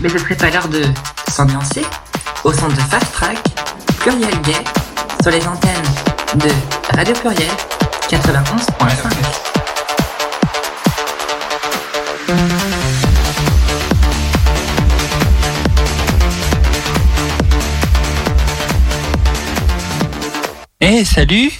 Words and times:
Mais 0.00 0.08
ce 0.08 0.18
serait 0.18 0.36
pas 0.36 0.50
l'heure 0.50 0.68
de 0.68 0.82
s'ambiancer 1.30 1.84
au 2.44 2.52
son 2.52 2.68
de 2.68 2.74
Fast 2.74 3.12
Track, 3.12 3.38
Pluriel 3.98 4.40
Gay, 4.42 4.64
sur 5.20 5.30
les 5.30 5.46
antennes 5.46 5.70
de 6.36 6.50
Radio 6.96 7.14
Pluriel 7.14 7.50
91.5. 8.08 9.50
Eh, 20.80 21.04
salut 21.04 21.52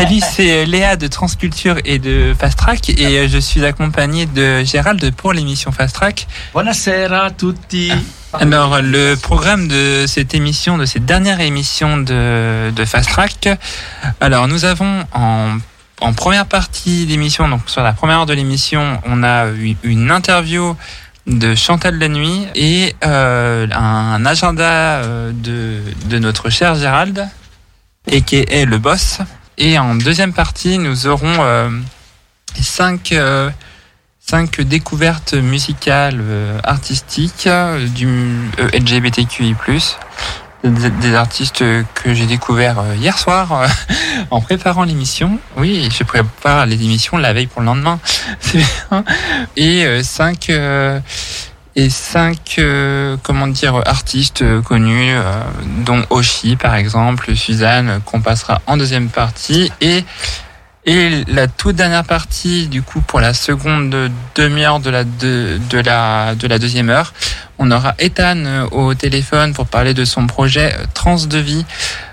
Salut, 0.00 0.20
c'est 0.20 0.62
euh, 0.62 0.64
Léa 0.64 0.96
de 0.96 1.08
Transculture 1.08 1.76
et 1.84 1.98
de 1.98 2.34
Fast 2.38 2.56
Track 2.58 2.88
et 2.88 3.18
euh, 3.18 3.28
je 3.28 3.36
suis 3.36 3.62
accompagné 3.66 4.24
de 4.24 4.64
Gérald 4.64 5.14
pour 5.14 5.34
l'émission 5.34 5.72
Fast 5.72 5.94
Track. 5.94 6.26
Buonasera 6.54 7.26
a 7.26 7.30
tutti. 7.30 7.92
Alors, 8.32 8.80
le 8.80 9.16
programme 9.16 9.68
de 9.68 10.06
cette 10.08 10.32
émission, 10.32 10.78
de 10.78 10.86
cette 10.86 11.04
dernière 11.04 11.40
émission 11.40 11.98
de, 11.98 12.70
de 12.70 12.84
Fast 12.86 13.10
Track, 13.10 13.50
alors 14.22 14.48
nous 14.48 14.64
avons 14.64 15.04
en, 15.12 15.58
en 16.00 16.12
première 16.14 16.46
partie 16.46 17.04
d'émission, 17.04 17.46
donc 17.50 17.60
sur 17.66 17.82
la 17.82 17.92
première 17.92 18.20
heure 18.20 18.26
de 18.26 18.32
l'émission, 18.32 19.02
on 19.04 19.22
a 19.22 19.48
eu 19.50 19.76
une 19.82 20.10
interview 20.10 20.78
de 21.26 21.54
Chantal 21.54 21.98
la 21.98 22.08
nuit 22.08 22.46
et 22.54 22.96
euh, 23.04 23.66
un 23.70 24.24
agenda 24.24 25.02
de, 25.30 25.82
de 26.06 26.18
notre 26.18 26.48
cher 26.48 26.74
Gérald, 26.74 27.28
et 28.10 28.22
qui 28.22 28.36
est 28.36 28.64
le 28.64 28.78
boss. 28.78 29.18
Et 29.62 29.78
en 29.78 29.94
deuxième 29.94 30.32
partie, 30.32 30.78
nous 30.78 31.06
aurons 31.06 31.34
euh, 31.40 31.68
cinq, 32.58 33.12
euh, 33.12 33.50
cinq 34.18 34.62
découvertes 34.62 35.34
musicales 35.34 36.18
euh, 36.18 36.58
artistiques 36.64 37.46
euh, 37.46 37.86
du 37.86 38.08
euh, 38.58 38.68
LGBTQI+. 38.72 39.54
Des, 40.64 40.90
des 40.90 41.14
artistes 41.14 41.58
que 41.58 42.14
j'ai 42.14 42.26
découverts 42.26 42.82
hier 42.96 43.18
soir 43.18 43.66
en 44.30 44.40
préparant 44.40 44.84
l'émission. 44.84 45.38
Oui, 45.58 45.88
je 45.90 46.04
prépare 46.04 46.64
les 46.64 46.82
émissions 46.82 47.18
la 47.18 47.34
veille 47.34 47.46
pour 47.46 47.60
le 47.60 47.66
lendemain. 47.66 47.98
Et 49.56 50.02
cinq 50.02 50.50
et 51.76 51.88
cinq 51.88 52.56
euh, 52.58 53.16
comment 53.22 53.46
dire 53.46 53.80
artistes 53.86 54.42
euh, 54.42 54.60
connus 54.60 55.12
euh, 55.12 55.22
dont 55.84 56.02
Oshi 56.10 56.56
par 56.56 56.74
exemple 56.74 57.36
Suzanne 57.36 57.88
euh, 57.88 57.98
qu'on 58.04 58.20
passera 58.20 58.60
en 58.66 58.76
deuxième 58.76 59.08
partie 59.08 59.70
et 59.80 60.04
et 60.86 61.24
la 61.28 61.46
toute 61.46 61.76
dernière 61.76 62.04
partie 62.04 62.66
du 62.66 62.82
coup 62.82 63.00
pour 63.02 63.20
la 63.20 63.34
seconde 63.34 64.10
demi-heure 64.34 64.80
de 64.80 64.90
la 64.90 65.04
de, 65.04 65.60
de 65.70 65.78
la 65.78 66.34
de 66.34 66.46
la 66.48 66.58
deuxième 66.58 66.90
heure 66.90 67.12
on 67.58 67.70
aura 67.70 67.94
Ethan 67.98 68.44
euh, 68.46 68.66
au 68.72 68.94
téléphone 68.94 69.52
pour 69.52 69.66
parler 69.66 69.94
de 69.94 70.04
son 70.04 70.26
projet 70.26 70.74
Trans 70.94 71.24
de 71.24 71.38
vie 71.38 71.64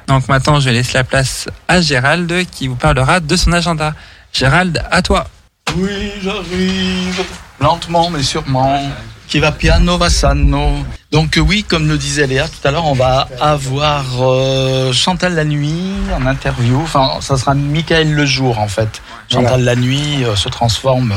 donc 0.07 0.27
maintenant 0.27 0.59
je 0.59 0.69
laisse 0.69 0.93
la 0.93 1.03
place 1.03 1.47
à 1.67 1.81
Gérald 1.81 2.31
qui 2.51 2.67
vous 2.67 2.75
parlera 2.75 3.19
de 3.21 3.35
son 3.35 3.53
agenda 3.53 3.93
Gérald 4.33 4.83
à 4.91 5.01
toi 5.01 5.27
Oui, 5.75 6.11
j'arrive. 6.21 7.23
Lentement 7.59 8.09
mais 8.11 8.21
sûrement. 8.21 8.83
Qui 9.27 9.39
va 9.39 9.51
piano 9.51 9.97
va 9.97 10.09
sano. 10.09 10.85
Donc 11.11 11.37
euh, 11.37 11.41
oui, 11.41 11.63
comme 11.63 11.87
le 11.87 11.97
disait 11.97 12.27
Léa 12.27 12.47
tout 12.47 12.65
à 12.65 12.71
l'heure, 12.71 12.85
on 12.85 12.93
va 12.93 13.27
avoir 13.41 14.05
euh, 14.21 14.93
Chantal 14.93 15.35
la 15.35 15.43
nuit 15.43 15.93
en 16.15 16.25
interview. 16.25 16.79
Enfin, 16.81 17.19
ça 17.19 17.37
sera 17.37 17.53
Michael 17.53 18.13
le 18.13 18.25
jour 18.25 18.57
en 18.59 18.69
fait. 18.69 19.01
Chantal 19.29 19.63
la 19.63 19.75
nuit 19.75 20.23
euh, 20.23 20.35
se 20.37 20.47
transforme 20.47 21.13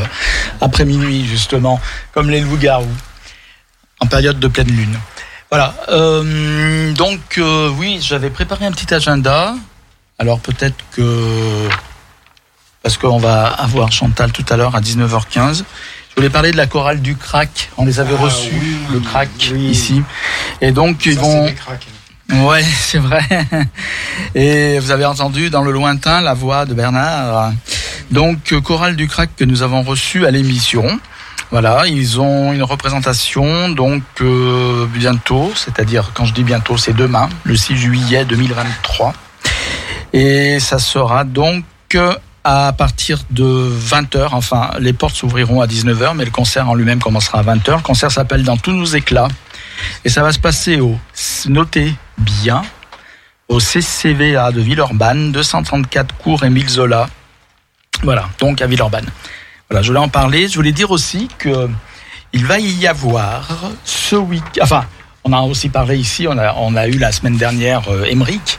après 0.61 0.85
minuit 0.85 1.24
justement, 1.24 1.80
comme 2.12 2.30
les 2.30 2.40
loups-garous, 2.40 2.86
en 4.01 4.07
période 4.07 4.40
de 4.40 4.48
pleine 4.48 4.70
lune. 4.70 4.98
Voilà. 5.48 5.74
Euh, 5.90 6.92
donc 6.92 7.40
oui, 7.79 7.98
j'avais 8.01 8.30
préparé 8.30 8.67
un 8.67 8.73
petit 8.73 8.92
agenda. 8.92 9.55
Alors 10.18 10.40
peut-être 10.40 10.77
que 10.92 11.68
parce 12.83 12.96
qu'on 12.96 13.18
va 13.18 13.46
avoir 13.46 13.92
Chantal 13.92 14.33
tout 14.33 14.45
à 14.48 14.56
l'heure 14.56 14.74
à 14.74 14.80
19h15. 14.80 15.64
Je 16.11 16.17
voulais 16.17 16.31
parler 16.31 16.51
de 16.53 16.57
la 16.57 16.67
chorale 16.67 17.01
du 17.01 17.17
crack. 17.17 17.71
On 17.77 17.85
les 17.87 18.01
avait 18.01 18.15
Ah, 18.19 18.23
reçus, 18.23 18.51
oui, 18.53 18.77
le 18.93 19.01
crack 19.01 19.29
oui. 19.53 19.61
ici. 19.71 20.03
Et 20.61 20.73
donc 20.73 21.07
ils 21.07 21.15
Ça, 21.15 21.21
vont. 21.21 21.47
c'est 21.47 21.53
des 21.53 21.57
cracks. 21.59 21.87
Ouais, 22.33 22.63
c'est 22.79 22.98
vrai. 22.98 23.23
Et 24.35 24.79
vous 24.79 24.91
avez 24.91 25.05
entendu 25.05 25.51
dans 25.51 25.63
le 25.63 25.73
lointain 25.73 26.21
la 26.21 26.35
voix 26.35 26.67
de 26.67 26.75
Bernard. 26.75 27.53
Donc, 28.11 28.53
euh, 28.53 28.61
chorale 28.61 28.97
du 28.97 29.07
crack 29.07 29.31
que 29.37 29.45
nous 29.45 29.63
avons 29.63 29.83
reçu 29.83 30.27
à 30.27 30.31
l'émission. 30.31 30.98
Voilà, 31.53 31.85
ils 31.87 32.21
ont 32.21 32.53
une 32.53 32.63
représentation 32.63 33.69
donc 33.71 34.03
euh, 34.21 34.87
bientôt, 34.87 35.51
c'est-à-dire 35.57 36.11
quand 36.15 36.25
je 36.25 36.33
dis 36.35 36.45
bientôt, 36.45 36.77
c'est 36.77 36.92
demain, 36.92 37.29
le 37.45 37.57
6 37.57 37.77
juillet 37.77 38.25
2023. 38.25 39.13
Et 40.13 40.59
ça 40.61 40.79
sera 40.79 41.25
donc 41.25 41.65
euh, 41.95 42.15
à 42.45 42.73
partir 42.73 43.20
de 43.30 43.45
20h, 43.45 44.28
enfin 44.33 44.70
les 44.78 44.92
portes 44.92 45.17
s'ouvriront 45.17 45.61
à 45.61 45.67
19h, 45.67 46.14
mais 46.17 46.24
le 46.24 46.30
concert 46.30 46.68
en 46.68 46.74
lui-même 46.74 47.01
commencera 47.01 47.40
à 47.40 47.42
20h. 47.42 47.77
Le 47.77 47.83
concert 47.83 48.11
s'appelle 48.11 48.42
Dans 48.45 48.56
tous 48.56 48.73
nos 48.73 48.86
éclats. 48.86 49.28
Et 50.05 50.08
ça 50.08 50.23
va 50.23 50.33
se 50.33 50.39
passer 50.39 50.80
au, 50.80 50.98
notez 51.46 51.95
bien, 52.18 52.62
au 53.48 53.61
CCVA 53.61 54.52
de 54.52 54.61
Villeurbanne, 54.61 55.33
234 55.33 56.14
cours 56.17 56.45
Émile 56.45 56.68
Zola. 56.68 57.08
Voilà, 58.02 58.29
donc 58.39 58.62
à 58.62 58.67
Villeurbanne. 58.67 59.08
Voilà, 59.68 59.83
je 59.83 59.89
voulais 59.89 60.00
en 60.00 60.08
parler. 60.08 60.48
Je 60.48 60.56
voulais 60.56 60.73
dire 60.73 60.90
aussi 60.90 61.29
que 61.39 61.68
il 62.33 62.46
va 62.46 62.58
y 62.61 62.86
avoir 62.86 63.48
ce 63.84 64.17
week 64.17 64.61
enfin, 64.62 64.84
on 65.24 65.33
a 65.33 65.40
aussi 65.40 65.68
parlé 65.68 65.98
ici, 65.98 66.27
on 66.29 66.39
a, 66.39 66.55
on 66.55 66.77
a 66.77 66.86
eu 66.86 66.98
la 66.98 67.12
semaine 67.12 67.36
dernière 67.36 67.89
euh, 67.89 68.05
Emmerich. 68.05 68.58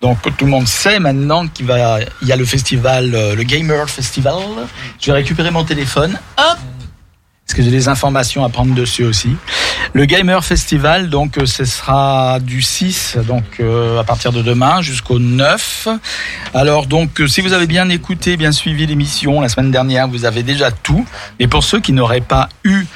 Donc 0.00 0.18
tout 0.22 0.44
le 0.44 0.50
monde 0.50 0.66
sait 0.66 0.98
maintenant 0.98 1.46
qu'il 1.46 1.66
va, 1.66 2.00
il 2.22 2.28
y 2.28 2.32
a 2.32 2.36
le 2.36 2.44
festival, 2.44 3.14
euh, 3.14 3.34
le 3.34 3.42
Gamer 3.42 3.88
Festival. 3.88 4.34
Je 4.98 5.06
vais 5.06 5.12
récupérer 5.12 5.50
mon 5.50 5.64
téléphone. 5.64 6.18
Hop 6.38 6.58
parce 7.50 7.56
que 7.56 7.64
j'ai 7.64 7.76
des 7.76 7.88
informations 7.88 8.44
à 8.44 8.48
prendre 8.48 8.76
dessus 8.76 9.02
aussi. 9.02 9.34
Le 9.92 10.04
Gamer 10.04 10.44
Festival, 10.44 11.10
donc 11.10 11.36
euh, 11.36 11.46
ce 11.46 11.64
sera 11.64 12.38
du 12.38 12.62
6, 12.62 13.18
donc 13.26 13.42
euh, 13.58 13.98
à 13.98 14.04
partir 14.04 14.30
de 14.30 14.40
demain 14.40 14.82
jusqu'au 14.82 15.18
9. 15.18 15.88
Alors 16.54 16.86
donc 16.86 17.20
euh, 17.20 17.26
si 17.26 17.40
vous 17.40 17.52
avez 17.52 17.66
bien 17.66 17.88
écouté, 17.88 18.36
bien 18.36 18.52
suivi 18.52 18.86
l'émission 18.86 19.40
la 19.40 19.48
semaine 19.48 19.72
dernière, 19.72 20.06
vous 20.06 20.26
avez 20.26 20.44
déjà 20.44 20.70
tout. 20.70 21.04
Mais 21.40 21.48
pour 21.48 21.64
ceux 21.64 21.80
qui 21.80 21.92
n'auraient 21.92 22.20
pas 22.20 22.48
eu 22.62 22.86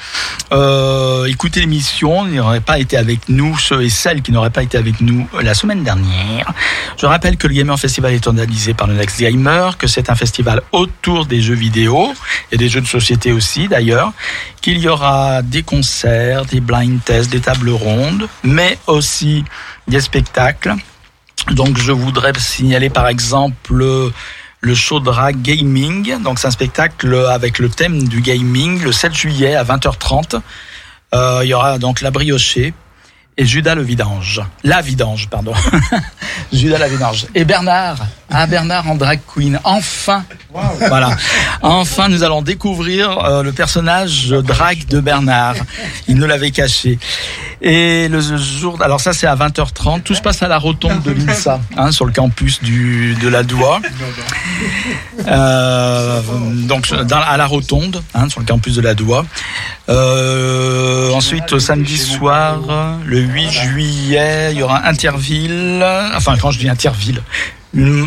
écouté 1.27 1.59
l'émission, 1.59 2.23
n'auraient 2.23 2.61
pas 2.61 2.79
été 2.79 2.95
avec 2.95 3.27
nous, 3.27 3.57
ceux 3.57 3.83
et 3.83 3.89
celles 3.89 4.21
qui 4.21 4.31
n'auraient 4.31 4.51
pas 4.51 4.63
été 4.63 4.77
avec 4.77 5.01
nous 5.01 5.27
la 5.41 5.53
semaine 5.53 5.83
dernière, 5.83 6.53
je 6.97 7.05
rappelle 7.05 7.35
que 7.35 7.47
le 7.47 7.55
Gamer 7.55 7.77
Festival 7.77 8.13
est 8.13 8.25
organisé 8.25 8.73
par 8.73 8.87
le 8.87 8.93
Next 8.93 9.19
Gamer, 9.19 9.77
que 9.77 9.87
c'est 9.87 10.09
un 10.09 10.15
festival 10.15 10.61
autour 10.71 11.25
des 11.25 11.41
jeux 11.41 11.55
vidéo 11.55 12.13
et 12.53 12.57
des 12.57 12.69
jeux 12.69 12.79
de 12.79 12.87
société 12.87 13.33
aussi 13.33 13.67
d'ailleurs 13.67 14.13
qu'il 14.61 14.77
y 14.79 14.87
aura 14.87 15.41
des 15.41 15.63
concerts, 15.63 16.45
des 16.45 16.59
blind 16.59 17.03
tests, 17.03 17.31
des 17.31 17.41
tables 17.41 17.69
rondes, 17.69 18.27
mais 18.43 18.77
aussi 18.87 19.43
des 19.87 20.01
spectacles. 20.01 20.75
Donc 21.51 21.77
je 21.77 21.91
voudrais 21.91 22.33
signaler 22.37 22.89
par 22.89 23.07
exemple 23.07 23.73
le, 23.73 24.13
drag 25.03 25.41
gaming. 25.41 26.21
Donc 26.23 26.39
c'est 26.39 26.47
un 26.47 26.51
spectacle 26.51 27.13
avec 27.29 27.59
le 27.59 27.69
thème 27.69 28.07
du 28.07 28.21
gaming 28.21 28.81
le 28.81 28.91
7 28.91 29.13
juillet 29.13 29.55
à 29.55 29.63
20h30. 29.63 30.41
Euh, 31.13 31.41
il 31.43 31.49
y 31.49 31.53
aura 31.53 31.77
donc 31.77 32.01
la 32.01 32.11
briochée 32.11 32.73
et 33.37 33.45
Judas 33.45 33.75
le 33.75 33.81
vidange. 33.81 34.41
La 34.63 34.81
vidange, 34.81 35.29
pardon. 35.29 35.53
Judas 36.53 36.77
la 36.77 36.87
vidange. 36.87 37.27
Et 37.35 37.43
Bernard, 37.43 37.97
ah 38.31 38.47
Bernard 38.47 38.89
en 38.89 38.95
drag 38.95 39.19
queen. 39.33 39.59
Enfin, 39.63 40.23
voilà. 40.51 41.11
Enfin, 41.61 42.09
nous 42.09 42.23
allons 42.23 42.41
découvrir 42.41 43.17
euh, 43.19 43.43
le 43.43 43.51
personnage 43.51 44.29
drag 44.29 44.87
de 44.87 44.99
Bernard. 44.99 45.55
Il 46.07 46.15
nous 46.15 46.27
l'avait 46.27 46.51
caché. 46.51 46.99
Et 47.61 48.07
le 48.07 48.19
jour, 48.19 48.81
alors 48.83 48.99
ça 48.99 49.13
c'est 49.13 49.25
à 49.25 49.35
20h30. 49.35 50.03
Tout 50.03 50.13
se 50.13 50.21
passe 50.21 50.43
à 50.43 50.47
la 50.47 50.57
rotonde 50.57 51.01
de 51.01 51.11
l'INSA, 51.11 51.59
hein, 51.77 51.91
sur 51.91 52.05
le 52.05 52.11
campus 52.11 52.61
du, 52.61 53.15
de 53.15 53.27
la 53.27 53.43
Doua. 53.43 53.79
Euh, 55.27 56.21
donc 56.67 56.93
dans, 56.93 57.21
à 57.21 57.37
la 57.37 57.45
rotonde, 57.45 58.03
hein, 58.13 58.29
sur 58.29 58.41
le 58.41 58.45
campus 58.45 58.75
de 58.75 58.81
la 58.81 58.93
Doua. 58.93 59.25
Euh, 59.89 61.11
ensuite, 61.13 61.53
au 61.53 61.59
samedi 61.59 61.97
soir, 61.97 62.59
le 63.05 63.19
8 63.19 63.51
juillet, 63.51 64.49
il 64.51 64.59
y 64.59 64.63
aura 64.63 64.85
Interville. 64.87 65.83
Enfin, 66.15 66.35
quand 66.39 66.51
je 66.51 66.59
dis 66.59 66.69
Interville, 66.69 67.21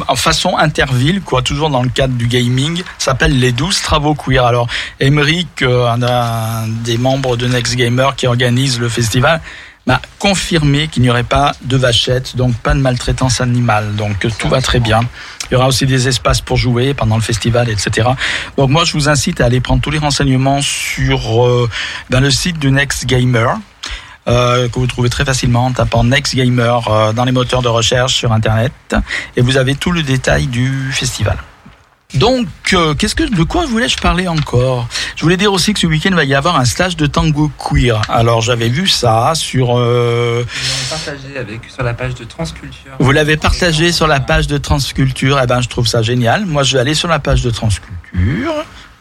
en 0.08 0.16
façon 0.16 0.56
interville, 0.56 1.20
quoi, 1.20 1.42
toujours 1.42 1.70
dans 1.70 1.82
le 1.82 1.88
cadre 1.88 2.14
du 2.14 2.26
gaming, 2.26 2.82
s'appelle 2.98 3.38
les 3.38 3.52
12 3.52 3.82
travaux 3.82 4.14
queer. 4.14 4.44
Alors, 4.44 4.68
Emeric, 5.00 5.62
euh, 5.62 5.86
un, 5.86 6.68
des 6.68 6.98
membres 6.98 7.36
de 7.36 7.46
Next 7.46 7.76
Gamer 7.76 8.16
qui 8.16 8.26
organise 8.26 8.80
le 8.80 8.88
festival, 8.88 9.40
m'a 9.86 10.02
confirmé 10.18 10.88
qu'il 10.88 11.02
n'y 11.02 11.10
aurait 11.10 11.22
pas 11.22 11.54
de 11.62 11.76
vachettes, 11.76 12.36
donc 12.36 12.54
pas 12.56 12.74
de 12.74 12.80
maltraitance 12.80 13.40
animale. 13.40 13.96
Donc 13.96 14.26
tout 14.38 14.48
va 14.48 14.60
très 14.60 14.80
bien. 14.80 15.00
Il 15.50 15.54
y 15.54 15.56
aura 15.56 15.66
aussi 15.66 15.86
des 15.86 16.08
espaces 16.08 16.42
pour 16.42 16.58
jouer 16.58 16.92
pendant 16.92 17.16
le 17.16 17.22
festival, 17.22 17.70
etc. 17.70 18.08
Donc 18.58 18.68
moi, 18.68 18.84
je 18.84 18.92
vous 18.92 19.08
incite 19.08 19.40
à 19.40 19.46
aller 19.46 19.60
prendre 19.60 19.80
tous 19.80 19.90
les 19.90 19.98
renseignements 19.98 20.60
sur 20.60 21.46
euh, 21.46 21.70
dans 22.10 22.20
le 22.20 22.30
site 22.30 22.58
du 22.58 22.70
Next 22.70 23.06
Gamer. 23.06 23.58
Euh, 24.28 24.68
que 24.68 24.78
vous 24.78 24.86
trouvez 24.86 25.08
très 25.08 25.24
facilement 25.24 25.66
en 25.66 25.72
tapant 25.72 26.04
Next 26.04 26.34
Gamer 26.34 26.88
euh, 26.88 27.12
dans 27.12 27.24
les 27.24 27.32
moteurs 27.32 27.62
de 27.62 27.68
recherche 27.68 28.14
sur 28.14 28.32
Internet. 28.32 28.72
Et 29.36 29.40
vous 29.40 29.56
avez 29.56 29.74
tout 29.74 29.90
le 29.90 30.02
détail 30.02 30.46
du 30.46 30.90
festival. 30.92 31.38
Donc, 32.14 32.48
euh, 32.72 32.94
qu'est-ce 32.94 33.14
que 33.14 33.22
de 33.24 33.42
quoi 33.42 33.66
voulais-je 33.66 33.98
parler 33.98 34.28
encore? 34.28 34.88
Je 35.14 35.22
voulais 35.22 35.36
dire 35.36 35.52
aussi 35.52 35.74
que 35.74 35.80
ce 35.80 35.86
week-end 35.86 36.14
va 36.14 36.24
y 36.24 36.34
avoir 36.34 36.58
un 36.58 36.64
stage 36.64 36.96
de 36.96 37.06
tango 37.06 37.50
queer. 37.58 38.00
Alors, 38.08 38.40
j'avais 38.40 38.70
vu 38.70 38.88
ça 38.88 39.34
sur. 39.34 39.78
Euh, 39.78 40.42
partagé 40.88 41.36
avec 41.36 41.60
sur 41.68 41.82
la 41.82 41.92
page 41.92 42.14
de 42.14 42.24
Transculture. 42.24 42.92
vous 42.98 43.12
l'avez 43.12 43.36
partagé 43.36 43.92
sur 43.92 44.06
la 44.06 44.20
page 44.20 44.46
de 44.46 44.56
Transculture. 44.56 45.38
Eh 45.42 45.46
ben, 45.46 45.60
je 45.60 45.68
trouve 45.68 45.86
ça 45.86 46.00
génial. 46.00 46.46
Moi, 46.46 46.62
je 46.62 46.74
vais 46.74 46.80
aller 46.80 46.94
sur 46.94 47.08
la 47.08 47.18
page 47.18 47.42
de 47.42 47.50
Transculture. 47.50 48.54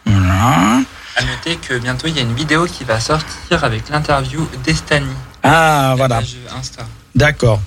Voilà. 0.04 0.82
À 1.18 1.24
noter 1.24 1.56
que 1.56 1.76
bientôt 1.78 2.06
il 2.06 2.14
y 2.16 2.20
a 2.20 2.22
une 2.22 2.34
vidéo 2.34 2.66
qui 2.66 2.84
va 2.84 3.00
sortir 3.00 3.64
avec 3.64 3.88
l'interview 3.88 4.48
d'Estani. 4.62 5.10
Ah, 5.42 5.94
voilà. 5.96 6.20
D'accord. 7.16 7.60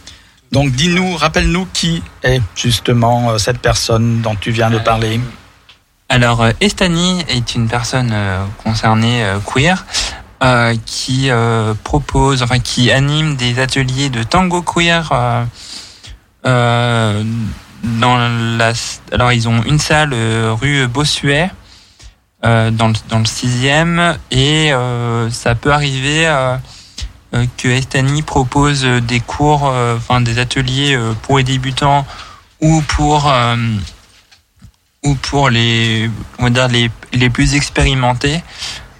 Donc, 0.53 0.71
dis-nous, 0.71 1.17
rappelle-nous 1.17 1.67
qui 1.73 2.01
est 2.23 2.41
justement 2.55 3.31
euh, 3.31 3.37
cette 3.37 3.59
personne 3.59 4.21
dont 4.21 4.35
tu 4.35 4.51
viens 4.51 4.69
de 4.69 4.79
parler. 4.79 5.19
Alors, 6.07 6.43
euh, 6.43 6.51
Estani 6.61 7.25
est 7.27 7.53
une 7.55 7.67
personne 7.67 8.11
euh, 8.13 8.45
concernée 8.63 9.23
euh, 9.25 9.39
queer 9.39 9.85
euh, 10.43 10.73
qui 10.85 11.29
euh, 11.29 11.73
propose, 11.83 12.43
enfin 12.43 12.59
qui 12.59 12.89
anime 12.89 13.35
des 13.35 13.59
ateliers 13.59 14.09
de 14.09 14.23
tango 14.23 14.61
queer 14.61 15.09
euh, 15.11 15.43
euh, 16.45 17.23
dans 17.83 18.17
la. 18.57 18.71
Alors, 19.11 19.33
ils 19.33 19.49
ont 19.49 19.61
une 19.63 19.79
salle 19.79 20.11
euh, 20.13 20.55
rue 20.57 20.87
Bossuet. 20.87 21.51
Euh, 22.43 22.71
dans, 22.71 22.87
le, 22.87 22.93
dans 23.09 23.19
le 23.19 23.25
sixième 23.25 24.17
et 24.31 24.73
euh, 24.73 25.29
ça 25.29 25.53
peut 25.55 25.71
arriver 25.71 26.27
euh, 26.27 26.57
euh, 27.33 27.45
que 27.57 27.67
Estani 27.67 28.23
propose 28.23 28.83
des 28.83 29.19
cours, 29.19 29.69
euh, 29.69 29.97
enfin 29.97 30.21
des 30.21 30.39
ateliers 30.39 30.95
euh, 30.95 31.13
pour 31.21 31.37
les 31.37 31.43
débutants 31.43 32.05
ou 32.59 32.81
pour 32.81 33.31
ou 35.03 35.15
pour 35.15 35.49
les, 35.49 36.09
on 36.37 36.43
va 36.43 36.49
dire 36.51 36.67
les, 36.67 36.91
les 37.13 37.29
plus 37.29 37.55
expérimentés. 37.55 38.43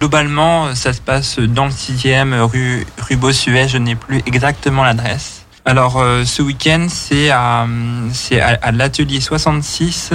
Globalement, 0.00 0.74
ça 0.74 0.92
se 0.92 1.00
passe 1.00 1.38
dans 1.38 1.66
le 1.66 1.70
6e 1.70 2.40
rue, 2.40 2.84
rue 2.98 3.16
Bossuet, 3.16 3.68
je 3.68 3.78
n'ai 3.78 3.94
plus 3.94 4.20
exactement 4.26 4.82
l'adresse. 4.82 5.46
Alors, 5.64 6.04
ce 6.24 6.42
week-end, 6.42 6.88
c'est 6.88 7.30
à, 7.30 7.68
c'est 8.12 8.40
à, 8.40 8.58
à 8.62 8.72
l'atelier 8.72 9.20
66, 9.20 10.12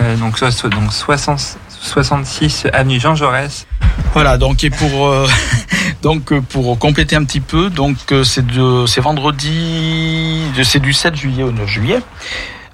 euh, 0.00 0.16
donc, 0.16 0.38
donc 0.70 0.92
60 0.92 1.58
66 1.80 2.66
avenue 2.72 3.00
Jean 3.00 3.14
Jaurès. 3.14 3.66
Voilà, 4.14 4.38
donc 4.38 4.64
et 4.64 4.70
pour 4.70 5.08
euh, 5.08 5.26
donc 6.02 6.32
euh, 6.32 6.40
pour 6.40 6.78
compléter 6.78 7.16
un 7.16 7.24
petit 7.24 7.40
peu, 7.40 7.70
donc 7.70 7.96
euh, 8.12 8.24
c'est 8.24 8.44
c'est 8.86 9.00
vendredi, 9.00 10.42
c'est 10.62 10.80
du 10.80 10.92
7 10.92 11.14
juillet 11.14 11.42
au 11.42 11.52
9 11.52 11.66
juillet. 11.68 12.00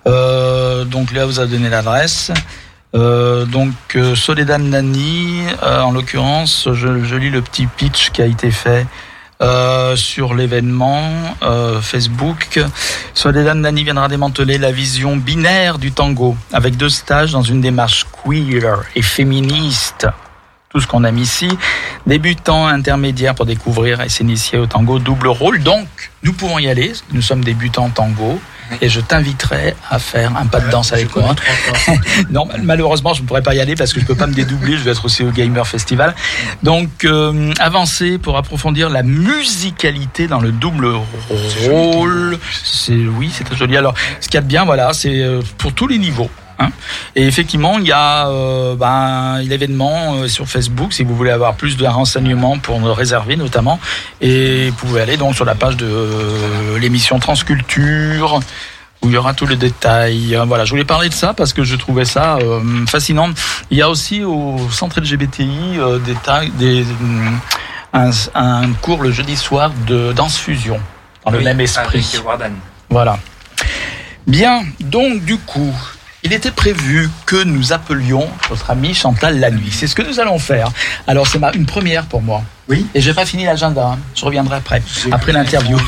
Donc 0.07 1.13
là 1.13 1.25
vous 1.25 1.41
a 1.41 1.47
donné 1.47 1.69
l'adresse. 1.69 2.31
Donc 2.93 3.73
Soledad 4.15 4.63
Nani, 4.63 5.43
en 5.63 5.91
l'occurrence, 5.93 6.69
je 6.73 7.17
lis 7.17 7.31
le 7.31 7.43
petit 7.43 7.67
pitch 7.67 8.11
qui 8.11 8.23
a 8.23 8.27
été 8.27 8.51
fait 8.51 8.87
euh, 9.43 9.97
sur 9.97 10.35
l'événement 10.35 11.11
euh, 11.43 11.81
Facebook. 11.81 12.61
Soledad 13.15 13.59
Nani 13.59 13.85
viendra 13.85 14.09
démanteler 14.09 14.59
la 14.59 14.71
vision 14.73 15.17
binaire 15.17 15.79
du 15.79 15.93
tango 15.93 16.37
avec 16.53 16.77
deux 16.77 16.89
stages 16.89 17.33
dans 17.33 17.43
une 17.43 17.61
démarche 17.61 18.07
queer 18.25 18.83
et 18.95 19.03
féministe 19.03 20.07
tout 20.75 20.81
ce 20.81 20.89
qu'on 20.89 21.05
aime 21.05 21.19
ici. 21.19 21.49
Débutant, 22.05 22.67
intermédiaire 22.67 23.37
pour 23.37 23.47
découvrir 23.47 24.01
et 24.01 24.09
s'initier 24.09 24.59
au 24.59 24.67
tango, 24.67 24.99
double 24.99 25.29
rôle. 25.29 25.63
Donc, 25.63 25.87
nous 26.25 26.33
pouvons 26.33 26.59
y 26.59 26.69
aller. 26.69 26.93
Nous 27.13 27.23
sommes 27.23 27.45
débutants 27.45 27.91
tango. 27.91 28.41
Et 28.81 28.89
je 28.89 29.01
t'inviterai 29.01 29.75
à 29.91 29.99
faire 29.99 30.37
un 30.37 30.47
pas 30.47 30.61
de 30.61 30.71
danse 30.71 30.93
avec 30.93 31.15
moi. 31.17 31.35
non, 32.31 32.49
malheureusement, 32.63 33.15
je 33.15 33.23
ne 33.23 33.27
pourrais 33.27 33.43
pas 33.43 33.55
y 33.55 33.61
aller 33.61 33.75
parce 33.75 33.93
que 33.93 34.01
je 34.01 34.07
peux 34.07 34.15
pas 34.15 34.27
me 34.27 34.35
dédoubler. 34.35 34.77
Je 34.77 34.83
vais 34.83 34.91
être 34.91 35.05
aussi 35.05 35.23
au 35.23 35.31
Gamer 35.31 35.67
Festival. 35.67 36.15
Donc, 36.63 37.05
euh, 37.05 37.53
avancer 37.59 38.19
pour 38.19 38.37
approfondir 38.37 38.91
la 38.91 39.03
musicalité 39.03 40.27
dans 40.27 40.41
le 40.41 40.53
double 40.53 40.89
rôle. 41.69 42.39
C'est 42.65 42.93
oui, 42.93 43.31
c'est 43.33 43.45
très 43.45 43.57
joli. 43.57 43.77
Alors, 43.77 43.95
ce 44.21 44.29
qu'il 44.29 44.35
y 44.35 44.39
a 44.39 44.43
de 44.43 44.47
bien, 44.47 44.65
voilà, 44.65 44.93
c'est 44.93 45.23
euh, 45.23 45.41
pour 45.59 45.73
tous 45.73 45.87
les 45.87 45.99
niveaux. 45.99 46.31
Hein. 46.59 46.71
Et 47.17 47.27
effectivement, 47.27 47.79
il 47.79 47.87
y 47.87 47.93
a 47.93 48.29
euh, 48.29 48.75
ben, 48.77 49.39
l'événement 49.43 50.15
euh, 50.15 50.29
sur 50.29 50.47
Facebook 50.49 50.93
si 50.93 51.05
vous 51.05 51.15
voulez 51.17 51.31
avoir 51.31 51.55
plus 51.55 51.77
de 51.77 51.87
renseignements 51.87 52.59
pour 52.59 52.81
nous 52.81 52.93
réserver 52.93 53.37
notamment. 53.37 53.79
Et 54.21 54.71
vous 54.71 54.77
pouvez 54.77 55.01
aller 55.01 55.17
donc 55.17 55.35
sur 55.35 55.45
la 55.45 55.55
page 55.55 55.77
de 55.77 55.87
euh, 55.87 56.79
l'émission 56.79 57.19
Transculture 57.19 58.41
où 59.03 59.09
il 59.09 59.13
y 59.13 59.17
aura 59.19 59.35
tous 59.35 59.47
les 59.47 59.57
détails. 59.57 60.35
Euh, 60.35 60.45
Voilà, 60.45 60.65
je 60.65 60.71
voulais 60.71 60.85
parler 60.85 61.09
de 61.11 61.15
ça 61.15 61.35
parce 61.35 61.53
que 61.53 61.63
je 61.63 61.77
trouvais 61.77 62.05
ça 62.07 62.37
euh, 62.37 62.61
fascinant. 62.87 63.29
Il 63.71 63.77
y 63.79 63.83
a 63.83 63.91
aussi 63.91 64.23
au 64.25 64.57
centre 64.71 65.01
LGBTI 65.01 65.79
des, 66.59 66.83
hum, 66.83 67.39
un, 67.93 68.11
un 68.35 68.73
cours 68.81 69.03
le 69.03 69.13
jeudi 69.13 69.37
soir 69.37 69.71
de 69.87 70.13
danse 70.13 70.39
fusion 70.39 70.81
dans 71.25 71.31
le 71.33 71.39
Oui, 71.39 71.45
même 71.45 71.61
esprit. 71.61 72.07
avec. 72.17 72.53
Voilà. 72.91 73.19
Bien, 74.27 74.65
donc 74.81 75.23
du 75.25 75.37
coup, 75.37 75.75
il 76.25 76.33
était 76.33 76.51
prévu 76.51 77.11
que 77.27 77.45
nous 77.45 77.75
appelions 77.75 78.27
notre 78.49 78.71
ami 78.71 78.95
Chantal 78.95 79.39
la 79.39 79.51
nuit. 79.51 79.69
C'est 79.71 79.87
ce 79.87 79.95
que 79.95 80.01
nous 80.01 80.21
allons 80.21 80.39
faire. 80.39 80.71
Alors 81.07 81.27
c'est 81.27 81.39
une 81.55 81.67
première 81.67 82.07
pour 82.07 82.23
moi. 82.23 82.43
Oui. 82.67 82.87
Et 82.95 83.03
j'ai 83.03 83.13
pas 83.13 83.27
fini 83.27 83.45
l'agenda. 83.45 83.89
hein. 83.89 83.99
Je 84.15 84.25
reviendrai 84.25 84.57
après, 84.57 84.83
après 85.13 85.33
l'interview. 85.33 85.79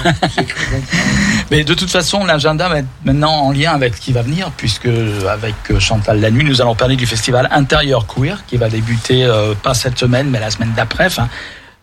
Mais 1.50 1.64
de 1.64 1.72
toute 1.72 1.90
façon, 1.90 2.26
l'agenda 2.26 2.68
va 2.68 2.80
être 2.80 2.88
maintenant 3.04 3.32
en 3.32 3.52
lien 3.52 3.72
avec 3.72 3.96
ce 3.96 4.00
qui 4.02 4.12
va 4.12 4.20
venir, 4.20 4.50
puisque 4.58 4.84
avec 4.86 5.54
euh, 5.70 5.80
Chantal 5.80 6.20
la 6.20 6.30
nuit, 6.30 6.44
nous 6.44 6.60
allons 6.60 6.74
parler 6.74 6.96
du 6.96 7.06
festival 7.06 7.48
Intérieur 7.50 8.06
Queer 8.06 8.44
qui 8.46 8.58
va 8.58 8.68
débuter 8.68 9.24
euh, 9.24 9.54
pas 9.54 9.72
cette 9.72 9.98
semaine, 9.98 10.28
mais 10.28 10.38
la 10.38 10.50
semaine 10.50 10.74
d'après. 10.76 11.06
Enfin, 11.06 11.30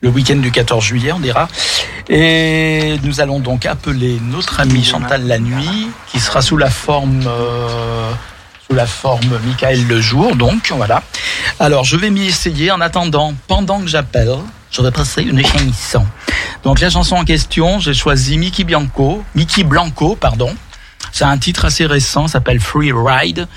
le 0.01 0.09
week-end 0.09 0.35
du 0.35 0.51
14 0.51 0.83
juillet, 0.83 1.11
on 1.11 1.19
dira. 1.19 1.47
Et 2.07 3.00
nous 3.03 3.19
allons 3.19 3.39
donc 3.39 3.65
appeler 3.65 4.19
notre 4.21 4.59
ami 4.59 4.83
Chantal 4.83 5.25
la 5.25 5.39
nuit, 5.39 5.88
qui 6.11 6.19
sera 6.19 6.44
sous 6.44 6.57
la 6.57 6.69
forme 6.69 7.23
euh, 7.25 8.12
la 8.74 8.86
forme 8.86 9.39
Michael 9.46 9.86
le 9.88 10.01
jour. 10.01 10.36
Donc 10.36 10.72
voilà. 10.75 11.01
Alors 11.60 11.84
je 11.84 11.98
vais 11.98 12.10
m'y 12.10 12.25
essayer. 12.25 12.72
En 12.72 12.82
attendant, 12.82 13.34
pendant 13.48 13.80
que 13.80 13.88
j'appelle, 13.88 14.34
je 14.72 14.82
vais 14.82 14.92
passer 14.92 15.22
une 15.22 15.46
chanson. 15.46 16.06
Donc 16.63 16.80
la 16.80 16.89
chanson 16.89 17.15
en 17.15 17.25
question, 17.25 17.80
j'ai 17.80 17.94
choisi 17.94 18.38
Mickey 18.38 18.63
Bianco, 18.63 19.24
Mickey 19.36 19.63
Blanco, 19.63 20.15
pardon. 20.15 20.53
C'est 21.12 21.25
un 21.25 21.38
titre 21.38 21.65
assez 21.65 21.86
récent, 21.86 22.27
s'appelle 22.27 22.60
Free 22.60 22.92
Ride. 22.94 23.48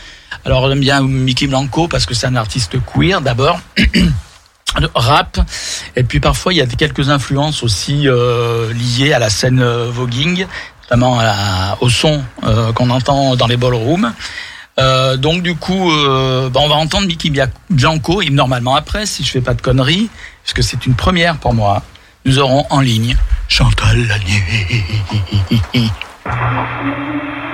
Alors 0.44 0.68
j'aime 0.68 0.80
bien 0.80 1.00
Mickey 1.00 1.46
Blanco 1.46 1.88
parce 1.88 2.04
que 2.06 2.14
c'est 2.14 2.26
un 2.26 2.36
artiste 2.36 2.76
queer 2.84 3.20
d'abord. 3.20 3.58
rap 4.94 5.38
et 5.94 6.02
puis 6.02 6.20
parfois 6.20 6.52
il 6.52 6.56
y 6.56 6.60
a 6.60 6.66
quelques 6.66 7.08
influences 7.08 7.62
aussi 7.62 8.06
euh, 8.08 8.72
liées 8.74 9.14
à 9.14 9.18
la 9.18 9.30
scène 9.30 9.60
euh, 9.60 9.88
voguing 9.90 10.46
notamment 10.82 11.16
la- 11.20 11.78
au 11.80 11.88
son 11.88 12.22
euh, 12.44 12.72
qu'on 12.72 12.90
entend 12.90 13.36
dans 13.36 13.46
les 13.46 13.56
ballrooms 13.56 14.12
euh, 14.78 15.16
donc 15.16 15.42
du 15.42 15.54
coup 15.54 15.90
euh, 15.90 16.48
bah, 16.50 16.60
on 16.62 16.68
va 16.68 16.74
entendre 16.76 17.06
Mickey 17.06 17.30
Bia- 17.30 17.48
Bianco 17.70 18.20
et 18.22 18.30
normalement 18.30 18.74
après 18.76 19.06
si 19.06 19.24
je 19.24 19.30
fais 19.30 19.40
pas 19.40 19.54
de 19.54 19.62
conneries 19.62 20.08
parce 20.44 20.52
que 20.54 20.62
c'est 20.62 20.86
une 20.86 20.94
première 20.94 21.36
pour 21.38 21.54
moi. 21.54 21.82
Nous 22.24 22.38
aurons 22.40 22.66
en 22.70 22.80
ligne 22.80 23.16
Chantal 23.48 24.04
la 24.06 24.16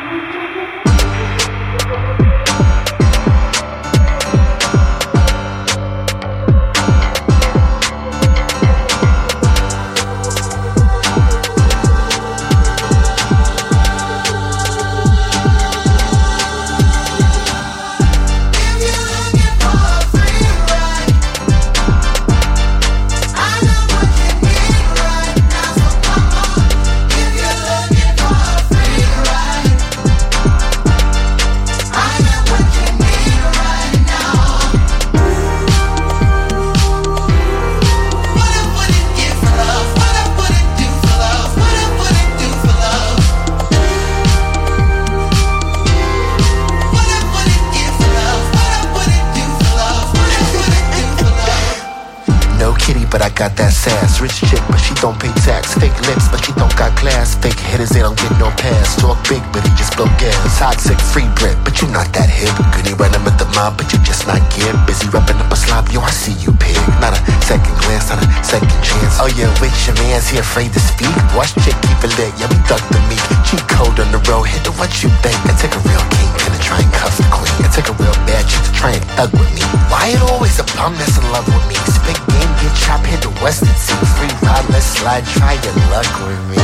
got 53.42 53.58
that 53.58 53.74
sass. 53.74 54.22
Rich 54.22 54.38
chick, 54.46 54.62
but 54.70 54.78
she 54.78 54.94
don't 55.02 55.18
pay 55.18 55.34
tax. 55.42 55.74
Fake 55.74 55.98
lips, 56.06 56.30
but 56.30 56.38
she 56.46 56.54
don't 56.54 56.70
got 56.78 56.94
class. 56.94 57.34
Fake 57.42 57.58
hitters, 57.58 57.90
they 57.90 57.98
don't 57.98 58.14
get 58.14 58.30
no 58.38 58.54
pass. 58.54 58.94
Talk 59.02 59.18
big, 59.26 59.42
but 59.50 59.66
he 59.66 59.70
just 59.74 59.98
blow 59.98 60.06
gas. 60.22 60.38
Toxic, 60.62 60.94
free 61.10 61.26
bread, 61.34 61.58
but 61.66 61.74
you 61.82 61.90
not 61.90 62.06
that 62.14 62.30
hip. 62.30 62.54
Goody 62.70 62.94
running 62.94 63.18
with 63.26 63.34
the 63.42 63.48
mob, 63.58 63.74
but 63.74 63.90
you 63.90 63.98
just 64.06 64.30
not 64.30 64.38
get 64.54 64.70
busy 64.86 65.10
rapping 65.10 65.42
up 65.42 65.50
a 65.50 65.58
slob. 65.58 65.90
Yo, 65.90 65.98
I 65.98 66.14
see 66.14 66.38
you, 66.38 66.54
pig. 66.54 66.78
Not 67.02 67.18
a 67.18 67.20
second 67.42 67.74
glance, 67.82 68.14
not 68.14 68.22
a 68.22 68.26
second 68.46 68.78
chance. 68.78 69.18
Oh 69.18 69.26
yeah, 69.34 69.50
with 69.58 69.74
your 69.90 69.98
man's 69.98 70.30
he 70.30 70.38
afraid 70.38 70.70
to 70.78 70.78
speak. 70.78 71.10
Watch 71.34 71.50
chick 71.66 71.74
keep 71.82 71.98
it 71.98 72.14
lit, 72.14 72.30
yeah 72.38 72.46
we 72.46 72.58
duck 72.70 72.82
the 72.94 73.02
meat. 73.10 73.26
She 73.42 73.58
cold 73.66 73.98
on 73.98 74.14
the 74.14 74.22
road, 74.30 74.46
hit 74.46 74.62
the 74.62 74.70
what 74.78 74.94
you 75.02 75.10
think. 75.18 75.34
It 75.50 75.58
take 75.58 75.74
a 75.74 75.82
real 75.82 76.04
king 76.14 76.30
to 76.46 76.58
try 76.62 76.78
and 76.78 76.92
cuff 76.94 77.18
the 77.18 77.26
queen. 77.34 77.50
It 77.66 77.74
take 77.74 77.90
a 77.90 77.96
real 77.98 78.14
bad 78.22 78.46
chick 78.46 78.62
to 78.70 78.72
try 78.78 78.94
and 78.94 79.02
thug 79.18 79.34
with 79.34 79.50
me. 79.50 79.66
Why 79.90 80.14
it 80.14 80.22
always 80.30 80.62
a 80.62 80.66
bum 80.78 80.94
that's 80.94 81.18
in 81.18 81.26
love 81.34 81.46
with 81.50 81.64
me? 81.66 81.74
Spit 81.90 82.18
game, 82.30 82.51
get 82.62 82.74
chopped, 82.76 83.06
hit 83.06 83.20
the 83.22 83.30
western 83.42 83.74
sea. 83.74 83.94
Free 84.16 84.30
ride, 84.46 84.66
let's 84.70 84.86
slide, 84.86 85.24
try 85.26 85.54
your 85.54 85.74
luck 85.90 86.06
with 86.22 86.42
me. 86.50 86.56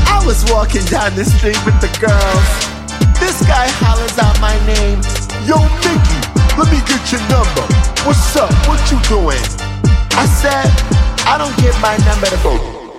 I 0.07 0.26
was 0.26 0.41
walking 0.50 0.85
down 0.87 1.14
the 1.17 1.25
street 1.25 1.61
with 1.64 1.81
the 1.81 1.88
girls. 2.00 2.49
This 3.21 3.41
guy 3.47 3.69
hollers 3.81 4.19
out 4.19 4.38
my 4.41 4.57
name. 4.67 5.00
Yo, 5.45 5.61
Mickey, 5.85 6.24
let 6.58 6.70
me 6.70 6.78
get 6.87 7.02
your 7.11 7.23
number. 7.26 7.64
What's 8.06 8.37
up? 8.38 8.50
What 8.70 8.78
you 8.90 8.99
doing? 9.11 9.42
I 10.14 10.26
said, 10.30 10.70
I 11.26 11.34
don't 11.34 11.54
give 11.58 11.75
my 11.82 11.99
number 12.06 12.30
to 12.30 12.38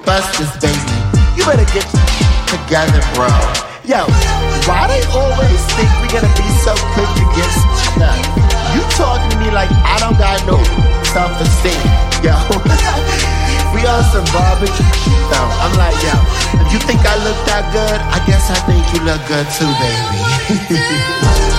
bust 0.03 0.35
this 0.35 0.51
baby. 0.59 0.95
You 1.39 1.47
better 1.47 1.67
get 1.71 1.87
together, 2.51 2.99
bro. 3.15 3.31
Yo, 3.87 4.03
why 4.67 4.91
they 4.91 5.03
always 5.15 5.61
think 5.77 5.87
we're 6.03 6.11
gonna 6.11 6.31
be 6.35 6.47
so 6.67 6.75
quick 6.91 7.07
to 7.07 7.25
get 7.37 7.51
stuck? 7.79 8.19
You 8.75 8.83
talking 8.99 9.29
to 9.31 9.37
me 9.39 9.51
like 9.55 9.71
I 9.71 10.03
don't 10.03 10.17
got 10.19 10.43
no 10.43 10.59
self-esteem. 11.15 11.79
Yo, 12.25 12.35
we 13.71 13.87
on 13.87 14.03
some 14.11 14.27
barbecue 14.35 14.83
though. 15.31 15.49
I'm 15.63 15.71
like, 15.79 15.95
yo, 16.03 16.15
if 16.59 16.73
you 16.75 16.79
think 16.83 16.99
I 17.07 17.15
look 17.23 17.39
that 17.47 17.71
good, 17.71 17.99
I 18.11 18.19
guess 18.27 18.51
I 18.51 18.59
think 18.67 18.83
you 18.91 18.99
look 19.07 19.23
good 19.31 19.47
too, 19.55 19.71
baby. 19.79 21.51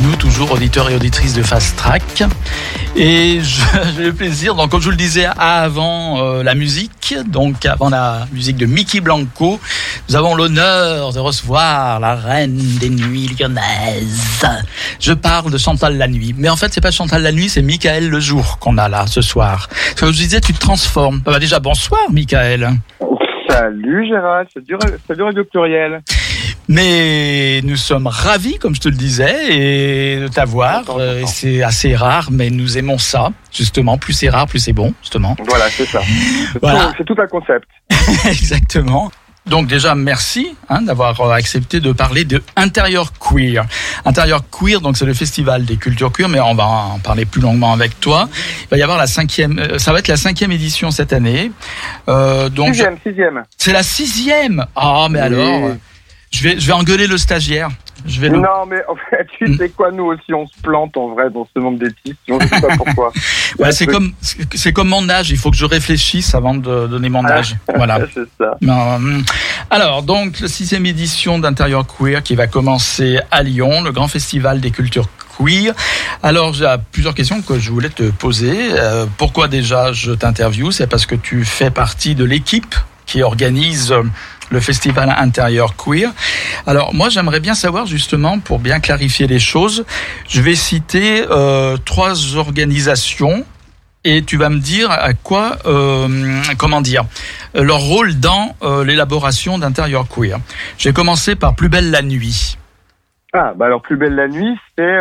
nous, 0.00 0.16
toujours 0.16 0.52
auditeurs 0.52 0.90
et 0.90 0.94
auditrices 0.94 1.34
de 1.34 1.42
Fast 1.42 1.76
Track. 1.76 2.24
Et 2.96 3.40
j'ai 3.96 4.04
le 4.04 4.12
plaisir, 4.12 4.54
donc 4.54 4.70
comme 4.70 4.80
je 4.80 4.86
vous 4.86 4.90
le 4.90 4.96
disais 4.96 5.26
avant 5.38 6.18
euh, 6.18 6.42
la 6.42 6.54
musique, 6.54 7.14
donc 7.28 7.64
avant 7.66 7.88
la 7.88 8.26
musique 8.32 8.56
de 8.56 8.66
Mickey 8.66 9.00
Blanco, 9.00 9.60
nous 10.08 10.16
avons 10.16 10.34
l'honneur 10.34 11.12
de 11.12 11.18
recevoir 11.18 12.00
la 12.00 12.14
reine 12.14 12.56
des 12.80 12.90
nuits 12.90 13.28
lyonnaises. 13.38 14.46
Je 15.00 15.12
parle 15.12 15.50
de 15.50 15.58
Chantal 15.58 15.96
la 15.96 16.08
nuit, 16.08 16.34
mais 16.36 16.48
en 16.48 16.56
fait 16.56 16.72
c'est 16.72 16.80
pas 16.80 16.90
Chantal 16.90 17.22
la 17.22 17.32
nuit, 17.32 17.48
c'est 17.48 17.62
Michael 17.62 18.08
le 18.08 18.20
jour 18.20 18.58
qu'on 18.58 18.78
a 18.78 18.88
là 18.88 19.06
ce 19.06 19.22
soir. 19.22 19.68
Comme 19.98 20.12
je 20.12 20.18
disais, 20.18 20.40
tu 20.40 20.52
te 20.52 20.60
transformes. 20.60 21.20
Bah, 21.24 21.38
déjà 21.38 21.60
bonsoir 21.60 22.00
Michael. 22.10 22.70
Salut 23.48 24.06
Gérald, 24.08 24.48
c'est 24.52 24.64
du, 24.64 24.76
c'est 25.06 25.16
du 25.16 25.22
radio 25.22 25.44
pluriel. 25.44 26.02
Mais 26.68 27.60
nous 27.62 27.76
sommes 27.76 28.08
ravis, 28.08 28.58
comme 28.58 28.74
je 28.74 28.80
te 28.80 28.88
le 28.88 28.96
disais, 28.96 29.36
et 29.56 30.20
de 30.20 30.28
t'avoir. 30.28 30.82
Euh, 30.98 31.22
c'est 31.26 31.62
assez 31.62 31.94
rare, 31.94 32.28
mais 32.32 32.50
nous 32.50 32.76
aimons 32.76 32.98
ça, 32.98 33.30
justement. 33.52 33.98
Plus 33.98 34.12
c'est 34.14 34.28
rare, 34.28 34.46
plus 34.46 34.58
c'est 34.58 34.72
bon, 34.72 34.92
justement. 35.00 35.36
Voilà, 35.48 35.66
c'est 35.70 35.86
ça. 35.86 36.00
C'est 36.52 36.58
Voilà. 36.60 36.86
tout- 36.86 36.94
c'est 36.98 37.04
tout 37.04 37.16
un 37.20 37.26
concept. 37.28 37.68
Exactement. 38.28 39.12
Donc 39.46 39.68
déjà, 39.68 39.94
merci 39.94 40.56
hein, 40.68 40.82
d'avoir 40.82 41.20
euh, 41.20 41.30
accepté 41.30 41.78
de 41.78 41.92
parler 41.92 42.24
de 42.24 42.42
Intérieur 42.56 43.12
Queer. 43.12 43.64
Intérieur 44.04 44.42
Queer, 44.50 44.80
donc 44.80 44.96
c'est 44.96 45.04
le 45.06 45.14
festival 45.14 45.64
des 45.64 45.76
cultures 45.76 46.10
queer, 46.10 46.28
mais 46.28 46.40
on 46.40 46.56
va 46.56 46.66
en 46.66 46.98
parler 46.98 47.26
plus 47.26 47.40
longuement 47.40 47.72
avec 47.72 48.00
toi. 48.00 48.28
Il 48.64 48.68
va 48.72 48.76
y 48.76 48.82
avoir 48.82 48.98
la 48.98 49.06
cinquième, 49.06 49.60
euh, 49.60 49.78
ça 49.78 49.92
va 49.92 50.00
être 50.00 50.08
la 50.08 50.16
cinquième 50.16 50.50
édition 50.50 50.90
cette 50.90 51.12
année. 51.12 51.52
Euh, 52.08 52.48
donc 52.48 52.70
Sixième, 52.74 52.96
sixième. 53.06 53.44
c'est 53.56 53.72
la 53.72 53.84
sixième. 53.84 54.66
Ah, 54.74 55.06
mais 55.08 55.20
Oui. 55.20 55.26
alors, 55.26 55.70
je 56.36 56.42
vais, 56.42 56.60
je 56.60 56.66
vais 56.66 56.72
engueuler 56.72 57.06
le 57.06 57.16
stagiaire. 57.18 57.68
Je 58.06 58.20
vais 58.20 58.28
le- 58.28 58.38
Non, 58.38 58.66
mais 58.68 58.76
en 58.88 58.94
fait, 58.94 59.26
tu 59.38 59.56
sais 59.56 59.70
quoi, 59.70 59.90
nous 59.90 60.04
aussi, 60.04 60.32
on 60.32 60.46
se 60.46 60.52
plante 60.62 60.96
en 60.96 61.08
vrai 61.08 61.28
dans 61.30 61.48
ce 61.52 61.58
monde 61.60 61.78
des 61.78 61.88
pistes. 62.04 62.18
Je 62.28 62.34
sais 62.34 62.60
pas 62.60 62.76
pourquoi. 62.76 63.12
Ouais, 63.58 63.72
c'est 63.72 63.86
comme 63.86 64.12
c'est 64.54 64.72
comme 64.74 64.88
mon 64.88 65.08
âge. 65.08 65.30
Il 65.30 65.38
faut 65.38 65.50
que 65.50 65.56
je 65.56 65.64
réfléchisse 65.64 66.34
avant 66.34 66.54
de 66.54 66.86
donner 66.86 67.08
mon 67.08 67.24
Ah. 67.24 67.36
âge. 67.38 67.56
Voilà. 67.74 68.00
c'est 68.14 68.28
ça. 68.38 68.56
Hum. 68.62 69.24
Alors, 69.70 70.02
donc, 70.02 70.40
la 70.40 70.48
sixième 70.48 70.84
édition 70.84 71.38
d'Intérieur 71.38 71.86
Queer 71.86 72.22
qui 72.22 72.34
va 72.34 72.46
commencer 72.48 73.18
à 73.30 73.42
Lyon, 73.42 73.82
le 73.82 73.92
grand 73.92 74.08
festival 74.08 74.60
des 74.60 74.70
cultures 74.70 75.08
queer. 75.38 75.72
Alors, 76.22 76.52
j'ai 76.52 76.72
plusieurs 76.92 77.14
questions 77.14 77.40
que 77.42 77.58
je 77.58 77.70
voulais 77.70 77.88
te 77.88 78.10
poser. 78.10 78.54
Euh, 78.72 79.06
pourquoi 79.16 79.48
déjà 79.48 79.92
je 79.92 80.12
t'interviewe? 80.12 80.70
C'est 80.70 80.86
parce 80.86 81.06
que 81.06 81.14
tu 81.14 81.44
fais 81.44 81.70
partie 81.70 82.14
de 82.14 82.24
l'équipe 82.24 82.74
qui 83.06 83.22
organise 83.22 83.92
euh, 83.92 84.02
le 84.50 84.60
festival 84.60 85.14
intérieur 85.16 85.76
queer. 85.76 86.12
Alors 86.66 86.94
moi 86.94 87.08
j'aimerais 87.08 87.40
bien 87.40 87.54
savoir 87.54 87.86
justement 87.86 88.38
pour 88.38 88.58
bien 88.58 88.80
clarifier 88.80 89.26
les 89.26 89.38
choses, 89.38 89.84
je 90.28 90.40
vais 90.40 90.54
citer 90.54 91.24
euh, 91.30 91.76
trois 91.84 92.36
organisations 92.36 93.44
et 94.06 94.22
tu 94.22 94.36
vas 94.36 94.48
me 94.48 94.60
dire 94.60 94.90
à 94.90 95.14
quoi, 95.14 95.56
euh, 95.66 96.08
comment 96.58 96.80
dire, 96.80 97.04
euh, 97.56 97.64
leur 97.64 97.80
rôle 97.80 98.20
dans 98.20 98.54
euh, 98.62 98.84
l'élaboration 98.84 99.58
d'intérieur 99.58 100.06
queer. 100.08 100.38
J'ai 100.78 100.92
commencé 100.92 101.34
par 101.34 101.56
Plus 101.56 101.68
belle 101.68 101.90
la 101.90 102.02
nuit. 102.02 102.56
Ah, 103.32 103.52
bah 103.56 103.66
alors, 103.66 103.82
Plus 103.82 103.96
belle 103.96 104.14
la 104.14 104.28
nuit, 104.28 104.56
c'est 104.78 104.96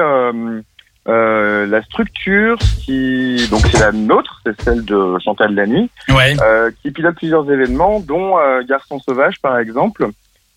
euh, 1.07 1.65
la 1.67 1.83
structure 1.83 2.57
qui 2.83 3.47
donc 3.50 3.62
c'est 3.71 3.79
la 3.79 3.91
nôtre, 3.91 4.41
c'est 4.45 4.59
celle 4.62 4.83
de 4.85 5.17
Chantal 5.24 5.53
Lamy, 5.53 5.89
Ouais. 6.09 6.35
euh, 6.41 6.71
qui 6.81 6.91
pilote 6.91 7.15
plusieurs 7.15 7.50
événements, 7.51 8.00
dont 8.00 8.38
euh, 8.39 8.63
Garçon 8.67 9.00
sauvage 9.00 9.39
par 9.41 9.59
exemple, 9.59 10.09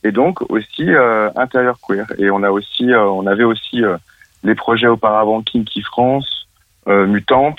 et 0.05 0.12
donc 0.12 0.40
aussi 0.50 0.88
euh, 0.88 1.28
intérieur 1.37 1.78
queer. 1.87 2.07
Et 2.19 2.31
on 2.31 2.43
a 2.43 2.50
aussi, 2.50 2.93
euh, 2.93 3.02
on 3.05 3.26
avait 3.26 3.45
aussi 3.45 3.85
euh, 3.85 3.97
les 4.45 4.55
projets 4.55 4.87
auparavant 4.87 5.43
Kinky 5.43 5.83
France, 5.83 6.47
euh, 6.87 7.07
Mutante, 7.07 7.59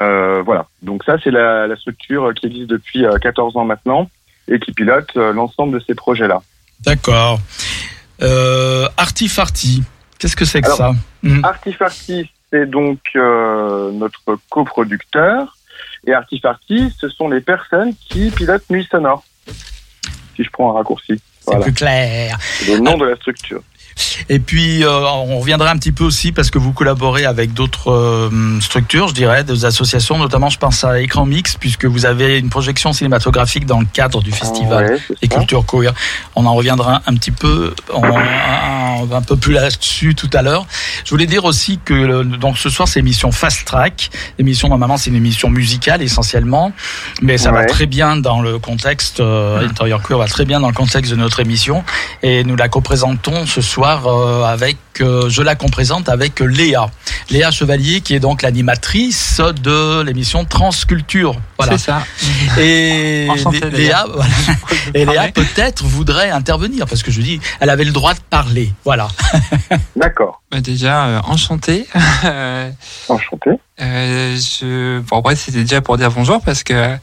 euh, 0.00 0.42
voilà. 0.44 0.66
Donc 0.82 1.04
ça 1.04 1.16
c'est 1.22 1.30
la, 1.30 1.66
la 1.66 1.76
structure 1.76 2.32
qui 2.34 2.46
existe 2.46 2.68
depuis 2.70 3.04
euh, 3.04 3.16
14 3.18 3.56
ans 3.56 3.64
maintenant 3.64 4.08
et 4.48 4.58
qui 4.58 4.72
pilote 4.72 5.14
l'ensemble 5.14 5.78
de 5.78 5.84
ces 5.86 5.94
projets-là. 5.94 6.40
D'accord. 6.84 7.38
Euh, 8.22 8.88
Artifarty, 8.96 9.82
qu'est-ce 10.18 10.34
que 10.36 10.44
c'est 10.44 10.60
que 10.60 10.66
Alors, 10.66 10.78
ça? 10.78 10.92
Artifarty, 11.42 12.30
c'est 12.50 12.66
donc 12.66 13.00
euh, 13.16 13.90
notre 13.92 14.38
coproducteur. 14.50 15.56
Et 16.06 16.12
Artifarty, 16.12 16.92
ce 16.98 17.08
sont 17.08 17.28
les 17.28 17.40
personnes 17.40 17.92
qui 18.08 18.30
pilotent 18.30 18.68
Nuit 18.70 18.86
Sonore. 18.90 19.24
Si 20.36 20.44
je 20.44 20.50
prends 20.50 20.70
un 20.70 20.74
raccourci. 20.74 21.20
C'est 21.40 21.44
Voilà, 21.46 21.62
plus 21.64 21.72
clair. 21.74 22.36
c'est 22.40 22.74
le 22.74 22.80
nom 22.80 22.96
de 22.96 23.06
la 23.06 23.16
structure. 23.16 23.62
Et 24.28 24.38
puis, 24.38 24.84
euh, 24.84 25.00
on 25.06 25.38
reviendra 25.38 25.70
un 25.70 25.76
petit 25.76 25.92
peu 25.92 26.04
aussi 26.04 26.32
parce 26.32 26.50
que 26.50 26.58
vous 26.58 26.72
collaborez 26.72 27.24
avec 27.24 27.52
d'autres 27.54 27.90
euh, 27.90 28.60
structures, 28.60 29.08
je 29.08 29.14
dirais, 29.14 29.44
des 29.44 29.64
associations, 29.64 30.18
notamment 30.18 30.50
je 30.50 30.58
pense 30.58 30.84
à 30.84 31.00
Écran 31.00 31.24
Mix, 31.26 31.56
puisque 31.56 31.84
vous 31.84 32.06
avez 32.06 32.38
une 32.38 32.48
projection 32.50 32.92
cinématographique 32.92 33.66
dans 33.66 33.80
le 33.80 33.86
cadre 33.92 34.22
du 34.22 34.32
festival 34.32 34.84
Ouais, 34.92 34.98
c'est 35.08 35.20
des 35.28 35.28
ça. 35.34 35.38
cultures 35.40 35.64
queer. 35.66 35.92
On 36.34 36.46
en 36.46 36.54
reviendra 36.54 37.02
un 37.06 37.14
petit 37.14 37.30
peu, 37.30 37.74
en- 37.92 38.02
un, 38.04 39.10
un 39.12 39.22
peu 39.22 39.36
plus 39.36 39.52
là-dessus 39.52 40.14
tout 40.14 40.30
à 40.32 40.42
l'heure. 40.42 40.66
Je 41.04 41.10
voulais 41.10 41.26
dire 41.26 41.44
aussi 41.44 41.78
que 41.84 41.94
le- 41.94 42.24
donc 42.24 42.58
ce 42.58 42.68
soir 42.70 42.86
c'est 42.88 43.00
émission 43.00 43.30
Fast 43.32 43.64
Track. 43.66 44.10
L'émission 44.38 44.68
normalement 44.68 44.96
c'est 44.96 45.10
une 45.10 45.16
émission 45.16 45.48
musicale 45.50 46.02
essentiellement, 46.02 46.72
mais 47.22 47.38
ça 47.38 47.50
va 47.52 47.58
Ouais. 47.60 47.66
très 47.66 47.86
bien 47.86 48.16
dans 48.16 48.40
le 48.40 48.58
contexte 48.60 49.18
euh, 49.20 49.66
Intérieur 49.66 50.02
Queer 50.02 50.18
va 50.18 50.26
très 50.26 50.44
bien 50.44 50.60
dans 50.60 50.68
le 50.68 50.74
contexte 50.74 51.10
de 51.10 51.16
notre 51.16 51.40
émission 51.40 51.82
et 52.22 52.44
nous 52.44 52.54
la 52.56 52.68
co-présentons 52.68 53.46
ce 53.46 53.60
soir 53.60 53.87
euh, 53.96 54.44
avec, 54.44 54.76
euh, 55.00 55.28
je 55.28 55.42
la 55.42 55.54
co-présente 55.54 56.08
avec 56.08 56.40
Léa, 56.40 56.86
Léa 57.30 57.50
Chevalier 57.50 58.00
qui 58.00 58.14
est 58.14 58.20
donc 58.20 58.42
l'animatrice 58.42 59.40
de 59.62 60.02
l'émission 60.02 60.44
Transculture. 60.44 61.36
Voilà. 61.58 61.78
C'est 61.78 61.86
ça. 61.86 62.02
Et 62.60 63.26
Enchanté, 63.30 63.60
Lé- 63.70 63.70
Léa. 63.70 63.78
Léa, 63.78 64.06
voilà. 64.14 64.30
Et 64.94 65.04
Léa 65.04 65.14
Parler. 65.14 65.32
peut-être 65.32 65.84
voudrait 65.84 66.30
intervenir 66.30 66.86
parce 66.86 67.02
que 67.02 67.10
je 67.10 67.20
dis, 67.20 67.40
elle 67.60 67.70
avait 67.70 67.84
le 67.84 67.92
droit 67.92 68.14
de 68.14 68.20
parler. 68.30 68.72
Voilà. 68.84 69.08
D'accord. 69.96 70.42
Bah, 70.50 70.60
déjà, 70.60 71.04
euh, 71.06 71.20
enchanté. 71.24 71.86
Euh, 72.24 72.70
Enchanté. 73.08 73.50
euh, 73.82 74.36
je... 74.36 75.00
Bon, 75.00 75.18
après, 75.18 75.36
c'était 75.36 75.60
déjà 75.60 75.80
pour 75.82 75.98
dire 75.98 76.10
bonjour 76.10 76.40
parce 76.42 76.62
que 76.62 76.72
euh, 76.72 76.96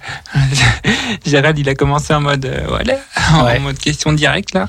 Gérald, 1.25 1.57
il 1.59 1.69
a 1.69 1.75
commencé 1.75 2.13
en 2.13 2.21
mode, 2.21 2.45
euh, 2.45 2.65
voilà, 2.67 2.93
Ouais. 3.43 3.57
en 3.57 3.61
mode 3.61 3.77
question 3.77 4.13
directe, 4.13 4.53
là. 4.53 4.67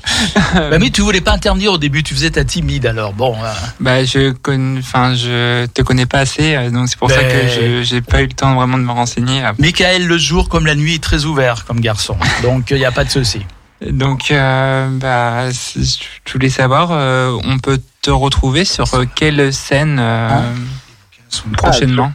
Bah, 0.53 0.77
mais 0.79 0.89
tu 0.91 1.01
voulais 1.01 1.21
pas 1.21 1.31
intervenir 1.31 1.73
au 1.73 1.77
début, 1.77 2.03
tu 2.07 2.13
faisais 2.13 2.31
ta 2.31 2.45
timide 2.45 2.85
alors. 2.85 3.11
Bon, 3.11 3.35
euh, 3.43 3.51
Bah, 3.81 4.03
je 4.05 4.31
connais, 4.31 4.79
enfin, 4.79 5.13
je 5.13 5.65
te 5.65 5.81
connais 5.81 6.05
pas 6.05 6.19
assez, 6.19 6.55
euh, 6.55 6.69
donc 6.69 6.87
c'est 6.87 6.97
pour 6.97 7.11
ça 7.11 7.21
que 7.23 7.47
je 7.49 7.83
j'ai 7.83 8.01
pas 8.01 8.21
eu 8.21 8.27
le 8.27 8.33
temps 8.33 8.55
vraiment 8.55 8.77
de 8.77 8.83
me 8.83 8.91
renseigner. 8.91 9.41
Michael 9.59 10.07
le 10.07 10.17
jour 10.17 10.47
comme 10.47 10.65
la 10.65 10.75
nuit 10.75 10.95
est 10.95 11.03
très 11.03 11.25
ouvert 11.25 11.65
comme 11.65 11.81
garçon, 11.81 12.15
donc 12.43 12.71
il 12.71 12.77
n'y 12.77 12.85
a 12.85 12.91
pas 12.93 13.03
de 13.03 13.09
souci. 13.09 13.45
Donc, 13.81 14.31
euh, 14.31 14.87
bah, 14.93 15.49
je 15.51 16.31
voulais 16.33 16.49
savoir, 16.49 16.89
euh, 16.91 17.37
on 17.43 17.59
peut 17.59 17.79
te 18.01 18.09
retrouver 18.09 18.63
sur 18.63 18.91
euh, 18.95 19.03
quelle 19.13 19.51
scène 19.53 19.97
euh, 19.99 20.29
Ah. 20.31 21.57
prochainement, 21.57 22.11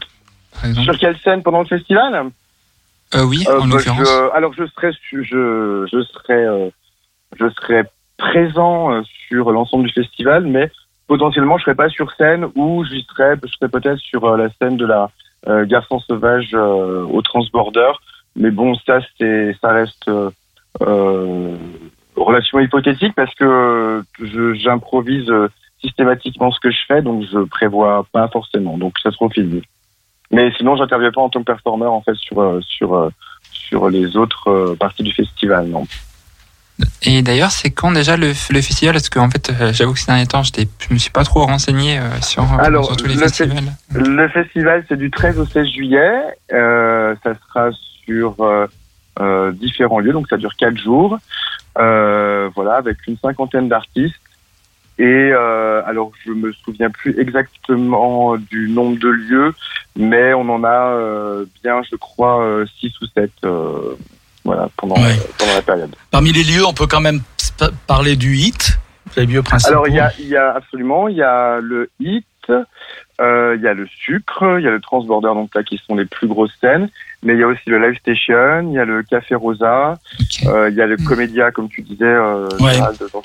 exemple? 0.64 0.84
Sur 0.84 0.98
quelle 0.98 1.18
scène 1.22 1.42
pendant 1.42 1.60
le 1.60 1.66
festival? 1.66 2.30
Euh, 3.14 3.24
Oui, 3.24 3.44
Euh, 3.46 3.60
en 3.60 3.66
bah, 3.66 3.76
l'occurrence. 3.76 4.08
je- 4.08 4.34
Alors 4.36 4.52
je 4.54 4.64
serai, 4.74 4.90
je, 5.12 5.86
je 5.92 6.02
serai, 6.12 6.32
euh, 6.46 6.70
je 7.38 7.44
serai 7.60 7.82
présent 8.22 8.92
euh, 8.92 9.02
sur 9.28 9.50
l'ensemble 9.50 9.86
du 9.86 9.92
festival, 9.92 10.46
mais 10.46 10.70
potentiellement 11.08 11.58
je 11.58 11.64
serai 11.64 11.74
pas 11.74 11.88
sur 11.88 12.10
scène 12.12 12.46
ou 12.54 12.84
je 12.84 13.00
serai 13.10 13.36
peut-être 13.36 13.98
sur 13.98 14.24
euh, 14.24 14.36
la 14.36 14.48
scène 14.50 14.76
de 14.76 14.86
la 14.86 15.10
euh, 15.48 15.66
Garçon 15.66 15.98
sauvage 15.98 16.54
au 16.54 17.20
Transborder. 17.22 17.92
Mais 18.36 18.50
bon, 18.50 18.74
ça 18.86 19.00
c'est, 19.18 19.54
ça 19.60 19.72
reste 19.72 20.08
euh, 20.80 21.56
relation 22.16 22.60
hypothétique 22.60 23.14
parce 23.14 23.34
que 23.34 24.02
j'improvise 24.54 25.30
systématiquement 25.80 26.52
ce 26.52 26.60
que 26.60 26.70
je 26.70 26.78
fais, 26.86 27.02
donc 27.02 27.24
je 27.30 27.40
prévois 27.40 28.06
pas 28.12 28.28
forcément. 28.28 28.78
Donc 28.78 28.98
ça 29.02 29.10
sera 29.10 29.26
au 29.26 29.30
feeling. 29.30 29.62
Mais 30.30 30.50
sinon, 30.56 30.76
j'interviens 30.76 31.12
pas 31.12 31.20
en 31.20 31.28
tant 31.28 31.40
que 31.40 31.44
performeur 31.44 31.92
en 31.92 32.00
fait 32.00 32.14
sur 32.14 32.60
sur 32.62 33.10
sur 33.52 33.90
les 33.90 34.16
autres 34.16 34.76
parties 34.78 35.02
du 35.02 35.12
festival. 35.12 35.66
Non. 35.66 35.84
Et 37.04 37.22
d'ailleurs, 37.22 37.50
c'est 37.50 37.70
quand 37.70 37.92
déjà 37.92 38.16
le, 38.16 38.32
festival? 38.32 38.94
Parce 38.94 39.08
que 39.08 39.18
en 39.18 39.30
fait, 39.30 39.50
euh, 39.50 39.72
j'avoue 39.72 39.92
que 39.92 39.98
ces 39.98 40.06
derniers 40.06 40.26
temps, 40.26 40.42
je 40.42 40.52
ne 40.60 40.94
me 40.94 40.98
suis 40.98 41.10
pas 41.10 41.24
trop 41.24 41.44
renseigné 41.44 41.98
euh, 41.98 42.02
euh, 42.02 42.20
sur, 42.20 42.44
tous 42.96 43.06
les 43.06 43.14
le 43.14 43.20
festivals. 43.20 43.64
le 43.92 44.28
festival, 44.28 44.84
c'est 44.88 44.96
du 44.96 45.10
13 45.10 45.38
au 45.38 45.46
16 45.46 45.66
juillet. 45.66 46.20
Ça 46.50 47.34
sera 47.48 47.70
sur 48.04 48.36
différents 49.54 50.00
lieux, 50.00 50.12
donc 50.12 50.28
ça 50.28 50.36
dure 50.36 50.54
4 50.56 50.76
jours. 50.76 51.18
Voilà, 51.76 52.74
avec 52.74 53.06
une 53.06 53.16
cinquantaine 53.18 53.68
d'artistes. 53.68 54.16
Et 54.98 55.32
alors, 55.32 56.12
je 56.24 56.32
me 56.32 56.52
souviens 56.52 56.90
plus 56.90 57.18
exactement 57.18 58.36
du 58.36 58.68
nombre 58.68 58.98
de 58.98 59.08
lieux, 59.08 59.54
mais 59.96 60.34
on 60.34 60.48
en 60.48 60.64
a 60.64 61.44
bien, 61.62 61.82
je 61.82 61.96
crois, 61.96 62.64
6 62.80 62.92
ou 63.00 63.06
7 63.06 63.30
voilà, 64.44 64.68
pendant 64.76 64.96
Ouais. 64.96 65.16
pendant 65.38 65.54
la 65.54 65.62
période. 65.62 65.94
Parmi 66.10 66.32
les 66.32 66.44
lieux, 66.44 66.64
on 66.66 66.72
peut 66.74 66.86
quand 66.86 67.00
même 67.00 67.20
parler 67.86 68.16
du 68.16 68.36
hit, 68.36 68.78
les 69.16 69.26
lieux 69.26 69.42
principaux. 69.42 69.72
Alors 69.72 69.88
il 69.88 69.94
y 69.94 70.00
a, 70.00 70.12
il 70.18 70.28
y 70.28 70.36
a 70.36 70.52
absolument, 70.54 71.08
il 71.08 71.16
y 71.16 71.22
a 71.22 71.58
le 71.60 71.90
hit, 72.00 72.26
euh, 73.20 73.54
il 73.56 73.62
y 73.62 73.68
a 73.68 73.74
le 73.74 73.86
sucre, 73.86 74.58
il 74.58 74.64
y 74.64 74.68
a 74.68 74.70
le 74.70 74.80
transborder 74.80 75.28
donc 75.34 75.54
là 75.54 75.62
qui 75.62 75.78
sont 75.86 75.94
les 75.94 76.06
plus 76.06 76.26
grosses 76.26 76.54
scènes, 76.60 76.88
mais 77.22 77.34
il 77.34 77.40
y 77.40 77.42
a 77.42 77.46
aussi 77.46 77.62
le 77.66 77.78
live 77.78 77.98
station, 77.98 78.68
il 78.68 78.72
y 78.74 78.78
a 78.78 78.84
le 78.84 79.02
café 79.02 79.34
rosa, 79.34 79.98
euh, 80.46 80.68
il 80.70 80.76
y 80.76 80.80
a 80.82 80.86
le 80.86 80.96
comédia 80.96 81.50
comme 81.52 81.68
tu 81.68 81.82
disais. 81.82 82.04
Euh, 82.04 82.48
Ouais, 82.60 82.72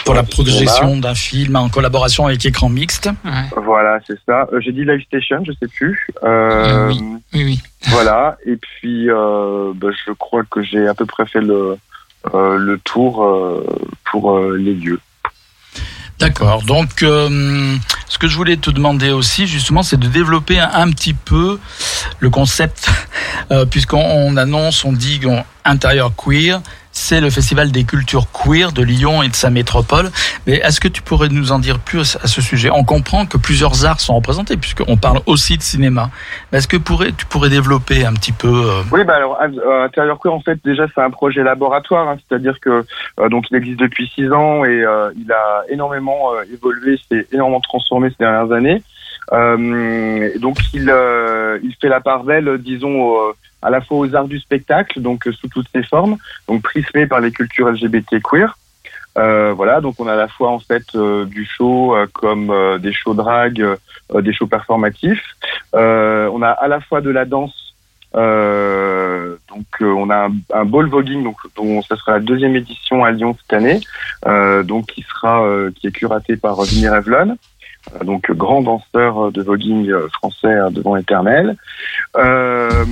pour 0.06 0.14
la 0.14 0.24
projection 0.24 0.98
d'un 0.98 1.16
film 1.16 1.56
en 1.56 1.70
collaboration 1.70 2.28
avec 2.28 2.46
écran 2.46 2.70
mixte. 2.70 3.10
Ouais. 3.26 3.62
Voilà, 3.64 4.00
c'est 4.06 4.18
ça. 4.26 4.48
Euh, 4.54 4.60
J'ai 4.62 4.72
dit 4.72 4.86
live 4.86 5.02
station, 5.06 5.44
je 5.46 5.52
sais 5.54 5.68
plus. 5.68 6.08
Euh, 6.24 6.28
Euh, 6.28 6.88
oui. 6.90 7.02
Oui, 7.34 7.44
oui. 7.44 7.60
Voilà. 7.90 8.38
Et 8.46 8.58
puis, 8.58 9.10
euh, 9.10 9.72
bah, 9.76 9.88
je 10.06 10.12
crois 10.12 10.44
que 10.50 10.62
j'ai 10.62 10.88
à 10.88 10.94
peu 10.94 11.06
près 11.06 11.26
fait 11.26 11.42
le 11.42 11.78
euh, 12.34 12.58
le 12.58 12.78
tour 12.80 13.24
euh, 13.24 13.64
pour 14.12 14.36
euh, 14.36 14.58
les 14.58 14.74
lieux. 14.74 15.00
D'accord. 16.20 16.64
Donc, 16.64 17.04
euh, 17.04 17.78
ce 18.08 18.18
que 18.18 18.28
je 18.28 18.36
voulais 18.36 18.58
te 18.58 18.72
demander 18.72 19.12
aussi, 19.12 19.46
justement, 19.46 19.84
c'est 19.84 20.00
de 20.00 20.08
développer 20.08 20.60
un, 20.60 20.90
petit 20.92 21.14
peu 21.14 21.60
le 22.20 22.30
concept, 22.30 22.90
euh, 23.52 23.66
puisqu'on 23.66 24.02
on 24.02 24.36
annonce, 24.36 24.84
on 24.84 24.94
dit 24.94 25.22
intérieur 25.64 26.12
queer, 26.16 26.62
c'est 26.98 27.22
le 27.22 27.30
festival 27.30 27.72
des 27.72 27.84
cultures 27.84 28.26
queer 28.32 28.72
de 28.72 28.82
Lyon 28.82 29.22
et 29.22 29.30
de 29.30 29.36
sa 29.36 29.50
métropole. 29.50 30.10
Mais 30.46 30.56
est-ce 30.56 30.80
que 30.80 30.88
tu 30.88 31.02
pourrais 31.02 31.30
nous 31.30 31.52
en 31.52 31.60
dire 31.60 31.80
plus 31.80 32.18
à 32.24 32.28
ce 32.28 32.42
sujet? 32.42 32.70
On 32.72 32.84
comprend 32.84 33.26
que 33.26 33.38
plusieurs 33.38 33.86
arts 33.86 34.00
sont 34.00 34.16
représentés, 34.16 34.58
puisqu'on 34.58 34.98
parle 34.98 35.20
aussi 35.26 35.58
de 35.58 35.62
cinéma. 35.62 36.10
Mais 36.52 36.58
est-ce 36.58 36.68
que 36.68 36.78
pourrais, 36.78 37.12
tu 37.12 37.26
pourrais 37.28 37.50
développer 37.50 38.06
un 38.06 38.14
petit 38.14 38.32
peu 38.32 38.48
euh, 38.48 38.82
Oui, 38.92 39.04
bah 39.04 39.16
alors 39.16 39.40
euh, 39.42 39.86
intérieur 39.86 40.20
queer 40.20 40.34
en 40.34 40.42
fait 40.42 40.60
déjà 40.66 40.86
c'est 40.94 41.02
un 41.02 41.12
projet 41.12 41.44
laboratoire, 41.44 42.08
hein, 42.10 42.18
c'est-à-dire 42.28 42.60
que 42.60 42.84
euh, 43.20 43.30
donc 43.30 43.46
il 43.52 43.58
existe 43.58 43.80
depuis 43.80 44.12
six 44.14 44.32
ans 44.32 44.66
et 44.66 44.84
euh, 44.84 45.12
il 45.18 45.32
a 45.32 45.64
énormément 45.70 46.34
euh, 46.34 46.44
évolué, 46.52 47.00
s'est 47.10 47.28
énormément 47.32 47.62
transformé 47.62 48.10
ces 48.10 48.18
dernières 48.20 48.52
années. 48.52 48.82
Euh, 49.34 50.30
donc 50.40 50.58
il 50.74 50.90
euh, 50.90 51.60
il 51.62 51.76
fait 51.80 51.90
la 51.90 52.02
part 52.02 52.24
belle, 52.24 52.58
disons, 52.60 53.16
à 53.62 53.70
la 53.70 53.82
fois 53.82 53.98
aux 53.98 54.16
arts 54.16 54.28
du 54.28 54.40
spectacle, 54.40 55.02
donc 55.02 55.28
euh, 55.28 55.32
sous 55.32 55.48
toutes 55.48 55.68
ses 55.74 55.84
formes, 55.84 56.18
donc 56.48 56.62
prismé 56.62 57.08
par 57.08 57.20
les 57.22 57.32
cultures 57.32 57.70
LGBT 57.70 58.22
queer. 58.24 58.58
Euh, 59.18 59.54
voilà, 59.54 59.82
donc 59.82 59.96
on 60.00 60.08
a 60.08 60.14
à 60.14 60.16
la 60.16 60.28
fois 60.28 60.52
en 60.52 60.60
fait 60.60 60.84
euh, 60.94 61.26
du 61.26 61.44
show 61.46 61.96
euh, 61.96 62.06
comme 62.14 62.52
euh, 62.52 62.78
des 62.78 62.94
shows 62.94 63.16
drag, 63.16 63.62
euh, 63.62 63.76
des 64.22 64.32
shows 64.32 64.46
performatifs. 64.48 65.24
On 65.74 66.42
a 66.42 66.50
à 66.50 66.68
la 66.68 66.80
fois 66.82 67.02
de 67.02 67.10
la 67.10 67.26
danse 67.26 67.64
donc 68.14 69.66
on 69.82 70.10
a 70.10 70.28
un, 70.28 70.32
un 70.54 70.66
ball 70.66 70.88
voguing 70.88 71.24
donc 71.24 71.38
dont 71.56 71.82
ça 71.84 71.96
sera 71.98 72.14
la 72.14 72.20
deuxième 72.20 72.56
édition 72.56 73.04
à 73.04 73.12
Lyon 73.12 73.36
cette 73.40 73.54
année, 73.54 73.82
donc 74.64 74.88
qui 74.88 75.04
sera 75.04 75.46
qui 75.76 75.88
est 75.88 75.92
curaté 75.92 76.36
par 76.36 76.56
Vinny 76.62 76.88
Revlon, 76.88 77.38
donc 78.04 78.32
grand 78.32 78.62
danseur 78.62 79.32
de 79.32 79.42
voguing 79.42 79.90
euh, 79.90 80.08
français 80.10 80.48
euh, 80.48 80.70
devant 80.70 80.96
éternel. 80.96 81.56
Euh, 82.16 82.86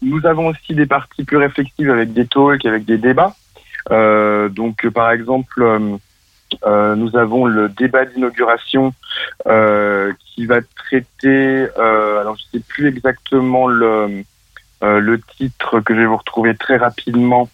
nous 0.00 0.26
avons 0.26 0.48
aussi 0.48 0.74
des 0.74 0.86
parties 0.86 1.24
plus 1.24 1.36
réflexives 1.36 1.90
avec 1.90 2.12
des 2.12 2.26
talks, 2.26 2.66
avec 2.66 2.84
des 2.84 2.98
débats. 2.98 3.34
Euh, 3.90 4.48
donc 4.48 4.84
euh, 4.84 4.90
par 4.90 5.10
exemple 5.10 5.62
euh, 6.64 6.94
nous 6.94 7.16
avons 7.16 7.46
le 7.46 7.68
débat 7.68 8.04
d'inauguration 8.04 8.92
qui 9.44 10.46
va 10.46 10.60
traiter, 10.76 11.66
alors 11.76 12.36
je 12.36 12.58
sais 12.58 12.64
plus 12.66 12.88
exactement 12.88 13.66
le, 13.66 14.22
le 14.82 15.20
titre 15.36 15.80
que 15.80 15.94
je 15.94 16.00
vais 16.00 16.06
vous 16.06 16.16
retrouver 16.16 16.54
très 16.54 16.76
rapidement, 16.76 17.48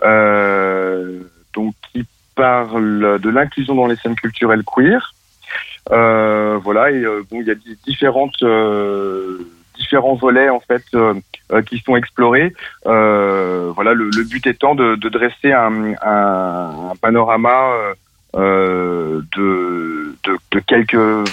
donc 0.00 1.74
qui 1.92 2.06
parle 2.36 3.18
de 3.20 3.28
l'inclusion 3.28 3.74
dans 3.74 3.86
les 3.86 3.96
scènes 3.96 4.14
culturelles 4.14 4.62
queer. 4.64 5.14
Euh, 5.90 6.58
voilà, 6.62 6.90
et 6.90 7.04
euh, 7.04 7.22
bon, 7.30 7.40
il 7.40 7.46
y 7.46 7.50
a 7.50 7.54
différentes 7.86 8.42
euh, 8.42 9.38
différents 9.76 10.14
volets 10.14 10.48
en 10.48 10.60
fait 10.60 10.82
qui 11.66 11.78
sont 11.80 11.96
explorés. 11.96 12.52
voilà, 12.84 13.92
le, 13.92 14.24
but 14.24 14.46
étant 14.46 14.74
de, 14.74 14.96
dresser 15.08 15.52
un, 15.52 15.94
un, 16.02 16.92
panorama 17.00 17.72
de, 18.34 19.22
de, 19.32 20.60
quelques 20.66 21.28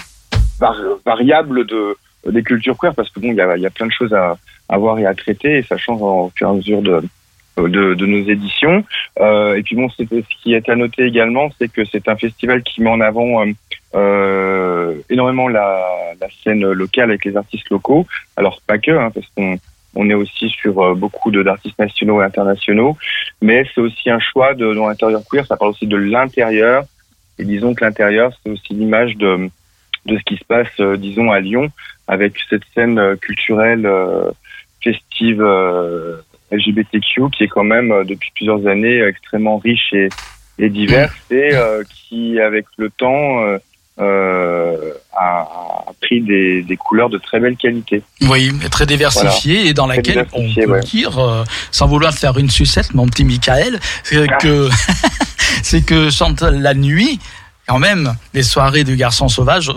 variables 1.06 1.66
de 1.66 1.96
des 2.28 2.44
cultures 2.44 2.78
queer 2.78 2.94
parce 2.94 3.10
que 3.10 3.20
bon, 3.20 3.32
il 3.32 3.36
y 3.36 3.42
a, 3.42 3.58
y 3.58 3.66
a 3.66 3.72
plein 3.72 3.88
de 3.88 3.92
choses 3.92 4.14
à, 4.14 4.38
à 4.70 4.78
voir 4.78 5.00
et 5.00 5.06
à 5.08 5.16
traiter 5.16 5.58
et 5.58 5.64
ça 5.64 5.78
change 5.78 6.02
au 6.02 6.32
fur 6.36 6.48
et 6.48 6.52
à 6.52 6.54
mesure 6.54 6.82
de 6.82 7.02
de, 7.58 7.94
de, 7.94 8.06
nos 8.06 8.24
éditions. 8.30 8.84
Euh, 9.20 9.56
et 9.56 9.64
puis 9.64 9.76
bon, 9.76 9.90
ce 9.90 10.04
qui 10.42 10.54
est 10.54 10.70
à 10.70 10.76
noter 10.76 11.04
également, 11.04 11.50
c'est 11.60 11.72
que 11.72 11.84
c'est 11.86 12.08
un 12.08 12.16
festival 12.16 12.64
qui 12.64 12.82
met 12.82 12.90
en 12.90 13.02
avant 13.02 13.46
euh, 13.46 13.52
euh, 13.94 14.96
énormément 15.10 15.48
la, 15.48 15.86
la, 16.20 16.28
scène 16.44 16.62
locale 16.72 17.10
avec 17.10 17.26
les 17.26 17.36
artistes 17.36 17.70
locaux. 17.70 18.08
Alors 18.38 18.62
pas 18.66 18.78
que, 18.78 18.92
hein, 18.92 19.12
parce 19.14 19.28
qu'on 19.36 19.58
on 19.96 20.10
est 20.10 20.14
aussi 20.14 20.50
sur 20.50 20.82
euh, 20.82 20.96
beaucoup 20.96 21.32
d'artistes 21.32 21.78
nationaux 21.78 22.22
et 22.22 22.26
internationaux, 22.26 22.98
mais 23.42 23.66
c'est 23.74 23.82
aussi 23.82 24.10
un 24.10 24.20
choix 24.20 24.54
de, 24.54 24.74
dans 24.74 24.88
l'intérieur 24.88 25.22
queer. 25.30 25.46
Ça 25.46 25.58
parle 25.58 25.72
aussi 25.72 25.88
de 25.88 25.98
l'intérieur. 25.98 26.86
Et 27.38 27.44
disons 27.44 27.74
que 27.74 27.84
l'intérieur, 27.84 28.32
c'est 28.44 28.52
aussi 28.52 28.74
l'image 28.74 29.18
de, 29.18 29.50
de 30.06 30.18
ce 30.18 30.24
qui 30.24 30.38
se 30.38 30.46
passe, 30.46 30.68
euh, 30.80 30.96
disons, 30.96 31.32
à 31.32 31.40
Lyon, 31.42 31.70
avec 32.08 32.36
cette 32.50 32.64
scène 32.74 33.18
culturelle 33.18 33.88
festive 34.82 35.42
LGBTQ 36.52 37.30
qui 37.32 37.44
est 37.44 37.48
quand 37.48 37.64
même 37.64 37.92
euh, 37.92 38.04
depuis 38.04 38.32
plusieurs 38.36 38.66
années 38.68 39.02
extrêmement 39.02 39.58
riche 39.58 39.94
et, 39.94 40.10
et 40.60 40.70
diverse 40.70 41.14
mm. 41.30 41.34
et 41.36 41.54
euh, 41.54 41.84
qui 41.90 42.40
avec 42.40 42.66
le 42.78 42.90
temps 42.90 43.44
euh, 44.00 44.94
a, 45.14 45.42
a, 45.88 45.92
pris 46.02 46.22
des, 46.22 46.64
des, 46.64 46.78
couleurs 46.78 47.10
de 47.10 47.18
très 47.18 47.40
belle 47.40 47.56
qualité. 47.56 48.02
Oui, 48.22 48.52
très 48.72 48.86
diversifiée 48.86 49.68
et 49.68 49.74
dans 49.74 49.86
laquelle 49.86 50.26
on 50.34 50.54
peut 50.54 50.80
dire, 50.80 51.46
sans 51.72 51.88
vouloir 51.88 52.14
faire 52.14 52.38
une 52.38 52.50
sucette, 52.50 52.94
mon 52.94 53.06
petit 53.08 53.26
Michael, 53.26 53.80
c'est 54.04 54.28
ah. 54.30 54.38
que 54.38 54.70
c'est 55.64 55.86
que 55.86 56.10
chante 56.10 56.42
la 56.42 56.74
nuit, 56.74 57.20
quand 57.68 57.80
même, 57.80 58.16
les 58.34 58.44
soirées 58.44 58.84
du 58.84 58.96
garçon 58.96 59.28
sauvage 59.28 59.72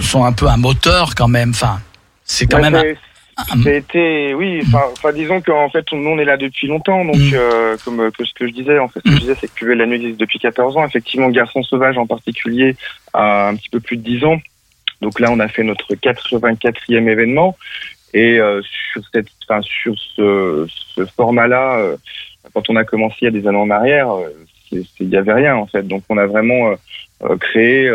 sont 0.00 0.24
un 0.24 0.32
peu 0.32 0.46
un 0.46 0.56
moteur 0.56 1.14
quand 1.14 1.28
même. 1.28 1.50
Enfin, 1.50 1.80
c'est 2.24 2.46
quand 2.46 2.60
même. 2.60 2.96
C'était, 3.62 4.32
oui, 4.34 4.62
enfin, 4.66 5.12
disons 5.12 5.42
qu'en 5.42 5.68
fait, 5.68 5.84
nous, 5.92 6.08
on 6.08 6.18
est 6.18 6.24
là 6.24 6.38
depuis 6.38 6.66
longtemps, 6.68 7.04
donc, 7.04 7.16
mm. 7.16 7.34
euh, 7.34 7.76
comme 7.84 8.10
que 8.10 8.24
ce 8.24 8.32
que 8.32 8.46
je 8.46 8.52
disais, 8.52 8.78
en 8.78 8.88
fait, 8.88 9.00
ce 9.00 9.04
que 9.04 9.10
je 9.10 9.16
mm. 9.16 9.20
disais, 9.20 9.34
c'est 9.38 9.48
que 9.48 9.54
Cuvée 9.54 9.74
la 9.74 9.84
nuit 9.84 9.96
existe 9.96 10.20
depuis 10.20 10.38
14 10.38 10.76
ans. 10.78 10.86
Effectivement, 10.86 11.28
Garçon 11.28 11.62
sauvage 11.62 11.98
en 11.98 12.06
particulier 12.06 12.76
a 13.12 13.48
un 13.48 13.56
petit 13.56 13.68
peu 13.68 13.80
plus 13.80 13.98
de 13.98 14.02
10 14.02 14.24
ans. 14.24 14.40
Donc 15.02 15.20
là, 15.20 15.30
on 15.30 15.38
a 15.38 15.48
fait 15.48 15.64
notre 15.64 15.94
84e 15.94 17.08
événement. 17.08 17.56
Et 18.14 18.40
euh, 18.40 18.62
sur 18.92 19.02
cette, 19.12 19.28
enfin, 19.46 19.60
sur 19.62 19.94
ce, 19.98 20.66
ce 20.94 21.04
format-là, 21.04 21.78
euh, 21.78 21.96
quand 22.54 22.70
on 22.70 22.76
a 22.76 22.84
commencé 22.84 23.16
il 23.20 23.24
y 23.24 23.28
a 23.28 23.30
des 23.32 23.46
années 23.46 23.58
en 23.58 23.68
arrière, 23.68 24.08
il 24.72 25.08
y 25.08 25.16
avait 25.16 25.34
rien 25.34 25.56
en 25.56 25.66
fait. 25.66 25.82
Donc 25.82 26.04
on 26.08 26.16
a 26.16 26.26
vraiment 26.26 26.74
créé 27.40 27.90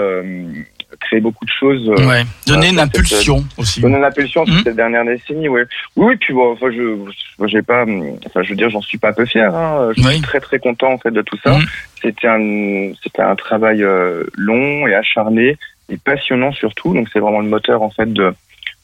créer 1.01 1.19
beaucoup 1.19 1.45
de 1.45 1.51
choses. 1.51 1.89
Euh, 1.89 2.07
ouais. 2.07 2.23
Donner 2.47 2.69
une 2.69 2.79
impulsion 2.79 3.43
aussi. 3.57 3.81
Donner 3.81 3.97
une 3.97 4.03
impulsion 4.03 4.45
mmh. 4.45 4.61
cette 4.63 4.75
dernière 4.75 5.03
décennie, 5.03 5.49
ouais. 5.49 5.63
Oui, 5.95 6.07
oui, 6.07 6.15
puis 6.17 6.33
bon, 6.33 6.53
enfin, 6.53 6.67
je, 6.71 7.47
j'ai 7.47 7.61
pas, 7.61 7.83
enfin, 7.83 8.43
je 8.43 8.49
veux 8.49 8.55
dire, 8.55 8.69
j'en 8.69 8.81
suis 8.81 8.97
pas 8.97 9.11
peu 9.11 9.25
fier. 9.25 9.53
Hein. 9.53 9.91
Je 9.95 10.01
suis 10.01 10.21
très 10.21 10.39
très 10.39 10.59
content 10.59 10.93
en 10.93 10.97
fait 10.97 11.11
de 11.11 11.21
tout 11.21 11.37
ça. 11.43 11.57
Mmh. 11.57 11.65
C'était 12.01 12.27
un, 12.27 12.93
c'était 13.03 13.21
un 13.21 13.35
travail 13.35 13.83
euh, 13.83 14.23
long 14.35 14.87
et 14.87 14.95
acharné 14.95 15.57
et 15.89 15.97
passionnant 15.97 16.51
surtout. 16.53 16.93
Donc 16.93 17.09
c'est 17.11 17.19
vraiment 17.19 17.41
le 17.41 17.49
moteur 17.49 17.81
en 17.81 17.89
fait 17.89 18.11
de 18.11 18.33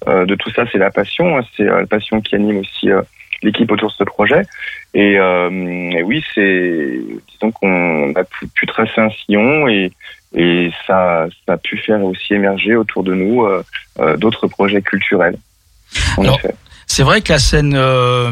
euh, 0.08 0.26
de 0.26 0.36
tout 0.36 0.52
ça, 0.52 0.66
c'est 0.72 0.78
la 0.78 0.92
passion. 0.92 1.38
Hein. 1.38 1.42
C'est 1.56 1.64
la 1.64 1.86
passion 1.86 2.22
qui 2.22 2.36
anime 2.36 2.58
aussi 2.58 2.90
l'équipe 3.42 3.72
autour 3.72 3.90
de 3.90 3.96
ce 3.96 4.04
projet. 4.04 4.44
Et, 4.94 5.14
et 5.14 6.04
oui, 6.04 6.24
c'est 6.34 7.00
disons 7.32 7.52
qu'on 7.52 8.14
a 8.16 8.24
pu, 8.24 8.48
pu, 8.48 8.66
tracer 8.66 9.02
un 9.02 9.10
sillon 9.10 9.68
et, 9.68 9.92
et 10.36 10.72
ça, 10.86 11.28
ça 11.46 11.54
a 11.54 11.58
pu 11.58 11.78
faire 11.78 12.04
aussi 12.04 12.34
émerger 12.34 12.76
autour 12.76 13.04
de 13.04 13.14
nous 13.14 13.44
euh, 13.44 13.64
euh, 14.00 14.18
d'autres 14.18 14.48
projets 14.48 14.82
culturels. 14.82 15.38
C'est 16.90 17.04
vrai 17.04 17.22
que 17.22 17.34
la 17.34 17.40
scène 17.40 17.74
euh, 17.76 18.32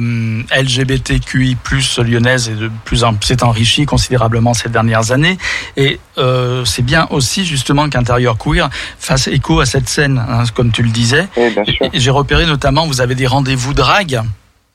LGBTQI+ 0.50 1.58
lyonnaise 2.04 2.50
est 2.50 2.56
de 2.56 2.72
plus 2.86 3.04
en 3.04 3.14
s'est 3.22 3.44
enrichie 3.44 3.86
considérablement 3.86 4.54
ces 4.54 4.70
dernières 4.70 5.12
années, 5.12 5.38
et 5.76 6.00
euh, 6.18 6.64
c'est 6.64 6.82
bien 6.82 7.06
aussi 7.12 7.46
justement 7.46 7.90
qu'Intérieur 7.90 8.38
Queer 8.38 8.70
fasse 8.98 9.28
écho 9.28 9.60
à 9.60 9.66
cette 9.66 9.90
scène, 9.90 10.24
hein, 10.28 10.44
comme 10.56 10.72
tu 10.72 10.84
le 10.84 10.90
disais. 10.90 11.28
J'ai 11.94 12.12
repéré 12.12 12.46
notamment, 12.46 12.88
vous 12.88 13.02
avez 13.02 13.14
des 13.14 13.28
rendez-vous 13.28 13.74
drag. 13.74 14.22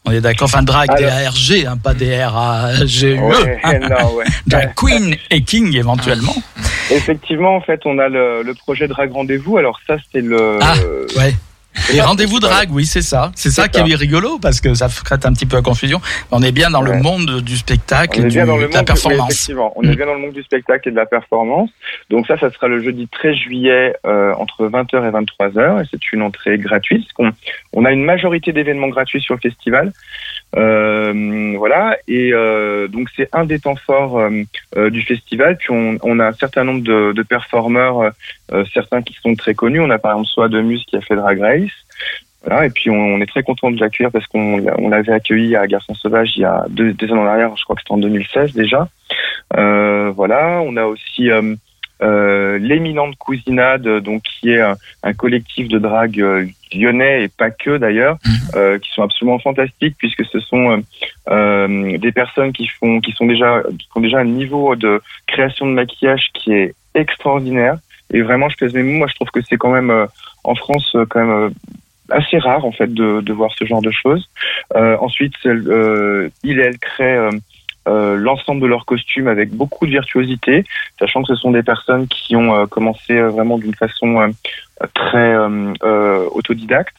On 0.06 0.12
est 0.12 0.20
d'accord, 0.20 0.46
enfin 0.46 0.62
drag, 0.62 0.88
D-A-R-G, 0.96 1.66
hein, 1.66 1.76
pas 1.76 1.92
D-R-A-G-U-E. 1.94 3.20
Ouais, 3.20 4.24
drag 4.46 4.74
Queen 4.74 5.14
et 5.30 5.42
King 5.42 5.76
éventuellement. 5.76 6.34
Effectivement, 6.90 7.54
en 7.54 7.60
fait, 7.60 7.80
on 7.84 7.98
a 7.98 8.08
le, 8.08 8.42
le 8.42 8.54
projet 8.54 8.88
Drag 8.88 9.12
Rendez-vous. 9.12 9.58
Alors 9.58 9.78
ça, 9.86 9.96
c'est 10.10 10.22
le... 10.22 10.58
Ah, 10.60 10.74
ouais. 11.16 11.34
Et 11.92 12.00
rendez-vous 12.00 12.40
drague, 12.40 12.70
oui, 12.72 12.84
c'est 12.84 13.02
ça. 13.02 13.32
C'est 13.34 13.50
ça, 13.50 13.68
qui 13.68 13.80
est 13.80 13.94
rigolo 13.94 14.38
parce 14.40 14.60
que 14.60 14.74
ça 14.74 14.88
crée 14.88 15.16
un 15.24 15.32
petit 15.32 15.46
peu 15.46 15.56
la 15.56 15.62
confusion. 15.62 16.00
On 16.30 16.42
est 16.42 16.52
bien 16.52 16.70
dans 16.70 16.82
le 16.82 16.94
monde 17.00 17.40
du 17.40 17.56
spectacle 17.56 18.20
et 18.20 18.22
du, 18.24 18.38
de 18.38 18.74
la 18.74 18.82
performance. 18.82 19.30
effectivement, 19.30 19.72
on 19.76 19.82
est 19.82 19.92
mm. 19.92 19.96
bien 19.96 20.06
dans 20.06 20.14
le 20.14 20.20
monde 20.20 20.32
du 20.32 20.42
spectacle 20.42 20.88
et 20.88 20.92
de 20.92 20.96
la 20.96 21.06
performance. 21.06 21.70
Donc 22.08 22.26
ça, 22.26 22.38
ça 22.38 22.50
sera 22.50 22.68
le 22.68 22.82
jeudi 22.82 23.08
13 23.08 23.34
juillet 23.34 23.94
euh, 24.06 24.32
entre 24.34 24.68
20h 24.68 25.08
et 25.08 25.10
23h 25.10 25.82
et 25.82 25.88
c'est 25.90 26.12
une 26.12 26.22
entrée 26.22 26.58
gratuite. 26.58 27.06
On, 27.18 27.30
on 27.72 27.84
a 27.84 27.92
une 27.92 28.04
majorité 28.04 28.52
d'événements 28.52 28.88
gratuits 28.88 29.20
sur 29.20 29.34
le 29.34 29.40
festival. 29.40 29.92
Euh, 30.56 31.54
voilà, 31.56 31.96
et 32.08 32.32
euh, 32.32 32.88
donc 32.88 33.08
c'est 33.14 33.28
un 33.32 33.44
des 33.44 33.60
temps 33.60 33.76
forts 33.76 34.18
euh, 34.18 34.90
du 34.90 35.02
festival. 35.02 35.56
Puis 35.56 35.70
on, 35.70 35.98
on, 36.02 36.18
a 36.18 36.26
un 36.26 36.32
certain 36.32 36.64
nombre 36.64 36.82
de, 36.82 37.12
de 37.12 37.22
performeurs, 37.22 38.12
certains 38.72 39.02
qui 39.02 39.14
sont 39.22 39.34
très 39.34 39.54
connus. 39.54 39.80
On 39.80 39.90
a 39.90 39.98
par 39.98 40.12
exemple 40.12 40.28
Soit 40.28 40.48
de 40.48 40.60
Muse 40.60 40.84
qui 40.86 40.96
a 40.96 41.00
fait 41.00 41.16
Drag 41.16 41.40
Race. 41.40 41.70
Voilà, 42.44 42.64
et 42.64 42.70
puis 42.70 42.88
on, 42.88 43.20
est 43.20 43.26
très 43.26 43.42
content 43.42 43.70
de 43.70 43.78
l'accueillir 43.78 44.10
parce 44.10 44.26
qu'on 44.26 44.66
on 44.78 44.88
l'avait 44.88 45.12
accueilli 45.12 45.56
à 45.56 45.66
Garçon 45.66 45.94
Sauvage 45.94 46.32
il 46.36 46.40
y 46.40 46.44
a 46.46 46.64
deux, 46.70 46.94
deux 46.94 47.12
ans 47.12 47.18
en 47.18 47.26
arrière, 47.26 47.54
je 47.54 47.64
crois 47.64 47.76
que 47.76 47.82
c'était 47.82 47.92
en 47.92 47.98
2016 47.98 48.54
déjà. 48.54 48.88
voilà, 49.54 50.62
on 50.64 50.76
a 50.76 50.86
aussi 50.86 51.28
euh, 52.02 52.58
l'éminente 52.58 53.16
cousinade, 53.16 53.86
donc 54.00 54.22
qui 54.22 54.50
est 54.50 54.60
un, 54.60 55.12
collectif 55.14 55.68
de 55.68 55.78
drague 55.78 56.20
euh, 56.20 56.46
lyonnais 56.74 57.24
et 57.24 57.28
pas 57.28 57.50
que 57.50 57.76
d'ailleurs, 57.76 58.18
mhm. 58.24 58.32
euh, 58.54 58.78
qui 58.78 58.90
sont 58.92 59.02
absolument 59.02 59.38
fantastiques 59.38 59.96
puisque 59.98 60.24
ce 60.24 60.40
sont 60.40 60.82
euh, 61.28 61.98
des 61.98 62.12
personnes 62.12 62.52
qui 62.52 62.68
font, 62.68 63.00
qui 63.00 63.12
sont 63.12 63.26
déjà, 63.26 63.62
qui 63.78 63.88
ont 63.94 64.00
déjà 64.00 64.18
un 64.18 64.24
niveau 64.24 64.76
de 64.76 65.02
création 65.26 65.66
de 65.66 65.72
maquillage 65.72 66.28
qui 66.34 66.52
est 66.52 66.74
extraordinaire. 66.94 67.78
Et 68.12 68.22
vraiment, 68.22 68.48
je 68.48 68.56
pèse 68.56 68.74
mes 68.74 68.82
mots. 68.82 68.98
Moi, 68.98 69.06
je 69.08 69.14
trouve 69.14 69.30
que 69.30 69.40
c'est 69.42 69.56
quand 69.56 69.70
même 69.70 70.06
en 70.42 70.54
France 70.54 70.96
quand 71.10 71.24
même 71.24 71.52
assez 72.08 72.38
rare 72.38 72.64
en 72.64 72.72
fait 72.72 72.92
de, 72.92 73.20
de 73.20 73.32
voir 73.32 73.52
ce 73.56 73.64
genre 73.64 73.82
de 73.82 73.92
choses. 73.92 74.28
ensuite, 74.74 75.34
il 75.44 76.58
et 76.58 76.62
elle 76.62 76.78
créent 76.78 77.28
euh, 77.88 78.16
l'ensemble 78.16 78.60
de 78.60 78.66
leurs 78.66 78.84
costumes 78.84 79.26
avec 79.26 79.50
beaucoup 79.50 79.86
de 79.86 79.90
virtuosité, 79.90 80.64
sachant 80.98 81.22
que 81.22 81.28
ce 81.28 81.34
sont 81.34 81.50
des 81.50 81.62
personnes 81.62 82.06
qui 82.08 82.36
ont 82.36 82.54
euh, 82.54 82.66
commencé 82.66 83.14
euh, 83.14 83.30
vraiment 83.30 83.56
d'une 83.56 83.74
façon 83.74 84.32
très 84.94 85.36
autodidacte. 86.32 86.96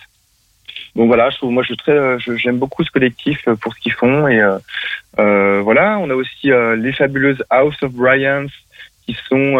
Donc 0.95 1.07
voilà, 1.07 1.29
je 1.29 1.37
trouve, 1.37 1.51
moi 1.51 1.63
je 1.63 2.35
j'aime 2.35 2.57
beaucoup 2.57 2.83
ce 2.83 2.91
collectif 2.91 3.47
pour 3.61 3.73
ce 3.73 3.79
qu'ils 3.79 3.93
font 3.93 4.27
et 4.27 4.41
voilà, 5.17 5.97
on 5.99 6.09
a 6.09 6.15
aussi 6.15 6.49
les 6.77 6.93
fabuleuses 6.93 7.43
House 7.49 7.81
of 7.81 7.93
Bryans 7.93 8.47
qui 9.05 9.15
sont 9.29 9.57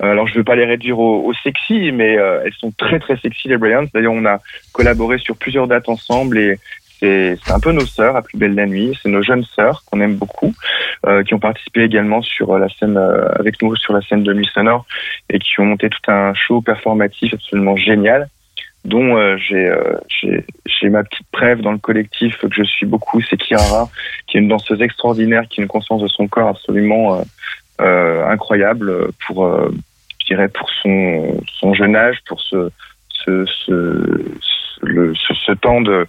alors 0.00 0.28
je 0.28 0.34
ne 0.34 0.38
veux 0.38 0.44
pas 0.44 0.56
les 0.56 0.64
réduire 0.64 0.98
au, 0.98 1.32
sexy, 1.42 1.90
mais 1.92 2.12
elles 2.12 2.54
sont 2.58 2.70
très 2.70 2.98
très 2.98 3.16
sexy 3.18 3.48
les 3.48 3.56
Bryans. 3.58 3.86
D'ailleurs, 3.92 4.12
on 4.12 4.24
a 4.24 4.38
collaboré 4.72 5.18
sur 5.18 5.36
plusieurs 5.36 5.66
dates 5.66 5.88
ensemble 5.88 6.38
et 6.38 6.58
c'est 7.00 7.52
un 7.52 7.60
peu 7.60 7.72
nos 7.72 7.86
sœurs 7.86 8.16
à 8.16 8.22
plus 8.22 8.38
belle 8.38 8.54
la 8.54 8.66
nuit. 8.66 8.98
C'est 9.02 9.10
nos 9.10 9.22
jeunes 9.22 9.44
sœurs 9.44 9.82
qu'on 9.84 10.00
aime 10.00 10.16
beaucoup, 10.16 10.54
euh, 11.06 11.22
qui 11.22 11.34
ont 11.34 11.38
participé 11.38 11.82
également 11.82 12.22
sur 12.22 12.52
euh, 12.52 12.58
la 12.58 12.68
scène 12.68 12.96
euh, 12.96 13.28
avec 13.38 13.60
nous 13.60 13.76
sur 13.76 13.92
la 13.92 14.00
scène 14.02 14.22
de 14.22 14.32
Nuit 14.32 14.48
Sonore 14.52 14.86
et 15.28 15.38
qui 15.38 15.60
ont 15.60 15.66
monté 15.66 15.88
tout 15.90 16.10
un 16.10 16.32
show 16.34 16.60
performatif 16.62 17.34
absolument 17.34 17.76
génial 17.76 18.28
dont 18.84 19.16
euh, 19.16 19.36
j'ai 19.36 19.68
j'ai 20.22 20.88
ma 20.88 21.02
petite 21.02 21.26
preuve 21.32 21.60
dans 21.60 21.72
le 21.72 21.78
collectif 21.78 22.38
que 22.38 22.46
je 22.52 22.62
suis 22.62 22.86
beaucoup, 22.86 23.20
c'est 23.20 23.36
Kiara, 23.36 23.88
qui 24.26 24.36
est 24.36 24.40
une 24.40 24.48
danseuse 24.48 24.80
extraordinaire, 24.80 25.42
qui 25.50 25.60
a 25.60 25.62
une 25.62 25.68
conscience 25.68 26.02
de 26.02 26.06
son 26.06 26.28
corps 26.28 26.48
absolument 26.48 27.20
incroyable 27.80 29.08
pour, 29.26 29.50
je 30.20 30.26
dirais, 30.26 30.48
pour 30.48 30.70
son, 30.82 31.36
son 31.58 31.74
jeune 31.74 31.96
âge, 31.96 32.18
pour 32.28 32.40
ce, 32.40 32.70
ce, 33.08 33.44
ce, 33.44 35.12
ce 35.46 35.52
temps 35.52 35.80
de 35.80 36.06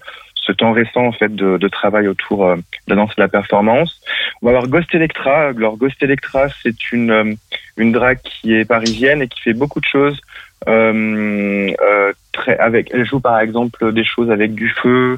ce 0.48 0.54
temps 0.54 0.72
récent 0.72 1.06
en 1.06 1.12
fait 1.12 1.36
de, 1.36 1.58
de 1.58 1.68
travail 1.68 2.08
autour 2.08 2.46
euh, 2.46 2.56
de 2.56 2.62
la 2.88 2.96
danse 2.96 3.12
et 3.12 3.18
de 3.18 3.22
la 3.22 3.28
performance. 3.28 4.02
On 4.42 4.48
va 4.48 4.52
avoir 4.54 4.68
Ghost 4.68 4.96
Electra. 4.96 5.50
Alors 5.50 5.78
Ghost 5.78 6.02
Electra, 6.02 6.48
c'est 6.64 6.92
une 6.92 7.12
euh, 7.12 7.34
une 7.76 7.92
drague 7.92 8.22
qui 8.24 8.56
est 8.56 8.66
parisienne 8.66 9.22
et 9.22 9.28
qui 9.28 9.42
fait 9.42 9.54
beaucoup 9.54 9.80
de 9.80 9.86
choses. 9.86 10.20
Euh, 10.68 11.72
euh, 11.82 12.14
très 12.32 12.58
avec, 12.58 12.90
elle 12.92 13.06
joue 13.06 13.20
par 13.20 13.40
exemple 13.40 13.94
des 13.94 14.04
choses 14.04 14.32
avec 14.32 14.54
du 14.54 14.70
feu. 14.70 15.18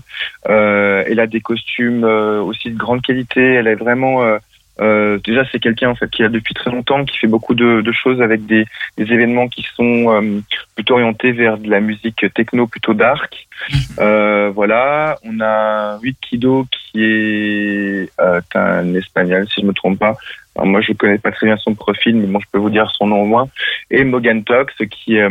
Euh, 0.49 1.03
elle 1.07 1.19
a 1.19 1.27
des 1.27 1.41
costumes 1.41 2.03
aussi 2.03 2.71
de 2.71 2.77
grande 2.77 3.01
qualité. 3.01 3.41
Elle 3.41 3.67
est 3.67 3.75
vraiment 3.75 4.37
euh, 4.79 5.19
déjà, 5.25 5.43
c'est 5.51 5.59
quelqu'un 5.59 5.89
en 5.89 5.95
fait 5.95 6.09
qui 6.09 6.23
a 6.23 6.29
depuis 6.29 6.53
très 6.53 6.71
longtemps, 6.71 7.03
qui 7.03 7.17
fait 7.17 7.27
beaucoup 7.27 7.53
de, 7.53 7.81
de 7.81 7.91
choses 7.91 8.21
avec 8.21 8.45
des, 8.45 8.65
des, 8.97 9.11
événements 9.11 9.47
qui 9.47 9.65
sont 9.75 10.09
euh, 10.09 10.39
plutôt 10.75 10.93
orientés 10.95 11.31
vers 11.31 11.57
de 11.57 11.69
la 11.69 11.79
musique 11.81 12.25
techno, 12.33 12.67
plutôt 12.67 12.93
dark. 12.93 13.47
Mhm. 13.69 13.79
Euh, 13.99 14.51
voilà, 14.53 15.17
on 15.23 15.41
a 15.41 15.99
Kido 16.21 16.65
qui 16.71 17.03
est 17.03 18.09
euh, 18.19 18.41
un 18.55 18.93
espagnol, 18.95 19.47
si 19.49 19.61
je 19.61 19.65
me 19.65 19.73
trompe 19.73 19.99
pas. 19.99 20.15
Alors 20.55 20.67
moi, 20.67 20.81
je 20.81 20.93
connais 20.93 21.17
pas 21.17 21.31
très 21.31 21.47
bien 21.47 21.57
son 21.57 21.75
profil, 21.75 22.15
mais 22.15 22.27
bon, 22.27 22.39
je 22.39 22.47
peux 22.51 22.59
vous 22.59 22.69
dire 22.69 22.89
son 22.91 23.07
nom 23.07 23.21
au 23.21 23.25
moins. 23.25 23.49
Et 23.91 24.03
Mogan 24.03 24.43
Tox, 24.43 24.73
qui 24.89 25.17
est 25.17 25.27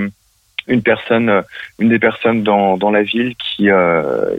une 0.69 0.83
personne, 0.83 1.43
une 1.79 1.89
des 1.89 1.99
personnes 1.99 2.43
dans, 2.43 2.77
dans 2.77 2.91
la 2.91 3.03
ville 3.03 3.35
qui, 3.37 3.69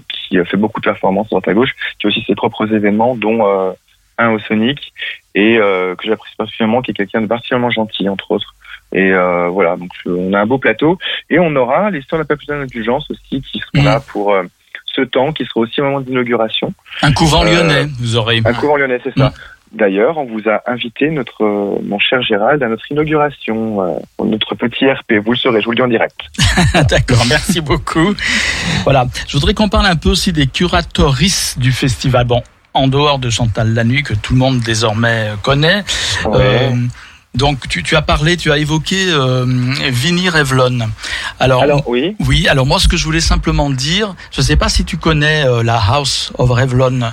qui 0.08 0.46
fait 0.46 0.58
beaucoup 0.58 0.80
de 0.80 0.86
performances 0.86 1.30
dans 1.30 1.40
à 1.40 1.54
gauche, 1.54 1.72
qui 1.98 2.08
a 2.08 2.10
aussi 2.10 2.24
ses 2.26 2.36
propres 2.36 2.72
événements, 2.74 3.16
dont 3.16 3.74
un 4.20 4.32
au 4.32 4.40
Sonic 4.40 4.94
et 5.36 5.58
euh, 5.58 5.96
que 5.96 6.08
j'apprécie 6.08 6.36
particulièrement, 6.38 6.82
qui 6.82 6.92
est 6.92 6.94
quelqu'un 6.94 7.22
de 7.22 7.28
particulièrement 7.28 7.72
gentil 7.72 8.08
entre 8.10 8.32
autres. 8.32 8.54
Et 8.92 9.12
euh, 9.12 9.48
voilà, 9.50 9.78
donc 9.78 9.92
on 10.06 10.34
a 10.34 10.40
un 10.40 10.46
beau 10.46 10.58
plateau 10.58 10.98
et 11.30 11.40
on 11.40 11.56
aura 11.56 11.90
l'histoire 11.92 12.20
de 12.20 12.24
la 12.24 12.28
Papillon 12.28 12.60
d'indulgence 12.60 13.10
aussi 13.10 13.42
qui 13.42 13.60
seront 13.60 13.86
là 13.86 14.00
mmh. 14.00 14.04
pour 14.12 14.34
euh, 14.34 14.44
ce 14.86 15.02
temps, 15.02 15.32
qui 15.32 15.46
sera 15.46 15.62
aussi 15.62 15.80
un 15.80 15.86
moment 15.86 16.02
d'inauguration. 16.02 16.74
Un 17.04 17.14
couvent 17.14 17.44
lyonnais, 17.44 17.88
vous 18.00 18.16
aurez. 18.16 18.42
Un 18.44 18.54
couvent 18.54 18.78
lyonnais, 18.78 19.00
c'est 19.04 19.16
ça. 19.18 19.30
Mmh. 19.30 19.34
D'ailleurs, 19.72 20.18
on 20.18 20.26
vous 20.26 20.50
a 20.50 20.64
invité, 20.66 21.12
notre, 21.12 21.44
mon 21.84 22.00
cher 22.00 22.24
Gérald, 22.24 22.64
à 22.64 22.68
notre 22.68 22.92
inauguration, 22.92 24.02
notre 24.18 24.56
petit 24.56 24.90
RP. 24.90 25.24
Vous 25.24 25.34
le 25.34 25.38
saurez, 25.38 25.62
je 25.62 25.66
vous 25.66 25.72
le 25.74 25.76
dis 25.76 25.84
en 25.84 25.88
direct. 25.88 26.20
D'accord, 26.90 27.24
merci 27.30 27.62
beaucoup. 27.62 28.16
Voilà, 28.84 29.06
je 29.28 29.34
voudrais 29.34 29.54
qu'on 29.54 29.70
parle 29.70 29.86
un 29.86 29.96
peu 29.96 30.10
aussi 30.10 30.34
des 30.34 30.48
curatoristes 30.48 31.60
du 31.60 31.72
festival. 31.72 32.26
Bon, 32.26 32.42
en 32.80 32.88
dehors 32.88 33.20
de 33.20 33.30
Chantal 33.30 33.74
Lanuit 33.74 34.04
que 34.04 34.14
tout 34.14 34.34
le 34.34 34.40
monde 34.40 34.62
désormais 34.62 35.32
connaît. 35.44 35.84
Euh, 36.34 36.72
donc 37.36 37.68
tu, 37.68 37.84
tu, 37.84 37.96
as 37.96 38.02
parlé, 38.02 38.38
tu 38.38 38.52
as 38.52 38.58
évoqué 38.58 39.08
euh, 39.10 39.46
Vinnie 39.90 40.30
Revlon. 40.30 40.90
Alors, 41.40 41.62
alors, 41.62 41.88
oui. 41.88 42.16
Oui. 42.22 42.48
Alors 42.48 42.66
moi, 42.66 42.80
ce 42.80 42.88
que 42.88 42.98
je 42.98 43.04
voulais 43.04 43.22
simplement 43.22 43.70
dire, 43.70 44.16
je 44.32 44.42
ne 44.42 44.46
sais 44.46 44.56
pas 44.56 44.70
si 44.70 44.86
tu 44.86 44.98
connais 44.98 45.46
euh, 45.46 45.62
la 45.62 45.78
House 45.78 46.32
of 46.38 46.50
Revlon. 46.50 47.12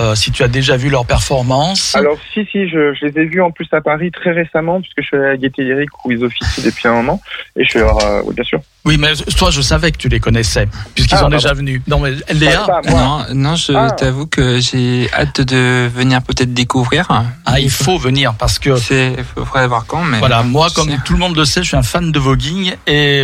Euh, 0.00 0.14
si 0.14 0.32
tu 0.32 0.42
as 0.42 0.48
déjà 0.48 0.78
vu 0.78 0.88
leurs 0.88 1.04
performances. 1.04 1.94
Alors 1.94 2.16
si 2.32 2.46
si, 2.50 2.66
je, 2.66 2.94
je, 2.94 3.04
les 3.04 3.20
ai 3.20 3.24
vus 3.26 3.42
en 3.42 3.50
plus 3.50 3.68
à 3.72 3.82
Paris 3.82 4.10
très 4.10 4.32
récemment 4.32 4.80
puisque 4.80 5.02
je 5.02 5.06
suis 5.06 5.16
à 5.18 5.20
la 5.20 5.36
Gaieté 5.36 5.64
Lyrique 5.64 5.90
où 6.04 6.10
ils 6.10 6.24
officient 6.24 6.64
depuis 6.64 6.88
un 6.88 6.94
moment 6.94 7.20
et 7.56 7.64
je 7.64 7.68
suis 7.68 7.78
alors, 7.78 8.02
euh, 8.02 8.22
oui, 8.24 8.34
bien 8.34 8.44
sûr. 8.44 8.60
Oui, 8.84 8.96
mais 8.98 9.14
toi, 9.36 9.50
je 9.50 9.60
savais 9.60 9.92
que 9.92 9.96
tu 9.96 10.08
les 10.08 10.18
connaissais, 10.18 10.66
puisqu'ils 10.94 11.14
ah, 11.14 11.20
sont 11.20 11.28
déjà 11.28 11.52
venus. 11.52 11.82
Non, 11.86 12.00
mais 12.00 12.14
Léa 12.32 12.66
Non, 12.88 13.24
non, 13.32 13.54
je 13.54 13.72
ah. 13.72 13.90
t'avoue 13.92 14.26
que 14.26 14.58
j'ai 14.58 15.08
hâte 15.12 15.40
de 15.40 15.86
venir 15.86 16.20
peut-être 16.22 16.52
découvrir. 16.52 17.06
Ah, 17.46 17.60
il 17.60 17.70
faut 17.70 17.96
venir, 17.96 18.34
parce 18.34 18.58
que... 18.58 18.74
C'est, 18.74 19.14
faudrait 19.36 19.68
voir 19.68 19.86
quand, 19.86 20.02
mais... 20.02 20.18
Voilà, 20.18 20.42
moi, 20.42 20.66
comme 20.74 20.90
tout 21.04 21.12
le 21.12 21.20
monde 21.20 21.36
le 21.36 21.44
sait, 21.44 21.62
je 21.62 21.68
suis 21.68 21.76
un 21.76 21.84
fan 21.84 22.10
de 22.10 22.18
voguing, 22.18 22.74
et 22.88 23.22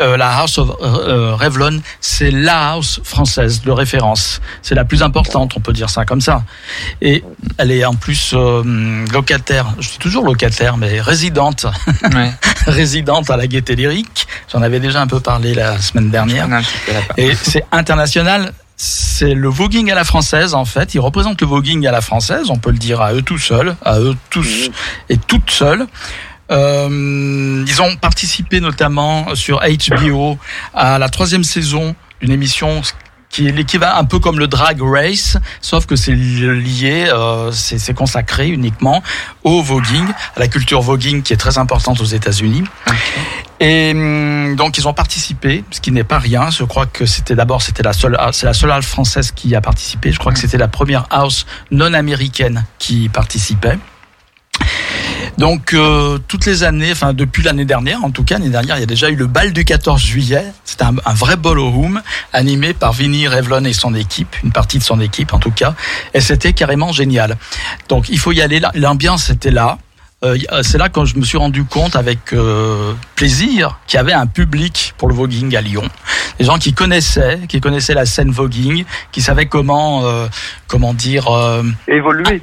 euh, 0.00 0.16
la 0.18 0.36
House 0.36 0.58
of 0.58 0.70
euh, 0.82 1.34
Revlon, 1.34 1.80
c'est 2.02 2.30
la 2.30 2.72
house 2.72 3.00
française 3.02 3.62
de 3.62 3.70
référence. 3.70 4.42
C'est 4.60 4.74
la 4.74 4.84
plus 4.84 5.02
importante, 5.02 5.54
on 5.56 5.60
peut 5.60 5.72
dire 5.72 5.88
ça 5.88 5.99
comme 6.04 6.20
ça. 6.20 6.42
Et 7.00 7.24
elle 7.58 7.70
est 7.70 7.84
en 7.84 7.94
plus 7.94 8.32
euh, 8.34 9.04
locataire, 9.12 9.74
je 9.78 9.88
suis 9.88 9.98
toujours 9.98 10.24
locataire, 10.24 10.76
mais 10.76 11.00
résidente. 11.00 11.66
Ouais. 12.14 12.32
résidente 12.66 13.30
à 13.30 13.36
la 13.36 13.46
Gaîté 13.46 13.76
Lyrique. 13.76 14.26
J'en 14.52 14.62
avais 14.62 14.80
déjà 14.80 15.00
un 15.00 15.06
peu 15.06 15.20
parlé 15.20 15.54
la 15.54 15.78
semaine 15.78 16.10
dernière. 16.10 16.48
Et 17.16 17.34
c'est 17.34 17.64
international. 17.72 18.52
C'est 18.76 19.34
le 19.34 19.48
voguing 19.48 19.90
à 19.90 19.94
la 19.94 20.04
française, 20.04 20.54
en 20.54 20.64
fait. 20.64 20.94
Ils 20.94 21.00
représentent 21.00 21.42
le 21.42 21.46
voguing 21.46 21.86
à 21.86 21.92
la 21.92 22.00
française, 22.00 22.48
on 22.48 22.56
peut 22.56 22.70
le 22.70 22.78
dire 22.78 23.02
à 23.02 23.12
eux 23.12 23.20
tout 23.20 23.36
seuls, 23.36 23.76
à 23.84 23.98
eux 23.98 24.16
tous 24.30 24.70
et 25.10 25.18
toutes 25.18 25.50
seules. 25.50 25.86
Euh, 26.50 27.64
ils 27.66 27.82
ont 27.82 27.96
participé 27.96 28.60
notamment 28.60 29.34
sur 29.34 29.60
HBO 29.60 30.38
à 30.74 30.98
la 30.98 31.08
troisième 31.08 31.44
saison 31.44 31.94
d'une 32.20 32.32
émission 32.32 32.82
qui 33.30 33.48
est 33.48 33.52
l'équivalent 33.52 33.96
un 33.96 34.04
peu 34.04 34.18
comme 34.18 34.38
le 34.38 34.48
drag 34.48 34.80
race, 34.82 35.38
sauf 35.60 35.86
que 35.86 35.96
c'est 35.96 36.12
lié, 36.12 37.06
euh, 37.08 37.50
c'est 37.52 37.94
consacré 37.94 38.48
uniquement 38.48 39.02
au 39.44 39.62
voguing, 39.62 40.06
à 40.36 40.40
la 40.40 40.48
culture 40.48 40.82
voguing 40.82 41.22
qui 41.22 41.32
est 41.32 41.36
très 41.36 41.56
importante 41.56 42.00
aux 42.00 42.04
États-Unis. 42.04 42.64
Et 43.60 43.92
hum, 43.94 44.56
donc 44.56 44.78
ils 44.78 44.88
ont 44.88 44.94
participé, 44.94 45.64
ce 45.70 45.80
qui 45.80 45.92
n'est 45.92 46.04
pas 46.04 46.18
rien. 46.18 46.50
Je 46.50 46.64
crois 46.64 46.86
que 46.86 47.06
c'était 47.06 47.34
d'abord 47.34 47.62
c'était 47.62 47.82
la 47.82 47.92
seule 47.92 48.18
c'est 48.32 48.46
la 48.46 48.54
seule 48.54 48.70
house 48.72 48.86
française 48.86 49.32
qui 49.32 49.54
a 49.54 49.60
participé. 49.60 50.12
Je 50.12 50.18
crois 50.18 50.32
que 50.32 50.38
c'était 50.38 50.58
la 50.58 50.68
première 50.68 51.06
house 51.10 51.46
non 51.70 51.94
américaine 51.94 52.64
qui 52.78 53.08
participait. 53.08 53.78
Donc 55.38 55.74
euh, 55.74 56.18
toutes 56.28 56.46
les 56.46 56.62
années, 56.62 56.92
enfin 56.92 57.12
depuis 57.12 57.42
l'année 57.42 57.64
dernière, 57.64 58.04
en 58.04 58.10
tout 58.10 58.24
cas 58.24 58.38
l'année 58.38 58.50
dernière, 58.50 58.76
il 58.76 58.80
y 58.80 58.84
a 58.84 58.86
déjà 58.86 59.10
eu 59.10 59.16
le 59.16 59.26
bal 59.26 59.52
du 59.52 59.64
14 59.64 60.00
juillet. 60.00 60.44
C'était 60.64 60.84
un, 60.84 60.94
un, 61.04 61.14
vrai 61.14 61.36
ballroom 61.36 62.02
animé 62.32 62.74
par 62.74 62.92
Vinny 62.92 63.28
Revlon 63.28 63.64
et 63.64 63.72
son 63.72 63.94
équipe, 63.94 64.36
une 64.44 64.52
partie 64.52 64.78
de 64.78 64.84
son 64.84 65.00
équipe 65.00 65.32
en 65.32 65.38
tout 65.38 65.50
cas, 65.50 65.74
et 66.14 66.20
c'était 66.20 66.52
carrément 66.52 66.92
génial. 66.92 67.36
Donc 67.88 68.08
il 68.08 68.18
faut 68.18 68.32
y 68.32 68.40
aller. 68.40 68.60
L'ambiance 68.74 69.30
était 69.30 69.50
là. 69.50 69.78
Euh, 70.22 70.36
c'est 70.62 70.76
là 70.76 70.90
quand 70.90 71.06
je 71.06 71.16
me 71.16 71.24
suis 71.24 71.38
rendu 71.38 71.64
compte 71.64 71.96
avec 71.96 72.34
euh, 72.34 72.92
plaisir 73.16 73.78
qu'il 73.86 73.96
y 73.96 74.00
avait 74.00 74.12
un 74.12 74.26
public 74.26 74.92
pour 74.98 75.08
le 75.08 75.14
voguing 75.14 75.56
à 75.56 75.62
Lyon, 75.62 75.88
des 76.38 76.44
gens 76.44 76.58
qui 76.58 76.74
connaissaient, 76.74 77.40
qui 77.48 77.60
connaissaient 77.60 77.94
la 77.94 78.04
scène 78.04 78.30
voguing, 78.30 78.84
qui 79.12 79.22
savaient 79.22 79.46
comment, 79.46 80.04
euh, 80.04 80.26
comment 80.66 80.92
dire, 80.92 81.26
évoluer 81.88 82.42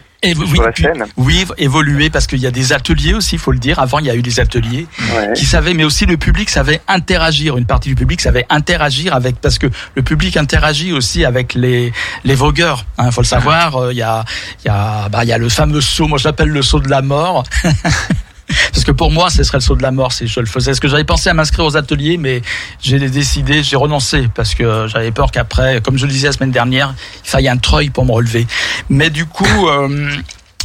oui, 1.18 1.46
évoluer 1.58 2.10
parce 2.10 2.26
qu'il 2.26 2.40
y 2.40 2.48
a 2.48 2.52
des 2.52 2.74
ateliers 2.74 3.14
aussi, 3.14 3.36
il 3.36 3.40
faut 3.40 3.52
le 3.52 3.60
dire. 3.60 3.80
Avant, 3.80 4.00
il 4.00 4.06
y 4.06 4.10
a 4.10 4.16
eu 4.16 4.22
des 4.22 4.40
ateliers 4.40 4.88
qui 5.36 5.46
savaient, 5.46 5.74
mais 5.74 5.84
aussi 5.84 6.06
le 6.06 6.18
public 6.18 6.50
savait 6.50 6.82
interagir. 6.88 7.58
Une 7.58 7.66
partie 7.66 7.90
du 7.90 7.96
public 7.96 8.20
savait 8.22 8.46
interagir 8.50 9.14
avec, 9.14 9.40
parce 9.40 9.60
que 9.60 9.68
le 9.96 10.02
public 10.02 10.36
interagit 10.36 10.92
aussi 10.92 11.24
avec 11.24 11.54
les 11.54 11.94
les 12.24 12.36
vogueurs. 12.36 12.86
Il 12.98 13.06
hein, 13.06 13.12
faut 13.12 13.22
le 13.22 13.28
savoir. 13.28 13.76
Euh, 13.76 13.94
il 13.94 13.98
y 13.98 14.02
a 14.02 14.26
y 14.66 14.70
a 14.70 15.08
bah 15.10 15.24
il 15.24 15.30
y 15.30 15.34
a 15.34 15.38
le 15.38 15.50
fameux 15.50 15.82
saut. 15.82 16.08
Moi, 16.08 16.18
j'appelle 16.18 16.50
le 16.50 16.62
saut 16.62 16.80
de 16.80 16.90
la 16.90 17.02
mort. 17.02 17.44
Parce 18.48 18.84
que 18.84 18.92
pour 18.92 19.12
moi, 19.12 19.30
ce 19.30 19.44
serait 19.44 19.58
le 19.58 19.64
saut 19.64 19.76
de 19.76 19.82
la 19.82 19.92
mort 19.92 20.12
si 20.12 20.28
je 20.28 20.40
le 20.40 20.46
faisais. 20.46 20.72
Est-ce 20.72 20.82
que 20.82 20.88
j'avais 20.88 21.04
pensé 21.04 21.30
à 21.30 21.34
m'inscrire 21.34 21.66
aux 21.66 21.78
ateliers, 21.78 22.18
mais 22.18 22.42
j'ai 22.82 23.00
décidé, 23.00 23.64
j'ai 23.64 23.76
renoncé 23.76 24.28
parce 24.34 24.56
que 24.56 24.88
j'avais 24.88 25.12
peur 25.12 25.32
qu'après, 25.32 25.82
comme 25.82 25.98
je 25.98 26.06
le 26.06 26.12
disais 26.12 26.28
la 26.28 26.34
semaine 26.34 26.52
dernière, 26.52 26.94
il 27.24 27.30
faille 27.30 27.48
un 27.50 27.58
treuil 27.58 27.90
pour 27.90 28.06
me 28.06 28.12
relever. 28.12 28.48
Mais 28.90 29.10
du 29.10 29.26
coup, 29.26 29.68
euh, 29.68 30.10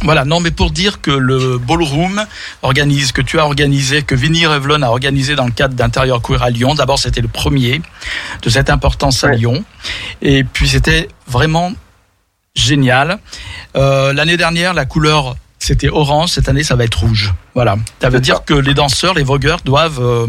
voilà, 0.03 0.25
non, 0.25 0.39
mais 0.39 0.51
pour 0.51 0.71
dire 0.71 1.01
que 1.01 1.11
le 1.11 1.57
ballroom 1.57 2.25
organise, 2.61 3.11
que 3.11 3.21
tu 3.21 3.39
as 3.39 3.45
organisé, 3.45 4.03
que 4.03 4.15
Vinny 4.15 4.45
Revlon 4.45 4.81
a 4.81 4.87
organisé 4.87 5.35
dans 5.35 5.45
le 5.45 5.51
cadre 5.51 5.75
d'Intérieur 5.75 6.21
Queer 6.21 6.43
à 6.43 6.49
Lyon. 6.49 6.75
D'abord, 6.75 6.99
c'était 6.99 7.21
le 7.21 7.29
premier 7.29 7.81
de 8.41 8.49
cette 8.49 8.69
importance 8.69 9.23
à 9.23 9.29
Lyon. 9.29 9.63
Et 10.21 10.43
puis, 10.43 10.67
c'était 10.67 11.07
vraiment 11.27 11.71
génial. 12.53 13.19
Euh, 13.75 14.13
L'année 14.13 14.37
dernière, 14.37 14.73
la 14.73 14.85
couleur 14.85 15.35
c'était 15.63 15.89
orange, 15.89 16.31
cette 16.31 16.49
année 16.49 16.63
ça 16.63 16.75
va 16.75 16.83
être 16.83 16.99
rouge. 16.99 17.33
Voilà. 17.55 17.77
Ça 18.01 18.09
veut 18.09 18.19
dire 18.19 18.43
que 18.43 18.53
les 18.53 18.73
danseurs, 18.73 19.13
les 19.13 19.23
vogueurs 19.23 19.61
doivent 19.63 20.01
euh, 20.01 20.27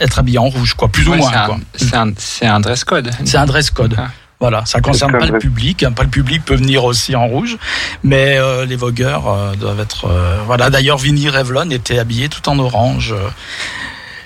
être 0.00 0.18
habillés 0.18 0.38
en 0.38 0.48
rouge, 0.48 0.74
quoi, 0.74 0.88
plus 0.88 1.06
ou 1.06 1.14
moins. 1.14 1.58
C'est 1.74 2.46
un, 2.46 2.60
dress 2.60 2.84
code. 2.84 3.10
C'est 3.24 3.36
un 3.36 3.46
dress 3.46 3.70
code. 3.70 3.94
Ah. 3.98 4.08
Voilà, 4.38 4.66
ça 4.66 4.80
concerne 4.80 5.12
pas 5.12 5.26
le 5.26 5.38
public. 5.38 5.86
Pas 5.94 6.02
le 6.02 6.10
public 6.10 6.44
peut 6.44 6.56
venir 6.56 6.84
aussi 6.84 7.16
en 7.16 7.26
rouge, 7.26 7.56
mais 8.02 8.36
euh, 8.38 8.66
les 8.66 8.76
vogueurs 8.76 9.28
euh, 9.28 9.54
doivent 9.54 9.80
être. 9.80 10.08
voilà. 10.46 10.70
D'ailleurs, 10.70 10.98
Vinny 10.98 11.28
Revlon 11.28 11.70
était 11.70 11.98
habillé 11.98 12.28
tout 12.28 12.46
en 12.48 12.58
orange 12.58 13.14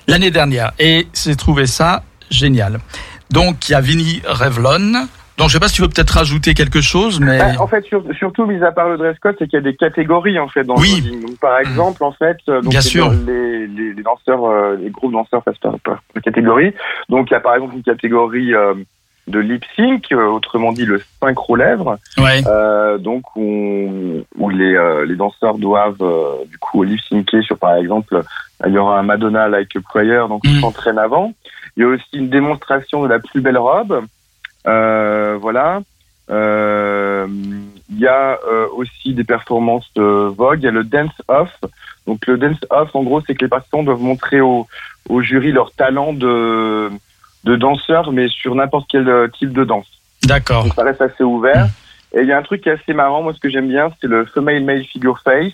l'année 0.06 0.30
dernière, 0.30 0.72
et 0.78 1.08
j'ai 1.14 1.36
trouvé 1.36 1.66
ça 1.66 2.02
génial. 2.30 2.80
Donc, 3.30 3.68
il 3.68 3.72
y 3.72 3.74
a 3.74 3.80
Vinny 3.80 4.22
Revlon, 4.26 5.06
donc 5.40 5.48
je 5.48 5.54
sais 5.54 5.58
pas 5.60 5.68
si 5.68 5.74
tu 5.74 5.82
veux 5.82 5.88
peut-être 5.88 6.10
rajouter 6.10 6.54
quelque 6.54 6.80
chose, 6.80 7.18
mais 7.18 7.38
bah, 7.38 7.52
en 7.58 7.66
fait 7.66 7.84
surtout 8.16 8.46
mis 8.46 8.62
à 8.62 8.70
part 8.72 8.88
le 8.90 8.98
dress 8.98 9.18
code, 9.18 9.34
c'est 9.38 9.46
qu'il 9.48 9.56
y 9.58 9.62
a 9.62 9.64
des 9.64 9.74
catégories 9.74 10.38
en 10.38 10.48
fait 10.48 10.64
dans 10.64 10.76
oui. 10.76 11.02
le 11.04 11.26
Donc, 11.26 11.38
par 11.40 11.58
exemple, 11.58 12.04
en 12.04 12.12
fait, 12.12 12.36
euh, 12.48 12.60
donc, 12.60 12.70
Bien 12.70 12.80
sûr. 12.80 13.10
Les, 13.26 13.66
les, 13.66 13.94
les, 13.94 14.02
danseurs, 14.02 14.44
euh, 14.44 14.76
les 14.80 14.90
groupes 14.90 15.12
danseurs 15.12 15.42
passent 15.42 15.58
par, 15.58 15.78
par, 15.80 16.00
catégorie. 16.22 16.72
Donc 17.08 17.30
il 17.30 17.32
y 17.32 17.36
a 17.36 17.40
par 17.40 17.54
exemple 17.54 17.74
une 17.76 17.82
catégorie 17.82 18.54
euh, 18.54 18.74
de 19.28 19.38
lip 19.38 19.64
sync, 19.76 20.06
euh, 20.12 20.26
autrement 20.26 20.72
dit 20.72 20.84
le 20.84 21.00
synchro 21.22 21.56
lèvres, 21.56 21.98
Ouais. 22.18 22.42
euh, 22.46 22.98
donc 22.98 23.22
où, 23.36 24.22
où 24.36 24.48
les, 24.50 24.74
euh, 24.74 25.06
les 25.06 25.16
danseurs 25.16 25.56
doivent 25.58 25.96
euh, 26.02 26.44
du 26.50 26.58
coup 26.58 26.82
lip 26.82 27.00
syncer 27.08 27.40
sur 27.42 27.56
par 27.58 27.76
exemple 27.76 28.22
il 28.66 28.72
y 28.72 28.78
aura 28.78 28.98
un 28.98 29.02
Madonna 29.02 29.48
like 29.48 29.74
a 29.76 29.80
prayer 29.80 30.22
donc 30.28 30.42
on 30.46 30.50
Mm. 30.50 30.60
s'entraîne 30.60 30.98
avant. 30.98 31.32
Il 31.76 31.82
y 31.82 31.86
a 31.86 31.88
aussi 31.88 32.04
une 32.14 32.28
démonstration 32.28 33.02
de 33.04 33.08
la 33.08 33.20
plus 33.20 33.40
belle 33.40 33.56
robe, 33.58 34.02
voilà. 34.64 35.80
Euh, 36.30 37.26
Il 37.92 37.98
y 37.98 38.06
a 38.06 38.38
euh, 38.48 38.66
aussi 38.76 39.14
des 39.14 39.24
performances 39.24 39.90
de 39.96 40.02
Vogue. 40.02 40.60
Il 40.62 40.64
y 40.64 40.68
a 40.68 40.70
le 40.70 40.84
dance 40.84 41.10
off. 41.28 41.50
Donc 42.06 42.26
le 42.26 42.38
dance 42.38 42.58
off, 42.70 42.90
en 42.94 43.02
gros, 43.02 43.20
c'est 43.20 43.34
que 43.34 43.44
les 43.44 43.48
participants 43.48 43.82
doivent 43.82 44.00
montrer 44.00 44.40
au, 44.40 44.66
au 45.08 45.22
jury 45.22 45.52
leur 45.52 45.72
talent 45.72 46.12
de 46.12 46.90
de 47.44 47.56
danseur, 47.56 48.12
mais 48.12 48.28
sur 48.28 48.54
n'importe 48.54 48.86
quel 48.90 49.08
euh, 49.08 49.26
type 49.28 49.52
de 49.52 49.64
danse. 49.64 49.86
D'accord. 50.24 50.64
Donc 50.64 50.74
ça 50.74 50.84
reste 50.84 51.00
assez 51.00 51.24
ouvert. 51.24 51.68
Et 52.12 52.20
il 52.20 52.26
y 52.26 52.32
a 52.32 52.38
un 52.38 52.42
truc 52.42 52.60
qui 52.62 52.68
est 52.68 52.72
assez 52.72 52.92
marrant, 52.92 53.22
moi 53.22 53.32
ce 53.32 53.40
que 53.40 53.48
j'aime 53.48 53.68
bien, 53.68 53.90
c'est 54.00 54.08
le 54.08 54.24
female 54.26 54.62
male 54.62 54.84
figure 54.84 55.18
face. 55.20 55.52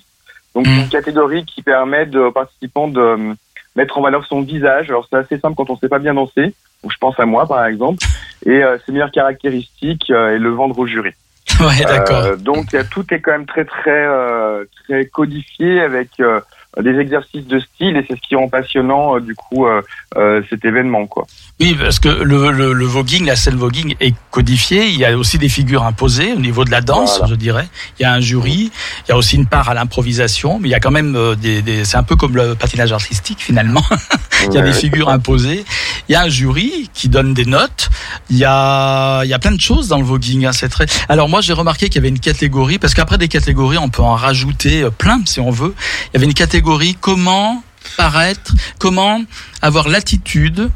Donc 0.54 0.66
Mm. 0.66 0.70
une 0.80 0.88
catégorie 0.88 1.44
qui 1.44 1.62
permet 1.62 2.06
de- 2.06 2.18
aux 2.18 2.32
participants 2.32 2.88
de 2.88 3.00
euh, 3.00 3.34
mettre 3.76 3.98
en 3.98 4.02
valeur 4.02 4.24
son 4.26 4.40
visage. 4.42 4.88
Alors 4.90 5.06
c'est 5.08 5.16
assez 5.16 5.38
simple 5.38 5.54
quand 5.56 5.70
on 5.70 5.76
sait 5.76 5.88
pas 5.88 5.98
bien 6.00 6.14
danser. 6.14 6.54
Je 6.88 6.96
pense 6.98 7.18
à 7.18 7.26
moi 7.26 7.46
par 7.46 7.64
exemple. 7.66 8.04
Et 8.44 8.62
euh, 8.62 8.78
ses 8.84 8.92
meilleures 8.92 9.10
caractéristiques 9.10 10.10
euh, 10.10 10.36
et 10.36 10.38
le 10.38 10.50
vendre 10.50 10.78
au 10.78 10.86
jury. 10.86 11.12
Ouais, 11.60 11.84
d'accord. 11.84 12.24
Euh, 12.24 12.36
donc 12.36 12.76
tout 12.90 13.04
est 13.14 13.20
quand 13.20 13.32
même 13.32 13.46
très 13.46 13.64
très 13.64 13.90
euh, 13.90 14.64
très 14.84 15.06
codifié 15.06 15.80
avec 15.80 16.10
euh, 16.20 16.40
des 16.82 16.98
exercices 16.98 17.46
de 17.46 17.58
style 17.58 17.96
et 17.96 18.04
c'est 18.08 18.16
ce 18.16 18.20
qui 18.28 18.36
rend 18.36 18.48
passionnant 18.48 19.16
euh, 19.16 19.20
du 19.20 19.34
coup 19.34 19.66
euh, 19.66 19.80
euh, 20.16 20.42
cet 20.50 20.64
événement 20.64 21.06
quoi. 21.06 21.26
Oui, 21.58 21.74
parce 21.80 21.98
que 22.00 22.08
le, 22.10 22.50
le, 22.50 22.74
le 22.74 22.84
voguing, 22.84 23.24
la 23.24 23.34
scène 23.34 23.54
voguing 23.56 23.94
est 24.00 24.14
codifiée. 24.30 24.88
Il 24.88 24.98
y 24.98 25.06
a 25.06 25.16
aussi 25.16 25.38
des 25.38 25.48
figures 25.48 25.84
imposées 25.84 26.34
au 26.34 26.38
niveau 26.38 26.66
de 26.66 26.70
la 26.70 26.82
danse, 26.82 27.16
Voilà. 27.16 27.32
je 27.32 27.34
dirais. 27.38 27.66
Il 27.98 28.02
y 28.02 28.04
a 28.04 28.12
un 28.12 28.20
jury. 28.20 28.70
Il 29.06 29.08
y 29.08 29.12
a 29.12 29.16
aussi 29.16 29.36
une 29.36 29.46
part 29.46 29.70
à 29.70 29.72
l'improvisation, 29.72 30.58
mais 30.60 30.68
il 30.68 30.72
y 30.72 30.74
a 30.74 30.80
quand 30.80 30.90
même 30.90 31.16
euh, 31.16 31.34
des, 31.34 31.62
des 31.62 31.86
c'est 31.86 31.96
un 31.96 32.02
peu 32.02 32.14
comme 32.14 32.36
le 32.36 32.54
patinage 32.56 32.92
artistique 32.92 33.38
finalement. 33.40 33.82
il 34.48 34.52
y 34.52 34.58
a 34.58 34.60
Ouais, 34.60 34.66
des 34.66 34.74
figures 34.74 35.08
imposées. 35.08 35.64
Il 36.10 36.12
y 36.12 36.14
a 36.14 36.22
un 36.24 36.28
jury 36.28 36.90
qui 36.92 37.08
donne 37.08 37.32
des 37.32 37.46
notes. 37.46 37.88
Il 38.28 38.36
y 38.36 38.44
a, 38.44 39.22
il 39.24 39.30
y 39.30 39.34
a 39.34 39.38
plein 39.38 39.52
de 39.52 39.60
choses 39.60 39.88
dans 39.88 39.96
le 39.98 40.04
voguing. 40.04 40.44
Hein, 40.44 40.52
c'est 40.52 40.68
très. 40.68 40.84
Alors 41.08 41.30
moi, 41.30 41.40
j'ai 41.40 41.54
remarqué 41.54 41.86
qu'il 41.86 41.96
y 41.96 41.98
avait 42.00 42.10
une 42.10 42.20
catégorie, 42.20 42.78
parce 42.78 42.92
qu'après 42.92 43.16
des 43.16 43.28
catégories, 43.28 43.78
on 43.78 43.88
peut 43.88 44.02
en 44.02 44.14
rajouter 44.14 44.84
plein 44.98 45.20
si 45.24 45.40
on 45.40 45.50
veut. 45.50 45.74
Il 46.08 46.14
y 46.14 46.16
avait 46.18 46.26
une 46.26 46.34
catégorie 46.34 46.65
comment 47.00 47.62
paraître, 47.96 48.52
comment 48.78 49.20
avoir 49.62 49.88
l'attitude. 49.88 50.70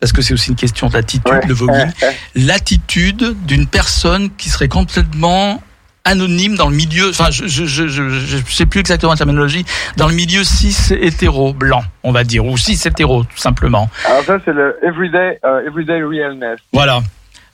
Parce 0.00 0.12
que 0.12 0.22
c'est 0.22 0.32
aussi 0.32 0.50
une 0.50 0.56
question 0.56 0.88
d'attitude, 0.88 1.26
Ouais. 1.32 1.40
le 1.46 1.54
voguing. 1.54 1.90
L'attitude 2.36 3.34
d'une 3.46 3.66
personne 3.66 4.30
qui 4.36 4.48
serait 4.48 4.68
complètement 4.68 5.60
anonyme 6.04 6.56
dans 6.56 6.68
le 6.70 6.76
milieu, 6.76 7.10
enfin, 7.10 7.30
je, 7.30 7.46
je, 7.48 7.66
je, 7.66 7.88
je, 7.88 8.08
je 8.08 8.36
sais 8.54 8.64
plus 8.64 8.78
exactement 8.80 9.12
la 9.12 9.18
terminologie, 9.18 9.64
dans 9.96 10.06
le 10.08 10.14
milieu 10.14 10.44
cis 10.44 10.94
hétéro 10.94 11.52
blanc, 11.52 11.82
on 12.04 12.12
va 12.12 12.22
dire, 12.24 12.46
ou 12.46 12.56
cis 12.56 12.80
hétéro, 12.86 13.24
tout 13.24 13.36
simplement. 13.36 13.90
Alors 14.06 14.24
ça 14.24 14.38
c'est 14.44 14.52
le 14.52 14.78
everyday 14.82 15.38
euh, 15.44 15.66
everyday 15.66 16.00
realness. 16.02 16.60
Voilà. 16.72 17.02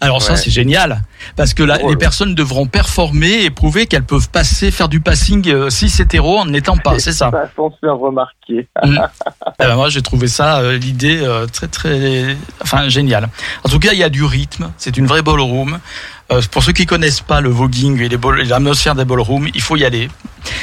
Alors 0.05 0.23
ça 0.23 0.37
c'est 0.37 0.51
génial 0.51 1.03
parce 1.37 1.55
que 1.55 1.63
là 1.63 1.79
les 1.89 1.97
personnes 1.97 2.35
devront 2.35 2.67
performer 2.67 3.45
et 3.45 3.51
prouver 3.51 3.87
qu'elles 3.87 4.05
peuvent 4.05 4.29
passer 4.29 4.71
faire 4.71 4.89
du 4.89 5.01
passing 5.01 5.49
euh, 5.49 5.71
cis 5.71 5.93
hétéro 6.01 6.39
en 6.39 6.47
n'étant 6.47 6.77
pas, 6.77 6.99
c'est 6.99 7.13
ça. 7.13 7.31
Sans 7.57 7.71
se 7.71 7.77
faire 7.81 7.97
remarquer. 7.97 8.69
Mm. 8.83 8.99
Eh 9.61 9.65
ben, 9.65 9.77
moi 9.77 9.89
j'ai 9.89 10.03
trouvé 10.03 10.29
ça 10.29 10.59
euh, 10.59 10.77
l'idée 10.77 11.21
euh, 11.23 11.47
très 11.47 11.69
très 11.69 12.37
enfin 12.63 12.89
géniale. 12.89 13.29
En 13.65 13.69
tout 13.69 13.79
cas, 13.79 13.93
il 13.93 13.99
y 13.99 14.03
a 14.05 14.09
du 14.09 14.25
rythme, 14.25 14.71
c'est 14.77 14.97
une 14.97 15.07
vraie 15.07 15.23
ballroom. 15.23 15.79
Euh, 16.33 16.41
pour 16.51 16.63
ceux 16.63 16.73
qui 16.73 16.87
connaissent 16.87 17.21
pas 17.21 17.43
le 17.43 17.51
voguing 17.51 18.01
et 18.01 18.09
l'atmosphère 18.45 18.95
des 18.95 19.05
ballrooms, 19.05 19.49
il 19.55 19.61
faut 19.61 19.77
y 19.77 19.85
aller. 19.85 20.09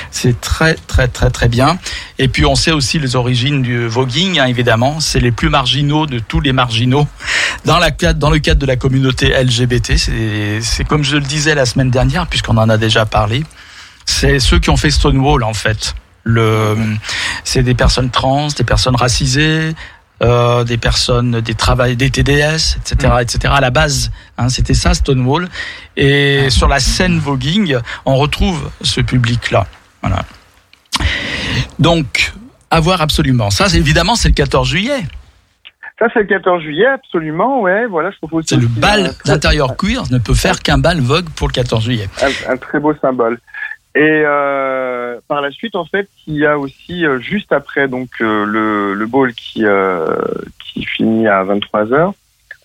C'est 0.10 0.42
très 0.42 0.74
très 0.74 1.08
très 1.08 1.30
très 1.30 1.48
bien. 1.48 1.78
Et 2.18 2.28
puis 2.28 2.46
on 2.46 2.56
sait 2.56 2.72
aussi 2.72 3.00
les 3.00 3.16
origines 3.16 3.62
du 3.62 3.88
voguing, 3.88 4.40
hein, 4.40 4.46
évidemment, 4.46 5.00
c'est 5.00 5.20
les 5.20 5.32
plus 5.32 5.50
marginaux 5.50 6.08
de 6.08 6.20
tous 6.20 6.40
les 6.40 6.52
marginaux 6.52 7.08
dans 7.66 7.78
la 7.78 7.92
dans 8.14 8.30
le 8.30 8.40
cadre 8.40 8.60
de 8.60 8.66
la 8.66 8.76
communauté 8.76 9.30
LGBT. 9.30 9.98
C'est 10.62 10.84
comme 10.86 11.04
je 11.04 11.18
le 11.18 11.24
disais 11.24 11.56
la 11.56 11.66
semaine 11.66 11.90
dernière 11.90 12.28
puisqu'on 12.28 12.58
en 12.58 12.70
a 12.70 12.78
déjà 12.78 13.06
parlé. 13.06 13.44
C'est 14.06 14.40
ceux 14.40 14.60
qui 14.60 14.70
ont 14.70 14.78
fait 14.78 14.92
Stonewall 14.92 15.44
en 15.44 15.54
fait. 15.54 15.96
Le 16.24 16.78
c'est 17.44 17.64
des 17.64 17.76
personnes 17.76 18.10
trans, 18.10 18.48
des 18.48 18.64
personnes 18.64 18.96
racisées, 18.96 19.74
euh, 20.22 20.64
des 20.64 20.78
personnes, 20.78 21.42
des 21.42 21.56
travails, 21.56 21.96
des 21.96 22.12
TDS, 22.12 22.78
etc., 22.78 23.14
etc. 23.22 23.54
À 23.56 23.62
la 23.62 23.72
base, 23.72 24.12
hein, 24.38 24.50
c'était 24.50 24.76
ça 24.76 24.94
Stonewall. 24.94 25.50
Et 25.98 26.50
sur 26.52 26.68
la 26.68 26.80
scène 26.80 27.18
voguing, 27.18 27.78
on 28.06 28.18
retrouve 28.18 28.70
ce 28.84 29.02
public-là. 29.02 29.66
Voilà. 30.04 30.24
Donc, 31.80 32.34
à 32.70 32.80
voir 32.80 33.02
absolument. 33.02 33.50
Ça, 33.50 33.66
évidemment, 33.74 34.16
c'est 34.16 34.28
le 34.28 34.36
14 34.36 34.68
juillet. 34.70 35.04
Ça 36.02 36.08
c'est 36.16 36.22
le 36.22 36.26
14 36.26 36.64
juillet 36.64 36.88
absolument 36.88 37.62
ouais 37.62 37.86
voilà 37.86 38.10
je 38.10 38.18
propose 38.18 38.46
C'est 38.48 38.56
le 38.56 38.66
bal 38.66 39.12
d'intérieur 39.24 39.78
queer 39.78 40.02
ne 40.10 40.18
peut 40.18 40.34
faire 40.34 40.60
qu'un 40.60 40.80
bal 40.80 41.00
Vogue 41.00 41.30
pour 41.36 41.48
le 41.48 41.54
14 41.54 41.84
juillet. 41.84 42.10
un, 42.24 42.54
un 42.54 42.58
très 42.58 42.80
beau 42.80 42.96
symbole. 42.96 43.38
Et 43.94 44.24
euh, 44.26 45.20
par 45.28 45.42
la 45.42 45.52
suite, 45.52 45.76
en 45.76 45.86
fait, 45.86 46.10
il 46.26 46.38
y 46.38 46.46
a 46.48 46.58
aussi 46.58 47.06
euh, 47.06 47.20
juste 47.20 47.52
après 47.52 47.88
donc 47.88 48.10
euh, 48.20 48.46
le, 48.46 48.96
le 48.96 49.06
ball 49.06 49.32
qui 49.36 49.64
euh, 49.64 50.08
qui 50.64 50.86
finit 50.86 51.28
à 51.28 51.44
23 51.44 51.86
h 51.86 52.14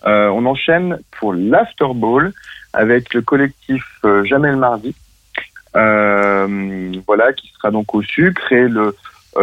on 0.03 0.45
enchaîne 0.47 0.97
pour 1.19 1.33
l'after 1.33 1.93
ball 1.93 2.33
avec 2.73 3.13
le 3.13 3.21
collectif 3.21 3.83
Jamais 4.23 4.49
le 4.49 4.57
mardi. 4.57 4.95
Euh, 5.75 6.91
voilà, 7.05 7.33
qui 7.33 7.51
sera 7.55 7.69
donc 7.69 7.93
au 7.93 8.01
sucre 8.01 8.51
et 8.51 8.67
le 8.67 8.95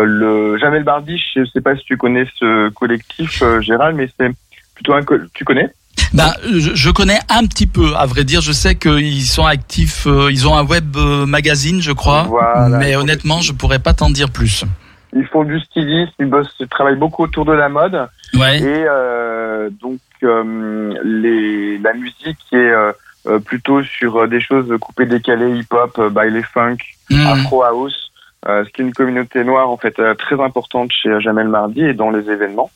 le 0.03 0.59
Jamais 0.59 0.79
le 0.79 0.85
mardi. 0.85 1.23
Je 1.35 1.41
ne 1.41 1.45
sais 1.47 1.61
pas 1.61 1.77
si 1.77 1.85
tu 1.85 1.97
connais 1.97 2.27
ce 2.39 2.71
collectif, 2.71 3.43
euh, 3.43 3.61
Gérald, 3.61 3.97
mais 3.97 4.09
c'est 4.19 4.31
plutôt 4.75 4.95
un 4.95 5.03
tu 5.35 5.45
connais? 5.45 5.69
Ben, 6.13 6.33
je, 6.45 6.75
je 6.75 6.91
connais 6.91 7.19
un 7.29 7.45
petit 7.47 7.67
peu, 7.67 7.95
à 7.97 8.07
vrai 8.07 8.25
dire. 8.25 8.41
Je 8.41 8.53
sais 8.53 8.75
qu'ils 8.77 9.23
sont 9.23 9.47
actifs, 9.47 10.07
euh, 10.07 10.31
ils 10.31 10.49
ont 10.49 10.57
un 10.57 10.65
web 10.65 10.97
euh, 10.97 11.27
magazine, 11.27 11.81
je 11.81 11.93
crois. 11.93 12.23
Voilà, 12.25 12.79
mais 12.79 12.97
honnêtement, 12.97 13.41
je 13.41 13.53
pourrais 13.53 13.79
pas 13.79 13.95
t'en 13.95 14.11
dire 14.11 14.31
plus. 14.31 14.65
Ils 15.13 15.27
font 15.27 15.45
du 15.45 15.61
stylisme, 15.61 16.13
ils 16.19 16.27
bossent, 16.27 16.55
ils 16.59 16.69
travaillent 16.69 16.97
beaucoup 16.97 17.23
autour 17.23 17.45
de 17.45 17.53
la 17.53 17.69
mode. 17.69 18.09
Ouais. 18.35 18.59
Et 18.61 18.85
euh, 18.89 19.71
donc 19.81 20.01
euh, 20.25 20.93
les, 21.05 21.79
la 21.79 21.93
musique 21.93 22.39
est 22.53 22.57
euh, 22.57 22.93
euh, 23.29 23.39
plutôt 23.39 23.83
sur 23.85 24.17
euh, 24.17 24.27
des 24.27 24.41
choses 24.41 24.73
coupées 24.81 25.07
décalées, 25.07 25.59
hip-hop, 25.59 25.97
euh, 25.99 26.11
baile 26.11 26.43
funk, 26.53 26.79
Hmm. 27.11 27.27
afro 27.27 27.63
house, 27.63 27.93
euh, 27.93 28.14
ce 28.47 28.71
qui 28.71 28.83
est 28.83 28.85
une 28.85 28.93
communauté 28.93 29.43
noire 29.45 29.71
en 29.71 29.77
fait 29.77 29.99
euh, 29.99 30.15
très 30.15 30.41
importante 30.41 30.93
chez 30.93 31.09
euh, 31.09 31.21
Jamel 31.21 31.49
Mardi 31.49 31.83
et 31.83 31.95
dans 31.95 32.11
les 32.11 32.31
événements. 32.31 32.71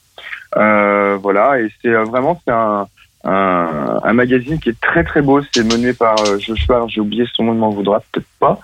Euh, 0.57 1.17
voilà, 1.21 1.59
et 1.59 1.69
c'est 1.81 1.89
euh, 1.89 2.03
vraiment 2.03 2.41
c'est 2.43 2.51
un, 2.51 2.87
un, 3.23 4.13
magazine 4.13 4.59
qui 4.59 4.69
est 4.69 4.81
très 4.81 5.03
très 5.03 5.21
beau. 5.21 5.41
C'est 5.53 5.63
mené 5.63 5.93
par 5.93 6.15
euh, 6.27 6.39
Joshua, 6.39 6.85
j'ai 6.87 7.01
oublié 7.01 7.25
son 7.33 7.43
nom, 7.43 7.53
il 7.53 7.59
m'en 7.59 7.69
voudra 7.69 7.99
peut-être 8.11 8.27
pas. 8.39 8.59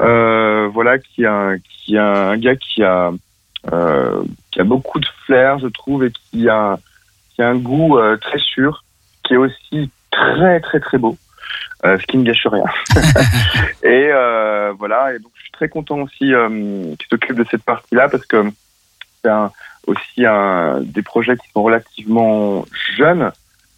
Euh, 0.00 0.68
voilà, 0.72 0.98
qui 0.98 1.24
a 1.24 1.32
un- 1.32 1.58
qui 1.58 1.96
a 1.96 2.04
un 2.30 2.36
gars 2.36 2.56
qui 2.56 2.82
a 2.82 3.10
euh, 3.72 4.22
qui 4.50 4.60
a 4.60 4.64
beaucoup 4.64 4.98
de 4.98 5.06
flair, 5.26 5.58
je 5.58 5.68
trouve, 5.68 6.04
et 6.04 6.10
qui 6.10 6.48
a 6.48 6.78
qui 7.34 7.42
a 7.42 7.48
un 7.48 7.56
goût 7.56 7.98
euh, 7.98 8.16
très 8.16 8.38
sûr, 8.38 8.84
qui 9.24 9.34
est 9.34 9.36
aussi 9.36 9.90
très 10.10 10.60
très 10.60 10.80
très 10.80 10.98
beau, 10.98 11.16
euh, 11.84 11.98
ce 11.98 12.06
qui 12.06 12.18
ne 12.18 12.24
gâche 12.24 12.46
rien. 12.46 12.64
et 13.82 14.08
euh, 14.12 14.72
voilà, 14.78 15.14
et 15.14 15.18
donc 15.18 15.32
je 15.36 15.42
suis 15.42 15.50
très 15.52 15.68
content 15.68 15.98
aussi 16.00 16.32
euh, 16.34 16.48
qu'il 16.96 17.06
s'occupe 17.08 17.36
de 17.36 17.46
cette 17.50 17.62
partie-là 17.64 18.08
parce 18.08 18.26
que 18.26 18.44
c'est 19.22 19.30
un- 19.30 19.50
aussi 19.86 20.24
un, 20.26 20.80
des 20.82 21.02
projets 21.02 21.36
qui 21.36 21.48
sont 21.52 21.62
relativement 21.62 22.64
jeunes, 22.96 23.32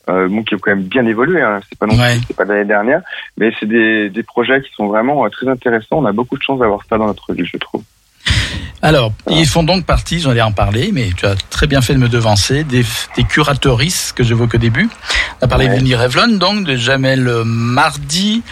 euh, 0.08 0.28
bon, 0.28 0.42
qui 0.42 0.54
ont 0.56 0.58
quand 0.58 0.72
même 0.72 0.82
bien 0.82 1.06
évolué. 1.06 1.40
Hein, 1.40 1.60
c'est 1.68 1.78
pas 1.78 1.86
non 1.86 1.94
plus, 1.94 2.02
Ouais. 2.02 2.16
c'est 2.26 2.36
pas 2.36 2.44
de 2.44 2.52
l'année 2.52 2.64
dernière, 2.64 3.02
mais 3.36 3.52
c'est 3.58 3.66
des, 3.66 4.10
des 4.10 4.22
projets 4.24 4.60
qui 4.62 4.72
sont 4.74 4.88
vraiment 4.88 5.24
euh, 5.24 5.28
très 5.28 5.48
intéressants. 5.48 5.98
On 5.98 6.04
a 6.06 6.12
beaucoup 6.12 6.36
de 6.36 6.42
chance 6.42 6.58
d'avoir 6.58 6.80
ça 6.88 6.98
dans 6.98 7.06
notre 7.06 7.32
ville, 7.32 7.46
je 7.46 7.56
trouve. 7.58 7.82
Alors, 8.84 9.12
ils 9.30 9.46
font 9.46 9.62
donc 9.62 9.86
partie, 9.86 10.18
j'en 10.18 10.34
ai 10.34 10.42
en 10.42 10.50
parlé, 10.50 10.90
mais 10.92 11.10
tu 11.16 11.24
as 11.24 11.36
très 11.50 11.66
bien 11.68 11.80
fait 11.82 11.94
de 11.94 11.98
me 12.00 12.08
devancer, 12.08 12.64
des, 12.64 12.84
des 13.16 13.22
curatrices 13.24 14.12
que 14.12 14.24
j'évoque 14.24 14.54
au 14.56 14.58
début. 14.58 14.88
On 15.40 15.44
a 15.44 15.48
parlé 15.48 15.66
Ouais. 15.68 15.74
de 15.74 15.78
Lily 15.78 15.94
Revlon, 15.94 16.36
donc, 16.38 16.64
de 16.64 16.74
Jamel 16.74 17.30
Mardi, 17.44 18.42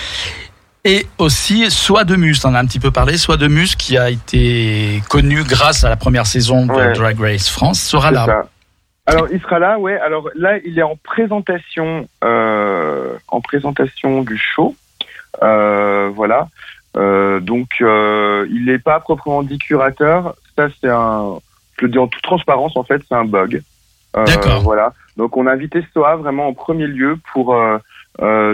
et 0.84 1.06
aussi 1.18 1.68
Soie 1.70 2.04
de 2.04 2.14
Mus, 2.16 2.36
on 2.44 2.50
en 2.50 2.54
a 2.54 2.60
un 2.60 2.64
petit 2.66 2.78
peu 2.78 2.90
parlé, 2.92 3.18
Soie 3.18 3.36
de 3.36 3.48
Mus 3.48 3.74
qui 3.76 3.98
a 3.98 4.08
été 4.08 5.02
connu 5.08 5.42
grâce 5.42 5.82
à 5.84 5.88
la 5.88 5.96
première 5.96 6.26
saison 6.26 6.64
de 6.66 6.72
Ouais. 6.72 6.92
Drag 6.92 7.18
Race 7.20 7.48
France, 7.48 7.80
sera 7.80 8.10
là. 8.12 8.24
ça. 8.26 8.48
Alors, 9.06 9.26
il 9.32 9.40
sera 9.40 9.58
là, 9.58 9.78
ouais. 9.80 9.98
Alors 9.98 10.28
là, 10.36 10.58
il 10.64 10.78
est 10.78 10.82
en 10.84 10.94
présentation, 11.02 12.06
euh, 12.22 13.14
en 13.26 13.40
présentation 13.40 14.22
du 14.22 14.38
show. 14.38 14.76
Euh, 15.42 16.08
voilà. 16.14 16.46
Euh, 16.96 17.40
donc, 17.40 17.68
euh, 17.80 18.46
il 18.50 18.66
n'est 18.66 18.78
pas 18.78 19.00
proprement 19.00 19.42
dit 19.42 19.58
curateur. 19.58 20.34
Ça, 20.56 20.68
c'est 20.80 20.88
un, 20.88 21.38
je 21.78 21.86
le 21.86 21.92
dis 21.92 21.98
en 21.98 22.08
toute 22.08 22.22
transparence, 22.22 22.76
en 22.76 22.82
fait, 22.84 23.02
c'est 23.08 23.14
un 23.14 23.24
bug. 23.24 23.62
Euh, 24.16 24.24
D'accord. 24.26 24.60
Voilà. 24.62 24.92
Donc 25.16 25.36
on 25.36 25.46
a 25.46 25.52
invité 25.52 25.84
SOA 25.92 26.16
vraiment 26.16 26.48
en 26.48 26.52
premier 26.54 26.86
lieu 26.86 27.18
pour 27.32 27.54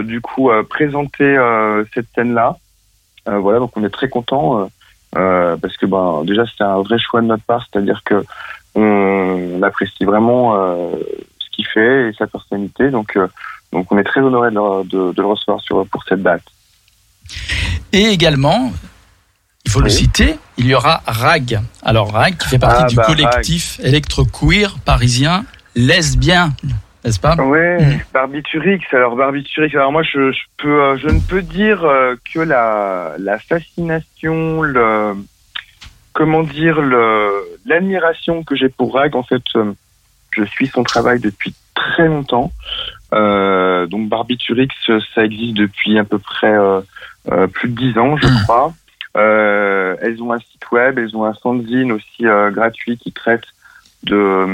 du 0.03 0.21
coup 0.21 0.51
présenter 0.69 1.23
euh, 1.37 1.83
cette 1.93 2.07
scène-là. 2.13 2.57
Euh, 3.27 3.39
voilà, 3.39 3.59
donc 3.59 3.75
on 3.75 3.83
est 3.83 3.89
très 3.89 4.09
content 4.09 4.69
parce 5.13 5.77
que 5.77 5.85
ben 5.85 6.23
déjà 6.25 6.43
c'est 6.45 6.63
un 6.63 6.81
vrai 6.81 6.99
choix 6.99 7.21
de 7.21 7.27
notre 7.27 7.43
part, 7.43 7.65
c'est-à-dire 7.71 8.01
que 8.03 8.23
on, 8.75 9.61
apprécie 9.63 10.05
vraiment 10.05 10.55
euh, 10.55 10.91
ce 11.39 11.49
qu'il 11.51 11.65
fait 11.65 12.09
et 12.09 12.13
sa 12.13 12.27
personnalité. 12.27 12.89
Donc 12.91 13.15
euh, 13.17 13.27
donc 13.73 13.91
on 13.91 13.97
est 13.97 14.03
très 14.03 14.21
honoré 14.21 14.51
de, 14.51 14.55
le- 14.55 14.83
de- 14.83 15.13
de 15.13 15.21
le 15.21 15.27
recevoir 15.27 15.59
sur 15.61 15.85
pour 15.87 16.03
cette 16.03 16.21
date. 16.21 16.43
Et 17.93 18.05
également, 18.05 18.71
il 19.65 19.71
faut 19.71 19.79
le 19.79 19.85
Oui. 19.85 19.91
citer, 19.91 20.37
il 20.57 20.67
y 20.67 20.73
aura 20.75 21.01
RAG. 21.05 21.59
Alors 21.83 22.11
RAG 22.11 22.37
qui 22.37 22.47
fait 22.49 22.59
partie 22.59 22.83
Ah, 22.83 22.87
du 22.87 22.95
bah, 22.95 23.03
collectif 23.05 23.79
électro-queer 23.83 24.77
parisien 24.85 25.45
lesbien, 25.75 26.53
n'est-ce 27.05 27.19
pas? 27.19 27.35
Ouais, 27.35 27.77
Mhm. 27.81 27.99
Barbiturix. 28.13 28.81
Alors 28.91 29.15
Barbiturix. 29.15 29.73
Alors 29.75 29.91
moi, 29.91 30.03
je, 30.03 30.31
je 30.31 30.39
peux, 30.57 30.81
euh, 30.81 30.97
je 30.97 31.07
ne 31.09 31.19
peux 31.19 31.41
dire 31.43 31.83
euh, 31.85 32.15
que 32.33 32.39
la, 32.39 33.13
la 33.19 33.37
fascination, 33.39 34.61
le, 34.63 35.15
comment 36.13 36.43
dire, 36.43 36.81
le, 36.81 37.29
l'admiration 37.65 38.43
que 38.43 38.55
j'ai 38.55 38.69
pour 38.69 38.93
Rag. 38.95 39.15
En 39.15 39.23
fait, 39.23 39.43
euh, 39.55 39.73
je 40.31 40.43
suis 40.45 40.67
son 40.67 40.83
travail 40.83 41.19
depuis 41.19 41.53
très 41.75 42.07
longtemps. 42.07 42.51
Euh, 43.13 43.85
donc 43.85 44.09
Barbiturix, 44.09 44.67
ça 45.15 45.23
existe 45.23 45.53
depuis 45.57 45.97
à 45.99 46.03
peu 46.03 46.17
près 46.19 46.51
euh, 46.53 46.81
plus 47.47 47.69
de 47.69 47.75
dix 47.75 47.97
ans, 47.97 48.17
je 48.17 48.27
Mhm. 48.27 48.43
crois. 48.43 48.73
Euh, 49.15 49.95
elles 50.01 50.21
ont 50.21 50.31
un 50.31 50.39
site 50.39 50.71
web, 50.71 50.99
elles 50.99 51.15
ont 51.15 51.25
un 51.25 51.33
fanzine 51.33 51.91
aussi 51.91 52.25
euh, 52.27 52.51
gratuit 52.51 52.97
qui 52.97 53.11
traite 53.11 53.43
de, 54.03 54.45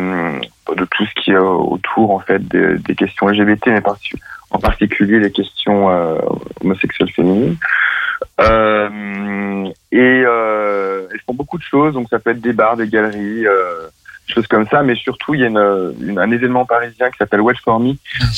de 0.74 0.86
tout 0.86 1.06
ce 1.06 1.22
qui 1.22 1.32
est 1.32 1.36
euh, 1.36 1.42
autour 1.42 2.12
en 2.12 2.20
fait 2.20 2.40
des, 2.48 2.78
des 2.78 2.96
questions 2.96 3.28
LGBT, 3.28 3.68
mais 3.68 3.82
en 4.52 4.60
particulier 4.60 5.20
les 5.20 5.32
questions 5.32 5.90
euh, 5.90 6.18
homosexuelles 6.62 7.12
féminines. 7.12 7.58
Euh, 8.40 9.66
et 9.92 10.24
euh, 10.26 11.08
elles 11.12 11.20
font 11.26 11.34
beaucoup 11.34 11.58
de 11.58 11.64
choses, 11.64 11.94
donc 11.94 12.08
ça 12.10 12.20
peut 12.20 12.32
être 12.32 12.42
des 12.42 12.54
bars, 12.54 12.78
des 12.78 12.88
galeries, 12.88 13.46
euh, 13.46 13.88
choses 14.28 14.48
comme 14.48 14.68
ça, 14.68 14.84
mais 14.84 14.96
surtout 14.96 15.34
il 15.34 15.42
y 15.42 15.44
a 15.44 15.48
une, 15.48 15.94
une- 16.02 16.20
un 16.20 16.32
événement 16.32 16.66
parisien 16.66 17.10
qui 17.12 17.18
s'appelle 17.18 17.42
Watch 17.42 17.62
for 17.62 17.80
Me, 17.80 17.94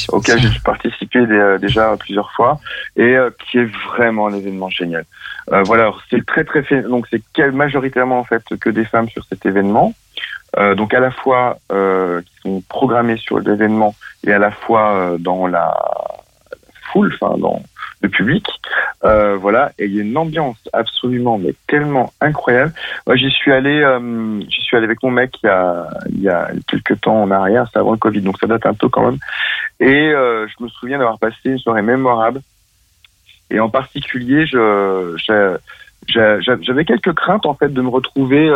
auquel 0.10 0.40
j'ai 0.40 0.60
participé 0.64 1.26
dé- 1.26 1.58
déjà 1.60 1.96
plusieurs 1.98 2.32
fois 2.32 2.60
et 2.96 3.16
euh, 3.16 3.30
qui 3.40 3.60
est 3.60 3.70
vraiment 3.90 4.28
un 4.28 4.34
événement 4.34 4.70
génial. 4.70 5.06
Euh, 5.52 5.62
voilà, 5.64 5.92
c'est 6.10 6.26
très 6.26 6.44
très 6.44 6.64
fait, 6.64 6.82
donc 6.82 7.08
c'est 7.12 7.22
majoritairement 7.52 8.20
en 8.20 8.24
fait 8.24 8.44
que 8.60 8.70
des 8.70 8.86
femmes 8.86 9.10
sur 9.10 9.24
cet 9.26 9.46
événement. 9.46 9.94
Euh, 10.58 10.74
donc 10.74 10.94
à 10.94 11.00
la 11.02 11.12
fois 11.12 11.58
euh, 11.72 12.22
qui 12.22 12.34
sont 12.44 12.64
programmées 12.70 13.18
sur 13.18 13.40
l'événement 13.40 13.94
et 14.26 14.32
à 14.32 14.40
la 14.40 14.52
fois 14.52 14.94
euh, 14.94 15.18
dans 15.18 15.48
la 15.48 15.76
foule, 16.92 17.12
enfin 17.14 17.38
dans 17.38 17.62
le 18.02 18.10
public. 18.10 18.48
Euh, 19.04 19.38
voilà, 19.38 19.72
et 19.78 19.86
il 19.86 19.96
y 19.96 20.00
a 20.00 20.04
une 20.04 20.18
ambiance 20.18 20.58
absolument 20.74 21.38
mais 21.38 21.54
tellement 21.68 22.14
incroyable. 22.22 22.74
Moi 23.06 23.16
j'y 23.16 23.30
suis 23.30 23.52
allé, 23.52 23.82
euh, 23.82 24.40
j'y 24.50 24.62
suis 24.62 24.76
allé 24.78 24.86
avec 24.86 25.04
mon 25.04 25.12
mec 25.12 25.36
il 25.44 25.48
y 25.48 25.50
a 25.50 25.88
il 26.10 26.22
y 26.22 26.30
a 26.30 26.50
quelques 26.68 27.02
temps 27.02 27.22
en 27.22 27.32
arrière, 27.32 27.68
c'est 27.72 27.80
avant 27.80 27.92
le 27.92 27.98
Covid, 27.98 28.22
donc 28.22 28.40
ça 28.40 28.48
date 28.48 28.66
un 28.66 28.74
peu 28.74 28.90
quand 28.90 29.06
même. 29.06 29.20
Et 29.80 30.12
euh, 30.12 30.48
je 30.48 30.64
me 30.64 30.70
souviens 30.70 30.98
d'avoir 30.98 31.20
passé 31.20 31.38
une 31.46 31.60
soirée 31.60 31.82
mémorable. 31.82 32.42
Et 33.52 33.60
en 33.60 33.70
particulier, 33.70 34.46
j'avais 34.48 35.60
quelques 36.86 37.14
craintes 37.14 37.46
en 37.46 37.54
fait 37.54 37.72
de 37.72 37.82
me 37.82 37.90
retrouver 37.90 38.50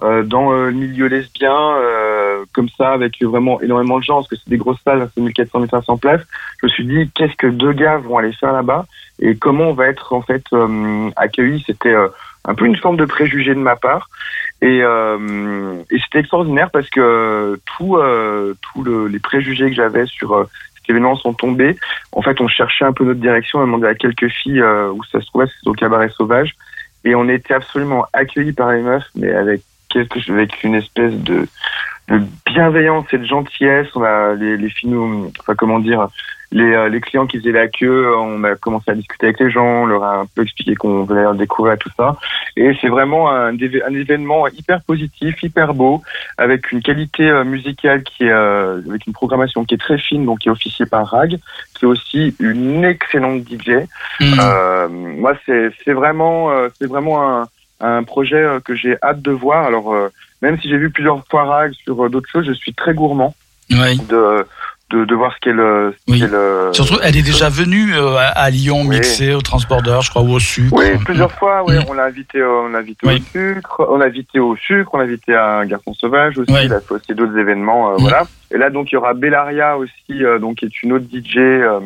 dans 0.00 0.52
euh, 0.52 0.66
le 0.66 0.72
milieu 0.72 1.06
lesbien 1.06 1.54
euh, 1.54 2.44
comme 2.52 2.68
ça 2.70 2.92
avec 2.92 3.22
vraiment 3.22 3.60
énormément 3.60 3.98
de 3.98 4.04
gens 4.04 4.16
parce 4.16 4.28
que 4.28 4.36
c'est 4.36 4.48
des 4.48 4.56
grosses 4.56 4.80
salles, 4.84 5.08
c'est 5.14 5.20
1400 5.20 5.60
1500 5.60 5.96
places. 5.98 6.22
Je 6.60 6.66
me 6.66 6.70
suis 6.70 6.86
dit 6.86 7.10
qu'est-ce 7.14 7.36
que 7.36 7.46
deux 7.46 7.72
gars 7.72 7.98
vont 7.98 8.18
aller 8.18 8.32
faire 8.32 8.52
là-bas 8.52 8.86
et 9.20 9.36
comment 9.36 9.64
on 9.64 9.74
va 9.74 9.88
être 9.88 10.12
en 10.12 10.22
fait 10.22 10.44
euh, 10.52 11.10
accueillis? 11.16 11.62
C'était 11.66 11.94
euh, 11.94 12.08
un 12.44 12.54
peu 12.54 12.66
une 12.66 12.76
forme 12.76 12.96
de 12.96 13.04
préjugé 13.04 13.54
de 13.54 13.60
ma 13.60 13.76
part 13.76 14.08
et, 14.62 14.80
euh, 14.82 15.82
et 15.90 15.98
c'était 15.98 16.20
extraordinaire 16.20 16.70
parce 16.70 16.88
que 16.90 17.58
tout 17.76 17.96
euh, 17.96 18.54
tout 18.60 18.82
le, 18.82 19.06
les 19.06 19.18
préjugés 19.18 19.68
que 19.68 19.76
j'avais 19.76 20.06
sur 20.06 20.34
euh, 20.34 20.44
cet 20.76 20.90
événement 20.90 21.16
sont 21.16 21.34
tombés. 21.34 21.76
En 22.12 22.22
fait, 22.22 22.40
on 22.40 22.48
cherchait 22.48 22.84
un 22.84 22.92
peu 22.92 23.04
notre 23.04 23.20
direction, 23.20 23.58
on 23.58 23.62
a 23.62 23.66
demandé 23.66 23.86
à 23.86 23.94
quelques 23.94 24.28
filles 24.28 24.62
euh, 24.62 24.90
où 24.90 25.04
ça 25.04 25.20
se 25.20 25.26
trouvait, 25.26 25.46
c'était 25.46 25.68
au 25.68 25.74
cabaret 25.74 26.08
sauvage 26.10 26.54
et 27.04 27.14
on 27.14 27.28
était 27.28 27.54
absolument 27.54 28.06
accueillis 28.12 28.52
par 28.52 28.72
les 28.72 28.82
meufs 28.82 29.08
mais 29.14 29.32
avec 29.32 29.62
quelque 29.90 30.20
chose 30.20 30.34
avec 30.34 30.62
une 30.62 30.74
espèce 30.74 31.14
de, 31.14 31.46
de 32.08 32.22
bienveillance 32.46 33.06
et 33.12 33.18
de 33.18 33.24
gentillesse. 33.24 33.88
On 33.94 34.02
a 34.02 34.34
les, 34.34 34.56
les 34.56 34.70
filles, 34.70 34.90
nous, 34.90 35.30
enfin 35.40 35.54
comment 35.54 35.78
dire, 35.78 36.08
les, 36.52 36.72
euh, 36.72 36.88
les 36.88 37.00
clients 37.00 37.26
qui 37.26 37.38
faisaient 37.38 37.52
la 37.52 37.68
queue, 37.68 38.12
on 38.16 38.42
a 38.42 38.56
commencé 38.56 38.90
à 38.90 38.94
discuter 38.94 39.26
avec 39.26 39.40
les 39.40 39.50
gens, 39.50 39.82
on 39.82 39.86
leur 39.86 40.02
a 40.02 40.16
un 40.20 40.26
peu 40.26 40.42
expliqué 40.42 40.74
qu'on 40.74 41.04
voulait 41.04 41.22
leur 41.22 41.34
découvrir 41.34 41.78
tout 41.78 41.90
ça. 41.96 42.16
Et 42.56 42.72
c'est 42.80 42.88
vraiment 42.88 43.30
un, 43.30 43.54
un 43.54 43.94
événement 43.94 44.48
hyper 44.48 44.82
positif, 44.82 45.40
hyper 45.42 45.74
beau, 45.74 46.02
avec 46.38 46.72
une 46.72 46.82
qualité 46.82 47.28
euh, 47.28 47.44
musicale 47.44 48.02
qui 48.02 48.24
est, 48.24 48.32
euh, 48.32 48.80
avec 48.88 49.06
une 49.06 49.12
programmation 49.12 49.64
qui 49.64 49.74
est 49.74 49.78
très 49.78 49.98
fine, 49.98 50.26
donc 50.26 50.40
qui 50.40 50.48
est 50.48 50.52
officiée 50.52 50.86
par 50.86 51.06
Rag, 51.06 51.38
qui 51.74 51.84
est 51.84 51.88
aussi 51.88 52.34
une 52.40 52.84
excellente 52.84 53.42
DJ. 53.48 53.86
Hmm. 54.18 54.40
Euh, 54.40 54.88
moi, 54.88 55.34
c'est 55.46 55.70
c'est 55.84 55.92
vraiment, 55.92 56.50
euh, 56.50 56.68
c'est 56.78 56.88
vraiment 56.88 57.40
un, 57.42 57.46
un 57.80 58.02
projet 58.04 58.36
euh, 58.42 58.60
que 58.60 58.74
j'ai 58.74 58.96
hâte 59.02 59.22
de 59.22 59.30
voir. 59.30 59.64
Alors, 59.66 59.92
euh, 59.94 60.08
même 60.42 60.58
si 60.60 60.68
j'ai 60.68 60.76
vu 60.78 60.90
plusieurs 60.90 61.22
fois 61.30 61.44
Rag 61.44 61.72
sur 61.84 62.04
euh, 62.04 62.08
d'autres 62.08 62.28
choses, 62.30 62.46
je 62.46 62.52
suis 62.52 62.74
très 62.74 62.94
gourmand 62.94 63.34
Oui. 63.70 63.98
de 64.08 64.44
de, 64.90 65.04
de 65.04 65.14
voir 65.14 65.32
ce 65.32 65.38
qu'elle 65.38 65.60
Oui. 66.08 66.20
euh, 66.32 66.72
Surtout, 66.72 66.96
elle 67.00 67.16
est 67.16 67.22
déjà 67.22 67.48
venue 67.48 67.94
à, 67.94 68.26
à 68.30 68.50
Lyon 68.50 68.80
Oui. 68.80 68.96
mixer 68.96 69.34
au 69.34 69.40
Transborder, 69.40 69.98
je 70.02 70.10
crois, 70.10 70.22
ou 70.22 70.32
au 70.32 70.40
sucre. 70.40 70.74
Oui, 70.76 70.98
plusieurs 71.04 71.30
fois, 71.30 71.62
oui, 71.64 71.76
Mm. 71.76 71.84
on 71.88 71.92
l'a 71.92 72.04
invité, 72.06 72.38
euh, 72.40 72.62
on 72.64 72.68
l'a 72.70 72.80
invité 72.80 73.06
au 73.06 73.16
sucre, 73.30 73.86
on 73.88 73.96
l'a 73.98 74.06
invité 74.06 74.40
au 74.40 74.56
sucre, 74.56 74.90
on 74.94 74.98
l'a 74.98 75.04
invité 75.04 75.32
à 75.36 75.58
un 75.58 75.66
garçon 75.66 75.94
sauvage 75.94 76.38
aussi, 76.38 76.52
Oui. 76.52 76.62
il 76.64 76.72
a 76.72 76.80
fait 76.80 76.94
aussi 76.94 77.14
d'autres 77.14 77.38
événements, 77.38 77.92
euh, 77.92 77.98
Mm. 77.98 78.00
voilà. 78.00 78.22
Et 78.52 78.58
là, 78.58 78.68
donc, 78.68 78.90
il 78.90 78.96
y 78.96 78.98
aura 78.98 79.14
Bellaria 79.14 79.76
aussi, 79.78 80.24
euh, 80.24 80.40
donc, 80.40 80.56
qui 80.56 80.64
est 80.64 80.82
une 80.82 80.92
autre 80.94 81.04
DJ, 81.08 81.36
euh, 81.36 81.78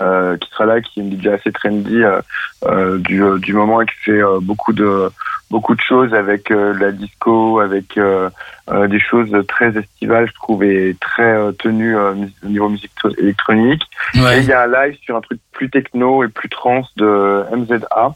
euh, 0.00 0.36
qui 0.36 0.48
sera 0.50 0.66
là, 0.66 0.80
qui 0.80 1.00
est 1.00 1.02
une 1.02 1.20
DJ 1.20 1.26
assez 1.28 1.52
trendy, 1.52 2.02
euh, 2.02 2.20
euh, 2.66 2.98
du, 2.98 3.22
euh, 3.22 3.38
du 3.38 3.52
moment 3.52 3.80
et 3.82 3.86
qui 3.86 3.94
fait 4.04 4.22
euh, 4.22 4.38
beaucoup 4.40 4.72
de, 4.72 5.10
beaucoup 5.50 5.74
de 5.74 5.80
choses 5.80 6.14
avec 6.14 6.50
euh, 6.50 6.74
la 6.78 6.92
disco, 6.92 7.60
avec 7.60 7.96
euh, 7.98 8.28
euh, 8.70 8.86
des 8.86 9.00
choses 9.00 9.30
très 9.48 9.76
estivales, 9.76 10.28
je 10.28 10.34
trouve, 10.34 10.62
et 10.64 10.96
très 11.00 11.52
tenues 11.54 11.96
euh, 11.96 12.14
au 12.44 12.46
niveau 12.48 12.68
musique 12.68 12.92
électronique. 13.18 13.82
Et 14.14 14.20
Ouais. 14.20 14.38
il 14.40 14.44
y 14.46 14.52
a 14.52 14.62
un 14.62 14.66
live 14.66 14.96
sur 15.02 15.16
un 15.16 15.20
truc 15.20 15.40
plus 15.52 15.70
techno 15.70 16.22
et 16.24 16.28
plus 16.28 16.48
trans 16.48 16.82
de 16.96 17.44
MZA. 17.56 18.14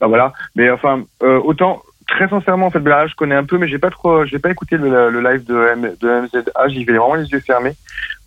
Ben 0.00 0.06
voilà. 0.06 0.32
Mais 0.54 0.70
enfin, 0.70 1.02
euh, 1.22 1.40
autant 1.44 1.82
très 2.08 2.28
sincèrement, 2.28 2.66
en 2.66 2.70
fait, 2.70 2.80
Bella, 2.80 3.06
je 3.06 3.14
connais 3.14 3.34
un 3.36 3.44
peu, 3.44 3.58
mais 3.58 3.68
j'ai 3.68 3.78
pas 3.78 3.90
trop, 3.90 4.24
j'ai 4.24 4.38
pas 4.40 4.50
écouté 4.50 4.76
le, 4.76 5.10
le 5.10 5.20
live 5.20 5.44
de, 5.44 5.68
M, 5.72 5.92
de 6.00 6.08
MZA. 6.22 6.68
J'y 6.68 6.84
vais 6.84 6.94
vraiment 6.96 7.14
les 7.14 7.28
yeux 7.28 7.40
fermés. 7.40 7.74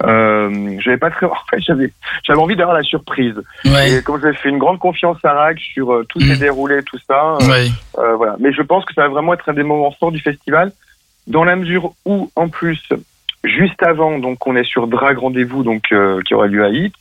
Euh, 0.03 0.77
j'avais 0.79 0.97
pas 0.97 1.09
très, 1.11 1.25
en 1.27 1.35
fait, 1.49 1.59
j'avais, 1.59 1.91
j'avais 2.23 2.39
envie 2.39 2.55
d'avoir 2.55 2.75
la 2.77 2.83
surprise. 2.83 3.35
Ouais. 3.65 3.91
Et 3.91 4.01
comme 4.03 4.21
j'avais 4.21 4.35
fait 4.35 4.49
une 4.49 4.57
grande 4.59 4.79
confiance 4.79 5.17
à 5.23 5.33
Rag 5.33 5.57
sur 5.59 5.91
euh, 5.93 6.05
tout 6.07 6.19
Mm. 6.19 6.27
s'est 6.27 6.37
déroulé, 6.37 6.83
tout 6.83 6.99
ça. 7.07 7.37
euh, 7.41 7.47
Ouais. 7.49 7.67
euh, 7.97 8.15
voilà. 8.15 8.35
Mais 8.39 8.53
je 8.53 8.61
pense 8.61 8.85
que 8.85 8.93
ça 8.93 9.01
va 9.01 9.07
vraiment 9.09 9.33
être 9.33 9.49
un 9.49 9.53
des 9.53 9.63
moments 9.63 9.91
forts 9.91 10.11
du 10.11 10.19
festival, 10.21 10.71
dans 11.27 11.43
la 11.43 11.55
mesure 11.55 11.93
où, 12.05 12.31
en 12.35 12.47
plus, 12.49 12.81
juste 13.43 13.81
avant, 13.83 14.19
donc 14.19 14.45
on 14.47 14.55
est 14.55 14.63
sur 14.63 14.87
Drag 14.87 15.17
Rendez-vous, 15.17 15.63
donc 15.63 15.91
euh, 15.91 16.21
qui 16.21 16.33
aura 16.35 16.47
lieu 16.47 16.63
à 16.63 16.69
Hit, 16.69 16.93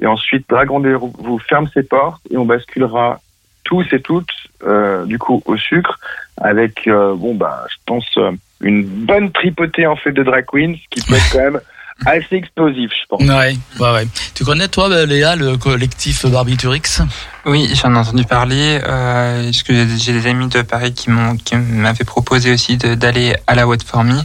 et 0.00 0.06
ensuite 0.06 0.48
Drag 0.48 0.70
Rendez-vous 0.70 1.38
ferme 1.40 1.68
ses 1.74 1.82
portes 1.82 2.22
et 2.30 2.36
on 2.36 2.44
basculera 2.44 3.20
tous 3.64 3.86
et 3.92 4.00
toutes, 4.00 4.30
euh, 4.66 5.04
du 5.06 5.18
coup, 5.18 5.42
au 5.46 5.56
sucre, 5.56 5.98
avec, 6.40 6.86
euh, 6.86 7.14
bon 7.14 7.34
bah, 7.34 7.64
je 7.70 7.76
pense 7.86 8.06
euh, 8.16 8.32
une 8.60 8.82
bonne 8.84 9.30
tripotée 9.32 9.86
en 9.86 9.96
fait 9.96 10.12
de 10.12 10.22
drag 10.22 10.44
queens, 10.46 10.74
qui 10.90 11.00
peut 11.02 11.14
être 11.14 11.30
quand 11.32 11.38
même 11.38 11.60
assez 12.06 12.36
explosif, 12.36 12.90
je 12.98 13.06
pense. 13.08 13.20
Ouais, 13.22 13.56
ouais, 13.78 13.92
ouais. 13.92 14.06
Tu 14.34 14.42
connais, 14.44 14.68
toi, 14.68 14.88
Léa, 15.04 15.36
le 15.36 15.58
collectif 15.58 16.24
Barbiturix? 16.24 17.02
Oui, 17.44 17.70
j'en 17.74 17.94
ai 17.94 17.98
entendu 17.98 18.24
parler. 18.24 18.80
Euh, 18.86 19.44
parce 19.44 19.62
que 19.62 19.72
j'ai- 19.98 20.12
des 20.14 20.26
amis 20.26 20.48
de 20.48 20.62
Paris 20.62 20.94
qui 20.94 21.10
m'ont 21.10 21.36
qui 21.36 21.56
m'avaient 21.56 22.04
proposé 22.04 22.52
aussi 22.52 22.78
d'aller 22.78 23.34
à 23.46 23.54
la 23.54 23.66
What 23.66 23.78
For 23.86 24.02
Me. 24.04 24.16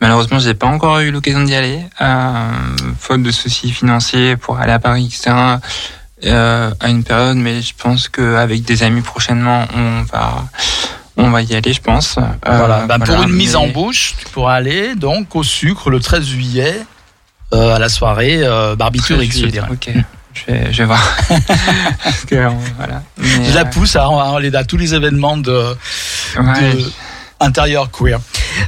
Malheureusement, 0.00 0.38
j'ai 0.38 0.54
pas 0.54 0.66
encore 0.66 0.98
eu 1.00 1.10
l'occasion 1.10 1.42
d'y 1.44 1.54
aller, 1.54 1.80
euh, 2.00 2.50
faute 2.98 3.22
de 3.22 3.30
soucis 3.30 3.70
financiers 3.70 4.36
pour 4.36 4.58
aller 4.58 4.72
à 4.72 4.78
Paris, 4.78 5.06
etc. 5.06 5.34
Euh, 6.24 6.70
à 6.80 6.88
une 6.88 7.04
période, 7.04 7.36
mais 7.36 7.60
je 7.60 7.74
pense 7.76 8.08
qu'avec 8.08 8.62
des 8.62 8.82
amis 8.82 9.02
prochainement, 9.02 9.66
on 9.74 10.02
va 10.02 10.44
on 11.16 11.30
va 11.30 11.42
y 11.42 11.54
aller, 11.54 11.72
je 11.72 11.80
pense. 11.80 12.16
Euh, 12.18 12.22
Voilà. 12.44 12.86
Ben, 12.86 12.98
pour 12.98 13.22
une 13.22 13.32
mise 13.32 13.54
en 13.56 13.68
bouche, 13.68 14.14
tu 14.18 14.24
pourras 14.30 14.54
aller 14.54 14.94
donc 14.94 15.36
au 15.36 15.42
sucre 15.42 15.90
le 15.90 16.00
13 16.00 16.24
juillet 16.24 16.74
euh, 17.52 17.76
à 17.76 17.78
la 17.78 17.88
soirée 17.88 18.42
Barbiturix, 18.76 19.30
je 19.38 19.46
dirais. 19.46 19.68
Ok, 19.70 19.90
je 20.32 20.52
vais, 20.52 20.72
je 20.72 20.78
vais 20.78 20.84
voir. 20.86 21.02
Que, 22.26 22.48
voilà. 22.76 23.02
Mais, 23.18 23.44
Je 23.44 23.54
la 23.54 23.64
pousse 23.66 23.94
à, 23.96 24.04
à 24.06 24.36
aller 24.36 24.54
à 24.56 24.64
tous 24.64 24.78
les 24.78 24.94
événements 24.94 25.36
de, 25.36 25.76
ouais. 26.38 26.72
de 26.72 26.90
intérieur 27.44 27.90
queer. 27.90 28.18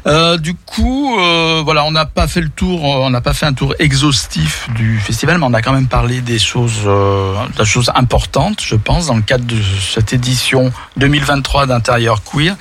Euh, 0.06 0.36
du 0.36 0.54
coup, 0.54 1.18
euh, 1.18 1.62
voilà, 1.64 1.84
on 1.84 1.90
n'a 1.90 2.06
pas 2.06 2.28
fait 2.28 2.40
le 2.40 2.48
tour, 2.48 2.84
on 2.84 3.10
n'a 3.10 3.20
pas 3.20 3.32
fait 3.32 3.46
un 3.46 3.52
tour 3.52 3.74
exhaustif 3.78 4.68
du 4.74 4.98
festival, 4.98 5.38
mais 5.38 5.46
on 5.46 5.54
a 5.54 5.62
quand 5.62 5.72
même 5.72 5.88
parlé 5.88 6.20
des 6.20 6.38
choses, 6.38 6.82
euh, 6.86 7.34
des 7.58 7.64
choses 7.64 7.90
importantes, 7.94 8.60
je 8.62 8.76
pense, 8.76 9.06
dans 9.06 9.16
le 9.16 9.22
cadre 9.22 9.44
de 9.44 9.56
cette 9.80 10.12
édition 10.12 10.72
2023 10.96 11.66
d'Intérieur 11.66 12.22
Queer. 12.22 12.56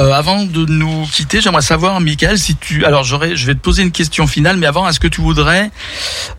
Euh, 0.00 0.12
avant 0.12 0.44
de 0.44 0.64
nous 0.64 1.04
quitter, 1.12 1.42
j'aimerais 1.42 1.60
savoir, 1.60 2.00
Michael, 2.00 2.38
si 2.38 2.56
tu, 2.56 2.86
alors 2.86 3.04
j'aurais, 3.04 3.36
je 3.36 3.46
vais 3.46 3.54
te 3.54 3.60
poser 3.60 3.82
une 3.82 3.92
question 3.92 4.26
finale, 4.26 4.56
mais 4.56 4.66
avant, 4.66 4.88
est-ce 4.88 4.98
que 4.98 5.08
tu 5.08 5.20
voudrais, 5.20 5.70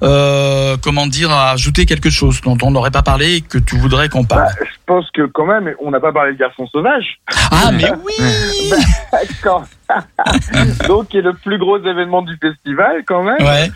euh, 0.01 0.77
comment 0.81 1.05
dire, 1.05 1.31
ajouter 1.31 1.85
quelque 1.85 2.09
chose 2.09 2.41
dont 2.41 2.57
on 2.63 2.71
n'aurait 2.71 2.89
pas 2.89 3.03
parlé 3.03 3.35
et 3.35 3.41
que 3.41 3.59
tu 3.59 3.77
voudrais 3.77 4.09
qu'on 4.09 4.23
parle? 4.23 4.45
Bah, 4.45 4.65
je 4.65 4.77
pense 4.87 5.11
que 5.11 5.27
quand 5.27 5.45
même, 5.45 5.75
on 5.79 5.91
n'a 5.91 5.99
pas 5.99 6.11
parlé 6.11 6.33
de 6.33 6.39
Garçon 6.39 6.65
Sauvage. 6.67 7.19
Ah, 7.51 7.71
mais 7.73 7.91
oui. 8.03 8.73
D'accord. 9.11 9.65
Donc, 10.87 11.09
qui 11.09 11.17
est 11.19 11.21
le 11.21 11.33
plus 11.33 11.59
gros 11.59 11.77
événement 11.77 12.23
du 12.23 12.35
festival 12.37 13.03
quand 13.05 13.21
même. 13.21 13.45
Ouais. 13.45 13.71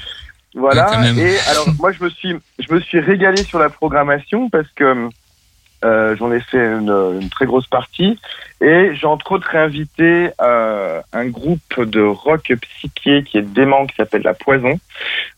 Voilà. 0.55 0.85
Ouais, 0.85 0.91
quand 0.93 1.01
même. 1.01 1.19
Et 1.19 1.37
alors, 1.51 1.67
moi, 1.77 1.91
je 1.91 2.03
me 2.03 2.09
suis, 2.09 2.35
je 2.57 2.73
me 2.73 2.79
suis 2.79 2.99
régalé 2.99 3.43
sur 3.43 3.59
la 3.59 3.69
programmation 3.69 4.49
parce 4.49 4.69
que 4.75 5.09
euh, 5.85 6.15
j'en 6.17 6.31
ai 6.31 6.41
fait 6.41 6.57
une, 6.57 7.19
une 7.21 7.29
très 7.29 7.45
grosse 7.45 7.67
partie. 7.67 8.19
Et 8.61 8.95
j'ai 8.95 9.05
entre 9.05 9.33
autres 9.33 9.53
invité 9.55 10.29
euh, 10.41 11.01
un 11.11 11.27
groupe 11.27 11.81
de 11.81 12.01
rock 12.01 12.53
psyché 12.61 13.21
qui 13.23 13.37
est 13.37 13.41
dément, 13.41 13.85
qui 13.85 13.95
s'appelle 13.97 14.23
La 14.23 14.33
Poison. 14.33 14.79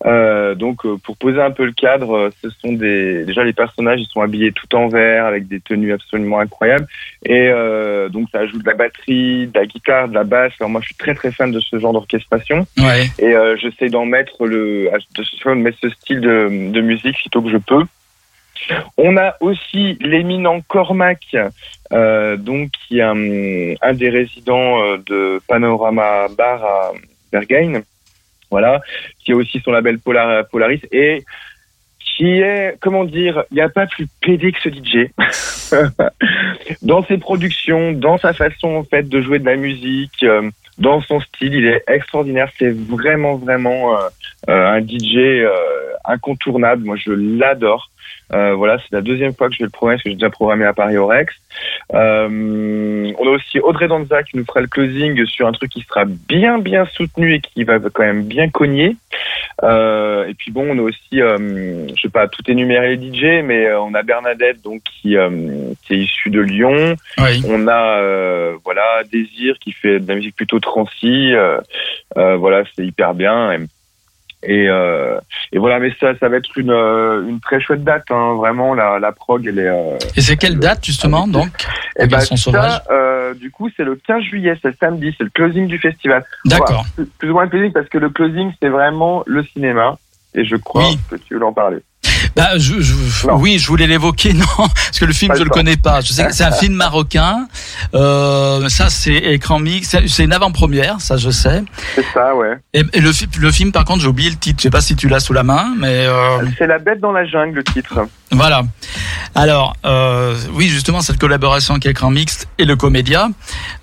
Euh, 0.05 0.53
donc, 0.53 0.85
euh, 0.85 0.97
pour 1.03 1.17
poser 1.17 1.41
un 1.41 1.49
peu 1.49 1.65
le 1.65 1.71
cadre, 1.71 2.15
euh, 2.15 2.29
ce 2.43 2.49
sont 2.61 2.73
des 2.73 3.25
déjà 3.25 3.43
les 3.43 3.53
personnages, 3.53 3.99
ils 3.99 4.07
sont 4.13 4.21
habillés 4.21 4.51
tout 4.51 4.73
en 4.75 4.87
vert 4.87 5.25
avec 5.25 5.47
des 5.47 5.59
tenues 5.59 5.93
absolument 5.93 6.39
incroyables. 6.39 6.87
Et 7.25 7.49
euh, 7.49 8.07
donc, 8.07 8.27
ça 8.31 8.41
ajoute 8.41 8.61
de 8.61 8.69
la 8.69 8.75
batterie, 8.75 9.47
de 9.47 9.59
la 9.59 9.65
guitare, 9.65 10.07
de 10.09 10.13
la 10.13 10.23
basse. 10.23 10.53
Alors 10.59 10.69
moi, 10.69 10.81
je 10.81 10.87
suis 10.87 10.95
très 10.95 11.15
très 11.15 11.31
fan 11.31 11.51
de 11.51 11.59
ce 11.59 11.79
genre 11.79 11.93
d'orchestration. 11.93 12.67
Ouais. 12.77 13.07
Et 13.17 13.35
euh, 13.35 13.57
j'essaie 13.57 13.89
d'en 13.89 14.05
mettre 14.05 14.45
le, 14.45 14.91
de, 15.15 15.23
de 15.23 15.53
mettre 15.55 15.79
ce 15.81 15.89
style 15.89 16.21
de, 16.21 16.71
de 16.71 16.81
musique 16.81 17.17
sitôt 17.17 17.41
que 17.41 17.49
je 17.49 17.57
peux. 17.57 17.83
On 18.97 19.17
a 19.17 19.35
aussi 19.41 19.97
l'éminent 20.01 20.61
Cormac, 20.61 21.35
euh, 21.93 22.37
donc 22.37 22.71
qui 22.71 22.99
est 22.99 23.01
un, 23.01 23.93
des 23.93 24.09
résidents 24.09 24.83
euh, 24.83 24.97
de 25.05 25.41
Panorama 25.47 26.27
Bar 26.37 26.63
à 26.63 26.91
Berghain, 27.31 27.81
voilà, 28.49 28.81
qui 29.19 29.31
a 29.31 29.35
aussi 29.35 29.61
son 29.63 29.71
label 29.71 29.99
Polar, 29.99 30.47
Polaris 30.47 30.81
et 30.91 31.23
qui 31.99 32.39
est, 32.39 32.77
comment 32.79 33.03
dire, 33.03 33.43
il 33.51 33.55
n'y 33.55 33.61
a 33.61 33.69
pas 33.69 33.85
plus 33.85 34.07
pédé 34.21 34.51
que 34.51 34.61
ce 34.61 34.69
DJ. 34.69 35.11
dans 36.81 37.03
ses 37.03 37.17
productions, 37.17 37.91
dans 37.91 38.17
sa 38.17 38.33
façon 38.33 38.69
en 38.69 38.83
fait 38.83 39.07
de 39.07 39.21
jouer 39.21 39.39
de 39.39 39.45
la 39.45 39.55
musique, 39.55 40.23
euh, 40.23 40.49
dans 40.77 41.01
son 41.01 41.19
style, 41.19 41.53
il 41.53 41.65
est 41.65 41.83
extraordinaire. 41.87 42.51
C'est 42.57 42.71
vraiment 42.71 43.35
vraiment 43.35 43.97
un 44.47 44.79
DJ 44.79 45.43
incontournable. 46.05 46.83
Moi, 46.85 46.97
je 46.97 47.11
l'adore. 47.11 47.89
Euh, 48.33 48.55
voilà, 48.55 48.77
c'est 48.79 48.91
la 48.91 49.01
deuxième 49.01 49.33
fois 49.33 49.47
que 49.47 49.53
je 49.53 49.59
vais 49.59 49.65
le 49.65 49.71
programmer, 49.71 49.95
parce 49.95 50.03
que 50.03 50.09
j'ai 50.09 50.15
déjà 50.15 50.29
programmé 50.29 50.65
à 50.65 50.73
Paris 50.73 50.97
au 50.97 51.07
Rex. 51.07 51.33
Euh, 51.93 53.13
on 53.17 53.27
a 53.27 53.31
aussi 53.31 53.59
Audrey 53.59 53.87
Danza 53.87 54.23
qui 54.23 54.37
nous 54.37 54.45
fera 54.45 54.61
le 54.61 54.67
closing 54.67 55.25
sur 55.25 55.47
un 55.47 55.53
truc 55.53 55.71
qui 55.71 55.81
sera 55.81 56.05
bien 56.05 56.59
bien 56.59 56.85
soutenu 56.85 57.33
et 57.33 57.39
qui 57.39 57.63
va 57.63 57.79
quand 57.79 58.03
même 58.03 58.23
bien 58.23 58.49
cogner. 58.49 58.95
Euh, 59.63 60.27
et 60.27 60.33
puis 60.33 60.51
bon, 60.51 60.67
on 60.69 60.77
a 60.77 60.81
aussi, 60.81 61.21
euh, 61.21 61.87
je 61.95 62.01
sais 62.01 62.09
pas 62.09 62.27
tout 62.27 62.43
énumérer 62.47 62.95
les 62.95 63.11
DJ, 63.11 63.43
mais 63.43 63.65
euh, 63.65 63.81
on 63.81 63.93
a 63.93 64.03
Bernadette 64.03 64.61
donc 64.61 64.81
qui, 64.83 65.17
euh, 65.17 65.73
qui 65.83 65.93
est 65.93 65.99
issue 65.99 66.29
de 66.29 66.41
Lyon. 66.41 66.95
Oui. 67.17 67.43
On 67.47 67.67
a 67.67 67.97
euh, 67.99 68.57
voilà 68.63 69.03
Désir 69.11 69.57
qui 69.59 69.71
fait 69.71 69.99
de 69.99 70.07
la 70.07 70.15
musique 70.15 70.35
plutôt 70.35 70.59
transi. 70.59 71.33
Voilà, 72.15 72.63
c'est 72.75 72.85
hyper 72.85 73.13
bien. 73.13 73.53
Et, 73.53 73.57
et, 74.43 74.69
euh, 74.69 75.19
et 75.51 75.57
voilà, 75.57 75.79
mais 75.79 75.91
ça, 75.99 76.15
ça 76.19 76.29
va 76.29 76.37
être 76.37 76.55
une, 76.57 76.69
euh, 76.71 77.27
une 77.27 77.39
très 77.39 77.59
chouette 77.59 77.83
date. 77.83 78.03
Hein, 78.11 78.35
vraiment, 78.35 78.73
la, 78.73 78.99
la 78.99 79.11
prog, 79.11 79.45
elle 79.47 79.59
est. 79.59 79.67
Euh, 79.67 79.97
Et 80.15 80.21
c'est 80.21 80.37
quelle 80.37 80.59
date 80.59 80.85
justement 80.85 81.23
Avec- 81.23 81.31
donc 81.33 81.49
et 81.97 82.01
ben 82.03 82.07
Garçon 82.07 82.35
sauvage? 82.35 82.71
ça, 82.71 82.83
euh, 82.91 83.33
du 83.33 83.49
coup, 83.51 83.69
c'est 83.75 83.83
le 83.83 83.95
15 83.95 84.21
juillet, 84.23 84.55
c'est 84.61 84.77
samedi, 84.77 85.13
c'est 85.17 85.23
le 85.23 85.31
closing 85.31 85.67
du 85.67 85.79
festival. 85.79 86.23
D'accord. 86.45 86.85
Plus 87.17 87.29
ou 87.29 87.33
moins 87.33 87.43
le 87.45 87.49
closing 87.49 87.71
parce 87.73 87.89
que 87.89 87.97
le 87.97 88.09
closing, 88.09 88.51
c'est 88.61 88.69
vraiment 88.69 89.23
le 89.25 89.43
cinéma. 89.43 89.97
Et 90.35 90.45
je 90.45 90.55
crois 90.55 90.87
Oui. 90.89 90.99
que 91.09 91.15
tu 91.15 91.33
veux 91.35 91.43
en 91.43 91.53
parler. 91.53 91.77
Bah, 92.35 92.57
je, 92.57 92.79
je- 92.79 93.27
oui, 93.31 93.57
je 93.59 93.67
voulais 93.67 93.87
l'évoquer, 93.87 94.33
non, 94.33 94.45
parce 94.57 94.99
que 94.99 95.05
le 95.05 95.13
film 95.13 95.31
Pas 95.31 95.37
je 95.39 95.43
le 95.43 95.49
connais 95.49 95.77
pas. 95.77 96.01
Je 96.01 96.11
sais 96.13 96.25
que 96.25 96.33
c'est 96.33 96.43
un 96.43 96.51
film 96.63 96.73
marocain. 96.73 97.47
Euh, 97.93 98.67
ça, 98.69 98.89
c'est 98.89 99.15
écran 99.15 99.59
mix. 99.59 99.95
C'est- 100.07 100.23
une 100.23 100.33
avant-première, 100.33 100.99
ça 100.99 101.17
je 101.17 101.29
sais. 101.29 101.63
C'est 101.95 102.05
ça, 102.13 102.35
ouais. 102.35 102.57
Et, 102.73 102.83
et 102.93 102.99
le, 103.01 103.11
le 103.39 103.51
film, 103.51 103.71
par 103.71 103.85
contre, 103.85 104.01
j'ai 104.01 104.07
oublié 104.07 104.29
le 104.29 104.35
titre. 104.35 104.57
Je 104.59 104.63
sais 104.63 104.69
pas 104.69 104.81
si 104.81 104.95
tu 104.95 105.07
l'as 105.07 105.19
sous 105.19 105.33
la 105.33 105.43
main, 105.43 105.73
mais 105.77 106.05
euh, 106.07 106.39
C'est 106.57 106.67
La 106.67 106.79
bête 106.79 106.99
dans 106.99 107.11
la 107.11 107.25
jungle, 107.25 107.55
le 107.57 107.63
titre. 107.63 108.07
Voilà. 108.31 108.63
Alors, 109.35 109.75
euh, 109.85 110.35
oui, 110.53 110.67
justement, 110.67 111.01
cette 111.01 111.17
collaboration 111.17 111.75
avec 111.75 111.85
Écran 111.85 112.09
Mixte 112.09 112.47
et 112.57 112.65
le 112.65 112.75
Comédia, 112.75 113.29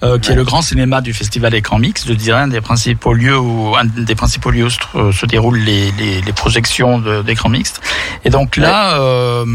euh, 0.02 0.18
qui 0.18 0.32
est 0.32 0.34
le 0.34 0.44
grand 0.44 0.60
cinéma 0.62 1.00
du 1.00 1.12
festival 1.14 1.54
Écran 1.54 1.78
Mixte, 1.78 2.06
je 2.08 2.12
dirais 2.12 2.40
un 2.40 2.48
des 2.48 2.60
principaux 2.60 3.14
lieux 3.14 3.38
où 3.38 3.74
un 3.76 3.84
des 3.84 4.14
principaux 4.14 4.50
lieux 4.50 4.66
où 4.66 5.12
se, 5.12 5.26
déroulent 5.26 5.58
les, 5.58 5.90
les, 5.92 6.20
les 6.20 6.32
projections 6.32 6.98
d'Écran 7.22 7.48
Mixte. 7.48 7.80
Et 8.24 8.30
donc 8.30 8.56
là, 8.56 8.98
euh, 8.98 9.46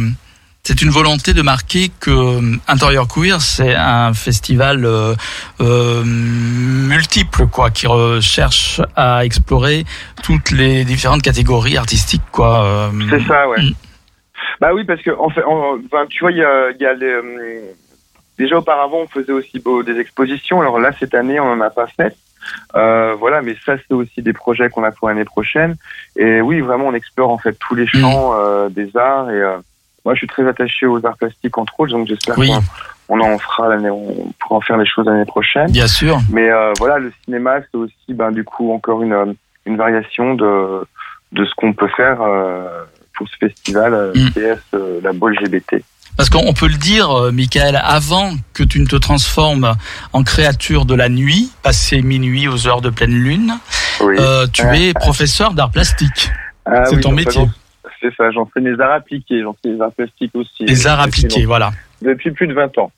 c'est 0.63 0.81
une 0.81 0.89
volonté 0.89 1.33
de 1.33 1.41
marquer 1.41 1.91
que 1.99 2.11
euh, 2.11 2.57
Intérieur 2.67 3.07
Queer, 3.07 3.41
c'est 3.41 3.75
un 3.75 4.13
festival 4.13 4.85
euh, 4.85 5.15
euh, 5.61 6.03
multiple, 6.03 7.47
quoi, 7.47 7.69
qui 7.69 7.87
recherche 7.87 8.81
à 8.95 9.23
explorer 9.25 9.85
toutes 10.23 10.51
les 10.51 10.83
différentes 10.83 11.21
catégories 11.21 11.77
artistiques, 11.77 12.23
quoi. 12.31 12.63
euh, 12.63 12.89
C'est 13.09 13.27
ça, 13.27 13.47
ouais. 13.49 13.61
Mm. 13.61 13.73
Bah 14.61 14.73
oui, 14.73 14.83
parce 14.83 15.01
que 15.01 15.11
en 15.11 15.29
fait, 15.29 15.43
en- 15.43 15.77
tu 16.09 16.19
vois, 16.21 16.31
il 16.31 16.37
y 16.37 16.43
a, 16.43 16.71
y 16.71 16.85
a 16.85 16.93
les, 16.93 17.05
euh, 17.05 17.61
déjà 18.37 18.57
auparavant, 18.57 18.99
on 19.01 19.07
faisait 19.07 19.31
aussi 19.33 19.59
beau, 19.59 19.83
des 19.83 19.99
expositions. 19.99 20.61
Alors 20.61 20.79
là, 20.79 20.91
cette 20.99 21.13
année, 21.13 21.39
on 21.39 21.51
en 21.51 21.61
a 21.61 21.69
pas 21.69 21.87
fait. 21.87 22.15
Euh, 22.75 23.13
voilà, 23.19 23.41
mais 23.41 23.55
ça, 23.65 23.75
c'est 23.77 23.93
aussi 23.93 24.21
des 24.21 24.33
projets 24.33 24.69
qu'on 24.69 24.83
a 24.83 24.91
pour 24.91 25.09
l'année 25.09 25.25
prochaine. 25.25 25.75
Et 26.15 26.41
oui, 26.41 26.61
vraiment, 26.61 26.85
on 26.87 26.93
explore 26.93 27.29
en 27.31 27.37
fait 27.37 27.53
tous 27.59 27.75
les 27.75 27.85
champs 27.87 28.33
euh, 28.33 28.69
des 28.69 28.95
arts. 28.95 29.29
Et 29.29 29.41
euh, 29.41 29.57
moi, 30.05 30.13
je 30.13 30.19
suis 30.19 30.27
très 30.27 30.47
attaché 30.47 30.85
aux 30.85 31.05
arts 31.05 31.17
plastiques 31.17 31.57
entre 31.57 31.77
autres, 31.79 31.91
donc 31.91 32.07
j'espère 32.07 32.37
Oui. 32.37 32.49
qu'on 33.07 33.19
on 33.19 33.33
en 33.33 33.37
fera 33.39 33.67
l'année, 33.69 33.89
on 33.89 34.31
pourra 34.39 34.55
en 34.57 34.61
faire 34.61 34.77
des 34.77 34.85
choses 34.85 35.05
l'année 35.05 35.25
prochaine. 35.25 35.69
Bien 35.71 35.87
sûr. 35.87 36.17
Mais 36.31 36.49
euh, 36.49 36.73
voilà, 36.79 36.97
le 36.99 37.11
cinéma, 37.25 37.59
c'est 37.61 37.77
aussi, 37.77 38.13
ben, 38.13 38.31
du 38.31 38.43
coup, 38.45 38.71
encore 38.71 39.01
une, 39.03 39.35
une 39.65 39.75
variation 39.77 40.35
de, 40.35 40.85
de 41.33 41.43
ce 41.45 41.53
qu'on 41.55 41.73
peut 41.73 41.89
faire 41.89 42.21
euh, 42.21 42.83
pour 43.19 43.27
ce 43.27 43.35
festival 43.47 43.93
euh, 43.93 44.13
Mm. 44.15 44.29
Euh, 44.73 44.99
la 45.03 45.11
Bolle 45.13 45.35
LGBT. 45.35 45.83
Parce 46.17 46.29
qu'on 46.29 46.53
peut 46.53 46.67
le 46.67 46.77
dire, 46.77 47.11
euh, 47.11 47.31
Michael, 47.31 47.79
avant 47.81 48.33
que 48.53 48.63
tu 48.63 48.79
ne 48.79 48.85
te 48.85 48.95
transformes 48.95 49.75
en 50.13 50.23
créature 50.23 50.85
de 50.85 50.95
la 50.95 51.09
nuit, 51.09 51.51
passé 51.63 52.01
minuit 52.01 52.47
aux 52.47 52.67
heures 52.67 52.81
de 52.81 52.89
pleine 52.89 53.11
lune, 53.13 53.53
Oui. 54.01 54.15
euh, 54.19 54.47
tu 54.51 54.63
es 54.75 54.93
professeur 54.93 55.53
d'art 55.53 55.71
plastique. 55.71 56.31
Ah 56.65 56.85
c'est 56.85 56.95
oui, 56.95 57.01
ton 57.01 57.11
métier. 57.11 57.45
C'est 58.01 58.13
ça, 58.15 58.31
j'en 58.31 58.45
fais 58.53 58.61
des 58.61 58.79
arts 58.79 58.93
appliqués, 58.93 59.41
j'en 59.43 59.55
fais 59.61 59.73
des 59.73 59.81
arts 59.81 59.91
plastiques 59.91 60.31
aussi. 60.35 60.65
Les 60.65 60.87
arts 60.87 61.01
appliqués, 61.01 61.45
voilà. 61.45 61.71
Depuis 62.01 62.31
plus 62.31 62.47
de 62.47 62.53
20 62.53 62.77
ans. 62.77 62.91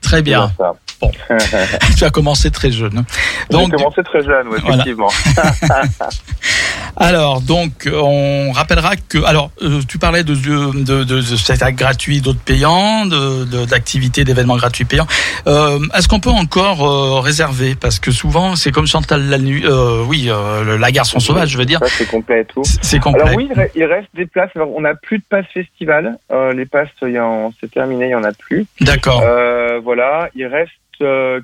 Très 0.00 0.22
bien. 0.22 0.52
Bon. 1.00 1.10
tu 1.96 2.04
as 2.04 2.10
commencé 2.10 2.50
très 2.50 2.70
jeune. 2.72 3.04
Donc, 3.50 3.70
J'ai 3.70 3.76
commencé 3.76 4.02
très 4.02 4.22
jeune, 4.24 4.48
ouais, 4.48 4.58
Voilà. 4.60 4.74
effectivement. 4.82 5.10
alors, 6.96 7.40
donc, 7.40 7.88
on 7.92 8.50
rappellera 8.52 8.96
que, 8.96 9.22
alors, 9.24 9.50
euh, 9.62 9.80
tu 9.88 9.98
parlais 9.98 10.24
de, 10.24 10.34
de, 10.34 10.82
de, 10.82 11.04
de, 11.04 11.20
cet 11.22 11.62
acte 11.62 11.78
gratuit, 11.78 12.20
d'autres 12.20 12.40
payants, 12.40 13.06
de, 13.06 13.64
d'activités, 13.66 14.24
d'événements 14.24 14.56
gratuits 14.56 14.84
payants. 14.84 15.06
Euh, 15.46 15.78
est-ce 15.96 16.08
qu'on 16.08 16.20
peut 16.20 16.30
encore 16.30 16.84
euh, 16.84 17.20
réserver? 17.20 17.76
Parce 17.76 18.00
que 18.00 18.10
souvent, 18.10 18.56
c'est 18.56 18.72
comme 18.72 18.86
Chantal 18.86 19.28
la 19.28 19.38
nuit, 19.38 19.64
euh, 19.64 20.02
oui, 20.06 20.26
euh, 20.28 20.76
la 20.78 20.90
garçon 20.90 21.20
sauvage, 21.20 21.50
je 21.50 21.58
veux 21.58 21.64
dire, 21.66 21.78
Ça, 21.80 21.86
c'est 21.88 22.06
complet 22.08 22.40
et 22.40 22.44
tout. 22.44 22.62
c'est 22.82 22.98
complet. 22.98 23.22
Alors 23.22 23.36
oui, 23.36 23.48
il 23.50 23.56
re- 23.56 23.70
il 23.76 23.84
reste 23.84 24.08
des 24.14 24.26
places. 24.26 24.50
Alors, 24.56 24.70
on 24.74 24.80
n'a 24.80 24.94
plus 24.94 25.18
de 25.18 25.24
passes 25.28 25.46
festival. 25.54 26.16
Euh, 26.32 26.52
les 26.52 26.66
passes, 26.66 26.88
il 27.02 27.10
y 27.12 27.20
en- 27.20 27.52
c'est 27.60 27.70
terminé, 27.70 28.06
il 28.06 28.10
y 28.10 28.14
en 28.14 28.24
a 28.24 28.32
plus. 28.32 28.66
D'accord. 28.80 29.22
Euh, 29.24 29.80
voilà, 29.82 30.28
il 30.34 30.46
reste 30.46 30.72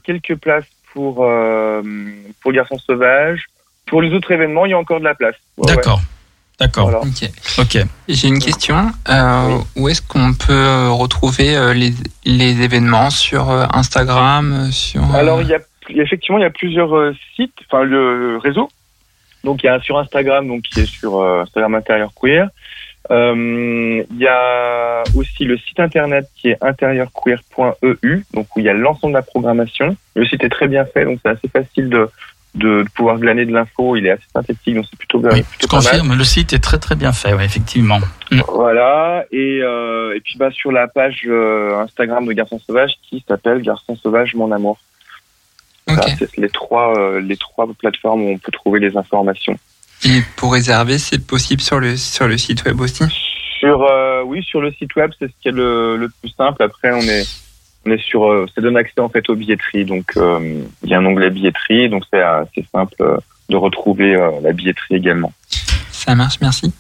quelques 0.05 0.37
places 0.37 0.65
pour 0.93 1.25
euh, 1.25 1.83
pour 2.41 2.53
Garçon 2.53 2.79
Sauvage. 2.79 3.47
Pour 3.87 4.01
les 4.01 4.13
autres 4.15 4.31
événements, 4.33 4.65
il 4.67 4.71
y 4.71 4.75
a 4.75 4.79
encore 4.79 4.99
de 5.01 5.05
la 5.05 5.15
place. 5.15 5.35
Ouais, 5.59 5.75
D'accord. 5.75 6.01
D'accord. 6.59 6.85
Voilà. 6.91 7.01
Ok. 7.01 7.29
Ok. 7.59 7.79
J'ai 8.09 8.29
une 8.29 8.39
question. 8.39 8.93
Euh, 9.09 9.59
Oui. 9.77 9.83
Où 9.83 9.89
est-ce 9.89 10.01
qu'on 10.03 10.33
peut 10.35 10.53
euh, 10.53 10.91
retrouver 10.91 11.57
euh, 11.57 11.75
les, 11.75 11.93
les 12.25 12.63
événements 12.63 13.11
sur 13.11 13.51
euh, 13.51 13.67
Instagram, 13.73 14.53
euh, 14.53 14.71
sur 14.71 15.03
euh, 15.03 15.19
Alors 15.19 15.43
il 15.43 15.49
y 15.49 15.55
a 15.55 15.59
effectivement 16.03 16.39
il 16.39 16.43
y 16.43 16.47
a 16.47 16.51
plusieurs 16.51 16.97
euh, 16.97 17.15
sites, 17.35 17.55
enfin 17.67 17.83
le 17.83 18.39
réseau. 18.43 18.71
Donc 19.43 19.63
il 19.63 19.67
y 19.67 19.69
a 19.69 19.75
un 19.75 19.81
sur 19.81 19.99
Instagram 19.99 20.47
donc 20.49 20.63
qui 20.63 20.81
est 20.81 20.87
sur 20.87 21.21
euh, 21.21 21.43
Instagram 21.43 21.75
intérieur 21.75 22.11
queer. 22.15 22.49
Euh, 23.11 24.03
Il 24.11 24.19
y 24.19 24.27
a 24.27 25.03
aussi 25.15 25.45
le 25.45 25.59
site 25.59 25.81
internet 25.81 26.27
qui 26.37 26.49
est 26.49 26.59
intérieurqueer.eu, 26.63 28.25
donc 28.33 28.47
où 28.57 28.61
il 28.61 28.65
y 28.65 28.69
a 28.69 28.73
l'ensemble 28.75 29.13
de 29.13 29.19
la 29.19 29.23
programmation. 29.23 29.97
Le 30.15 30.27
site 30.27 30.43
est 30.45 30.49
très 30.49 30.69
bien 30.69 30.85
fait, 30.85 31.05
donc 31.05 31.19
c'est 31.23 31.31
assez 31.31 31.49
facile 31.49 31.89
de, 31.91 32.09
de, 32.55 32.85
pouvoir 32.95 33.19
glaner 33.19 33.45
de 33.47 33.53
l'info. 33.53 33.97
Il 33.97 34.07
est 34.07 34.13
assez 34.13 34.25
synthétique, 34.33 34.75
donc 34.75 34.87
c'est 34.89 34.99
plutôt, 34.99 35.19
Oui, 35.19 35.43
plutôt 35.43 35.67
je 35.67 35.67
pas 35.67 35.77
mal. 35.77 36.01
confirme, 36.01 36.19
le 36.19 36.25
site 36.25 36.53
est 36.53 36.59
très 36.63 36.79
très 36.79 36.95
bien 36.95 37.13
fait, 37.13 37.35
ouais, 37.35 37.45
effectivement. 37.45 37.99
Mm. 38.31 38.41
Voilà, 38.49 39.25
et, 39.31 39.61
euh, 39.63 40.17
et 40.17 40.21
puis 40.21 40.37
bah, 40.39 40.51
sur 40.51 40.73
la 40.73 40.89
page 40.89 41.23
euh, 41.27 41.79
Instagram 41.81 42.25
de 42.27 42.33
Garçon 42.33 42.59
Sauvage 42.67 42.95
qui 43.03 43.25
s'appelle 43.29 43.61
Garçon 43.63 43.97
Sauvage 43.97 44.35
Mon 44.35 44.51
Amour. 44.53 44.79
Ok. 45.89 45.97
Voilà, 45.97 46.17
c'est 46.19 46.37
les 46.39 46.49
trois, 46.49 46.97
euh, 46.99 47.21
les 47.21 47.37
trois 47.37 47.67
plateformes 47.79 48.23
où 48.23 48.31
on 48.31 48.39
peut 48.39 48.53
trouver 48.53 48.81
les 48.81 48.97
informations. 48.97 49.57
Et 50.05 50.23
pour 50.37 50.53
réserver, 50.53 50.99
c'est 50.99 51.25
possible 51.25 51.63
sur 51.63 51.81
le, 51.81 51.97
sur 51.97 52.29
le 52.29 52.37
site 52.39 52.65
web 52.65 52.81
aussi 52.81 53.05
Sur, 53.59 53.83
euh, 53.83 54.23
oui, 54.25 54.43
sur 54.43 54.61
le 54.61 54.71
site 54.73 54.95
web, 54.97 55.11
c'est 55.19 55.27
ce 55.27 55.33
qui 55.43 55.49
est 55.49 55.53
le, 55.53 55.97
le 55.97 56.09
plus 56.21 56.31
simple. 56.37 56.63
Après, 56.63 56.93
on 56.93 57.01
est, 57.01 57.25
on 57.87 57.91
est 57.91 58.03
sur, 58.03 58.25
euh, 58.31 58.47
ça 58.55 58.61
donne 58.61 58.77
accès 58.77 59.01
en 59.01 59.09
fait 59.09 59.29
aux 59.31 59.35
billetteries. 59.35 59.85
Donc, 59.87 60.05
euh, 60.17 60.63
il 60.83 60.89
y 60.91 60.95
a 60.95 60.99
un 60.99 61.07
onglet 61.07 61.31
billetterie, 61.31 61.89
donc 61.89 62.05
c'est 62.13 62.21
assez 62.21 62.67
simple 62.73 62.95
euh, 63.01 63.17
de 63.49 63.57
retrouver 63.57 64.15
euh, 64.15 64.31
la 64.43 64.53
billetterie 64.53 64.97
également. 64.97 65.33
Ça 65.91 66.15
marche, 66.15 66.37
merci. 66.43 66.73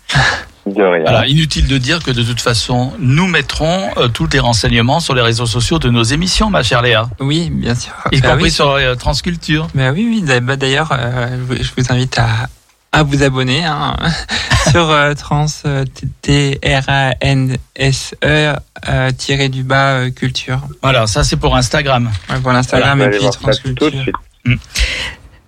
De 0.66 0.82
rien. 0.82 1.02
Voilà, 1.02 1.26
inutile 1.26 1.66
de 1.68 1.76
dire 1.78 2.02
que 2.02 2.10
de 2.10 2.22
toute 2.22 2.40
façon, 2.40 2.92
nous 2.98 3.26
mettrons 3.26 3.90
euh, 3.98 4.08
tous 4.08 4.28
les 4.32 4.38
renseignements 4.40 5.00
sur 5.00 5.14
les 5.14 5.20
réseaux 5.22 5.46
sociaux 5.46 5.78
de 5.78 5.88
nos 5.90 6.02
émissions, 6.02 6.50
ma 6.50 6.62
chère 6.62 6.82
Léa, 6.82 7.08
Oui, 7.20 7.50
bien 7.50 7.74
sûr. 7.74 7.92
y 8.12 8.20
Bah 8.20 8.28
compris 8.30 8.44
oui. 8.44 8.50
sur 8.50 8.70
euh, 8.70 8.94
Transculture. 8.94 9.68
Bah 9.74 9.92
oui, 9.92 10.06
oui. 10.26 10.40
bah 10.42 10.56
D'ailleurs, 10.56 10.90
euh, 10.92 11.36
je 11.60 11.70
vous 11.76 11.92
invite 11.92 12.18
à, 12.18 12.48
à 12.94 13.02
vous 13.02 13.22
abonner 13.22 13.64
hein, 13.64 13.96
sur 14.70 14.88
euh, 14.88 15.14
trans 15.14 15.46
euh, 15.66 15.84
T 16.22 16.60
R 16.64 16.88
A 16.88 17.12
N 17.20 17.56
S 17.74 18.14
E 18.24 18.54
euh, 18.88 19.10
tiré 19.10 19.48
du 19.48 19.64
bas 19.64 19.94
euh, 19.94 20.10
culture. 20.10 20.60
Voilà, 20.80 21.06
ça 21.06 21.24
c'est 21.24 21.36
pour 21.36 21.56
Instagram. 21.56 22.10
Ouais, 22.30 22.40
pour 22.40 22.52
l'Instagram 22.52 22.98
Voilà, 22.98 23.16
et 23.16 23.18
puis 23.18 23.28
Transculture. 23.30 23.90
suite. 23.90 24.60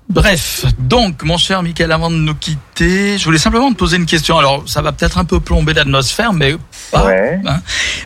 Bref, 0.09 0.65
donc 0.79 1.23
mon 1.23 1.37
cher 1.37 1.63
Michael, 1.63 1.93
avant 1.93 2.11
de 2.11 2.17
nous 2.17 2.35
quitter, 2.35 3.19
je 3.19 3.25
voulais 3.25 3.39
simplement 3.39 3.73
te 3.73 3.77
poser 3.77 3.97
une 3.97 4.07
question. 4.07 4.39
Alors, 4.39 4.63
ça 4.69 4.81
va 4.83 4.93
peut-être 4.93 5.19
un 5.19 5.25
peu 5.25 5.41
plomber 5.41 5.73
l'atmosphère, 5.73 6.33
mais 6.33 6.57
pas. 6.91 7.07
Ouais. 7.07 7.41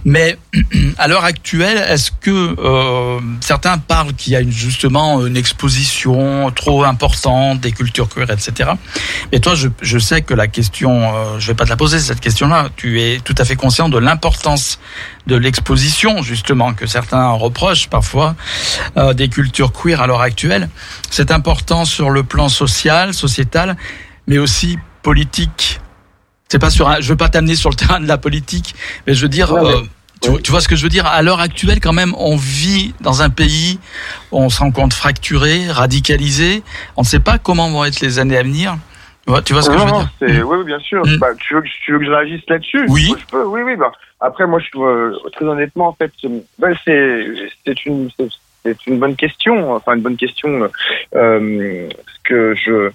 Mais 0.04 0.36
à 0.98 1.08
l'heure 1.08 1.24
actuelle, 1.24 1.78
est-ce 1.88 2.10
que 2.10 2.30
euh, 2.58 3.20
certains 3.40 3.78
parlent 3.78 4.14
qu'il 4.14 4.32
y 4.32 4.36
a 4.36 4.40
une, 4.40 4.52
justement 4.52 5.26
une 5.26 5.36
exposition 5.36 6.50
trop 6.50 6.84
importante 6.84 7.60
des 7.60 7.72
cultures 7.72 8.08
queer, 8.08 8.30
etc. 8.30 8.70
Mais 9.32 9.40
toi, 9.40 9.54
je, 9.54 9.68
je 9.82 9.98
sais 9.98 10.22
que 10.22 10.34
la 10.34 10.48
question, 10.48 11.14
euh, 11.14 11.38
je 11.38 11.48
vais 11.48 11.54
pas 11.54 11.64
te 11.64 11.70
la 11.70 11.76
poser 11.76 11.98
cette 11.98 12.20
question-là. 12.20 12.68
Tu 12.76 13.00
es 13.00 13.20
tout 13.20 13.34
à 13.38 13.44
fait 13.44 13.56
conscient 13.56 13.88
de 13.88 13.98
l'importance 13.98 14.78
de 15.26 15.36
l'exposition, 15.36 16.22
justement, 16.22 16.72
que 16.72 16.86
certains 16.86 17.30
reprochent 17.30 17.88
parfois 17.88 18.34
euh, 18.96 19.12
des 19.14 19.28
cultures 19.28 19.72
queer 19.72 20.00
à 20.00 20.06
l'heure 20.06 20.22
actuelle. 20.22 20.68
C'est 21.10 21.30
important 21.30 21.84
sur 21.84 22.10
le 22.10 22.22
plan 22.22 22.48
social, 22.48 23.14
sociétal, 23.14 23.76
mais 24.26 24.38
aussi 24.38 24.78
politique. 25.02 25.80
C'est 26.50 26.58
pas 26.58 26.70
sur 26.70 26.88
un, 26.88 27.00
je 27.00 27.08
veux 27.08 27.16
pas 27.16 27.28
t'amener 27.28 27.54
sur 27.54 27.70
le 27.70 27.76
terrain 27.76 28.00
de 28.00 28.08
la 28.08 28.18
politique, 28.18 28.74
mais 29.06 29.14
je 29.14 29.22
veux 29.22 29.28
dire, 29.28 29.52
Ouais, 29.52 29.72
euh, 30.28 30.38
tu, 30.42 30.50
vois 30.50 30.60
ce 30.60 30.66
que 30.66 30.74
je 30.74 30.82
veux 30.82 30.88
dire? 30.88 31.06
À 31.06 31.22
l'heure 31.22 31.38
actuelle, 31.38 31.78
quand 31.80 31.92
même, 31.92 32.12
on 32.18 32.34
vit 32.36 32.92
dans 33.00 33.22
un 33.22 33.30
pays 33.30 33.78
où 34.32 34.38
on 34.40 34.50
se 34.50 34.58
rend 34.58 34.72
compte 34.72 34.92
fracturé, 34.92 35.70
radicalisé. 35.70 36.64
On 36.96 37.02
ne 37.02 37.06
sait 37.06 37.20
pas 37.20 37.38
comment 37.38 37.70
vont 37.70 37.84
être 37.84 38.00
les 38.00 38.18
années 38.18 38.36
à 38.36 38.42
venir. 38.42 38.76
Tu 39.26 39.30
vois, 39.30 39.42
tu 39.42 39.52
vois 39.52 39.62
ce 39.62 39.70
que 39.70 39.76
non, 39.76 39.80
je 39.80 39.84
veux 39.84 39.92
non, 39.92 39.98
dire? 40.00 40.10
c'est- 40.18 40.42
Oui, 40.42 40.64
bien 40.64 40.80
sûr. 40.80 41.06
Mm. 41.06 41.18
Bah, 41.18 41.28
tu, 41.38 41.54
veux 41.54 41.62
que, 41.62 41.68
tu 41.84 41.92
veux 41.92 41.98
que 42.00 42.04
je 42.04 42.10
réagisse 42.10 42.42
là-dessus? 42.48 42.84
Oui. 42.88 43.06
Moi, 43.10 43.18
je 43.20 43.26
peux, 43.26 43.44
oui, 43.44 43.60
oui. 43.62 43.76
Bah. 43.76 43.92
Après, 44.20 44.44
moi, 44.48 44.58
je, 44.58 44.76
euh, 44.76 45.16
très 45.32 45.44
honnêtement, 45.44 45.86
en 45.86 45.92
fait, 45.92 46.12
bah, 46.58 46.68
c'est 46.84 47.26
c'est 47.64 47.86
une, 47.86 48.10
c'est- 48.64 48.86
une 48.86 48.98
bonne 48.98 49.16
question. 49.16 49.72
Enfin, 49.74 49.94
une 49.94 50.02
bonne 50.02 50.16
question. 50.16 50.68
Euh, 51.14 51.88
parce 51.88 52.18
que 52.24 52.54
je, 52.54 52.90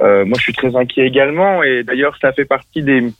euh, 0.00 0.24
moi, 0.24 0.36
je 0.38 0.42
suis 0.42 0.52
très 0.52 0.74
inquiet 0.76 1.06
également. 1.06 1.62
Et 1.62 1.82
d'ailleurs, 1.84 2.16
ça 2.20 2.32
fait 2.32 2.44
partie 2.44 2.82
des, 2.82 3.12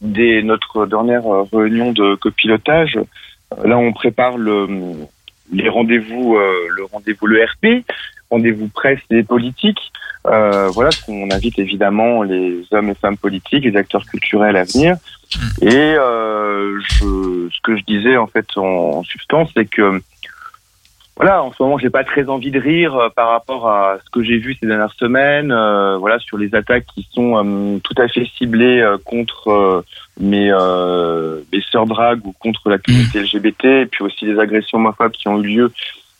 des 0.00 0.42
notre 0.42 0.86
dernière 0.86 1.26
euh, 1.26 1.44
réunion 1.52 1.92
de 1.92 2.14
copilotage. 2.16 2.96
Euh, 2.96 3.66
Là, 3.66 3.76
on 3.78 3.92
prépare 3.92 4.38
le, 4.38 4.66
les 5.52 5.68
rendez-vous, 5.68 6.36
euh, 6.36 6.52
le 6.70 6.84
rendez-vous, 6.84 7.26
le 7.26 7.44
RP, 7.44 7.84
rendez-vous 8.30 8.68
presse 8.68 9.00
et 9.10 9.22
politique. 9.24 9.92
Euh, 10.26 10.68
voilà, 10.68 10.90
on 11.08 11.30
invite 11.30 11.58
évidemment 11.58 12.22
les 12.22 12.62
hommes 12.72 12.90
et 12.90 12.94
femmes 12.94 13.16
politiques, 13.16 13.64
les 13.64 13.76
acteurs 13.76 14.04
culturels 14.06 14.56
à 14.56 14.64
venir. 14.64 14.96
Et 15.62 15.74
euh, 15.74 16.78
je, 16.80 17.48
ce 17.50 17.60
que 17.62 17.76
je 17.76 17.82
disais 17.84 18.16
en 18.16 18.26
fait 18.26 18.46
en, 18.56 18.62
en 18.98 19.02
substance, 19.02 19.50
c'est 19.56 19.64
que 19.64 20.00
voilà, 21.20 21.42
en 21.42 21.52
ce 21.52 21.62
moment, 21.62 21.76
j'ai 21.76 21.90
pas 21.90 22.02
très 22.02 22.30
envie 22.30 22.50
de 22.50 22.58
rire 22.58 22.96
euh, 22.96 23.08
par 23.10 23.28
rapport 23.28 23.68
à 23.68 23.98
ce 24.02 24.08
que 24.08 24.22
j'ai 24.24 24.38
vu 24.38 24.56
ces 24.58 24.66
dernières 24.66 24.94
semaines. 24.94 25.52
euh, 25.52 25.98
voilà, 25.98 26.18
sur 26.18 26.38
les 26.38 26.54
attaques 26.54 26.86
qui 26.94 27.06
sont 27.12 27.36
euh, 27.36 27.78
tout 27.84 27.92
à 28.00 28.08
fait 28.08 28.24
ciblées 28.38 28.80
euh, 28.80 28.96
contre 29.04 29.48
euh, 29.48 29.84
mes 30.18 30.50
euh, 30.50 31.40
mes 31.52 31.60
sœurs 31.70 31.84
drague 31.84 32.24
ou 32.24 32.32
contre 32.32 32.70
la 32.70 32.78
communauté 32.78 33.20
LGBT, 33.20 33.64
et 33.66 33.86
puis 33.86 34.02
aussi 34.02 34.24
les 34.24 34.38
agressions 34.38 34.78
homophobes 34.78 35.12
qui 35.12 35.28
ont 35.28 35.38
eu 35.42 35.46
lieu 35.46 35.72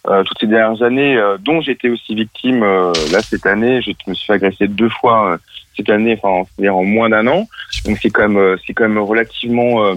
euh, 0.06 0.22
toutes 0.22 0.38
ces 0.38 0.46
dernières 0.46 0.82
années, 0.82 1.16
euh, 1.16 1.38
dont 1.38 1.62
j'étais 1.62 1.88
aussi 1.88 2.14
victime 2.14 2.62
euh, 2.62 2.92
là 3.10 3.22
cette 3.22 3.46
année. 3.46 3.80
Je 3.80 3.92
me 4.06 4.12
suis 4.12 4.26
fait 4.26 4.34
agresser 4.34 4.68
deux 4.68 4.90
fois 4.90 5.32
euh, 5.32 5.38
cette 5.78 5.88
année, 5.88 6.20
enfin 6.22 6.46
c'est-à-dire 6.54 6.76
en 6.76 6.84
moins 6.84 7.08
d'un 7.08 7.26
an. 7.26 7.48
Donc 7.86 7.96
c'est 8.02 8.10
quand 8.10 8.28
même 8.28 8.36
euh, 8.36 8.56
c'est 8.66 8.74
quand 8.74 8.86
même 8.86 8.98
relativement 8.98 9.82
euh, 9.82 9.94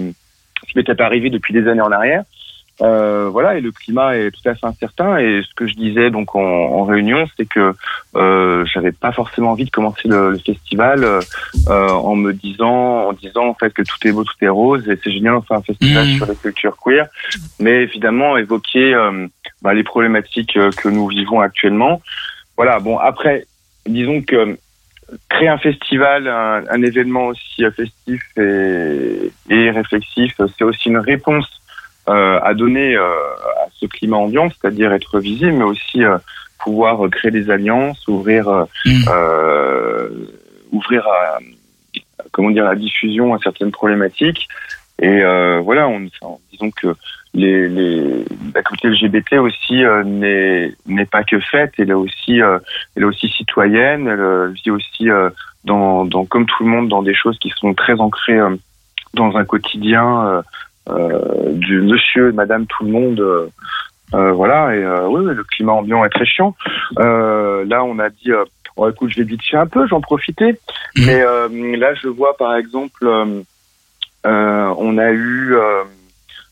ce 0.62 0.72
qui 0.72 0.78
m'était 0.78 0.96
pas 0.96 1.08
arrivé 1.08 1.30
depuis 1.30 1.54
des 1.54 1.68
années 1.68 1.82
en 1.82 1.92
arrière. 1.92 2.24
Euh, 2.82 3.30
voilà, 3.30 3.56
et 3.56 3.62
le 3.62 3.72
climat 3.72 4.18
est 4.18 4.32
tout 4.32 4.50
à 4.50 4.56
fait 4.56 4.66
incertain. 4.66 5.18
Et 5.18 5.42
ce 5.48 5.54
que 5.54 5.68
je 5.68 5.74
disais 5.76 6.10
donc 6.10 6.36
en, 6.36 6.42
en 6.42 6.84
réunion, 6.86 7.26
c'est 7.38 7.48
que 7.48 7.74
euh, 8.16 8.66
j'avais 8.66 8.92
pas 8.92 9.12
forcément 9.12 9.52
envie 9.52 9.66
de 9.66 9.70
commencer 9.70 10.08
le, 10.08 10.32
le 10.32 10.38
festival 10.40 11.04
euh, 11.04 11.22
en 11.90 12.16
me 12.16 12.34
disant, 12.34 13.08
en 13.10 13.14
disant 13.14 13.48
en 13.48 13.54
fait 13.54 13.72
que 13.74 13.84
tout 13.84 14.08
est 14.08 14.12
beau, 14.12 14.24
tout 14.24 14.34
est 14.42 14.50
rose, 14.50 14.90
et 14.90 14.98
c'est 15.04 15.12
génial, 15.12 15.36
on 15.36 15.42
fait 15.42 15.54
un 15.54 15.62
festival 15.62 16.08
Mhm. 16.08 16.16
sur 16.18 16.26
les 16.26 16.36
cultures 16.36 16.78
queer. 16.84 17.06
Mais 17.60 17.84
évidemment, 17.84 18.38
évoquer 18.38 18.94
euh, 18.96 19.28
bah, 19.62 19.74
les 19.74 19.84
problématiques 19.84 20.58
euh, 20.58 20.72
que 20.72 20.90
nous 20.90 21.08
vivons 21.08 21.42
actuellement. 21.42 22.02
Voilà. 22.58 22.80
Bon, 22.80 22.98
après, 22.98 23.46
disons 23.86 24.22
que 24.22 24.58
créer 25.30 25.48
un 25.48 25.60
festival, 25.60 26.28
un, 26.28 26.64
un 26.70 26.82
événement 26.82 27.28
aussi 27.28 27.64
festif 27.76 28.24
et, 28.38 29.32
et 29.50 29.70
réflexif, 29.70 30.34
c'est 30.58 30.64
aussi 30.64 30.90
une 30.90 30.98
réponse 30.98 31.48
à 32.08 32.54
donner 32.54 32.96
euh, 32.96 33.10
à 33.66 33.68
ce 33.80 33.86
climat 33.86 34.18
ambiant, 34.18 34.50
c'est-à-dire 34.50 34.92
être 34.94 35.20
visible, 35.20 35.54
mais 35.54 35.64
aussi 35.64 36.04
euh, 36.04 36.18
pouvoir 36.64 37.06
euh, 37.06 37.10
créer 37.10 37.32
des 37.32 37.50
alliances, 37.50 38.08
ouvrir, 38.08 38.48
euh, 38.48 38.66
Mm. 38.86 39.04
euh, 39.10 40.10
ouvrir 40.72 41.06
à, 41.08 41.40
comment 42.32 42.52
dire, 42.52 42.66
la 42.66 42.76
diffusion 42.76 43.34
à 43.34 43.40
certaines 43.40 43.72
problématiques. 43.72 44.48
Et 45.02 45.22
euh, 45.22 45.60
voilà, 45.60 45.88
on, 45.88 46.08
enfin, 46.22 46.38
disons 46.52 46.72
que 46.72 46.96
les, 47.34 47.68
les, 47.68 48.26
la 48.54 48.62
communauté 48.62 48.90
LGBT 48.90 49.40
aussi 49.40 49.84
euh, 49.84 50.04
n'est 50.04 50.72
n'est 50.86 51.06
pas 51.06 51.24
que 51.24 51.40
faite, 51.40 51.74
elle 51.80 51.90
est 51.90 51.94
aussi 51.94 52.42
euh, 52.42 52.60
elle 52.96 53.04
est 53.04 53.06
aussi 53.08 53.28
citoyenne, 53.30 54.08
elle 54.08 54.20
euh, 54.20 54.48
vit 54.50 54.70
aussi 54.70 55.10
euh, 55.10 55.30
dans, 55.66 56.06
dans 56.06 56.26
comme 56.26 56.46
tout 56.46 56.64
le 56.64 56.70
monde 56.70 56.90
dans 56.90 57.02
des 57.02 57.16
choses 57.16 57.40
qui 57.40 57.52
sont 57.58 57.74
très 57.74 58.00
ancrées 58.00 58.38
euh, 58.40 58.56
dans 59.16 59.36
un 59.36 59.46
quotidien 59.46 60.28
euh, 60.28 60.38
euh, 60.38 60.42
du 60.88 61.82
monsieur, 61.82 62.32
madame, 62.32 62.66
tout 62.68 62.84
le 62.86 62.92
monde. 62.92 63.20
euh, 63.20 63.48
euh, 64.14 64.32
voilà, 64.32 64.76
et 64.76 64.84
euh, 64.84 65.08
oui, 65.08 65.26
le 65.34 65.44
climat 65.44 65.72
ambiant 65.74 66.06
est 66.06 66.10
très 66.10 66.26
chiant. 66.26 66.56
Euh, 67.00 67.66
là, 67.66 67.84
on 67.84 67.98
a 67.98 68.10
dit, 68.10 68.32
euh, 68.32 68.44
oh, 68.76 68.88
écoute, 68.88 69.10
je 69.12 69.18
vais 69.18 69.24
bitcher 69.24 69.58
un 69.58 69.66
peu, 69.66 69.88
j'en 69.88 70.02
profitais. 70.02 70.60
Mhm. 70.96 71.06
Mais 71.06 71.22
euh, 71.24 71.78
là, 71.78 71.96
je 71.96 72.08
vois 72.10 72.38
par 72.38 72.56
exemple, 72.56 73.08
euh, 73.08 73.42
euh, 74.28 74.74
on 74.78 74.98
a 75.00 75.10
eu 75.10 75.56
euh, 75.56 75.84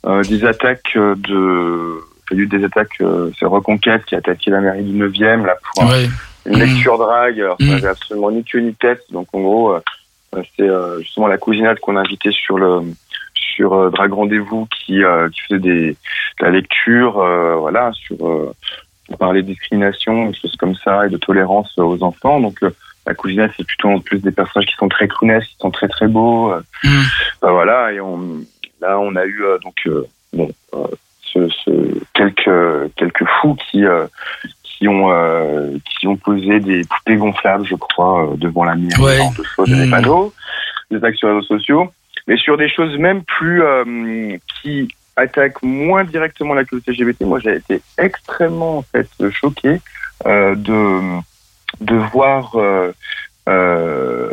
euh, 0.08 0.24
des 0.24 0.44
attaques 0.46 0.94
de. 0.96 2.00
Il 2.32 2.38
y 2.38 2.40
a 2.40 2.44
eu 2.44 2.48
des 2.48 2.64
attaques, 2.64 3.02
euh, 3.02 3.30
c'est 3.38 3.46
Reconquête 3.46 4.06
qui 4.06 4.16
a 4.16 4.20
attaqué 4.20 4.50
la 4.52 4.62
mairie 4.62 4.84
du 4.84 4.98
9e 4.98 5.46
là, 5.46 5.56
pour 5.76 5.84
Ouais. 5.90 6.08
une 6.46 6.54
Mhm. 6.54 6.60
lecture 6.60 6.98
drague. 6.98 7.40
Alors, 7.42 7.58
ça 7.60 7.66
Mhm. 7.66 7.72
n'avait 7.74 7.88
absolument 7.90 8.32
ni 8.32 8.44
queue 8.44 8.60
ni 8.62 8.74
tête. 8.74 9.04
Donc, 9.12 9.28
en 9.34 9.42
gros, 9.42 9.74
euh, 9.74 9.80
euh, 10.36 10.42
c'est 10.56 10.68
euh, 10.68 11.00
justement 11.02 11.28
la 11.28 11.38
cousinade 11.38 11.78
qu'on 11.80 11.98
a 11.98 12.00
invitée 12.00 12.32
sur 12.32 12.58
le 12.58 12.82
sur 13.42 13.74
euh, 13.74 13.90
Drag 13.90 14.14
Rendez-vous 14.14 14.68
qui, 14.68 15.04
euh, 15.04 15.30
qui 15.30 15.42
faisait 15.42 15.60
des, 15.60 15.92
de 15.92 15.96
la 16.46 16.50
lecture, 16.52 17.20
euh, 17.20 17.56
voilà, 17.56 17.92
sur 17.94 18.16
euh, 18.28 18.54
pour 19.08 19.18
parler 19.18 19.42
de 19.42 19.48
discrimination, 19.48 20.28
des 20.30 20.34
choses 20.38 20.56
comme 20.58 20.76
ça, 20.76 21.06
et 21.06 21.10
de 21.10 21.18
tolérance 21.18 21.78
aux 21.78 22.02
enfants. 22.04 22.40
Donc, 22.40 22.58
euh, 22.64 22.70
la 23.06 23.14
cousinade, 23.16 23.52
c'est 23.58 23.66
plutôt 23.66 23.90
en 23.90 24.00
plus 24.00 24.20
des 24.20 24.32
personnages 24.32 24.68
qui 24.68 24.76
sont 24.76 24.88
très 24.88 25.08
croonesses, 25.08 25.46
qui 25.48 25.58
sont 25.60 25.72
très 25.72 25.88
très 25.88 26.08
beaux. 26.08 26.52
euh, 26.54 26.62
Mhm. 26.84 27.04
ben 27.42 27.52
voilà, 27.52 27.92
et 27.92 28.00
on, 28.00 28.20
là, 28.80 29.00
on 29.00 29.16
a 29.16 29.26
eu 29.26 29.44
euh, 29.44 29.58
donc 29.60 29.76
euh, 29.88 30.06
bon, 30.34 30.50
euh, 30.76 30.88
ce, 31.24 31.50
ce, 31.50 31.72
quelques 32.14 32.94
quelques 32.96 33.26
fous 33.42 33.56
qui 33.70 33.86
euh, 33.86 34.06
qui 34.64 34.88
ont 34.88 35.12
euh, 35.12 35.78
qui 36.00 36.08
ont 36.08 36.16
posé 36.16 36.60
des 36.60 36.84
poupées 36.86 37.16
gonflables, 37.18 37.66
je 37.66 37.76
crois, 37.76 38.24
euh, 38.32 38.36
devant 38.38 38.64
la 38.64 38.76
mairie, 38.76 39.02
Ouais. 39.02 39.20
de 39.38 39.44
choses, 39.44 39.70
des 39.70 39.90
panneaux, 39.90 40.32
des 40.92 41.04
actes 41.04 41.18
sur 41.18 41.28
les 41.28 41.36
réseaux 41.36 41.48
sociaux. 41.58 41.92
Mais 42.28 42.38
sur 42.38 42.58
des 42.58 42.70
choses 42.70 42.98
même 42.98 43.24
plus 43.24 43.62
euh, 43.64 44.38
qui 44.62 44.88
attaquent 45.16 45.62
moins 45.64 46.04
directement 46.04 46.54
la 46.54 46.64
communauté 46.64 46.92
LGBT, 46.94 47.22
moi 47.22 47.40
j'ai 47.40 47.56
été 47.56 47.82
extrêmement 47.98 48.78
en 48.78 48.82
fait 48.82 49.08
choqué 49.32 49.82
euh, 50.26 50.56
de 50.56 51.00
de 51.82 51.96
voir 51.96 52.56
euh, 52.56 52.92
euh, 53.50 54.30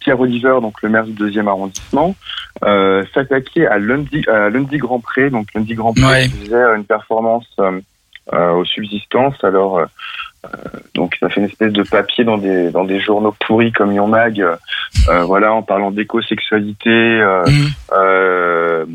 Pierre 0.00 0.20
Oliver, 0.20 0.58
donc 0.62 0.80
le 0.82 0.88
maire 0.88 1.04
du 1.04 1.12
deuxième 1.12 1.48
arrondissement, 1.48 2.14
euh, 2.64 3.04
s'attaquer 3.12 3.66
à 3.66 3.78
lundi, 3.78 4.24
à 4.28 4.48
lundi 4.48 4.78
Grand 4.78 5.00
Pré. 5.00 5.28
Donc 5.30 5.48
lundi 5.54 5.74
Grand 5.74 5.92
Pré 5.92 6.04
Ouais. 6.04 6.28
faisait 6.28 6.54
une 6.76 6.84
performance 6.84 7.48
euh, 7.60 7.80
euh, 8.32 8.52
aux 8.52 8.64
subsistances. 8.64 9.42
Alors 9.42 9.80
donc 10.94 11.16
ça 11.20 11.28
fait 11.28 11.40
une 11.40 11.46
espèce 11.46 11.72
de 11.72 11.82
papier 11.82 12.24
dans 12.24 12.38
des 12.38 12.70
dans 12.70 12.84
des 12.84 13.00
journaux 13.00 13.34
pourris 13.46 13.72
comme 13.72 13.92
Yon 13.92 14.06
Mag, 14.08 14.40
euh, 14.40 14.56
euh, 15.08 15.22
voilà, 15.24 15.52
en 15.52 15.62
parlant 15.62 15.90
d'éco-sexualité. 15.90 16.90
euh, 16.90 17.44
Mm. 17.46 17.66
euh, 17.92 18.86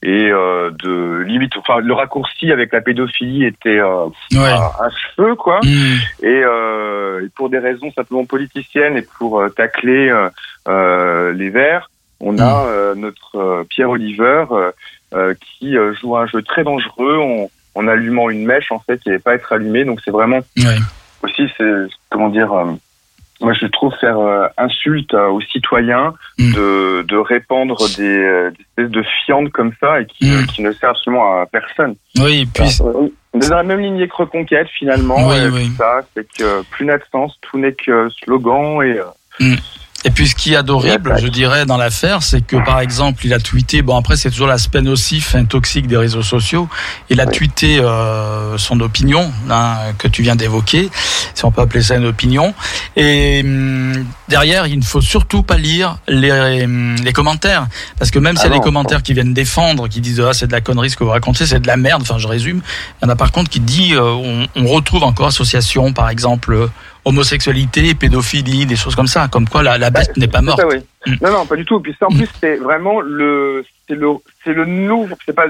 et 0.00 0.30
euh, 0.30 0.70
de 0.84 1.22
limite, 1.26 1.56
enfin 1.56 1.80
le 1.80 1.92
raccourci 1.92 2.52
avec 2.52 2.72
la 2.72 2.80
pédophilie 2.80 3.44
était 3.44 3.80
euh, 3.80 4.06
Ouais. 4.32 4.46
à, 4.48 4.70
à 4.84 4.88
cheveux 4.90 5.34
quoi. 5.34 5.58
Mm. 5.64 6.24
Et, 6.24 6.42
euh, 6.44 7.24
et 7.24 7.28
pour 7.34 7.50
des 7.50 7.58
raisons 7.58 7.90
simplement 7.92 8.24
politiciennes 8.24 8.96
et 8.96 9.02
pour 9.18 9.40
euh, 9.40 9.48
tacler 9.48 10.08
euh, 10.08 10.28
euh, 10.68 11.32
les 11.32 11.50
Verts, 11.50 11.90
on 12.20 12.38
a 12.38 12.66
euh, 12.66 12.94
notre 12.94 13.36
euh, 13.36 13.64
Pierre 13.68 13.90
Oliver 13.90 14.44
euh, 14.52 14.70
euh, 15.14 15.34
qui 15.40 15.76
euh, 15.76 15.94
joue 15.94 16.16
un 16.16 16.26
jeu 16.26 16.42
très 16.42 16.62
dangereux 16.62 17.16
en, 17.18 17.50
en 17.78 17.88
allumant 17.88 18.28
une 18.30 18.44
mèche 18.44 18.70
en 18.72 18.78
fait 18.80 18.98
qui 19.00 19.08
n'allait 19.08 19.18
pas 19.20 19.34
être 19.34 19.52
allumée. 19.52 19.84
Donc 19.84 20.00
c'est 20.04 20.10
vraiment 20.10 20.40
Ouais. 20.56 20.76
aussi 21.22 21.42
c'est 21.56 21.72
comment 22.10 22.28
dire. 22.28 22.52
euh, 22.52 22.72
moi, 23.40 23.52
je 23.52 23.66
trouve 23.66 23.94
faire 24.00 24.18
euh, 24.18 24.48
insulte 24.58 25.14
aux 25.14 25.40
citoyens 25.40 26.12
Mm. 26.40 26.52
de, 26.54 27.02
de 27.06 27.16
répandre 27.16 27.78
des, 27.96 28.02
euh, 28.02 28.50
des 28.50 28.82
espèces 28.82 28.90
de 28.90 29.04
fientes 29.24 29.50
comme 29.52 29.72
ça 29.80 30.00
et 30.00 30.06
qui, 30.06 30.28
Mm. 30.28 30.46
qui 30.46 30.62
ne 30.62 30.72
servent 30.72 30.96
absolument 30.96 31.42
à 31.42 31.46
personne. 31.46 31.94
Oui, 32.18 32.46
puis 32.52 32.64
On 32.82 33.40
est 33.40 33.48
dans 33.48 33.56
la 33.56 33.62
même 33.62 33.78
lignée 33.78 34.08
que 34.08 34.16
Reconquête 34.16 34.66
finalement. 34.76 35.28
Oui, 35.28 35.36
oui. 35.52 35.70
Ça, 35.78 36.00
c'est 36.16 36.26
que 36.36 36.62
plus 36.64 36.84
n'a 36.84 36.98
de 36.98 37.04
sens, 37.12 37.38
tout 37.42 37.58
n'est 37.58 37.74
que 37.74 38.08
slogan 38.24 38.82
et 38.82 38.98
euh, 38.98 39.54
Et 40.04 40.10
puis 40.10 40.28
ce 40.28 40.36
qui 40.36 40.54
est 40.54 40.62
d'horrible, 40.62 41.16
je 41.20 41.26
dirais, 41.26 41.66
dans 41.66 41.76
l'affaire, 41.76 42.22
c'est 42.22 42.40
que 42.40 42.54
par 42.64 42.78
exemple, 42.78 43.26
il 43.26 43.34
a 43.34 43.40
tweeté, 43.40 43.82
bon 43.82 43.96
après 43.96 44.16
c'est 44.16 44.30
toujours 44.30 44.46
l'aspect 44.46 44.80
nocif, 44.80 45.34
hein, 45.34 45.44
toxique 45.44 45.88
des 45.88 45.96
réseaux 45.96 46.22
sociaux, 46.22 46.68
il 47.10 47.20
a 47.20 47.26
Oui. 47.26 47.32
tweeté 47.36 47.80
euh, 47.80 48.56
son 48.58 48.78
opinion, 48.78 49.32
hein, 49.50 49.74
que 49.98 50.06
tu 50.06 50.22
viens 50.22 50.36
d'évoquer, 50.36 50.88
si 51.34 51.44
on 51.44 51.50
peut 51.50 51.62
appeler 51.62 51.82
ça 51.82 51.96
une 51.96 52.06
opinion, 52.06 52.54
et 52.94 53.40
hum, 53.44 54.06
derrière, 54.28 54.68
il 54.68 54.78
ne 54.78 54.84
faut 54.84 55.00
surtout 55.00 55.42
pas 55.42 55.56
lire 55.58 55.98
les, 56.06 56.62
hum, 56.64 56.94
les 57.02 57.12
commentaires, 57.12 57.66
parce 57.98 58.12
que 58.12 58.20
même 58.20 58.34
Ah 58.38 58.40
s'il 58.42 58.50
y 58.50 58.52
a 58.52 58.54
des 58.54 58.58
non. 58.60 58.62
commentaires 58.62 59.02
qui 59.02 59.14
viennent 59.14 59.34
défendre, 59.34 59.88
qui 59.88 60.00
disent 60.00 60.20
ah 60.20 60.32
c'est 60.32 60.46
de 60.46 60.52
la 60.52 60.60
connerie 60.60 60.90
ce 60.90 60.96
que 60.96 61.02
vous 61.02 61.10
racontez, 61.10 61.44
c'est 61.44 61.58
de 61.58 61.66
la 61.66 61.76
merde, 61.76 62.02
enfin 62.02 62.18
je 62.18 62.28
résume, 62.28 62.60
il 63.02 63.04
y 63.04 63.08
en 63.08 63.10
a 63.12 63.16
par 63.16 63.32
contre 63.32 63.50
qui 63.50 63.58
dit, 63.58 63.94
euh, 63.94 64.02
on, 64.12 64.46
on 64.54 64.66
retrouve 64.68 65.02
encore 65.02 65.26
association, 65.26 65.92
par 65.92 66.08
exemple, 66.08 66.68
homosexualité, 67.08 67.94
pédophilie, 67.94 68.66
des 68.66 68.76
choses 68.76 68.94
comme 68.94 69.06
ça, 69.06 69.28
comme 69.28 69.48
quoi 69.48 69.62
la, 69.62 69.78
la 69.78 69.90
bête 69.90 70.16
n'est 70.16 70.28
pas 70.28 70.40
morte. 70.42 70.60
ça, 70.60 70.66
oui. 70.68 70.78
Mm. 71.06 71.14
Non, 71.22 71.30
non, 71.32 71.46
pas 71.46 71.56
du 71.56 71.64
tout. 71.64 71.80
Puis 71.80 71.94
ça, 71.98 72.06
en 72.06 72.10
Mm. 72.12 72.16
plus, 72.18 72.28
c'est 72.40 72.56
vraiment 72.56 73.00
le, 73.00 73.64
c'est 73.86 73.94
le, 73.94 74.08
c'est 74.44 74.52
le 74.52 74.64
nouveau. 74.64 75.14
C'est 75.26 75.34
pas, 75.34 75.46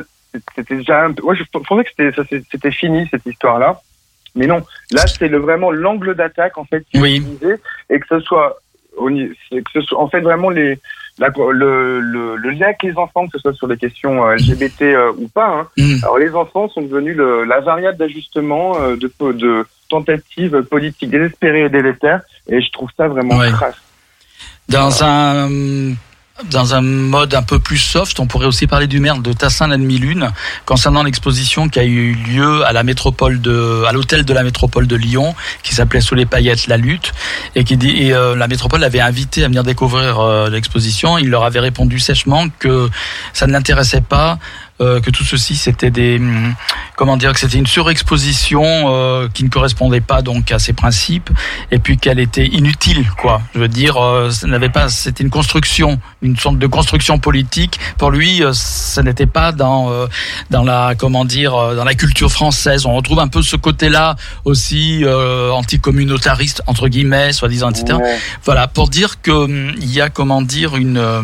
c'était 0.56 0.76
déjà 0.76 1.04
un 1.04 1.12
peu. 1.12 1.22
Moi, 1.22 1.34
je 1.34 1.42
pensais 1.52 1.84
que 1.84 2.12
c'était, 2.50 2.70
fini 2.70 3.06
cette 3.10 3.26
histoire-là. 3.26 3.80
Mais 4.34 4.46
non, 4.46 4.62
là, 4.92 5.06
c'est 5.06 5.28
le 5.28 5.38
vraiment 5.38 5.70
l'angle 5.70 6.14
d'attaque 6.14 6.58
en 6.58 6.64
fait 6.64 6.84
qui 6.90 6.98
est 6.98 7.16
utilisé 7.16 7.54
et 7.90 7.98
que 7.98 8.06
ce 8.08 8.20
soit, 8.20 8.58
que 8.96 9.80
ce 9.82 9.94
en 9.94 10.08
fait 10.08 10.20
vraiment 10.20 10.50
les, 10.50 10.78
la- 11.18 11.28
le, 11.52 12.00
le, 12.00 12.36
le 12.36 12.50
lien 12.50 12.66
avec 12.66 12.82
les 12.82 12.96
enfants, 12.96 13.26
que 13.26 13.32
ce 13.38 13.38
soit 13.40 13.54
sur 13.54 13.66
des 13.68 13.76
questions 13.78 14.24
euh, 14.26 14.34
LGBT 14.36 14.82
euh, 14.82 15.12
ou 15.16 15.28
pas. 15.28 15.48
Hein, 15.48 15.66
Mm. 15.76 16.04
Alors 16.04 16.18
les 16.18 16.34
enfants 16.34 16.68
sont 16.68 16.82
devenus 16.82 17.16
le, 17.16 17.44
la 17.44 17.60
variable 17.60 17.96
d'ajustement 17.98 18.78
euh, 18.80 18.96
de, 18.96 19.10
de 19.32 19.66
tentatives 19.88 20.62
politiques 20.62 21.10
désespérées 21.10 21.64
et 21.64 21.68
délétères, 21.68 22.20
et 22.48 22.60
je 22.60 22.70
trouve 22.72 22.90
ça 22.96 23.08
vraiment 23.08 23.36
Ouais. 23.36 23.50
crasse. 23.50 23.76
Dans 24.68 25.02
un 25.02 25.48
dans 26.50 26.72
un 26.72 26.82
mode 26.82 27.34
un 27.34 27.42
peu 27.42 27.58
plus 27.58 27.78
soft, 27.78 28.20
on 28.20 28.28
pourrait 28.28 28.46
aussi 28.46 28.68
parler 28.68 28.86
du 28.86 29.00
maire 29.00 29.18
de 29.18 29.32
Tassin 29.32 29.66
la 29.66 29.76
demi-lune 29.76 30.30
concernant 30.66 31.02
l'exposition 31.02 31.68
qui 31.68 31.80
a 31.80 31.84
eu 31.84 32.12
lieu 32.12 32.64
à 32.64 32.72
la 32.72 32.84
métropole 32.84 33.40
de 33.40 33.82
à 33.88 33.92
l'hôtel 33.92 34.24
de 34.24 34.32
la 34.32 34.44
métropole 34.44 34.86
de 34.86 34.94
Lyon 34.94 35.34
qui 35.64 35.74
s'appelait 35.74 36.00
Sous 36.00 36.14
les 36.14 36.26
paillettes 36.26 36.68
la 36.68 36.76
lutte 36.76 37.12
et 37.56 37.64
qui 37.64 37.76
dit 37.76 38.04
et 38.04 38.14
euh, 38.14 38.36
la 38.36 38.46
métropole 38.46 38.84
avait 38.84 39.00
invité 39.00 39.42
à 39.42 39.48
venir 39.48 39.64
découvrir 39.64 40.20
euh, 40.20 40.48
l'exposition, 40.48 41.18
il 41.18 41.28
leur 41.28 41.42
avait 41.42 41.58
répondu 41.60 41.98
sèchement 41.98 42.46
que 42.60 42.88
ça 43.32 43.48
ne 43.48 43.52
l'intéressait 43.52 44.00
pas 44.02 44.38
euh, 44.80 45.00
que 45.00 45.10
tout 45.10 45.24
ceci 45.24 45.56
c'était 45.56 45.90
des 45.90 46.18
hum, 46.18 46.54
comment 46.96 47.16
dire 47.16 47.32
que 47.32 47.40
c'était 47.40 47.58
une 47.58 47.66
surexposition 47.66 48.62
euh, 48.64 49.28
qui 49.32 49.44
ne 49.44 49.48
correspondait 49.48 50.00
pas 50.00 50.22
donc 50.22 50.52
à 50.52 50.58
ses 50.58 50.72
principes 50.72 51.30
et 51.70 51.78
puis 51.78 51.98
qu'elle 51.98 52.18
était 52.18 52.46
inutile 52.46 53.08
quoi. 53.20 53.40
Je 53.54 53.60
veux 53.60 53.68
dire 53.68 53.96
euh, 53.96 54.30
ça 54.30 54.46
n'avait 54.46 54.68
pas 54.68 54.88
c'était 54.88 55.22
une 55.24 55.30
construction 55.30 56.00
une 56.22 56.36
sorte 56.36 56.58
de 56.58 56.66
construction 56.66 57.18
politique. 57.18 57.78
Pour 57.98 58.10
lui 58.10 58.42
euh, 58.42 58.52
ça 58.52 59.02
n'était 59.02 59.26
pas 59.26 59.52
dans 59.52 59.90
euh, 59.90 60.06
dans 60.50 60.62
la 60.64 60.94
comment 60.96 61.24
dire 61.24 61.54
euh, 61.54 61.74
dans 61.76 61.84
la 61.84 61.94
culture 61.94 62.30
française. 62.30 62.86
On 62.86 62.94
retrouve 62.94 63.18
un 63.20 63.28
peu 63.28 63.42
ce 63.42 63.56
côté 63.56 63.88
là 63.88 64.16
aussi 64.44 65.04
euh, 65.04 65.50
anticommunautariste 65.50 66.62
entre 66.66 66.88
guillemets 66.88 67.32
soi-disant 67.32 67.70
etc 67.70 67.98
Ouais. 68.00 68.18
voilà, 68.44 68.68
pour 68.68 68.88
dire 68.88 69.20
que 69.22 69.30
hum, 69.30 69.72
il 69.80 69.90
y 69.92 70.00
a 70.00 70.08
comment 70.08 70.42
dire 70.42 70.76
une 70.76 70.98
euh, 70.98 71.22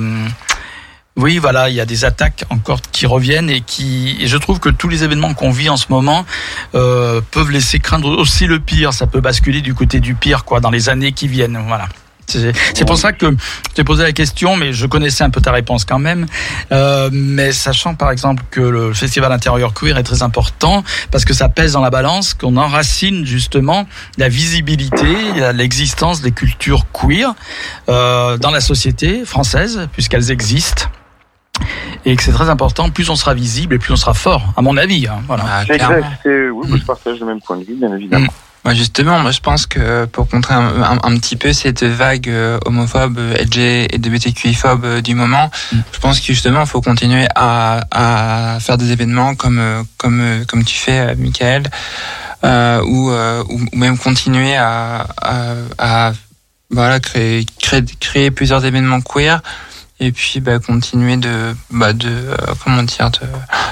oui, 1.17 1.39
voilà, 1.39 1.69
il 1.69 1.77
y 1.77 1.81
a 1.81 1.87
des 1.87 2.05
attaques 2.05 2.45
encore 2.51 2.81
qui 2.81 3.07
reviennent 3.07 3.49
et 3.49 3.61
qui 3.61 4.17
et 4.21 4.27
je 4.27 4.37
trouve 4.37 4.59
que 4.59 4.69
tous 4.69 4.89
les 4.89 5.05
événements 5.05 5.33
qu'on 5.33 5.51
vit 5.51 5.69
en 5.69 5.77
ce 5.77 5.87
moment 5.89 6.27
euh, 6.75 7.21
peuvent 7.31 7.53
laisser 7.53 7.79
craindre 7.79 8.19
aussi 8.19 8.47
le 8.47 8.59
pire, 8.59 8.93
ça 8.93 9.07
peut 9.07 9.21
basculer 9.21 9.61
du 9.61 9.75
côté 9.75 10.01
du 10.01 10.17
pire 10.17 10.45
quoi 10.45 10.59
dans 10.59 10.71
les 10.71 10.89
années 10.89 11.13
qui 11.13 11.29
viennent, 11.29 11.63
voilà. 11.69 11.89
C'est 12.27 12.87
pour 12.87 12.97
ça 12.97 13.13
que 13.13 13.31
je 13.31 13.75
t'ai 13.75 13.85
posé 13.85 14.03
la 14.03 14.13
question, 14.13 14.57
mais 14.57 14.73
je 14.73 14.87
connaissais 14.87 15.23
un 15.25 15.31
peu 15.31 15.43
ta 15.43 15.53
réponse 15.53 15.85
quand 15.85 15.99
même. 15.99 16.27
Euh, 16.73 17.11
mais 17.13 17.53
sachant 17.53 17.95
par 17.95 18.11
exemple 18.11 18.43
que 18.51 18.61
le 18.61 18.95
festival 18.95 19.31
intérieur 19.31 19.75
queer 19.75 19.99
est 19.99 20.03
très 20.03 20.23
important 20.23 20.83
parce 21.11 21.25
que 21.25 21.35
ça 21.35 21.49
pèse 21.49 21.73
dans 21.73 21.83
la 21.83 21.91
balance, 21.91 22.35
qu'on 22.35 22.57
enracine 22.57 23.27
justement 23.27 23.87
la 24.17 24.29
visibilité, 24.31 25.07
l'existence 25.53 26.23
des 26.23 26.33
cultures 26.33 26.87
queer 26.93 27.35
euh, 27.89 28.39
dans 28.39 28.51
la 28.51 28.61
société 28.61 29.25
française, 29.27 29.87
puisqu'elles 29.93 30.31
existent. 30.31 30.87
Et 32.05 32.17
que 32.17 32.23
c'est 32.23 32.33
très 32.33 32.51
important, 32.51 32.91
plus 32.91 33.09
on 33.11 33.17
sera 33.17 33.33
visible 33.35 33.75
et 33.75 33.79
plus 33.79 33.93
on 33.93 33.97
sera 33.97 34.13
fort, 34.15 34.53
à 34.57 34.63
mon 34.63 34.77
avis. 34.77 35.07
hein, 35.07 35.23
voilà. 35.27 35.45
Ah, 35.49 35.63
exact, 35.63 36.21
oui, 36.27 36.79
je 36.79 36.85
partage 36.85 37.19
le 37.21 37.27
même 37.27 37.41
point 37.41 37.57
de 37.57 37.65
vue, 37.65 37.75
bien 37.75 37.95
évidemment. 37.95 38.33
Moi, 38.65 38.73
justement, 38.75 39.19
moi, 39.19 39.31
je 39.31 39.41
pense 39.41 39.67
que 39.67 40.07
pour 40.07 40.27
contrer 40.27 40.55
un, 40.55 40.83
un- 40.83 40.99
un 41.03 41.17
petit 41.19 41.37
peu 41.37 41.53
cette 41.53 41.83
vague 41.85 42.29
euh, 42.31 42.59
homophobe, 42.65 43.19
LG 43.19 43.59
et 43.59 43.89
LGBTQI-phobe 43.99 44.85
euh, 44.87 45.01
du 45.03 45.15
moment, 45.15 45.51
Mm. 45.73 45.79
je 45.93 45.99
pense 45.99 46.19
que 46.21 46.27
justement, 46.27 46.61
il 46.63 46.67
faut 46.67 46.81
continuer 46.81 47.27
à, 47.35 47.85
à 47.91 48.59
faire 48.61 48.79
des 48.79 48.91
événements 48.93 49.35
comme 49.35 49.59
euh, 49.59 49.83
comme 49.99 50.45
comme 50.49 50.65
tu 50.65 50.77
fais, 50.77 50.99
euh, 51.11 51.15
Michael, 51.19 51.65
euh, 52.45 52.83
ou, 52.87 53.11
euh, 53.11 53.43
ou 53.51 53.61
ou 53.73 53.77
même 53.77 53.99
continuer 53.99 54.57
à, 54.57 55.07
à, 55.21 55.53
à, 55.79 56.13
voilà 56.71 57.01
créer, 57.01 57.45
créer 57.61 57.85
créer 58.01 58.31
plusieurs 58.31 58.65
événements 58.65 59.03
queer. 59.03 59.43
Et 60.07 60.13
puis 60.13 60.41
bah, 60.41 60.59
continuer 60.59 61.17
de 61.17 61.57
bah 61.71 61.93
de 61.95 62.09
euh, 62.09 62.37
comment 62.63 62.83
dire 62.83 63.11
de 63.11 63.21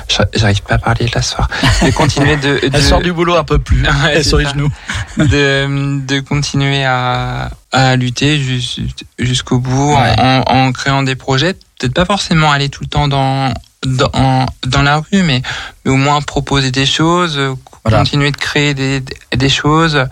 j'a- 0.09 0.27
j'arrive 0.35 0.63
pas 0.63 0.77
à 0.77 0.79
parler 0.79 1.07
ce 1.13 1.21
soir 1.21 1.47
de 1.85 1.91
continuer 1.91 2.37
de, 2.37 2.59
de 2.69 2.71
Elle 2.73 2.83
sort 2.83 3.03
du 3.03 3.13
boulot 3.13 3.37
un 3.37 3.45
peu 3.45 3.59
plus, 3.59 3.83
Ouais, 4.05 4.15
elle 4.15 4.25
sur 4.25 4.39
les 4.39 4.47
genoux. 4.47 4.71
de, 5.19 6.01
de 6.07 6.21
continuer 6.21 6.85
à, 6.85 7.51
à 7.71 7.97
lutter 7.97 8.39
jus- 8.39 8.87
jusqu'au 9.19 9.59
bout 9.59 9.95
Ouais. 9.95 10.15
en, 10.19 10.73
créant 10.73 11.03
des 11.03 11.17
projets. 11.17 11.55
Peut-être 11.79 11.95
pas 11.95 12.05
forcément 12.07 12.51
aller 12.51 12.69
tout 12.71 12.83
le 12.85 12.89
temps 12.89 13.09
dans, 13.09 13.53
dans, 13.85 14.47
dans 14.67 14.83
la 14.83 14.97
rue, 14.99 15.23
mais, 15.23 15.43
mais 15.85 15.91
au 15.91 15.97
moins 15.97 16.21
proposer 16.23 16.71
des 16.71 16.87
choses, 16.87 17.37
euh, 17.37 17.55
Voilà. 17.85 17.99
continuer 17.99 18.31
de 18.31 18.37
créer 18.37 18.73
des, 18.75 19.03
des, 19.37 19.49
choses. 19.49 20.07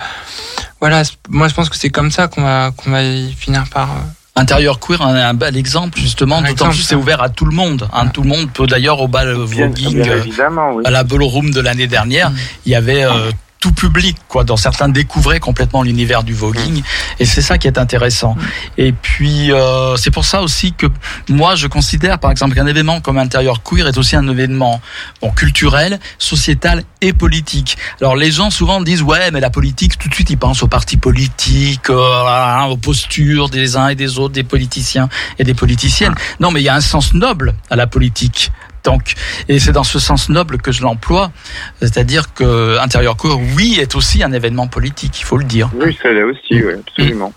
Voilà, 0.80 1.02
moi 1.28 1.48
je 1.48 1.54
pense 1.54 1.68
que 1.70 1.76
c'est 1.76 1.90
comme 1.90 2.10
ça 2.10 2.26
qu'on 2.28 2.42
va, 2.42 2.72
qu'on 2.76 2.90
va 2.90 3.02
y 3.02 3.32
finir 3.32 3.64
par. 3.70 3.88
Euh, 4.36 4.40
Intérieur 4.40 4.78
queer, 4.78 5.02
un, 5.02 5.14
un 5.14 5.34
bel 5.34 5.56
exemple 5.56 5.98
justement. 5.98 6.40
D'autant 6.42 6.68
plus 6.70 6.82
c'est 6.82 6.94
ouvert 6.94 7.22
à 7.22 7.28
tout 7.28 7.44
le 7.44 7.54
monde. 7.54 7.88
Hein, 7.92 8.08
tout 8.08 8.22
le 8.22 8.28
monde 8.28 8.50
peut 8.52 8.66
d'ailleurs 8.66 9.00
au 9.00 9.08
bal 9.08 9.34
Bien, 9.34 9.66
voguing 9.68 10.08
euh, 10.08 10.22
oui. 10.24 10.82
à 10.84 10.90
la 10.90 11.04
Ballroom 11.04 11.50
de 11.50 11.60
l'année 11.60 11.86
dernière. 11.86 12.30
Mm. 12.30 12.36
Il 12.66 12.72
y 12.72 12.74
avait 12.74 13.04
euh, 13.04 13.30
tout 13.61 13.72
public, 13.72 14.16
quoi. 14.26 14.42
Dans 14.42 14.56
certains 14.56 14.88
découvraient 14.88 15.38
complètement 15.38 15.82
l'univers 15.82 16.24
du 16.24 16.32
voguing, 16.32 16.82
et 17.18 17.26
c'est 17.26 17.42
ça 17.42 17.58
qui 17.58 17.66
est 17.66 17.78
intéressant. 17.78 18.34
Et 18.78 18.92
puis 18.92 19.52
euh, 19.52 19.96
c'est 19.96 20.11
pour 20.11 20.24
ça 20.24 20.40
aussi 20.40 20.72
que 20.72 20.86
moi 21.28 21.54
je 21.56 21.66
considère, 21.66 22.18
par 22.18 22.30
exemple, 22.30 22.54
qu'un 22.54 22.66
événement 22.66 23.02
comme 23.02 23.18
Intérieur 23.18 23.62
Queer 23.62 23.86
est 23.86 23.98
aussi 23.98 24.16
un 24.16 24.26
événement 24.28 24.80
bon 25.20 25.30
culturel, 25.30 26.00
sociétal 26.18 26.84
et 27.02 27.12
politique. 27.12 27.76
Alors 28.00 28.16
les 28.16 28.30
gens 28.30 28.48
souvent 28.48 28.80
disent 28.80 29.02
ouais, 29.02 29.30
mais 29.30 29.40
la 29.40 29.50
politique, 29.50 29.98
tout 29.98 30.08
de 30.08 30.14
suite 30.14 30.30
ils 30.30 30.38
pensent 30.38 30.62
aux 30.62 30.68
partis 30.68 30.96
politiques, 30.96 31.90
euh, 31.90 32.26
hein, 32.26 32.64
aux 32.64 32.78
postures 32.78 33.50
des 33.50 33.76
uns 33.76 33.88
et 33.88 33.94
des 33.94 34.18
autres, 34.18 34.32
des 34.32 34.42
politiciens 34.42 35.11
et 35.38 35.44
des 35.44 35.54
politiciennes. 35.54 36.14
Non, 36.40 36.50
mais 36.50 36.62
il 36.62 36.64
y 36.64 36.70
a 36.70 36.74
un 36.74 36.80
sens 36.80 37.12
noble 37.12 37.54
à 37.68 37.76
la 37.76 37.86
politique. 37.86 38.52
Donc, 38.84 39.14
et 39.48 39.58
c'est 39.58 39.72
dans 39.72 39.84
ce 39.84 39.98
sens 39.98 40.28
noble 40.28 40.58
que 40.58 40.72
je 40.72 40.82
l'emploie, 40.82 41.32
c'est-à-dire 41.80 42.32
que 42.34 42.78
Intérieur 42.78 43.16
Court, 43.16 43.40
oui, 43.56 43.78
est 43.80 43.94
aussi 43.94 44.22
un 44.22 44.32
événement 44.32 44.68
politique, 44.68 45.20
il 45.20 45.24
faut 45.24 45.36
le 45.36 45.44
dire. 45.44 45.70
Oui, 45.74 45.96
ça 46.02 46.10
l'est 46.10 46.22
aussi, 46.22 46.62
oui, 46.64 46.72
absolument. 46.86 47.32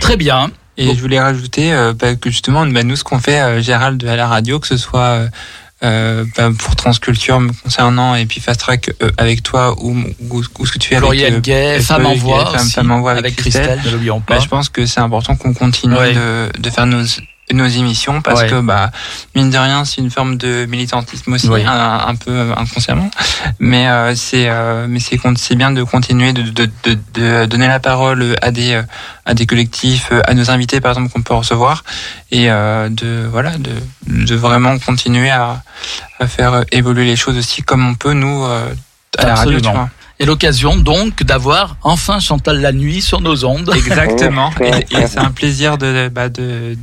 Très 0.00 0.16
bien. 0.16 0.50
Et 0.78 0.94
je 0.94 1.00
voulais 1.00 1.20
rajouter 1.20 1.72
euh, 1.72 1.92
bah, 1.92 2.14
que 2.16 2.30
justement, 2.30 2.64
bah, 2.66 2.82
nous, 2.82 2.96
ce 2.96 3.04
qu'on 3.04 3.18
fait, 3.18 3.40
euh, 3.40 3.60
Gérald, 3.60 4.02
à 4.06 4.16
la 4.16 4.26
radio, 4.26 4.58
que 4.58 4.66
ce 4.66 4.78
soit 4.78 5.00
euh, 5.00 5.28
euh, 5.84 6.24
bah, 6.36 6.48
pour 6.58 6.76
Transculture 6.76 7.40
me 7.40 7.52
concernant 7.52 8.14
et 8.14 8.24
puis 8.24 8.40
Fast 8.40 8.60
Track 8.60 8.90
euh, 9.02 9.10
avec 9.18 9.42
toi 9.42 9.74
ou, 9.82 9.94
ou, 10.30 10.42
ou 10.58 10.66
ce 10.66 10.72
que 10.72 10.78
tu 10.78 10.88
fais 10.88 10.94
avec 10.96 11.04
Florian 11.08 11.26
euh, 11.36 11.40
Gay, 11.40 11.54
avec 11.72 11.76
Gay, 11.78 11.80
Femme, 11.82 12.02
Femme 12.70 12.90
Envoie 12.90 13.10
avec, 13.10 13.24
avec 13.24 13.36
Christelle. 13.36 13.66
Christelle, 13.66 13.86
ne 13.86 13.90
l'oublions 13.92 14.18
Bah, 14.26 14.36
pas. 14.36 14.38
je 14.40 14.48
pense 14.48 14.68
que 14.70 14.86
c'est 14.86 15.00
important 15.00 15.36
qu'on 15.36 15.52
continue 15.52 15.94
Ouais. 15.94 16.14
de, 16.14 16.48
de 16.58 16.70
faire 16.70 16.86
nos 16.86 17.04
nos 17.52 17.66
émissions 17.66 18.22
parce 18.22 18.42
Ouais. 18.42 18.48
que 18.48 18.60
bah 18.60 18.90
mine 19.34 19.50
de 19.50 19.58
rien 19.58 19.84
c'est 19.84 20.00
une 20.00 20.10
forme 20.10 20.36
de 20.36 20.64
militantisme 20.66 21.32
aussi 21.34 21.48
Oui. 21.48 21.62
un, 21.66 22.00
un 22.06 22.14
peu 22.14 22.52
inconsciemment 22.56 23.10
mais 23.58 23.88
euh, 23.88 24.14
c'est 24.14 24.48
euh, 24.48 24.86
mais 24.88 25.00
c'est 25.00 25.18
c'est 25.36 25.54
bien 25.56 25.70
de 25.72 25.82
continuer 25.82 26.32
de, 26.32 26.42
de, 26.42 26.70
de, 26.84 26.98
de 27.14 27.44
donner 27.46 27.68
la 27.68 27.80
parole 27.80 28.36
à 28.40 28.50
des 28.52 28.74
euh, 28.74 28.82
à 29.26 29.34
des 29.34 29.44
collectifs 29.46 30.08
euh, 30.12 30.22
à 30.24 30.34
nos 30.34 30.50
invités 30.50 30.80
par 30.80 30.92
exemple 30.92 31.12
qu'on 31.12 31.22
peut 31.22 31.34
recevoir 31.34 31.84
et 32.30 32.50
euh, 32.50 32.88
de 32.88 33.26
voilà 33.30 33.50
de, 33.58 33.72
de 34.06 34.34
vraiment 34.34 34.78
continuer 34.78 35.30
à, 35.30 35.62
à 36.20 36.26
faire 36.28 36.64
évoluer 36.72 37.04
les 37.04 37.16
choses 37.16 37.36
aussi 37.36 37.62
comme 37.62 37.86
on 37.86 37.94
peut 37.94 38.14
nous 38.14 38.44
euh, 38.44 38.72
à 39.18 39.26
la 39.26 39.34
radio 39.34 39.50
tu 39.50 39.56
Absolument. 39.58 39.72
vois 39.72 39.90
Et 40.20 40.24
l'occasion 40.24 40.76
donc 40.76 41.22
d'avoir 41.24 41.76
enfin 41.82 42.18
Chantal 42.20 42.60
la 42.60 42.72
nuit 42.72 43.02
sur 43.02 43.20
nos 43.20 43.44
ondes. 43.44 43.70
exactement 43.74 44.50
et, 44.60 44.86
et 44.96 45.06
c'est 45.08 45.18
un 45.18 45.32
plaisir 45.32 45.76
de 45.76 46.08
bah, 46.08 46.28
de 46.28 46.78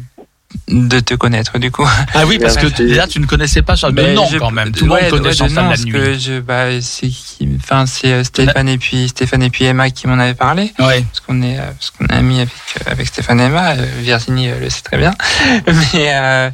de 0.67 0.99
te 0.99 1.13
connaître 1.13 1.59
du 1.59 1.69
coup 1.71 1.87
Ah 2.15 2.25
oui, 2.25 2.39
parce 2.39 2.57
que 2.57 2.65
déjà 2.67 3.05
tu 3.07 3.19
ne 3.19 3.25
connaissais 3.27 3.61
pas 3.61 3.75
Chantal. 3.75 3.93
Mais 4.03 4.09
De 4.11 4.15
nom 4.15 4.27
je- 4.31 4.37
quand 4.37 4.49
même. 4.51 4.71
Tout 4.71 4.85
le 4.85 4.91
ouais, 4.91 5.01
monde 5.03 5.11
connaît 5.11 5.29
ouais, 5.29 5.35
Chantal 5.35 5.55
nom, 5.55 5.61
la 5.63 5.69
parce 5.69 5.83
nuit. 5.85 5.91
que 5.91 6.17
je, 6.17 6.39
bah, 6.39 6.81
c'est 6.81 7.07
qui, 7.07 7.47
enfin, 7.61 7.85
c'est 7.85 8.11
euh, 8.13 8.23
Stéphane 8.23 8.67
et 8.67 8.77
puis 8.79 9.07
Stéphane 9.09 9.43
et 9.43 9.49
puis 9.51 9.65
Emma 9.65 9.89
qui 9.91 10.07
m'en 10.07 10.17
avaient 10.19 10.33
parlé, 10.33 10.73
Ouais. 10.79 11.01
parce 11.03 11.19
qu'on 11.19 11.41
est, 11.43 11.59
euh, 11.59 11.65
parce 11.77 11.91
qu'on 11.91 12.05
est 12.05 12.13
amis 12.13 12.37
avec 12.41 12.49
euh, 12.87 12.91
avec 12.91 13.07
Stéphane 13.07 13.39
et 13.39 13.43
Emma. 13.43 13.75
Virginie 13.99 14.49
le 14.59 14.69
sait 14.69 14.81
très 14.81 14.97
bien, 14.97 15.13
mais 15.67 16.11
euh, 16.15 16.49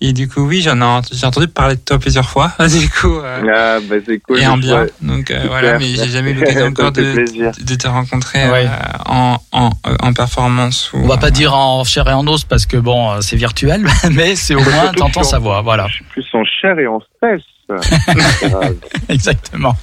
et 0.00 0.12
du 0.12 0.28
coup 0.28 0.42
oui, 0.42 0.60
j'en 0.62 0.80
ai, 0.80 1.02
j'ai 1.12 1.24
entendu 1.26 1.48
parler 1.48 1.76
de 1.76 1.80
toi 1.80 1.98
plusieurs 1.98 2.28
fois, 2.28 2.52
du 2.80 2.88
coup. 2.90 3.16
euh, 3.18 3.40
Ah, 3.54 3.80
bah, 3.88 3.96
c'est 4.06 4.18
cool. 4.20 4.38
et 4.40 4.46
en 4.46 4.56
bien, 4.58 4.82
Ouais, 4.82 4.92
donc 5.02 5.30
euh, 5.30 5.44
voilà, 5.48 5.78
mais 5.78 5.86
j'ai 5.86 6.08
jamais 6.08 6.32
eu 6.32 6.34
l'occasion 6.34 6.66
encore 6.68 6.92
de, 6.92 7.24
de 7.64 7.74
te 7.74 7.88
rencontrer 7.88 8.48
Ouais. 8.50 8.66
euh, 8.66 8.98
en, 9.06 9.38
en, 9.52 9.70
en 10.02 10.12
performance. 10.12 10.92
Ou, 10.92 10.98
On 10.98 11.06
va 11.06 11.16
pas 11.16 11.30
dire 11.30 11.54
en 11.54 11.82
chair 11.84 12.06
et 12.08 12.12
en 12.12 12.26
os 12.26 12.44
parce 12.44 12.66
que 12.66 12.76
bon, 12.76 13.12
euh, 13.12 13.20
c'est 13.20 13.36
virtuel, 13.36 13.86
mais 14.10 14.36
c'est 14.36 14.54
au 14.54 14.60
moins 14.60 14.92
t'entends 14.96 15.22
sa 15.22 15.38
voix. 15.38 15.62
Voilà, 15.62 15.86
Je 15.88 15.94
suis 15.94 16.04
plus 16.04 16.26
en 16.34 16.42
chair 16.44 16.78
et 16.78 16.86
en 16.86 17.00
stress. 17.16 17.42
Ah, 17.68 18.68
exactement. 19.08 19.74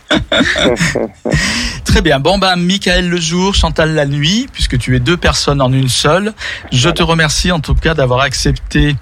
Très 1.84 2.02
bien. 2.02 2.20
Bon 2.20 2.38
ben, 2.38 2.56
Michael 2.56 3.10
le 3.10 3.18
jour, 3.18 3.56
Chantal 3.56 3.94
la 3.94 4.06
nuit, 4.06 4.48
puisque 4.54 4.78
tu 4.78 4.96
es 4.96 5.00
deux 5.00 5.18
personnes 5.18 5.62
en 5.62 5.72
une 5.72 5.90
seule. 5.90 6.34
Je 6.72 6.90
te 6.90 7.04
remercie 7.04 7.52
en 7.52 7.60
tout 7.60 7.76
cas 7.76 7.94
d'avoir 7.94 8.22
accepté. 8.22 8.96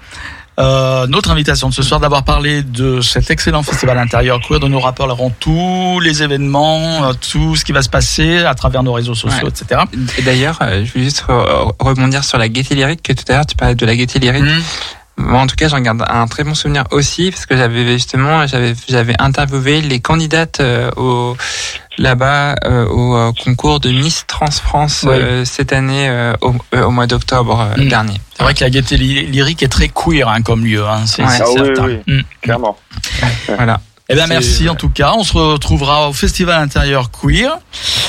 Euh, 0.62 1.06
notre 1.08 1.30
invitation 1.30 1.68
de 1.68 1.74
ce 1.74 1.82
soir, 1.82 1.98
d'avoir 2.00 2.22
parlé 2.24 2.62
de 2.62 3.00
cet 3.00 3.30
excellent 3.30 3.62
festival 3.62 3.98
intérieur 3.98 4.40
queer 4.40 4.60
dont 4.60 4.68
nous 4.68 4.80
rappellerons 4.80 5.32
tous 5.40 5.98
les 6.00 6.22
événements, 6.22 7.08
euh, 7.08 7.12
tout 7.14 7.56
ce 7.56 7.64
qui 7.64 7.72
va 7.72 7.82
se 7.82 7.88
passer 7.88 8.38
à 8.44 8.54
travers 8.54 8.82
nos 8.82 8.92
réseaux 8.92 9.14
sociaux, 9.14 9.44
Ouais. 9.46 9.50
etc. 9.62 9.82
Et 10.18 10.22
d'ailleurs, 10.22 10.58
euh, 10.62 10.84
je 10.84 10.92
voulais 10.92 11.04
juste 11.04 11.24
re- 11.28 11.72
rebondir 11.78 12.22
sur 12.24 12.38
la 12.38 12.48
gaieté 12.48 12.74
lyrique 12.74 13.02
que 13.02 13.12
tout 13.12 13.24
à 13.28 13.32
l'heure 13.32 13.46
tu 13.46 13.56
parlais 13.56 13.74
de 13.74 13.84
la 13.86 13.96
gaieté 13.96 14.18
lyrique. 14.18 14.44
Mhm. 14.44 14.62
Moi, 15.18 15.40
en 15.40 15.46
tout 15.46 15.56
cas, 15.56 15.68
j'en 15.68 15.80
garde 15.80 16.02
un 16.08 16.26
très 16.26 16.42
bon 16.42 16.54
souvenir 16.54 16.84
aussi 16.90 17.30
parce 17.30 17.46
que 17.46 17.56
j'avais 17.56 17.86
justement, 17.92 18.46
j'avais, 18.46 18.74
j'avais 18.88 19.14
interviewé 19.20 19.80
les 19.82 20.00
candidates 20.00 20.60
euh, 20.60 20.90
au 20.96 21.36
là-bas 21.98 22.54
euh, 22.64 22.86
au 22.86 23.14
euh, 23.16 23.32
concours 23.44 23.78
de 23.78 23.90
Miss 23.90 24.24
Trans 24.26 24.50
France 24.50 25.04
euh, 25.06 25.44
cette 25.44 25.72
année 25.74 26.08
euh, 26.08 26.32
au, 26.40 26.54
euh, 26.74 26.84
au 26.84 26.90
mois 26.90 27.06
d'octobre 27.06 27.60
euh, 27.76 27.82
Mm. 27.84 27.88
dernier. 27.88 28.20
C'est 28.36 28.42
vrai 28.42 28.54
que 28.54 28.64
la 28.64 28.70
gaieté 28.70 28.96
ly- 28.96 29.26
lyrique 29.26 29.62
est 29.62 29.68
très 29.68 29.88
queer 29.88 30.26
hein, 30.28 30.40
comme 30.42 30.64
lieu, 30.64 30.84
hein, 30.86 31.02
c'est 31.06 31.22
Ouais. 31.22 31.28
c'est 31.28 31.42
Ah 31.42 31.50
oui, 31.50 31.66
certain. 31.66 31.84
oui. 31.86 31.98
Mm. 32.06 32.20
Clairement. 32.40 32.78
Voilà. 33.48 33.80
Eh 34.12 34.14
bien, 34.14 34.26
merci 34.26 34.68
en 34.68 34.74
tout 34.74 34.90
cas. 34.90 35.14
On 35.16 35.24
se 35.24 35.32
retrouvera 35.32 36.06
au 36.08 36.12
Festival 36.12 36.60
intérieur 36.62 37.10
queer 37.10 37.56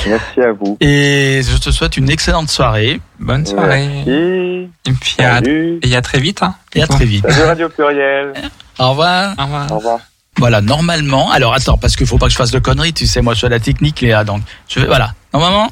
Merci 0.05 0.41
à 0.41 0.51
vous. 0.51 0.77
et 0.81 1.41
je 1.49 1.57
te 1.57 1.71
souhaite 1.71 1.95
une 1.95 2.09
excellente 2.09 2.49
soirée 2.49 2.99
Bonne 3.19 3.45
soirée. 3.45 3.87
Merci. 3.87 4.69
Et 4.85 4.91
puis 4.99 5.15
à, 5.19 5.39
et 5.81 5.95
à 5.95 6.01
très 6.01 6.19
vite. 6.19 6.43
Hein, 6.43 6.55
et 6.75 6.83
à 6.83 6.87
très 6.87 7.05
vite. 7.05 7.25
Salut 7.29 7.45
Radio 7.45 7.69
Pluriel. 7.69 8.33
Au 8.79 8.89
revoir. 8.89 9.33
Au 9.37 9.43
revoir. 9.43 9.71
Au 9.71 9.75
revoir. 9.77 9.99
Voilà, 10.39 10.59
normalement. 10.59 11.31
Alors 11.31 11.53
attends, 11.53 11.77
parce 11.77 11.95
qu'il 11.95 12.05
faut 12.07 12.17
pas 12.17 12.25
que 12.25 12.33
je 12.33 12.37
fasse 12.37 12.51
de 12.51 12.59
conneries. 12.59 12.91
Tu 12.91 13.07
sais, 13.07 13.21
moi 13.21 13.33
je 13.33 13.37
suis 13.37 13.47
à 13.47 13.49
la 13.49 13.59
technique, 13.61 14.01
Léa. 14.01 14.25
Donc, 14.25 14.41
je 14.67 14.81
vais. 14.81 14.87
Voilà. 14.87 15.13
Normalement, 15.33 15.71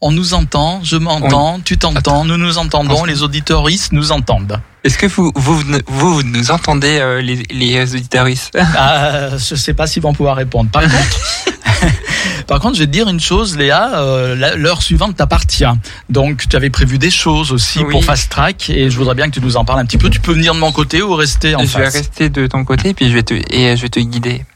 on 0.00 0.10
nous 0.12 0.34
entend, 0.34 0.80
je 0.82 0.96
m'entends, 0.96 1.60
tu 1.64 1.76
t'entends, 1.78 2.24
nous 2.24 2.36
nous 2.38 2.58
entendons, 2.58 3.04
les 3.04 3.22
auditoristes 3.22 3.92
nous 3.92 4.12
entendent. 4.12 4.60
Est-ce 4.82 4.96
que 4.96 5.06
vous, 5.06 5.30
vous, 5.34 5.56
vous, 5.58 5.64
vous 5.86 6.22
nous 6.22 6.50
entendez 6.50 6.98
euh, 7.00 7.20
les, 7.20 7.42
les 7.50 7.94
auditoristes? 7.94 8.56
Ah, 8.78 9.36
je 9.36 9.54
sais 9.54 9.74
pas 9.74 9.86
s'ils 9.86 10.02
vont 10.02 10.14
pouvoir 10.14 10.36
répondre. 10.36 10.70
Par 10.70 10.82
contre, 10.82 10.94
par 12.46 12.60
contre, 12.60 12.76
je 12.76 12.80
vais 12.80 12.86
te 12.86 12.92
dire 12.92 13.06
une 13.10 13.20
chose, 13.20 13.58
Léa. 13.58 13.90
euh, 13.98 14.56
L'heure 14.56 14.80
suivante 14.82 15.16
t'appartient. 15.16 15.64
Donc, 16.08 16.48
tu 16.48 16.56
avais 16.56 16.70
prévu 16.70 16.96
des 16.96 17.10
choses 17.10 17.52
aussi 17.52 17.80
Oui. 17.80 17.90
pour 17.90 18.02
Fast 18.02 18.30
Track, 18.30 18.70
et 18.70 18.88
je 18.88 18.96
voudrais 18.96 19.14
bien 19.14 19.26
que 19.28 19.34
tu 19.34 19.42
nous 19.42 19.58
en 19.58 19.66
parles 19.66 19.80
un 19.80 19.84
petit 19.84 19.98
peu. 19.98 20.08
Tu 20.08 20.20
peux 20.20 20.32
venir 20.32 20.54
de 20.54 20.58
mon 20.60 20.72
côté 20.72 21.02
ou 21.02 21.14
rester 21.14 21.54
en 21.54 21.60
Je 21.66 21.76
vais 21.76 21.84
face? 21.84 21.94
rester 21.96 22.30
de 22.30 22.46
ton 22.46 22.64
côté 22.64 22.94
puis 22.94 23.10
je 23.10 23.14
vais 23.14 23.22
te 23.22 23.34
et 23.34 23.76
je 23.76 23.82
vais 23.82 23.90
te 23.90 24.00
guider. 24.00 24.46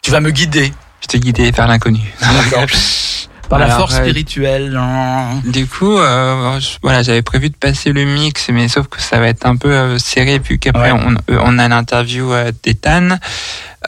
Tu 0.00 0.10
vas 0.10 0.20
me 0.20 0.30
guider 0.30 0.72
Je 1.02 1.06
vais 1.06 1.06
te 1.08 1.16
guider 1.18 1.50
vers 1.50 1.68
l'inconnu. 1.68 2.00
par 3.50 3.58
la 3.58 3.66
Alors, 3.66 3.78
force 3.78 3.96
euh, 3.96 4.02
spirituelle. 4.02 4.80
Du 5.44 5.66
coup, 5.66 5.98
euh, 5.98 6.58
je- 6.60 6.78
voilà, 6.82 7.02
j'avais 7.02 7.20
prévu 7.22 7.50
de 7.50 7.56
passer 7.56 7.92
le 7.92 8.04
mix, 8.04 8.48
mais 8.50 8.68
sauf 8.68 8.86
que 8.88 9.02
ça 9.02 9.18
va 9.18 9.26
être 9.26 9.44
un 9.44 9.56
peu 9.56 9.70
euh, 9.72 9.98
serré, 9.98 10.38
vu 10.38 10.58
qu'après 10.58 10.92
Ouais. 10.92 11.00
on, 11.04 11.14
euh, 11.32 11.38
on 11.42 11.58
a 11.58 11.68
l'interview 11.68 12.30
d'Ethan 12.62 13.18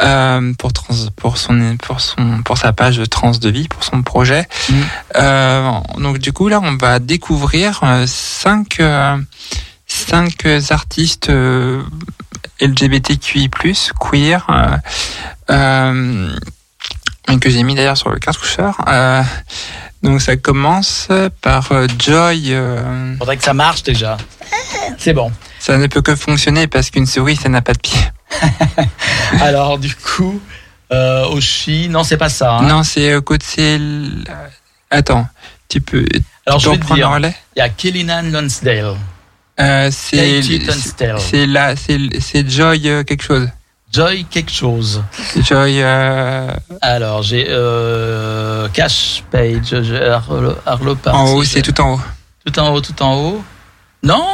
euh, 0.00 0.52
pour 0.58 0.72
trans, 0.72 0.94
pour 1.16 1.38
son 1.38 1.76
pour 1.80 2.00
son 2.00 2.42
pour 2.44 2.58
sa 2.58 2.72
page 2.72 3.00
Trans 3.10 3.32
de 3.32 3.48
vie, 3.48 3.68
pour 3.68 3.84
son 3.84 4.02
projet. 4.02 4.46
Mm. 4.68 4.74
Euh, 5.16 5.70
donc 5.98 6.18
du 6.18 6.32
coup 6.32 6.48
là, 6.48 6.60
on 6.62 6.76
va 6.76 6.98
découvrir 6.98 7.80
cinq 8.06 8.80
cinq 9.86 10.46
artistes 10.70 11.30
LGBTQI+ 12.60 13.50
queer. 14.00 14.46
euh, 15.50 16.28
que 17.40 17.48
j'ai 17.50 17.62
mis 17.62 17.74
d'ailleurs 17.74 17.96
sur 17.96 18.10
le 18.10 18.18
cartoucheur. 18.18 18.76
Euh, 18.88 19.22
donc 20.02 20.20
ça 20.20 20.36
commence 20.36 21.08
par 21.40 21.72
euh, 21.72 21.86
Joy. 21.98 22.52
euh, 22.52 23.16
Faudrait 23.18 23.36
que 23.36 23.44
ça 23.44 23.54
marche 23.54 23.82
déjà. 23.82 24.16
C'est 24.98 25.12
bon. 25.14 25.32
ça 25.58 25.78
ne 25.78 25.86
peut 25.86 26.02
que 26.02 26.14
fonctionner 26.16 26.66
parce 26.66 26.90
qu'une 26.90 27.06
souris, 27.06 27.36
ça 27.36 27.48
n'a 27.48 27.62
pas 27.62 27.72
de 27.72 27.78
pied. 27.78 27.98
Alors 29.40 29.78
du 29.78 29.94
coup, 29.94 30.40
euh, 30.92 31.24
Oshi, 31.26 31.88
non 31.88 32.04
c'est 32.04 32.16
pas 32.16 32.28
ça. 32.28 32.56
hein. 32.58 32.62
Non, 32.62 32.82
c'est 32.82 33.12
euh, 33.12 33.20
côté. 33.20 33.78
Attends, 34.90 35.26
tu 35.68 35.80
peux. 35.80 36.04
Alors 36.46 36.58
tu 36.60 36.66
je 36.66 36.70
vais 36.70 36.78
te 36.78 36.94
dire, 36.94 37.18
il 37.56 37.58
y 37.58 37.62
a 37.62 37.68
Kellinan 37.68 38.22
Lonsdale, 38.30 38.94
euh, 39.60 39.90
C'est 39.92 40.42
c'est- 40.42 40.60
c'est 41.18 41.46
là, 41.46 41.76
c'est 41.76 41.98
c'est 42.20 42.48
Joy 42.48 42.80
quelque 43.06 43.22
chose. 43.22 43.48
Joy 43.92 44.24
quelque 44.30 44.50
chose. 44.50 45.02
Joy. 45.36 45.82
euh, 45.82 46.48
Alors 46.80 47.22
j'ai 47.22 47.46
euh, 47.48 48.68
Cash 48.72 49.22
Page, 49.30 49.74
Arlo, 49.74 50.54
Arlo 50.64 50.94
Party, 50.94 51.18
en 51.18 51.32
haut, 51.34 51.44
c'est 51.44 51.60
tout 51.62 51.78
en 51.80 51.94
haut. 51.94 52.00
tout 52.46 52.58
en 52.58 52.68
haut, 52.72 52.80
tout 52.80 53.02
en 53.02 53.14
haut. 53.16 53.44
Non, 54.02 54.24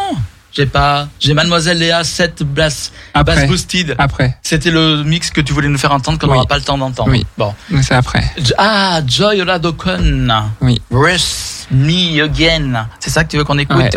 j'ai 0.52 0.66
pas. 0.66 1.08
J'ai 1.18 1.34
Mademoiselle 1.34 1.78
Léa 1.78 2.04
7 2.04 2.42
Bass, 2.44 2.92
Bass 3.14 3.14
Après. 3.14 3.46
Boosted. 3.48 3.96
Après. 3.98 4.38
C'était 4.42 4.70
le 4.70 5.02
mix 5.02 5.30
que 5.30 5.40
tu 5.40 5.52
voulais 5.52 5.68
nous 5.68 5.76
faire 5.78 5.92
entendre 5.92 6.18
qu'on 6.18 6.28
Oui. 6.28 6.34
n'aura 6.34 6.46
pas 6.46 6.56
le 6.56 6.62
temps 6.64 6.78
d'entendre. 6.78 7.10
Oui. 7.10 7.26
Bon. 7.36 7.52
Donc 7.70 7.82
c'est 7.82 7.94
après. 7.94 8.24
Ah, 8.58 9.00
Joy 9.06 9.42
Oladokun. 9.42 10.50
Oui. 10.60 10.80
Rest 10.92 11.66
Me 11.72 12.22
Again. 12.22 12.86
C'est 13.00 13.10
ça 13.10 13.24
que 13.24 13.30
tu 13.30 13.36
veux 13.36 13.44
qu'on 13.44 13.58
écoute? 13.58 13.76
Ouais, 13.76 13.90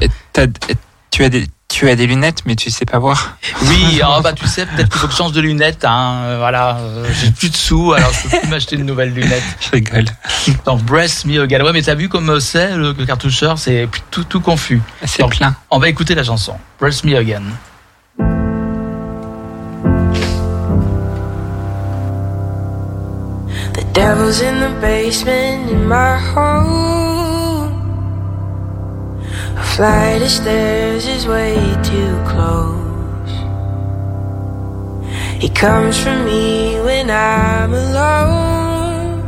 tu 1.11 1.23
as 1.23 1.29
des 1.29 1.45
Tu 1.71 1.89
as 1.89 1.95
des 1.95 2.05
lunettes, 2.05 2.43
mais 2.45 2.57
tu 2.57 2.69
sais 2.69 2.83
pas 2.83 2.99
voir. 2.99 3.37
Oui, 3.63 4.01
oh, 4.05 4.19
bah 4.21 4.33
tu 4.33 4.45
sais, 4.45 4.65
peut-être 4.65 4.89
qu'il 4.89 4.99
faut 4.99 5.07
que 5.07 5.13
je 5.13 5.17
change 5.17 5.31
de 5.31 5.39
lunettes. 5.39 5.85
Hein. 5.85 6.15
euh, 6.25 6.35
voilà, 6.37 6.77
euh, 6.77 7.05
j'ai 7.19 7.31
plus 7.31 7.49
de 7.49 7.55
sous, 7.55 7.93
alors 7.93 8.11
je 8.11 8.23
peux 8.27 8.39
plus 8.39 8.49
m'acheter 8.49 8.75
de 8.75 8.83
nouvelles 8.83 9.13
lunettes. 9.13 9.41
Je 9.61 9.71
rigole. 9.71 10.05
Donc 10.65 10.83
Breast 10.83 11.25
Me 11.25 11.41
Again. 11.41 11.63
Ouais, 11.63 11.71
mais 11.71 11.81
t'as 11.81 11.95
vu 11.95 12.09
comme 12.09 12.41
c'est 12.41 12.75
le, 12.75 12.93
cartoucheur, 13.05 13.57
c'est 13.57 13.87
tout, 14.11 14.25
tout 14.25 14.41
confus. 14.41 14.81
C'est 15.05 15.21
Donc, 15.21 15.37
plein. 15.37 15.55
On 15.69 15.79
va 15.79 15.87
écouter 15.87 16.13
la 16.13 16.23
chanson. 16.23 16.55
Breast 16.77 17.05
Me 17.05 17.15
Again. 17.15 17.43
The 23.73 23.85
devil's 23.93 24.41
in 24.41 24.59
the 24.59 24.81
basement 24.81 25.71
in 25.71 25.87
my 25.87 26.17
home. 26.17 27.10
A 29.61 29.63
flight 29.63 30.23
of 30.23 30.31
stairs 30.31 31.05
is 31.05 31.27
way 31.27 31.53
too 31.83 32.13
close. 32.31 33.33
He 35.39 35.49
comes 35.49 35.99
for 35.99 36.15
me 36.25 36.81
when 36.81 37.11
I'm 37.11 37.71
alone. 37.71 39.21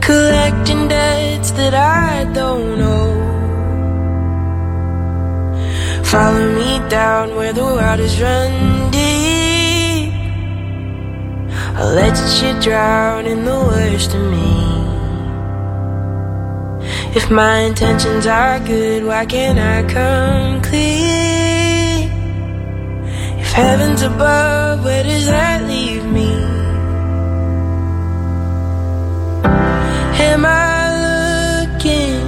Collecting 0.00 0.86
debts 0.86 1.50
that 1.58 1.74
I 1.74 2.32
don't 2.32 2.80
owe. 2.80 3.18
Follow 6.04 6.46
me 6.60 6.78
down 6.88 7.34
where 7.34 7.52
the 7.52 7.64
waters 7.64 8.22
run 8.22 8.52
deep. 8.92 10.12
I'll 11.76 11.92
let 11.92 12.14
you 12.40 12.52
drown 12.62 13.26
in 13.26 13.44
the 13.44 13.58
worst 13.70 14.14
of 14.14 14.22
me. 14.30 14.87
If 17.14 17.30
my 17.30 17.58
intentions 17.60 18.26
are 18.26 18.60
good, 18.60 19.04
why 19.04 19.26
can't 19.26 19.58
I 19.58 19.78
come 19.92 20.62
clean? 20.62 22.10
If 23.42 23.52
heaven's 23.52 24.02
above, 24.02 24.84
where 24.84 25.02
does 25.02 25.26
that 25.26 25.64
leave 25.64 26.04
me? 26.04 26.32
Am 30.30 30.44
I 30.44 30.76
looking 31.06 32.20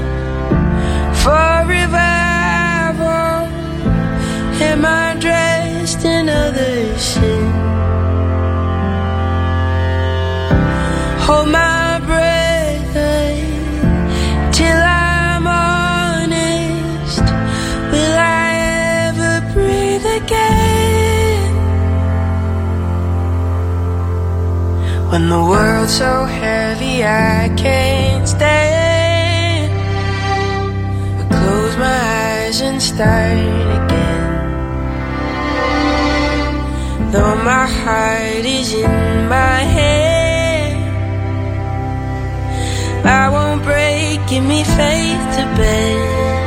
for 1.22 1.48
revival? 1.76 3.36
Am 4.70 4.84
I 4.84 5.16
dressed 5.20 6.04
in 6.04 6.28
other 6.28 6.98
sin? 6.98 7.44
Hold 11.26 11.48
my 11.48 11.69
When 25.10 25.28
the 25.28 25.42
world's 25.42 25.98
so 25.98 26.24
heavy 26.24 27.02
I 27.04 27.48
can't 27.56 28.28
stand. 28.28 29.72
I 31.20 31.24
close 31.36 31.76
my 31.76 32.00
eyes 32.46 32.60
and 32.60 32.80
start 32.80 33.38
again. 33.78 34.30
Though 37.10 37.34
my 37.42 37.66
heart 37.66 38.44
is 38.44 38.72
in 38.72 39.28
my 39.28 39.58
head 39.76 40.30
I 43.04 43.28
won't 43.30 43.64
break, 43.64 44.20
give 44.28 44.44
me 44.44 44.62
faith 44.62 45.22
to 45.36 45.42
bend. 45.58 46.39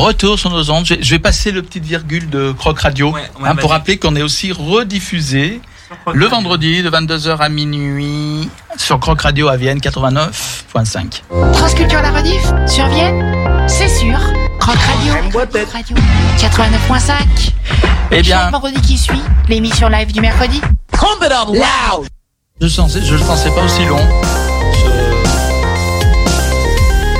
Retour 0.00 0.38
sur 0.38 0.50
nos 0.50 0.70
ondes. 0.70 0.84
Je 0.86 0.94
vais- 0.94 1.02
je 1.02 1.10
vais 1.10 1.18
passer 1.18 1.50
le 1.52 1.62
petit 1.62 1.80
virgule 1.80 2.28
de 2.30 2.52
Croc 2.52 2.78
Radio 2.80 3.10
Ouais, 3.12 3.20
ouais, 3.40 3.48
hein, 3.48 3.56
pour 3.56 3.70
rappeler 3.70 3.96
qu'on 3.98 4.16
est 4.16 4.22
aussi 4.22 4.52
rediffusé 4.52 5.60
le 6.12 6.26
vendredi 6.26 6.82
de 6.82 6.90
22h 6.90 7.38
à 7.40 7.48
minuit 7.48 8.48
sur 8.76 9.00
Croc 9.00 9.20
Radio 9.22 9.48
à 9.48 9.56
Vienne 9.56 9.80
89.5. 9.80 11.22
Transculture 11.52 12.00
la 12.02 12.10
rediff 12.12 12.42
sur 12.68 12.86
Vienne, 12.88 13.66
c'est 13.68 13.88
sûr. 13.88 14.18
Croc 14.60 14.76
Radio, 14.76 15.14
Croc 15.30 15.72
Radio 15.72 15.96
89.5. 16.38 17.52
Eh 18.12 18.22
bien, 18.22 18.40
Chaque 18.42 18.52
vendredi 18.52 18.80
qui 18.82 18.98
suit, 18.98 19.20
l'émission 19.48 19.88
live 19.88 20.12
du 20.12 20.20
mercredi. 20.20 20.60
je 22.60 22.66
ne 22.66 22.70
pensais, 22.70 23.00
je 23.02 23.14
le 23.14 23.20
pensais 23.20 23.50
pas 23.50 23.62
aussi 23.64 23.84
long. 23.86 23.98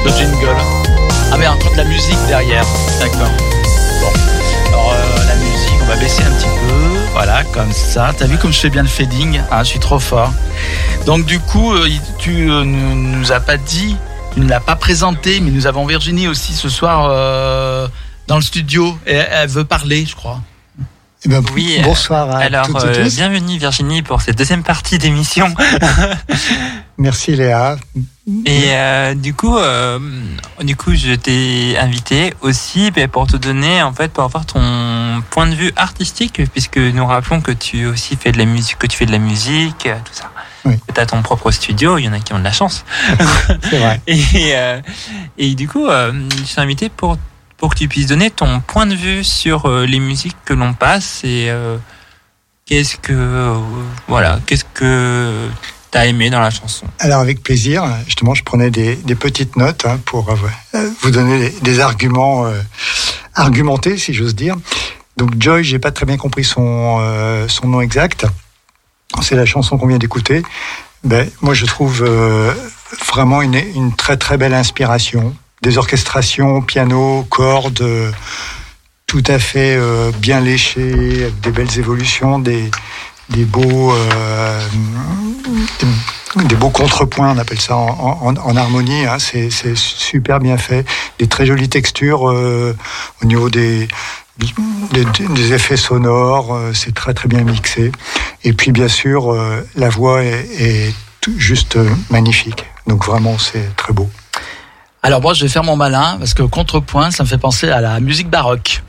Ce, 0.05 0.11
ce 0.11 0.19
jingle. 0.19 0.80
Ah 1.33 1.37
mais 1.39 1.47
encore 1.47 1.73
de 1.73 1.77
la 1.77 1.85
musique 1.85 2.19
derrière. 2.27 2.65
D'accord. 2.99 3.31
Bon. 4.01 4.13
Alors 4.69 4.93
euh, 4.93 5.27
la 5.29 5.37
musique, 5.37 5.75
on 5.83 5.87
va 5.87 5.97
baisser 5.97 6.23
un 6.23 6.31
petit 6.33 6.47
peu. 6.47 6.99
Voilà, 7.13 7.45
comme 7.45 7.73
ça. 7.73 8.13
T'as 8.17 8.27
vu 8.27 8.37
comme 8.39 8.53
je 8.53 8.59
fais 8.61 8.71
bien 8.71 8.83
le 8.83 8.89
fading 8.89 9.41
Ah, 9.51 9.63
je 9.63 9.69
suis 9.71 9.79
trop 9.79 9.99
fort. 9.99 10.33
Donc 11.07 11.25
du 11.27 11.39
coup, 11.41 11.73
euh, 11.75 11.89
tu 12.19 12.51
euh, 12.51 12.65
ne 12.65 12.95
nous 13.17 13.33
as 13.33 13.41
pas 13.41 13.57
dit, 13.57 13.97
tu 14.35 14.41
ne 14.41 14.49
l'as 14.49 14.61
pas 14.61 14.77
présenté, 14.77 15.41
mais 15.41 15.51
nous 15.51 15.67
avons 15.67 15.87
Virginie 15.87 16.29
aussi 16.29 16.53
ce 16.55 16.69
soir 16.69 17.09
euh, 17.11 17.89
dans 18.27 18.37
le 18.37 18.43
studio. 18.43 18.97
Et 19.07 19.15
elle 19.15 19.49
veut 19.49 19.65
parler, 19.65 20.05
je 20.07 20.15
crois. 20.17 20.41
Eh 21.25 21.29
ben, 21.29 21.43
Oui, 21.55 21.79
bonsoir 21.85 22.31
à 22.31 22.39
Alors, 22.39 22.67
toutes 22.67 22.83
et 22.85 22.87
euh, 22.87 23.05
tous. 23.05 23.15
bienvenue 23.17 23.59
Virginie 23.59 24.03
pour 24.03 24.23
cette 24.23 24.39
deuxième 24.39 24.63
partie 24.63 24.97
d'émission. 24.99 25.53
Merci 26.99 27.37
Léa. 27.37 27.77
Et 28.47 28.71
euh, 28.71 29.15
du 29.15 29.35
coup, 29.35 29.57
euh, 29.57 29.99
du 30.61 30.77
coup, 30.77 30.95
je 30.95 31.15
t'ai 31.15 31.77
invité 31.79 32.35
aussi 32.41 32.91
ben, 32.91 33.09
pour 33.09 33.27
te 33.27 33.37
donner, 33.37 33.83
en 33.83 33.93
fait, 33.93 34.13
pour 34.13 34.25
avoir 34.25 34.47
ton 34.47 35.23
point 35.31 35.47
de 35.47 35.55
vue 35.55 35.73
artistique, 35.77 36.43
puisque 36.53 36.79
nous 36.79 37.07
rappelons 37.07 37.41
que 37.41 37.53
tu 37.53 37.87
aussi 37.87 38.17
fais 38.17 38.33
de 38.33 38.39
la 38.39 38.45
musique, 38.45 38.79
que 38.79 38.87
tu 38.87 38.97
fais 38.97 39.07
de 39.07 39.13
la 39.13 39.19
musique, 39.19 39.87
euh, 39.87 39.97
tout 40.05 40.15
ça. 40.15 40.31
Oui. 40.65 40.75
Tu 40.95 41.01
as 41.01 41.07
ton 41.07 41.23
propre 41.23 41.51
studio, 41.51 41.99
il 41.99 42.05
y 42.05 42.09
en 42.09 42.13
a 42.13 42.21
qui 42.21 42.33
ont 42.33 42.39
de 42.39 42.45
la 42.45 42.53
chance. 42.53 42.85
C'est 43.71 43.79
vrai. 43.79 44.01
Et, 44.07 44.23
euh, 44.55 44.81
et 45.39 45.55
du 45.55 45.69
coup, 45.69 45.87
euh, 45.87 46.13
je 46.31 46.55
t'ai 46.55 46.61
invité 46.61 46.89
pour, 46.89 47.17
pour 47.57 47.71
que 47.75 47.79
tu 47.79 47.89
puisses 47.89 48.07
donner 48.07 48.31
ton 48.31 48.61
point 48.61 48.87
de 48.87 48.95
vue 48.95 49.25
sur 49.25 49.67
euh, 49.67 49.87
les 49.87 50.01
musiques 50.01 50.37
que 50.45 50.55
l'on 50.55 50.75
passe 50.75 51.23
et 51.25 51.47
euh, 51.49 51.79
qu'est-ce 52.67 52.97
que 52.97 53.55
voilà, 54.07 54.39
qu'est-ce 54.47 54.65
que 54.65 55.49
t'as 55.91 56.07
aimé 56.07 56.31
dans 56.31 56.41
la 56.41 56.51
chanson. 56.51 56.87
Alors 56.99 57.21
avec 57.21 57.43
plaisir, 57.43 57.85
justement, 58.07 58.35
je 58.35 58.45
prenais 58.45 58.71
des, 58.71 58.97
petites 59.15 59.57
notes 59.57 59.85
hein, 59.87 59.99
pour 60.05 60.31
euh, 60.31 60.91
vous 61.03 61.11
donner 61.11 61.51
des, 61.63 61.81
arguments 61.81 62.47
euh, 62.47 62.61
argumentés, 63.35 63.99
si 63.99 64.15
j'ose 64.15 64.35
dire. 64.35 64.57
Donc 65.17 65.31
Joy, 65.39 65.65
j'ai 65.65 65.79
pas 65.79 65.91
très 65.91 66.07
bien 66.07 66.17
compris 66.17 66.45
son 66.45 66.99
euh, 67.01 67.49
son 67.49 67.69
nom 67.69 67.81
exact. 67.81 68.27
C'est 69.23 69.35
la 69.35 69.45
chanson 69.45 69.77
qu'on 69.77 69.89
vient 69.89 69.99
d'écouter. 69.99 70.43
Ben 71.03 71.29
moi, 71.41 71.55
je 71.55 71.67
trouve 71.67 72.05
vraiment 73.07 73.43
une, 73.43 73.57
une 73.57 73.97
très 73.97 74.17
très 74.17 74.37
belle 74.37 74.55
inspiration. 74.55 75.35
Des 75.63 75.79
orchestrations, 75.79 76.63
piano, 76.63 77.27
cordes, 77.29 78.15
tout 79.07 79.23
à 79.27 79.39
fait 79.41 79.79
bien 80.21 80.41
léchées, 80.41 81.23
avec 81.23 81.41
des 81.41 81.51
belles 81.51 81.79
évolutions, 81.79 82.39
des 82.39 82.71
des 83.31 83.45
beaux 83.45 83.93
euh, 83.93 84.61
des, 86.47 86.55
beaux 86.57 86.71
contrepoints, 86.71 87.31
on 87.35 87.39
appelle 87.39 87.61
ça 87.61 87.77
en, 87.77 88.19
en, 88.23 88.37
en 88.37 88.57
harmonie. 88.57 89.05
Hein, 89.07 89.19
c'est 89.19 89.51
c'est 89.51 89.77
super 89.77 90.39
bien 90.41 90.57
fait, 90.57 90.85
des 91.19 91.27
très 91.27 91.47
jolies 91.47 91.69
textures 91.69 92.29
euh, 92.29 92.77
au 93.23 93.27
niveau 93.27 93.51
des 93.51 93.89
des, 94.93 95.05
des 95.35 95.53
effets 95.53 95.77
sonores, 95.77 96.55
euh, 96.55 96.73
c'est 96.73 96.95
très 96.95 97.13
très 97.13 97.29
bien 97.29 97.43
mixé. 97.43 97.93
Et 98.43 98.53
puis 98.55 98.73
bien 98.73 98.89
sûr, 98.89 99.33
euh, 99.33 99.67
la 99.77 99.91
voix 99.91 100.23
est, 100.25 100.47
est 100.59 100.95
tout- 101.21 101.39
juste 101.39 101.79
magnifique. 102.11 102.65
Donc 102.87 103.05
vraiment, 103.05 103.37
c'est 103.39 103.77
très 103.77 103.93
beau. 103.93 104.09
Alors 105.03 105.21
moi, 105.21 105.35
je 105.35 105.43
vais 105.45 105.49
faire 105.51 105.65
mon 105.65 105.77
malin 105.77 106.17
parce 106.19 106.33
que 106.35 106.43
contrepoint, 106.43 107.11
ça 107.11 107.23
me 107.25 107.29
fait 107.29 107.39
penser 107.39 107.69
à 107.71 107.81
la 107.83 108.01
musique 108.01 108.31
baroque. 108.31 108.83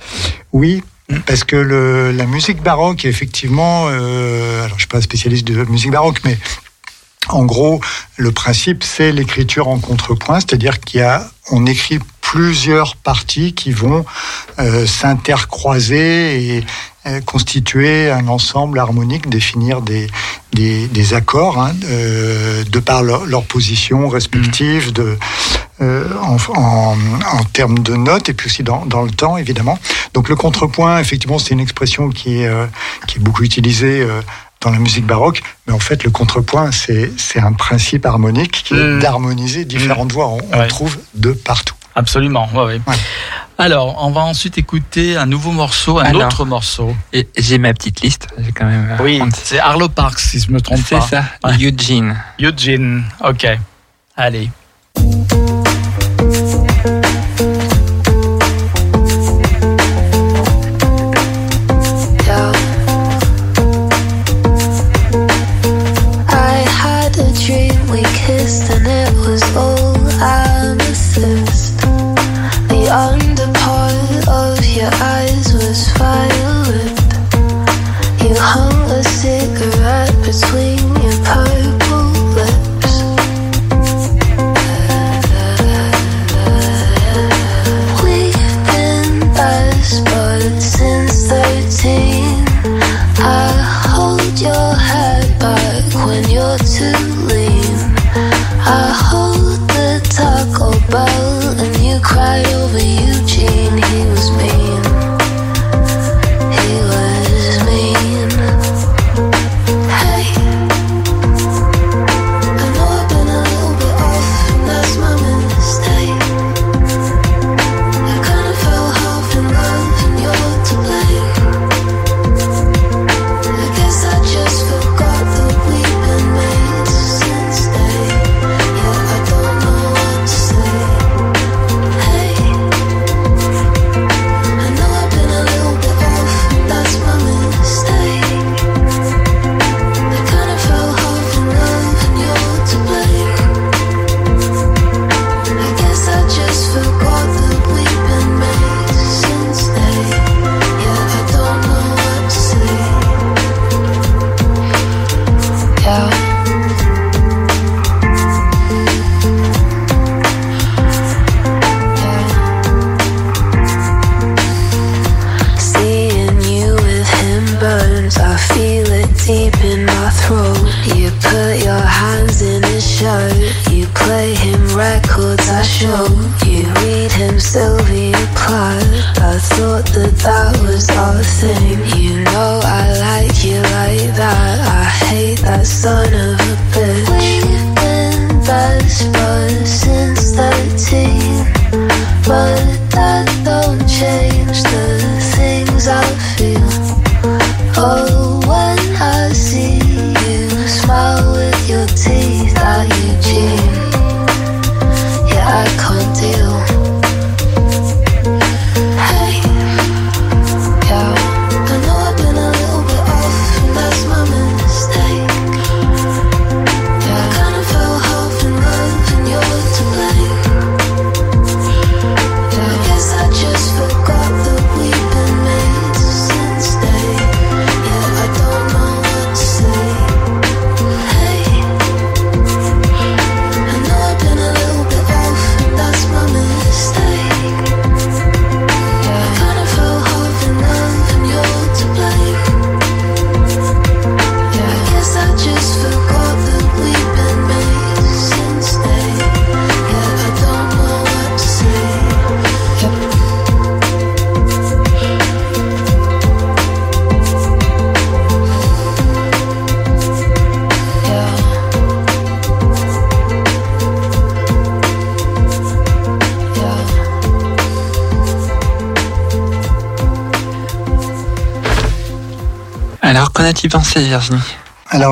Oui, 0.54 0.84
parce 1.26 1.44
que 1.44 1.56
la 1.56 2.26
musique 2.26 2.62
baroque, 2.62 3.06
effectivement, 3.06 3.88
euh, 3.90 4.66
alors 4.66 4.78
je 4.78 4.84
suis 4.84 4.88
pas 4.88 5.02
spécialiste 5.02 5.48
de 5.48 5.64
musique 5.66 5.92
baroque, 5.92 6.22
mais 6.26 6.38
en 7.30 7.46
gros, 7.46 7.82
le 8.18 8.32
principe, 8.32 8.84
c'est 8.84 9.12
l'écriture 9.12 9.68
en 9.68 9.80
contrepoint, 9.80 10.40
c'est-à-dire 10.40 10.80
qu'il 10.80 11.00
y 11.00 11.04
a, 11.04 11.30
on 11.52 11.66
écrit 11.66 12.00
plusieurs 12.22 12.96
parties 12.96 13.54
qui 13.54 13.72
vont 13.72 14.06
euh, 14.60 14.86
s'intercroiser 14.86 16.56
et 16.58 16.66
constituer 17.26 18.12
un 18.12 18.28
ensemble 18.28 18.78
harmonique, 18.80 19.28
définir 19.30 19.82
des, 19.82 20.08
des, 20.54 20.88
des 20.88 21.14
accords 21.14 21.60
hein, 21.60 21.74
euh, 21.86 22.64
de 22.64 22.80
par 22.80 23.02
leur, 23.04 23.26
leur 23.26 23.44
position 23.44 24.08
respective, 24.08 24.94
de, 24.94 25.18
euh, 25.82 26.08
en, 26.22 26.38
en, 26.56 26.96
en 27.40 27.44
termes 27.54 27.80
de 27.80 27.96
notes 27.96 28.30
et 28.30 28.34
puis 28.34 28.48
aussi 28.48 28.64
dans, 28.64 28.86
dans 28.86 29.02
le 29.02 29.12
temps, 29.12 29.38
évidemment. 29.38 29.80
Donc 30.14 30.30
le 30.30 30.36
contrepoint, 30.36 31.00
effectivement, 31.00 31.40
c'est 31.40 31.52
une 31.56 31.60
expression 31.60 32.10
qui 32.10 32.42
est, 32.42 32.48
euh, 32.48 32.68
qui 33.08 33.18
est 33.18 33.22
beaucoup 33.22 33.44
utilisée 33.44 34.02
euh, 34.02 34.22
dans 34.62 34.70
la 34.70 34.78
musique 34.78 35.08
baroque, 35.08 35.42
mais 35.66 35.74
en 35.74 35.80
fait, 35.80 36.04
le 36.04 36.12
contrepoint, 36.12 36.70
c'est 36.72 37.10
un 37.40 37.54
principe 37.54 38.06
harmonique 38.06 38.62
qui 38.64 38.76
est 38.76 38.78
Mm. 38.78 39.00
d'harmoniser 39.00 39.66
différentes 39.66 40.12
voix. 40.12 40.28
On, 40.28 40.38
on 40.54 40.60
Ouais. 40.60 40.68
trouve 40.68 40.98
de 41.16 41.32
partout. 41.32 41.74
Absolument, 41.96 42.48
ouais, 42.54 42.64
ouais. 42.66 42.82
Ouais. 42.88 42.96
Alors, 43.58 44.04
on 44.04 44.12
va 44.12 44.22
ensuite 44.22 44.58
écouter 44.58 45.18
un 45.18 45.26
nouveau 45.26 45.52
morceau, 45.52 46.00
un 46.00 46.06
Alors. 46.06 46.24
autre 46.28 46.46
morceau. 46.46 46.96
J'ai 47.38 47.58
ma 47.60 47.74
petite 47.74 48.02
liste, 48.02 48.28
j'ai 48.40 48.52
quand 48.52 48.66
même. 48.66 48.90
euh, 49.00 49.04
Oui, 49.04 49.22
c'est 49.34 49.60
Arlo 49.60 49.88
Parks, 49.90 50.20
si 50.20 50.40
je 50.40 50.50
me 50.52 50.60
trompe 50.62 50.80
c'est 50.84 50.96
pas. 50.96 51.02
ça. 51.02 51.24
Ouais. 51.44 51.58
Eugene. 51.60 52.18
Eugene, 52.40 53.04
ok. 53.24 53.46
Allez. 54.18 54.50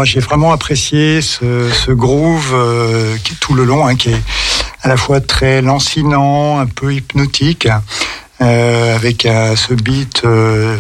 J'ai 0.10 0.22
vraiment 0.22 0.52
apprécié 0.52 1.22
ce, 1.22 1.92
groove 1.92 2.52
euh, 2.54 3.16
qui 3.24 3.36
tout 3.36 3.54
le 3.54 3.64
long, 3.64 3.86
hein, 3.86 3.96
qui 3.96 4.10
est 4.10 4.22
à 4.82 4.88
la 4.88 4.98
fois 4.98 5.22
très 5.22 5.62
lancinant, 5.62 6.58
un 6.58 6.66
peu 6.66 6.96
hypnotique, 6.96 7.68
euh, 8.42 8.96
avec 8.96 9.28
euh, 9.28 9.56
ce 9.56 9.76
beat, 9.76 10.24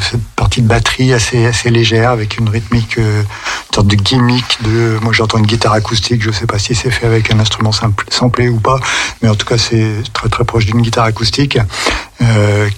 cette 0.02 0.24
partie 0.36 0.64
de 0.64 0.68
batterie 0.68 1.14
assez 1.14 1.46
assez 1.46 1.70
légère, 1.70 2.10
avec 2.10 2.40
une 2.40 2.50
rythmique, 2.50 2.98
une 2.98 3.24
sorte 3.72 3.86
de 3.86 3.96
gimmick. 3.96 4.64
De, 4.64 4.98
moi 5.04 5.14
j'entends 5.14 5.38
une 5.38 5.46
guitare 5.46 5.74
acoustique, 5.74 6.24
je 6.24 6.32
sais 6.32 6.48
pas 6.48 6.58
si 6.58 6.74
c'est 6.74 6.90
fait 6.90 7.06
avec 7.06 7.32
un 7.32 7.40
instrument 7.40 7.72
simple, 7.72 8.06
samplé 8.10 8.50
ou 8.50 8.60
pas, 8.60 8.80
mais 9.22 9.30
en 9.30 9.36
tout 9.36 9.46
cas 9.46 9.60
c'est 9.60 9.94
très 10.12 10.30
très 10.30 10.44
proche 10.44 10.66
d'une 10.66 10.82
guitare 10.82 11.06
acoustique. 11.06 11.60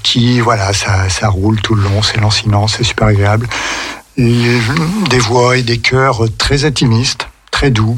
Qui 0.04 0.40
voilà, 0.40 0.72
ça 0.74 1.28
roule 1.30 1.62
tout 1.62 1.76
le 1.76 1.84
long, 1.84 2.04
c'est 2.04 2.20
lancinant, 2.20 2.68
c'est 2.68 2.84
super 2.84 3.08
agréable. 3.08 3.48
Des 4.22 5.18
voix 5.18 5.58
et 5.58 5.64
des 5.64 5.80
chœurs 5.80 6.22
très 6.38 6.64
intimistes, 6.66 7.28
très 7.50 7.72
doux, 7.72 7.98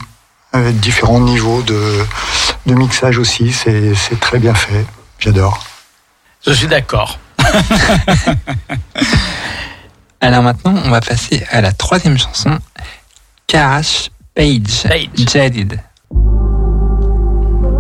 avec 0.54 0.80
différents 0.80 1.20
niveaux 1.20 1.62
de, 1.64 2.06
de 2.66 2.74
mixage 2.74 3.18
aussi. 3.18 3.52
C'est 3.52 3.94
c'est 3.94 4.18
très 4.22 4.40
bien 4.40 4.54
fait. 4.54 4.86
J'adore. 5.20 5.62
Je 6.48 6.54
suis 6.54 6.68
d'accord. 6.68 7.20
Alors 10.22 10.44
maintenant, 10.44 10.74
on 10.86 10.90
va 10.90 11.02
passer 11.02 11.44
à 11.52 11.60
la 11.60 11.74
troisième 11.74 12.18
chanson, 12.18 12.58
Cash 13.48 14.10
Page, 14.34 14.84
Page. 14.88 15.28
Jaded. 15.30 15.82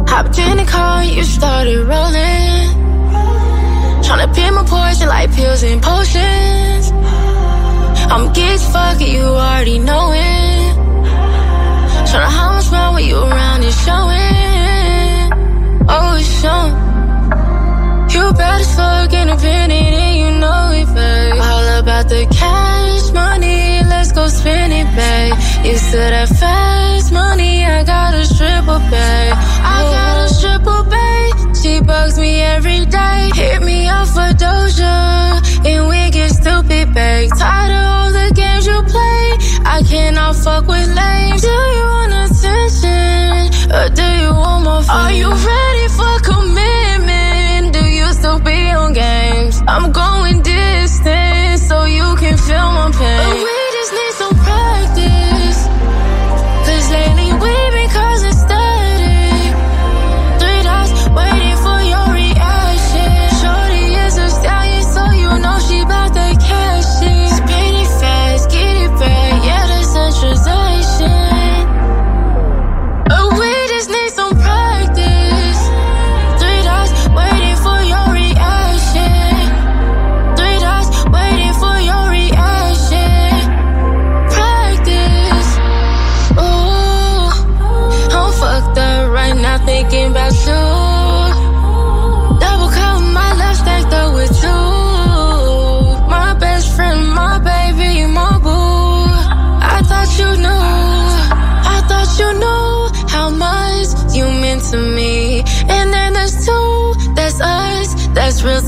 Hopped 0.09 0.37
in 0.37 0.57
the 0.57 0.65
car, 0.69 1.01
you 1.01 1.23
started 1.23 1.87
rolling. 1.87 2.69
Tryna 4.03 4.27
pick 4.33 4.51
my 4.51 4.63
poison 4.65 5.07
like 5.07 5.33
pills 5.33 5.63
and 5.63 5.81
potions. 5.81 6.91
I'm 8.13 8.31
geek 8.31 8.59
fuck, 8.59 9.01
and 9.01 9.11
you 9.11 9.23
already 9.23 9.79
know 9.79 10.11
it. 10.13 10.73
Tryna 12.09 12.29
how 12.37 12.49
much 12.53 12.69
more 12.71 12.93
when 12.93 13.05
you 13.05 13.17
around 13.17 13.63
and 13.63 13.77
showing. 13.85 15.23
Oh, 15.89 16.19
it's 16.21 16.29
showing. 16.41 16.75
You 18.13 18.23
bad 18.37 18.61
as 18.61 18.75
fuck, 18.75 19.11
independent, 19.11 19.95
and 20.05 20.15
you 20.21 20.29
know 20.39 20.69
it, 20.79 20.89
babe. 20.93 21.41
All 21.41 21.79
about 21.79 22.07
the 22.07 22.27
cash 22.29 23.11
money, 23.13 23.81
let's 23.89 24.11
go 24.11 24.27
spend 24.27 24.73
it, 24.73 24.87
babe. 24.95 25.33
You 25.65 25.77
said 25.77 26.13
that 26.13 26.29
fast 26.37 26.72
I 39.83 39.85
cannot 39.85 40.35
fuck 40.37 40.65
with 40.65 40.87
lame. 40.95 41.35
Do 41.35 41.47
you 41.47 41.85
want 41.95 42.13
attention, 42.13 43.51
or 43.69 43.89
do 43.89 44.07
you 44.23 44.31
want 44.31 44.63
more 44.63 44.81
fame? 44.81 44.95
Are 44.95 45.11
you 45.11 45.29
ready 45.29 45.87
for 45.97 46.13
commitment? 46.23 47.73
Do 47.73 47.83
you 47.85 48.13
still 48.13 48.39
be 48.39 48.71
on 48.71 48.93
games? 48.93 49.61
I'm 49.67 49.91
going 49.91 50.41
distance 50.41 51.67
so 51.67 51.83
you 51.83 52.15
can 52.15 52.37
feel 52.37 52.71
my 52.71 52.91
pain. 52.97 53.62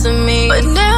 To 0.06 0.14
me. 0.14 0.48
But 0.48 0.65
now 0.65 0.95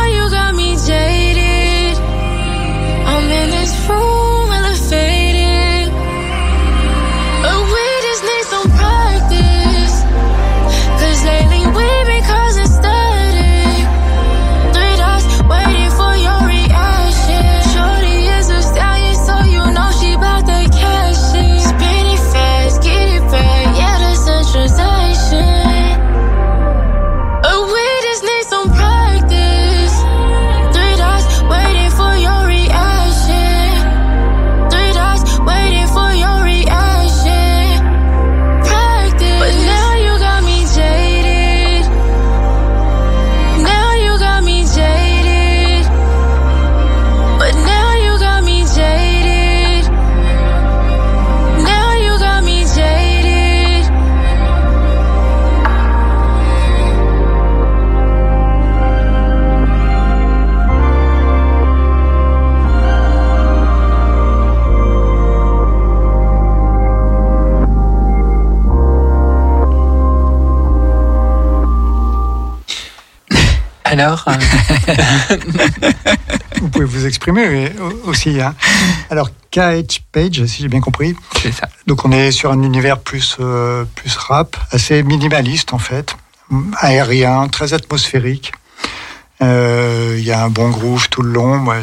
Vous 76.62 76.70
pouvez 76.70 76.86
vous 76.86 77.06
exprimer 77.06 77.72
aussi. 78.06 78.42
Hein. 78.42 78.56
Alors 79.10 79.30
KH 79.52 80.02
Page, 80.12 80.46
si 80.46 80.64
j'ai 80.64 80.68
bien 80.68 80.82
compris. 80.82 81.16
c'est 81.42 81.52
ça. 81.52 81.70
Donc 81.86 82.06
on 82.06 82.12
est 82.12 82.32
sur 82.32 82.52
un 82.52 82.62
univers 82.64 83.00
plus 83.00 83.38
euh, 83.40 83.86
plus 83.96 84.16
rap, 84.18 84.58
assez 84.72 85.04
minimaliste 85.04 85.74
en 85.74 85.78
fait, 85.78 86.16
aérien, 86.80 87.48
très 87.48 87.74
atmosphérique. 87.74 88.52
Euh, 89.44 90.16
Il 90.18 90.26
y 90.26 90.32
a 90.32 90.44
un 90.44 90.50
bon 90.50 90.70
groove 90.70 91.10
tout 91.10 91.22
le 91.22 91.32
long, 91.32 91.58
moi 91.58 91.76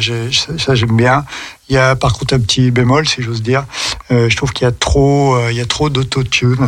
ça, 0.57 0.75
j'aime 0.75 0.97
bien. 0.97 1.25
Il 1.69 1.75
y 1.75 1.77
a 1.77 1.95
par 1.95 2.13
contre 2.13 2.33
un 2.35 2.39
petit 2.39 2.69
bémol, 2.69 3.07
si 3.07 3.21
j'ose 3.23 3.41
dire. 3.41 3.63
Euh, 4.11 4.29
je 4.29 4.35
trouve 4.35 4.51
qu'il 4.51 4.65
y 4.65 4.67
a 4.67 4.73
trop, 4.73 5.37
il 5.49 5.55
y 5.55 5.61
a 5.61 5.65
trop 5.65 5.89
d'autotune. 5.89 6.67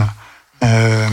Euh, 0.64 1.08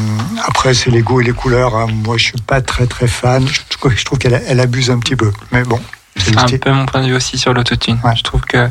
après 0.47 0.73
c'est 0.75 0.91
les 0.91 1.03
goûts 1.03 1.21
et 1.21 1.25
les 1.25 1.33
couleurs. 1.33 1.77
hein. 1.77 1.87
Moi 1.87 2.17
je 2.17 2.25
suis 2.25 2.41
pas 2.41 2.61
très 2.63 2.87
très 2.87 3.07
fan. 3.09 3.47
Je, 3.47 3.61
je 3.95 4.05
trouve 4.05 4.19
qu'elle 4.19 4.43
elle 4.47 4.61
abuse 4.61 4.91
un 4.91 4.99
petit 4.99 5.17
peu. 5.17 5.33
Mais 5.53 5.63
bon, 5.65 5.81
c'est 6.17 6.37
un 6.37 6.47
peu 6.59 6.73
mon 6.73 6.87
point 6.87 7.03
de 7.03 7.09
vue 7.09 7.15
aussi 7.15 7.37
sur 7.39 7.53
l'autotune. 7.53 8.01
Ouais. 8.05 8.17
Je 8.17 8.23
trouve 8.23 8.41
que 8.43 8.71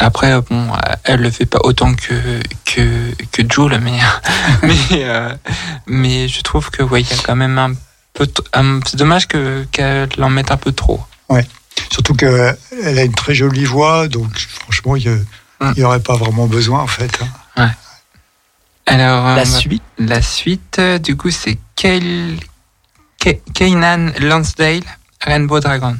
après, 0.00 0.40
bon, 0.40 0.72
euh, 0.72 0.78
elle 1.04 1.20
le 1.20 1.30
fait 1.30 1.46
pas 1.46 1.60
autant 1.62 1.94
que 1.94 2.40
que 2.64 3.12
que 3.30 3.42
Jules, 3.48 3.78
mais 3.80 3.98
mais 4.62 4.76
euh, 5.04 5.32
mais 5.86 6.26
je 6.28 6.40
trouve 6.42 6.70
que 6.70 6.82
ouais, 6.82 7.02
il 7.02 7.08
y 7.08 7.12
a 7.12 7.22
quand 7.22 7.36
même 7.36 7.58
un 7.58 7.72
peu. 8.12 8.26
C'est 8.86 8.96
dommage 8.96 9.28
que 9.28 9.64
qu'elle 9.70 10.08
en 10.20 10.30
mette 10.30 10.50
un 10.50 10.56
peu 10.56 10.72
trop. 10.72 11.00
Surtout 11.90 12.14
qu'elle 12.14 12.56
a 12.98 13.02
une 13.02 13.14
très 13.14 13.34
jolie 13.34 13.64
voix, 13.66 14.08
donc 14.08 14.30
franchement, 14.62 14.96
il 14.96 15.24
Mm. 15.60 15.72
n'y 15.76 15.84
aurait 15.84 16.00
pas 16.00 16.16
vraiment 16.16 16.46
besoin, 16.46 16.80
en 16.80 16.86
fait. 16.88 17.20
hein. 17.56 17.70
Alors 18.86 19.26
euh, 19.28 19.36
La 19.36 19.44
va- 19.44 19.58
suite. 19.58 19.82
la 19.98 20.22
suite, 20.22 20.76
euh, 20.78 20.98
du 20.98 21.16
coup, 21.16 21.30
c'est 21.30 21.58
Kainan 23.54 24.10
Lansdale, 24.20 24.82
Rainbow 25.22 25.60
Dragon. 25.60 25.96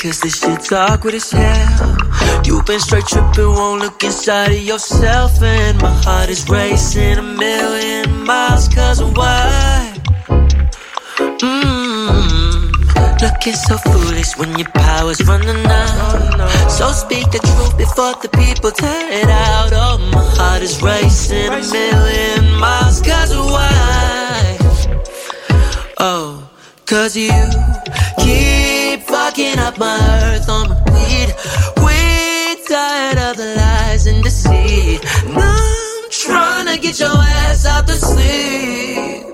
Cause 0.00 0.20
this 0.20 0.40
shit's 0.40 0.70
awkward 0.70 1.14
as 1.14 1.30
hell. 1.30 1.96
You've 2.44 2.64
been 2.66 2.78
straight 2.78 3.06
tripping, 3.06 3.46
won't 3.46 3.82
look 3.82 4.02
inside 4.04 4.52
of 4.52 4.62
yourself. 4.62 5.42
And 5.42 5.80
my 5.82 5.92
heart 6.02 6.28
is 6.28 6.48
racing 6.48 7.18
a 7.18 7.22
million 7.22 8.24
miles, 8.24 8.68
cause 8.68 9.02
why? 9.02 9.94
Mmm. 11.18 13.20
Looking 13.20 13.54
so 13.54 13.76
foolish 13.78 14.36
when 14.36 14.56
your 14.56 14.68
power's 14.70 15.20
running 15.26 15.66
out. 15.66 16.70
So 16.70 16.92
speak 16.92 17.28
the 17.32 17.40
truth 17.40 17.76
before 17.76 18.14
the 18.22 18.28
people 18.28 18.70
tear 18.70 19.10
it 19.10 19.28
out. 19.28 19.70
Oh, 19.72 19.98
my 20.12 20.24
heart 20.36 20.62
is 20.62 20.80
racing 20.80 21.48
a 21.48 21.62
million 21.72 22.54
miles, 22.60 23.02
cause 23.02 23.36
why? 23.36 24.58
Oh, 25.98 26.48
cause 26.86 27.16
you 27.16 27.32
keep 28.20 28.57
fucking 29.38 29.58
up 29.58 29.78
my 29.78 29.98
earth 30.24 30.48
on 30.48 30.68
my 30.68 30.76
weed. 30.92 31.34
We 31.84 32.66
tired 32.66 33.18
of 33.18 33.36
the 33.36 33.54
lies 33.56 34.06
and 34.06 34.22
deceit. 34.22 35.02
Now 35.26 35.56
I'm 35.56 36.10
trying 36.10 36.66
to 36.74 36.80
get 36.80 36.98
your 36.98 37.08
ass 37.08 37.66
out 37.66 37.86
the 37.86 37.94
sleep. 37.94 39.24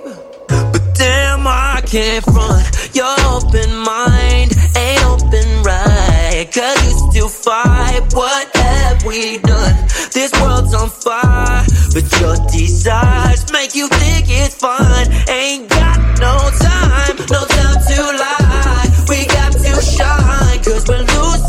But 0.48 0.94
damn, 0.94 1.47
I 1.47 1.82
can't 1.86 2.24
front. 2.24 2.94
Your 2.94 3.14
open 3.32 3.74
mind 3.76 4.52
ain't 4.76 5.05
open 5.05 5.62
right. 5.62 6.48
Cause 6.52 6.85
you 6.85 7.10
still 7.10 7.28
fight. 7.28 8.02
What 8.12 8.56
have 8.56 9.05
we 9.05 9.39
done? 9.39 9.89
This 10.12 10.32
world's 10.40 10.74
on 10.74 10.90
fire. 10.90 11.64
But 11.94 12.20
your 12.20 12.36
desires 12.48 13.51
make 13.52 13.74
you 13.74 13.89
think 13.89 14.26
it's 14.28 14.55
fun. 14.55 15.06
Ain't 15.28 15.68
got 15.70 15.93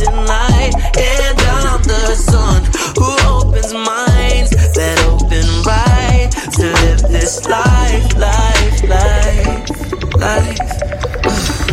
we're 0.06 0.12
losing 0.12 0.26
light. 0.26 0.74
And 0.98 1.40
I'm 1.42 1.82
the 1.84 2.16
sun 2.16 2.64
who 2.98 3.10
opens 3.28 3.74
minds 3.74 4.52
that 4.74 5.00
open 5.08 5.46
right 5.64 6.30
to 6.54 6.64
live 6.64 7.02
this 7.12 7.46
life, 7.48 8.16
life, 8.18 8.84
life, 8.84 9.70
life. 10.16 10.60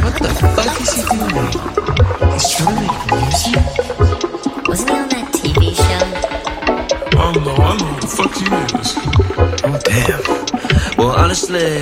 What 0.02 0.14
the 0.18 0.28
fuck 0.40 0.80
is 0.80 0.92
he 0.94 1.02
doing? 1.08 1.52
He's 2.32 2.48
trying 2.50 2.76
to 2.76 2.82
make 2.82 3.04
music? 3.22 3.64
Wasn't 4.68 4.90
he 4.90 4.96
on 4.96 5.08
that 5.08 5.26
TV 5.32 5.74
show? 5.76 6.04
I 7.18 7.32
don't 7.32 7.44
know, 7.44 7.54
I 7.54 7.76
know 7.76 7.86
who 7.86 8.00
the 8.00 8.06
fuck 8.06 8.34
he 8.34 8.44
is. 8.80 8.90
Oh, 9.64 9.78
damn. 9.84 10.22
Well, 10.98 11.12
honestly, 11.16 11.80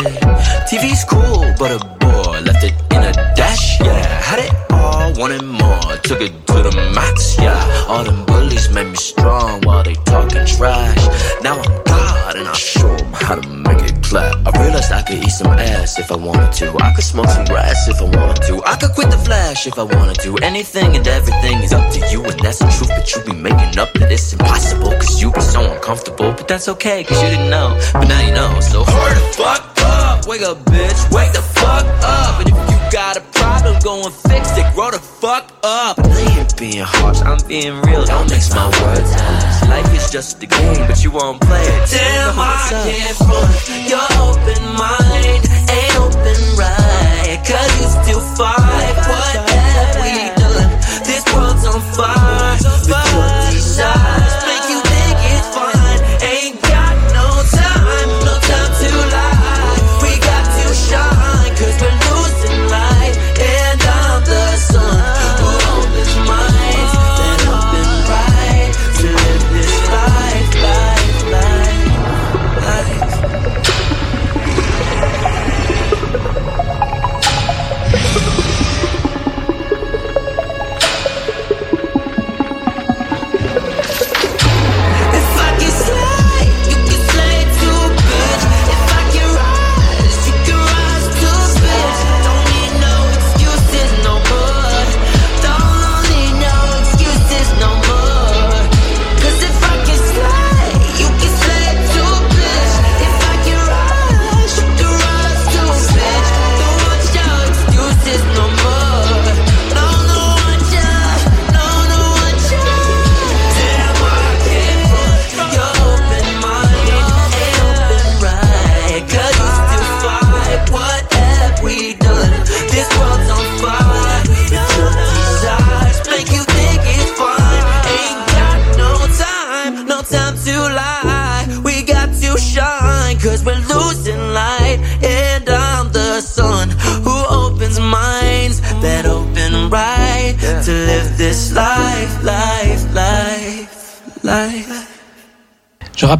TV's 0.68 1.04
cool, 1.04 1.44
but 1.58 1.70
a 1.72 1.84
boy 1.98 2.40
left 2.40 2.64
it 2.64 2.74
in 2.92 3.02
a 3.02 3.12
dash, 3.34 3.80
yeah. 3.80 4.20
Had 4.22 4.38
it 4.40 4.52
all, 5.00 5.12
wanted 5.14 5.42
more, 5.42 5.80
took 6.02 6.20
it 6.20 6.32
to 6.46 6.62
the 6.62 6.72
max, 6.94 7.36
yeah. 7.38 7.86
All 7.88 8.04
them 8.04 8.24
bullies 8.26 8.70
made 8.70 8.88
me 8.88 8.96
strong 8.96 9.60
while 9.62 9.82
they 9.82 9.94
talking 10.04 10.46
trash. 10.46 11.02
Now 11.42 11.54
I'm 11.60 11.82
God 11.84 12.36
and 12.36 12.46
I 12.48 12.52
show 12.54 12.90
'em 12.90 13.12
how 13.12 13.34
to 13.36 13.48
make 13.48 13.82
it 13.82 14.02
clap. 14.02 14.34
I 14.46 14.50
realized 14.62 14.92
I 14.92 15.02
could 15.02 15.18
eat 15.24 15.30
some 15.30 15.52
ass 15.58 15.98
if 15.98 16.12
I 16.12 16.16
wanted 16.16 16.52
to. 16.60 16.66
I 16.80 16.92
could 16.94 17.04
smoke 17.04 17.28
some 17.28 17.44
grass 17.46 17.88
if 17.88 18.00
I 18.00 18.04
wanted 18.04 18.42
to. 18.48 18.62
I 18.64 18.76
could 18.76 18.92
quit 18.92 19.10
the 19.10 19.18
flash 19.18 19.66
if 19.66 19.78
I 19.78 19.82
wanted 19.84 20.18
to. 20.24 20.36
Anything 20.38 20.96
and 20.96 21.06
everything 21.06 21.62
is 21.62 21.72
up 21.72 21.90
to 21.92 22.00
you, 22.10 22.24
and 22.24 22.38
that's 22.40 22.58
the 22.58 22.68
truth. 22.76 22.90
But 22.96 23.06
you 23.12 23.22
be 23.22 23.32
making 23.32 23.78
up 23.78 23.92
that 23.94 24.10
it's 24.12 24.32
impossible, 24.32 24.92
cause 25.00 25.20
you 25.20 25.32
be 25.32 25.40
so 25.40 25.60
uncomfortable. 25.74 26.32
But 26.38 26.46
that's 26.48 26.68
okay, 26.68 27.04
cause 27.04 27.20
you 27.22 27.30
didn't 27.30 27.50
know. 27.50 27.78
But 27.92 28.08
now 28.08 28.20
you 28.26 28.32
know, 28.32 28.60
so 28.60 28.84
hurry 28.84 29.14
the 29.14 29.26
fuck 29.40 29.62
up. 29.82 30.26
Wake 30.26 30.42
up, 30.42 30.58
bitch. 30.66 31.00
Wake 31.12 31.32
the 31.32 31.42
fuck 31.42 31.86
up. 32.04 32.69
And 32.90 32.96
if 32.96 32.98
you 32.98 32.98
got 32.98 33.16
a 33.16 33.20
problem, 33.38 33.82
go 33.82 34.04
and 34.04 34.14
fix 34.14 34.56
it. 34.56 34.74
Grow 34.74 34.90
the 34.90 34.98
fuck 34.98 35.52
up. 35.62 35.98
I 35.98 36.38
ain't 36.38 36.56
being 36.58 36.82
harsh, 36.82 37.20
I'm 37.20 37.38
being 37.46 37.80
real. 37.82 38.04
Don't 38.04 38.28
mix 38.30 38.50
my 38.54 38.66
words. 38.66 39.12
up. 39.12 39.68
Life 39.68 39.94
is 39.94 40.10
just 40.10 40.42
a 40.42 40.46
game, 40.46 40.86
but 40.86 41.02
you 41.02 41.10
won't 41.10 41.40
play 41.40 41.62
it. 41.62 41.90
Damn, 41.90 42.38
I 42.38 42.68
can't 42.70 43.16
front. 43.16 43.50
Your 43.88 44.06
open 44.18 44.62
mind 44.74 45.46
ain't 45.70 45.96
open 45.96 46.40
right. 46.58 47.38
Cause 47.46 47.70
you 47.80 47.88
still 48.02 48.20
fight. 48.36 48.96
What 49.08 49.49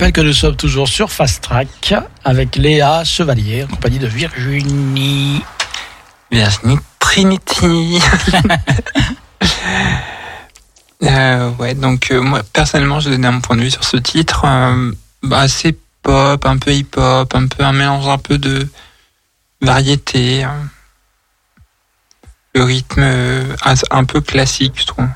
rappelle 0.01 0.13
que 0.13 0.21
nous 0.23 0.33
sommes 0.33 0.57
toujours 0.57 0.89
sur 0.89 1.11
Fast 1.13 1.43
Track 1.43 1.95
avec 2.25 2.57
Léa 2.57 3.05
Chevalier 3.05 3.65
en 3.65 3.67
compagnie 3.67 3.99
de 3.99 4.07
Virginie. 4.07 5.43
Virginie 6.31 6.79
Trinity. 6.99 7.99
Euh, 11.03 11.51
ouais, 11.53 11.75
donc 11.75 12.11
euh, 12.11 12.21
moi 12.21 12.43
personnellement, 12.53 13.01
je 13.01 13.09
vais 13.09 13.17
donner 13.17 13.31
mon 13.31 13.41
point 13.41 13.57
de 13.57 13.63
vue 13.63 13.71
sur 13.71 13.85
ce 13.85 13.97
titre. 13.97 14.43
Euh, 14.45 14.93
bah, 15.23 15.39
assez 15.41 15.75
pop, 16.03 16.45
un 16.45 16.59
peu 16.59 16.73
hip-hop, 16.75 17.35
un 17.35 17.47
peu 17.47 17.65
un 17.65 17.73
mélange 17.73 18.07
un 18.07 18.19
peu 18.19 18.37
de 18.37 18.69
variété. 19.63 20.43
hein. 20.45 20.69
Le 22.55 22.65
rythme 22.65 23.01
euh, 23.03 23.57
un- 23.65 23.75
un 23.99 24.05
peu 24.05 24.21
classique, 24.21 24.75
je 24.79 24.85
trouve. 24.89 25.07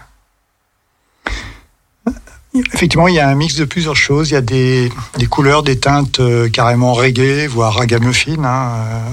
Effectivement, 2.55 3.09
il 3.09 3.15
y 3.15 3.21
a 3.21 3.29
un 3.29 3.35
mix 3.35 3.57
de 3.57 3.65
plusieurs 3.65 3.97
choses. 3.97 4.31
Il 4.31 4.35
y 4.35 4.37
a 4.37 4.41
des, 4.41 4.93
des 5.19 5.27
couleurs, 5.27 5.63
des 5.63 5.79
teintes 5.79 6.21
euh, 6.21 6.49
carrément 6.49 6.93
reggae, 6.93 7.49
voire 7.49 7.75
ragamuffin 7.75 8.45
hein, 8.45 8.71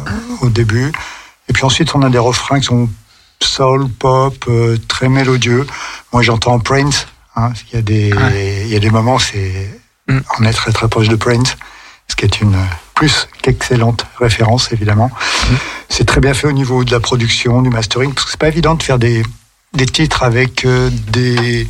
euh, 0.07 0.45
au 0.45 0.49
début. 0.49 0.91
Et 1.49 1.53
puis 1.53 1.63
ensuite, 1.63 1.95
on 1.95 2.01
a 2.03 2.09
des 2.09 2.19
refrains 2.19 2.59
qui 2.59 2.68
sont 2.68 2.89
soul, 3.41 3.89
pop, 3.89 4.45
euh, 4.47 4.77
très 4.88 5.09
mélodieux. 5.09 5.65
Moi, 6.13 6.22
j'entends 6.22 6.59
Prince. 6.59 7.07
Hein, 7.35 7.53
qu'il 7.53 7.76
y 7.76 7.80
a 7.80 7.81
des, 7.81 8.13
il 8.65 8.68
y 8.68 8.76
a 8.76 8.80
des 8.80 8.89
moments, 8.89 9.18
c'est 9.18 9.81
Mm. 10.07 10.19
on 10.39 10.45
est 10.45 10.53
très 10.53 10.72
très 10.72 10.88
proche 10.88 11.07
de 11.07 11.15
Prince, 11.15 11.55
ce 12.07 12.15
qui 12.15 12.26
est 12.26 12.41
une 12.41 12.57
plus 12.95 13.27
qu'excellente 13.41 14.05
référence 14.19 14.72
évidemment. 14.72 15.11
C'est 15.89 16.05
très 16.05 16.22
bien 16.22 16.34
fait 16.34 16.47
au 16.47 16.51
niveau 16.51 16.84
de 16.84 16.91
la 16.91 16.99
production, 16.99 17.61
du 17.61 17.69
mastering, 17.69 18.13
parce 18.13 18.26
que 18.26 18.31
c'est 18.31 18.39
pas 18.39 18.47
évident 18.47 18.76
de 18.76 18.84
faire 18.84 18.99
des 18.99 19.23
des 19.73 19.85
titres 19.85 20.23
avec 20.23 20.65
euh, 20.65 20.89
des 21.07 21.65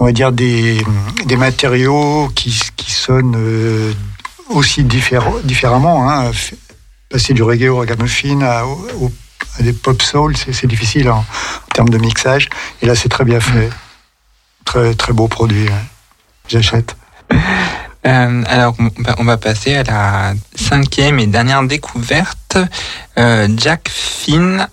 on 0.00 0.04
va 0.06 0.12
dire 0.12 0.32
des, 0.32 0.80
des 1.26 1.36
matériaux 1.36 2.28
qui, 2.34 2.58
qui 2.76 2.90
sonnent 2.92 3.36
euh, 3.36 3.92
aussi 4.50 4.84
différemment. 4.84 6.10
Hein. 6.10 6.30
Passer 7.10 7.34
du 7.34 7.42
reggae 7.42 7.68
au 7.68 7.78
ragamuffin 7.78 8.40
à, 8.42 8.64
au- 8.64 8.86
au- 9.00 9.12
des 9.60 9.72
pop 9.72 10.02
soul, 10.02 10.36
c'est 10.36 10.52
c'est 10.52 10.66
difficile 10.66 11.08
en, 11.10 11.18
en 11.18 11.72
termes 11.72 11.88
de 11.90 11.98
mixage. 11.98 12.48
Et 12.82 12.86
là, 12.86 12.94
c'est 12.96 13.08
très 13.08 13.24
bien 13.24 13.38
fait. 13.40 13.70
Très, 14.64 14.94
très 14.94 15.12
beau 15.12 15.28
produit. 15.28 15.64
ouais. 15.66 15.84
J'achète. 16.48 16.96
Euh, 18.06 18.42
alors, 18.48 18.74
on 18.78 18.90
va- 19.02 19.14
on 19.16 19.24
va 19.24 19.38
passer 19.38 19.76
à 19.76 19.82
la 19.82 20.34
cinquième 20.54 21.18
et 21.18 21.26
dernière 21.26 21.62
découverte. 21.62 22.58
Euh, 23.16 23.48
Jack 23.56 23.88
Finn 23.88 24.68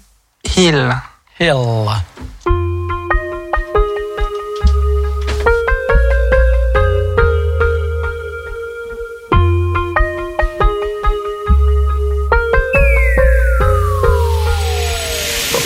Hill. 0.58 0.94
Hill. 1.40 1.88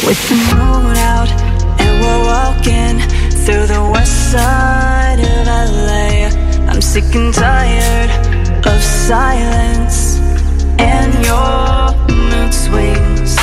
With 0.06 0.30
the 0.30 0.36
moon 0.36 0.96
out 0.98 1.32
and 1.82 2.00
we're 2.00 2.26
walking 2.26 3.00
through 3.44 3.66
the 3.66 3.90
west 3.92 4.32
side 4.32 5.18
of 5.18 5.48
LA. 5.48 6.30
I'm 6.70 6.80
sick 6.80 7.16
and 7.16 7.34
tired 7.34 8.12
of 8.68 8.84
silence 8.84 10.20
and 10.78 11.12
your 11.26 11.90
mood 12.16 12.54
swings. 12.54 13.36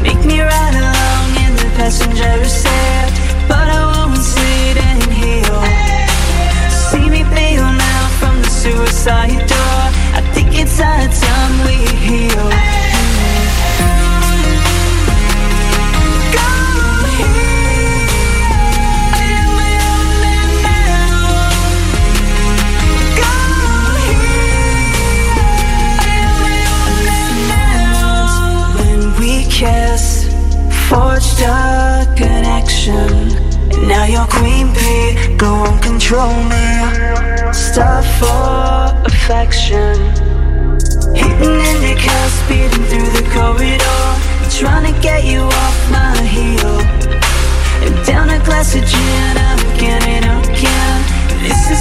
Make 0.00 0.24
me 0.24 0.40
ride 0.40 0.76
along 0.78 1.28
in 1.44 1.56
the 1.56 1.68
passenger 1.74 2.44
seat, 2.44 3.10
but 3.48 3.66
I 3.66 3.82
won't 3.90 4.16
sit 4.16 4.76
and 4.76 5.02
heal. 5.10 5.58
See 6.70 7.10
me 7.10 7.24
bail 7.34 7.66
now 7.66 8.08
from 8.20 8.40
the 8.42 8.48
suicide 8.48 9.44
door. 9.48 9.82
I 10.14 10.22
think 10.34 10.50
it's 10.54 10.78
time 10.78 11.66
we 11.66 11.74
heal. 12.06 12.69
Forged 31.40 31.42
a 31.42 32.14
connection. 32.16 33.28
Now 33.88 34.04
you're 34.04 34.26
queen 34.26 34.72
bee, 34.72 35.36
go 35.36 35.54
on, 35.54 35.78
control 35.80 36.34
me. 36.44 37.52
Stop 37.52 38.04
for 38.18 39.06
affection. 39.06 39.96
Hitting 41.14 41.60
indica, 41.70 42.16
speeding 42.40 42.84
through 42.90 43.10
the 43.16 43.24
corridor. 43.32 44.02
Trying 44.50 44.92
to 44.92 45.00
get 45.00 45.24
you 45.24 45.40
off 45.40 45.90
my 45.90 46.16
heel. 46.22 46.76
And 47.84 48.06
down 48.06 48.30
a 48.30 48.38
glass 48.44 48.74
of 48.74 48.84
gin, 48.84 49.36
again 49.74 50.02
and 50.02 50.24
again. 50.44 51.00
This 51.42 51.70
is 51.70 51.79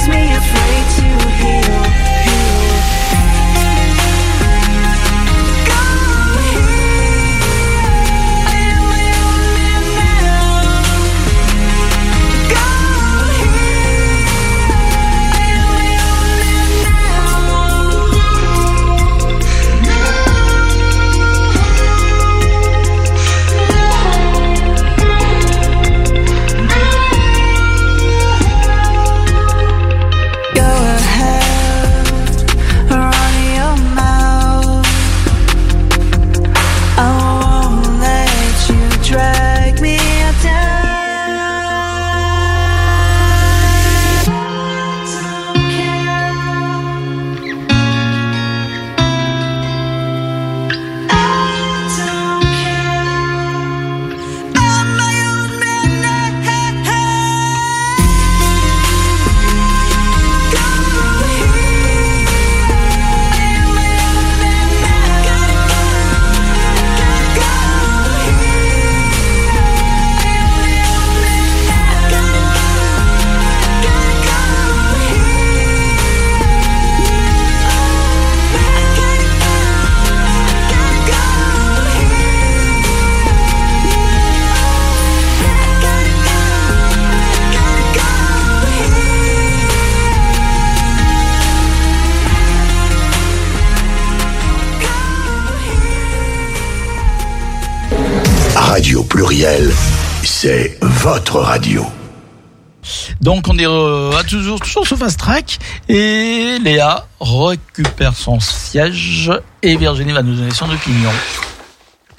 est 103.60 103.68
euh, 103.68 104.18
à 104.18 104.24
toujours, 104.24 104.60
toujours 104.60 104.88
sur 104.88 104.98
Fast 104.98 105.20
Track 105.20 105.60
et 105.88 106.58
Léa 106.62 107.06
récupère 107.20 108.14
son 108.16 108.40
siège 108.40 109.32
et 109.62 109.76
Virginie 109.76 110.12
va 110.14 110.22
nous 110.22 110.36
donner 110.36 110.52
son 110.52 110.70
opinion 110.70 111.10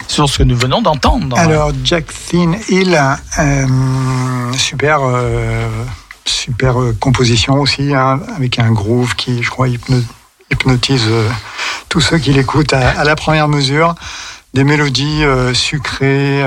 sur 0.07 0.29
ce 0.29 0.39
que 0.39 0.43
nous 0.43 0.57
venons 0.57 0.83
d'entendre. 0.83 1.39
Alors, 1.39 1.73
Jack 1.85 2.07
Thin 2.29 2.55
Hill, 2.69 3.01
euh, 3.39 4.53
super, 4.55 5.01
euh, 5.03 5.69
super 6.25 6.75
composition 6.99 7.55
aussi, 7.55 7.95
hein, 7.95 8.21
avec 8.37 8.59
un 8.59 8.73
groove 8.73 9.15
qui, 9.15 9.43
je 9.43 9.51
crois, 9.51 9.69
hypno- 9.69 10.03
hypnotise 10.51 11.07
tous 11.89 12.01
ceux 12.01 12.19
qui 12.19 12.33
l'écoutent 12.33 12.73
à, 12.73 13.05
la 13.05 13.15
première 13.17 13.49
mesure. 13.49 13.95
Des 14.53 14.65
mélodies 14.65 15.23
sucrées, 15.55 16.43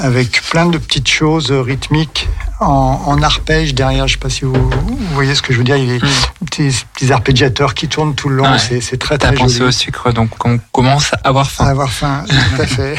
avec 0.00 0.42
plein 0.42 0.66
de 0.66 0.78
petites 0.78 1.08
choses 1.08 1.50
euh, 1.50 1.60
rythmiques 1.60 2.28
en, 2.60 3.02
en 3.06 3.22
arpège 3.22 3.74
derrière. 3.74 4.08
Je 4.08 4.14
ne 4.14 4.18
sais 4.18 4.22
pas 4.22 4.30
si 4.30 4.44
vous, 4.44 4.54
vous 4.54 4.98
voyez 5.12 5.34
ce 5.34 5.42
que 5.42 5.52
je 5.52 5.58
veux 5.58 5.64
dire. 5.64 5.76
Il 5.76 5.86
y 5.86 5.96
a 5.96 5.98
des 5.98 6.06
petits, 6.46 6.84
petits 6.94 7.12
arpégiateurs 7.12 7.74
qui 7.74 7.88
tournent 7.88 8.14
tout 8.14 8.28
le 8.28 8.36
long. 8.36 8.50
Ouais. 8.50 8.58
C'est 8.58 8.98
très, 8.98 9.18
très 9.18 9.34
pensé 9.34 9.58
joli. 9.58 9.68
au 9.68 9.72
sucre, 9.72 10.12
donc 10.12 10.30
on 10.44 10.58
commence 10.72 11.12
à 11.12 11.28
avoir 11.28 11.50
faim. 11.50 11.64
À 11.64 11.68
avoir 11.68 11.90
faim, 11.90 12.24
tout 12.28 12.62
à 12.62 12.66
fait. 12.66 12.96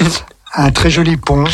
un 0.54 0.70
très 0.70 0.90
joli 0.90 1.16
pont. 1.16 1.44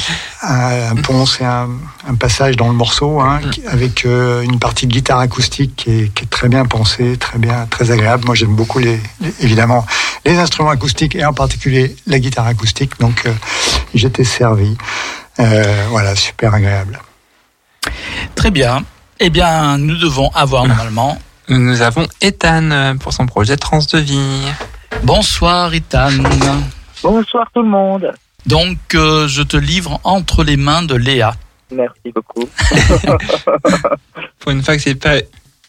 Un 0.42 0.96
pont, 0.96 1.24
c'est 1.26 1.44
un, 1.44 1.68
un 2.08 2.14
passage 2.14 2.56
dans 2.56 2.68
le 2.68 2.74
morceau, 2.74 3.20
hein, 3.20 3.40
qui- 3.52 3.66
avec 3.66 4.04
euh, 4.06 4.42
une 4.42 4.58
partie 4.58 4.86
de 4.86 4.92
guitare 4.92 5.18
acoustique 5.20 5.76
qui 5.76 5.90
est, 6.02 6.08
qui 6.14 6.24
est 6.24 6.28
très 6.28 6.48
bien 6.48 6.64
pensée, 6.64 7.16
très 7.16 7.38
bien, 7.38 7.66
très 7.70 7.90
agréable. 7.90 8.24
Moi, 8.26 8.34
j'aime 8.34 8.54
beaucoup 8.56 8.78
les, 8.78 9.00
les- 9.20 9.34
évidemment 9.40 9.86
les 10.24 10.36
instruments 10.38 10.70
acoustiques 10.70 11.14
et 11.14 11.24
en 11.24 11.32
particulier 11.32 11.94
la 12.06 12.18
guitare 12.18 12.46
acoustique. 12.46 12.98
Donc, 13.00 13.22
euh, 13.26 13.32
j'étais 13.94 14.24
servi. 14.24 14.76
Euh, 15.38 15.86
voilà, 15.90 16.16
super 16.16 16.54
agréable. 16.54 16.98
Très 18.34 18.50
bien. 18.50 18.82
Eh 19.20 19.30
bien, 19.30 19.78
nous 19.78 19.96
devons 19.96 20.30
avoir 20.34 20.66
normalement. 20.66 21.18
Nous 21.48 21.82
avons 21.82 22.06
Ethan 22.20 22.70
euh, 22.70 22.94
pour 22.94 23.12
son 23.12 23.26
projet 23.26 23.56
Trans 23.56 23.78
de 23.92 23.98
vie. 23.98 24.42
Bonsoir, 25.02 25.72
Ethan. 25.72 26.10
Bonsoir 27.02 27.46
tout 27.54 27.62
le 27.62 27.68
monde. 27.68 28.12
Donc, 28.48 28.78
euh, 28.94 29.28
je 29.28 29.42
te 29.42 29.56
livre 29.56 30.00
entre 30.04 30.42
les 30.42 30.56
mains 30.56 30.82
de 30.82 30.94
Léa. 30.94 31.34
Merci 31.70 32.12
beaucoup. 32.14 32.48
Pour 34.40 34.52
une 34.52 34.62
fois 34.62 34.76
que 34.76 34.82
c'est 34.82 34.94
pas 34.94 35.16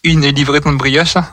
une 0.02 0.22
livraison 0.26 0.72
de 0.72 0.78
brioche. 0.78 1.16
hein. 1.16 1.26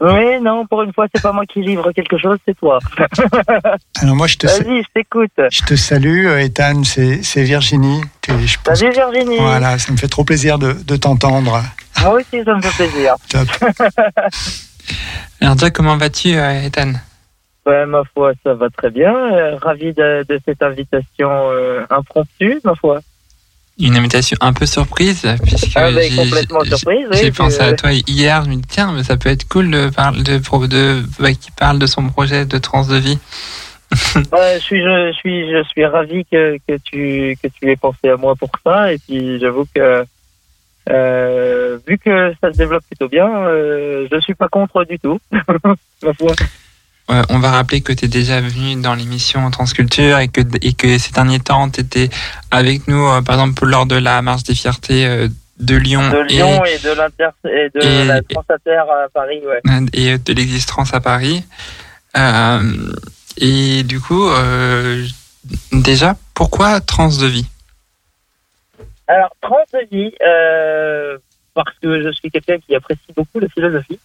Oui, 0.00 0.40
non, 0.42 0.66
pour 0.66 0.82
une 0.82 0.92
fois, 0.92 1.06
c'est 1.14 1.22
pas 1.22 1.30
moi 1.30 1.44
qui 1.46 1.60
livre 1.62 1.92
quelque 1.92 2.18
chose, 2.18 2.36
c'est 2.44 2.58
toi. 2.58 2.80
Alors, 4.02 4.16
moi, 4.16 4.26
je 4.26 4.34
te, 4.36 4.48
Vas-y, 4.48 4.82
je 4.82 4.88
t'écoute. 4.92 5.30
je 5.52 5.62
te 5.62 5.76
salue, 5.76 6.26
euh, 6.26 6.40
Ethan, 6.40 6.82
c'est 6.82 7.22
c'est 7.22 7.44
Virginie. 7.44 8.00
Tu- 8.20 8.32
je 8.44 8.56
pense- 8.64 8.76
Salut 8.76 8.90
Virginie. 8.92 9.36
Voilà, 9.38 9.78
ça 9.78 9.92
me 9.92 9.96
fait 9.96 10.08
trop 10.08 10.24
plaisir 10.24 10.58
de, 10.58 10.72
de 10.72 10.96
t'entendre. 10.96 11.62
Moi 12.00 12.10
aussi, 12.14 12.42
ça 12.44 12.54
me 12.56 12.60
fait 12.60 12.88
plaisir. 12.88 13.14
Top. 13.28 13.46
Alors 15.40 15.56
Jack, 15.58 15.74
comment 15.74 15.96
vas-tu, 15.96 16.34
euh, 16.34 16.62
Ethan? 16.64 16.94
Ouais, 17.68 17.84
ma 17.86 18.02
foi, 18.14 18.32
ça 18.42 18.54
va 18.54 18.70
très 18.70 18.90
bien. 18.90 19.14
Euh, 19.14 19.56
ravi 19.56 19.92
de, 19.92 20.24
de 20.26 20.40
cette 20.46 20.62
invitation 20.62 21.28
euh, 21.30 21.84
impromptue, 21.90 22.60
ma 22.64 22.74
foi. 22.74 23.00
Une 23.78 23.94
invitation 23.96 24.36
un 24.40 24.52
peu 24.54 24.64
surprise, 24.66 25.26
puisque 25.42 25.76
Ah, 25.76 25.90
j'ai- 25.90 26.08
oui, 27.26 27.30
pensé 27.30 27.60
à 27.62 27.72
toi 27.74 27.92
hier, 27.92 28.42
je 28.44 28.48
me 28.50 28.54
dis 28.56 28.62
tiens, 28.68 28.92
mais 28.92 29.02
ça 29.04 29.16
peut 29.18 29.28
être 29.28 29.46
cool 29.48 29.70
de 29.70 29.90
parler 29.90 30.22
de, 30.22 30.38
pro- 30.38 30.66
de, 30.66 31.02
bah, 31.20 31.32
qui 31.32 31.50
parle 31.50 31.78
de 31.78 31.86
son 31.86 32.08
projet 32.08 32.46
de 32.46 32.58
trans 32.58 32.86
de 32.86 32.96
vie. 32.96 33.18
Ouais, 34.32 34.54
je 34.58 34.64
suis, 34.64 34.82
je 34.82 35.12
suis, 35.14 35.50
je 35.50 35.62
suis 35.68 35.84
ravi 35.86 36.24
que, 36.30 36.56
que 36.66 36.76
tu, 36.84 37.36
que 37.42 37.48
tu 37.48 37.70
aies 37.70 37.76
pensé 37.76 38.08
à 38.08 38.16
moi 38.16 38.34
pour 38.34 38.50
ça. 38.64 38.92
Et 38.92 38.98
puis, 38.98 39.38
j'avoue 39.40 39.66
que, 39.74 40.04
euh, 40.90 41.78
vu 41.86 41.98
que 41.98 42.32
ça 42.42 42.52
se 42.52 42.58
développe 42.58 42.84
plutôt 42.86 43.08
bien, 43.08 43.28
euh, 43.28 44.06
je 44.10 44.20
suis 44.20 44.34
pas 44.34 44.48
contre 44.48 44.84
du 44.84 44.98
tout. 44.98 45.18
ma 46.02 46.12
foi. 46.14 46.32
Ouais, 47.08 47.22
on 47.30 47.38
va 47.38 47.50
rappeler 47.52 47.80
que 47.80 47.92
tu 47.92 48.04
es 48.04 48.08
déjà 48.08 48.40
venu 48.42 48.80
dans 48.82 48.94
l'émission 48.94 49.50
Transculture 49.50 50.18
et 50.18 50.28
que, 50.28 50.42
et 50.60 50.74
que 50.74 50.98
ces 50.98 51.10
derniers 51.12 51.40
temps, 51.40 51.70
tu 51.70 51.80
étais 51.80 52.10
avec 52.50 52.86
nous, 52.86 53.06
euh, 53.08 53.22
par 53.22 53.36
exemple, 53.36 53.64
lors 53.64 53.86
de 53.86 53.96
la 53.96 54.20
marche 54.20 54.42
des 54.42 54.54
fiertés 54.54 55.06
euh, 55.06 55.28
de 55.58 55.74
Lyon, 55.76 56.10
De 56.10 56.18
Lyon 56.28 56.62
et, 56.66 56.78
de 56.78 56.90
l'inter, 56.90 57.28
et 57.46 57.70
de 57.74 57.80
et- 57.82 58.04
la 58.04 58.20
Transater 58.22 58.76
à 58.76 59.08
Paris, 59.12 59.40
ouais. 59.46 59.60
et, 59.94 60.08
et 60.08 60.18
de 60.18 60.32
l'existence 60.34 60.92
à 60.92 61.00
Paris. 61.00 61.44
Euh, 62.16 62.92
et 63.38 63.82
du 63.84 64.00
coup, 64.00 64.28
euh, 64.28 65.02
déjà, 65.72 66.14
pourquoi 66.34 66.80
trans 66.80 67.08
de 67.08 67.26
vie? 67.26 67.46
Alors, 69.06 69.30
trans 69.40 69.56
de 69.72 69.88
vie, 69.90 70.12
euh, 70.26 71.16
parce 71.54 71.74
que 71.82 72.02
je 72.02 72.12
suis 72.12 72.30
quelqu'un 72.30 72.58
qui 72.58 72.74
apprécie 72.74 73.00
beaucoup 73.16 73.40
la 73.40 73.48
philosophie. 73.48 73.98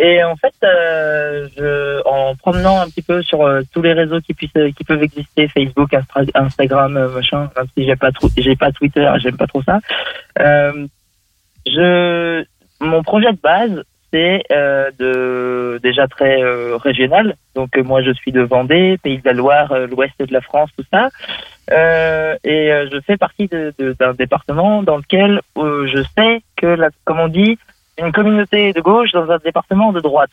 Et 0.00 0.22
en 0.22 0.36
fait, 0.36 0.54
euh, 0.62 1.48
je, 1.56 2.00
en 2.06 2.36
promenant 2.36 2.80
un 2.80 2.86
petit 2.88 3.02
peu 3.02 3.20
sur 3.22 3.42
euh, 3.44 3.62
tous 3.72 3.82
les 3.82 3.92
réseaux 3.92 4.20
qui 4.20 4.32
puissent, 4.32 4.52
qui 4.76 4.84
peuvent 4.84 5.02
exister, 5.02 5.48
Facebook, 5.48 5.90
Instagram, 6.34 6.96
euh, 6.96 7.08
machin, 7.08 7.50
même 7.56 7.66
si 7.76 7.84
j'ai 7.84 7.96
pas 7.96 8.12
trop, 8.12 8.28
j'ai 8.36 8.54
pas 8.54 8.70
Twitter, 8.70 9.10
j'aime 9.18 9.36
pas 9.36 9.48
trop 9.48 9.62
ça. 9.62 9.80
Euh, 10.38 10.86
je, 11.66 12.44
mon 12.80 13.02
projet 13.02 13.32
de 13.32 13.38
base, 13.42 13.82
c'est 14.12 14.42
euh, 14.52 14.90
de 14.98 15.80
déjà 15.82 16.06
très 16.06 16.42
euh, 16.42 16.76
régional. 16.76 17.34
Donc 17.56 17.76
euh, 17.76 17.82
moi, 17.82 18.00
je 18.02 18.12
suis 18.12 18.30
de 18.32 18.40
Vendée, 18.40 18.98
Pays 19.02 19.18
de 19.18 19.24
la 19.26 19.32
Loire, 19.34 19.72
euh, 19.72 19.86
l'Ouest 19.88 20.14
de 20.20 20.32
la 20.32 20.40
France, 20.40 20.70
tout 20.78 20.84
ça. 20.92 21.08
Euh, 21.70 22.34
et 22.44 22.72
euh, 22.72 22.88
je 22.90 22.98
fais 23.00 23.16
partie 23.18 23.48
de- 23.48 23.74
de- 23.78 23.94
d'un 23.98 24.14
département 24.14 24.82
dans 24.82 24.96
lequel 24.96 25.40
euh, 25.58 25.86
je 25.92 26.02
sais 26.16 26.40
que, 26.56 26.66
la, 26.66 26.88
comme 27.04 27.20
on 27.20 27.28
dit, 27.28 27.58
une 27.98 28.12
communauté 28.12 28.72
de 28.72 28.80
gauche 28.80 29.12
dans 29.12 29.30
un 29.30 29.38
département 29.38 29.92
de 29.92 30.00
droite. 30.00 30.30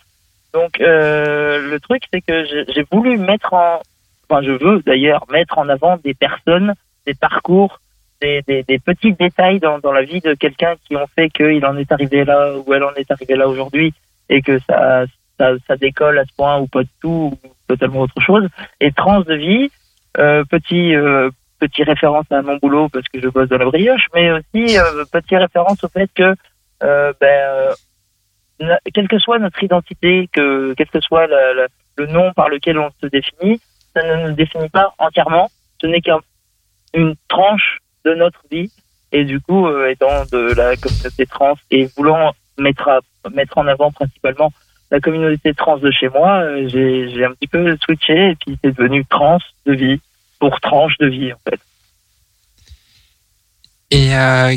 Donc 0.53 0.79
euh, 0.79 1.69
le 1.69 1.79
truc, 1.79 2.03
c'est 2.13 2.21
que 2.21 2.45
j'ai 2.45 2.85
voulu 2.91 3.17
mettre 3.17 3.53
en, 3.53 3.81
enfin 4.29 4.41
je 4.41 4.51
veux 4.51 4.81
d'ailleurs 4.85 5.25
mettre 5.29 5.57
en 5.57 5.67
avant 5.67 5.97
des 5.97 6.13
personnes, 6.13 6.73
des 7.05 7.13
parcours, 7.13 7.79
des, 8.21 8.41
des, 8.47 8.63
des 8.63 8.79
petits 8.79 9.13
détails 9.13 9.59
dans, 9.59 9.79
dans 9.79 9.91
la 9.91 10.03
vie 10.03 10.21
de 10.21 10.33
quelqu'un 10.33 10.75
qui 10.85 10.95
ont 10.95 11.07
fait 11.15 11.29
qu'il 11.29 11.65
en 11.65 11.77
est 11.77 11.91
arrivé 11.91 12.23
là 12.23 12.53
ou 12.57 12.73
elle 12.73 12.83
en 12.83 12.93
est 12.93 13.11
arrivée 13.11 13.35
là 13.35 13.47
aujourd'hui 13.47 13.93
et 14.29 14.41
que 14.41 14.59
ça, 14.59 15.05
ça, 15.37 15.51
ça 15.67 15.75
décolle 15.75 16.17
à 16.19 16.25
ce 16.25 16.33
point 16.35 16.59
ou 16.59 16.67
pas 16.67 16.83
du 16.83 16.89
tout 17.01 17.37
ou 17.43 17.47
totalement 17.67 18.01
autre 18.01 18.21
chose. 18.21 18.47
Et 18.79 18.91
trans 18.91 19.21
de 19.21 19.35
vie, 19.35 19.69
euh, 20.17 20.43
petit 20.45 20.95
euh, 20.95 21.29
petit 21.59 21.83
référence 21.83 22.25
à 22.31 22.41
mon 22.41 22.57
boulot 22.57 22.89
parce 22.89 23.07
que 23.07 23.19
je 23.19 23.27
bosse 23.27 23.49
dans 23.49 23.57
la 23.57 23.65
brioche, 23.65 24.07
mais 24.13 24.31
aussi 24.31 24.77
euh, 24.77 25.03
petit 25.11 25.35
référence 25.35 25.83
au 25.83 25.89
fait 25.89 26.09
que 26.15 26.35
ben, 27.19 27.75
euh, 28.61 28.75
quelle 28.93 29.07
que 29.07 29.19
soit 29.19 29.39
notre 29.39 29.61
identité, 29.63 30.29
que 30.31 30.73
quel 30.77 30.87
que 30.87 31.01
soit 31.01 31.27
le 31.27 32.05
nom 32.07 32.33
par 32.33 32.49
lequel 32.49 32.77
on 32.79 32.89
se 33.01 33.07
définit, 33.07 33.59
ça 33.93 34.03
ne 34.03 34.27
nous 34.27 34.35
définit 34.35 34.69
pas 34.69 34.93
entièrement. 34.97 35.49
Ce 35.81 35.87
n'est 35.87 36.01
qu'une 36.01 37.15
tranche 37.27 37.79
de 38.05 38.13
notre 38.13 38.41
vie. 38.51 38.71
Et 39.11 39.23
du 39.23 39.39
coup, 39.39 39.67
euh, 39.67 39.89
étant 39.89 40.25
de 40.31 40.53
la 40.53 40.75
communauté 40.75 41.25
trans 41.25 41.55
et 41.71 41.85
voulant 41.97 42.33
mettre 42.57 43.01
mettre 43.33 43.57
en 43.57 43.67
avant 43.67 43.91
principalement 43.91 44.51
la 44.91 44.99
communauté 44.99 45.53
trans 45.53 45.77
de 45.77 45.89
chez 45.91 46.09
moi, 46.09 46.41
euh, 46.41 46.67
j'ai 46.67 47.25
un 47.25 47.31
petit 47.31 47.47
peu 47.47 47.75
switché 47.83 48.31
et 48.31 48.35
puis 48.35 48.57
c'est 48.63 48.75
devenu 48.75 49.05
trans 49.05 49.39
de 49.65 49.73
vie 49.73 49.99
pour 50.39 50.59
tranche 50.61 50.97
de 50.99 51.07
vie 51.07 51.33
en 51.33 51.39
fait. 51.49 51.59
et, 53.91 54.15
euh, 54.15 54.55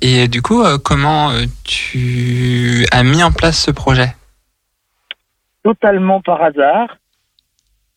et 0.00 0.28
du 0.28 0.42
coup, 0.42 0.62
euh, 0.62 0.78
comment 0.82 1.30
euh, 1.30 1.44
tu 1.64 2.86
as 2.92 3.02
mis 3.02 3.22
en 3.22 3.32
place 3.32 3.58
ce 3.58 3.70
projet? 3.70 4.14
Totalement 5.62 6.20
par 6.20 6.42
hasard, 6.42 6.96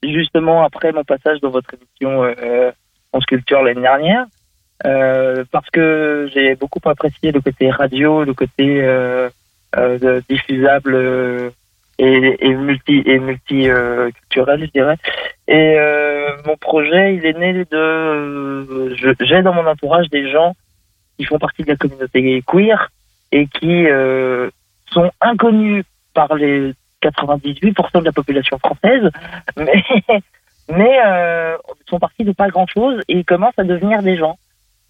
justement 0.03 0.63
après 0.63 0.91
mon 0.91 1.03
passage 1.03 1.39
dans 1.41 1.49
votre 1.49 1.73
émission 1.73 2.23
euh, 2.23 2.71
en 3.13 3.21
sculpture 3.21 3.61
l'année 3.61 3.81
dernière, 3.81 4.25
euh, 4.85 5.43
parce 5.51 5.69
que 5.69 6.29
j'ai 6.33 6.55
beaucoup 6.55 6.79
apprécié 6.85 7.31
le 7.31 7.41
côté 7.41 7.69
radio, 7.69 8.23
le 8.23 8.33
côté 8.33 8.81
euh, 8.81 9.29
euh, 9.77 10.21
diffusable 10.27 10.95
euh, 10.95 11.49
et, 11.99 12.53
multi 12.55 13.03
et 13.05 13.19
multi 13.19 13.69
euh, 13.69 14.09
culturel, 14.11 14.65
je 14.65 14.71
dirais. 14.71 14.97
Et 15.47 15.75
euh, 15.77 16.29
mon 16.45 16.57
projet, 16.57 17.15
il 17.15 17.25
est 17.25 17.37
né 17.37 17.53
de, 17.53 17.77
euh, 17.77 18.95
j'ai 19.19 19.41
dans 19.43 19.53
mon 19.53 19.67
entourage 19.67 20.09
des 20.09 20.31
gens 20.31 20.55
qui 21.21 21.27
font 21.27 21.37
partie 21.37 21.61
de 21.61 21.69
la 21.69 21.75
communauté 21.75 22.43
queer 22.47 22.89
et 23.31 23.45
qui 23.45 23.85
euh, 23.87 24.49
sont 24.91 25.11
inconnus 25.21 25.85
par 26.15 26.33
les 26.33 26.73
98% 27.03 27.99
de 27.99 28.05
la 28.05 28.11
population 28.11 28.57
française, 28.57 29.09
mais, 29.57 29.83
mais 30.69 30.99
euh, 31.05 31.57
sont 31.87 31.99
partis 31.99 32.23
de 32.23 32.31
pas 32.31 32.49
grand-chose 32.49 33.01
et 33.07 33.23
commencent 33.23 33.57
à 33.59 33.63
devenir 33.63 34.01
des 34.01 34.17
gens 34.17 34.37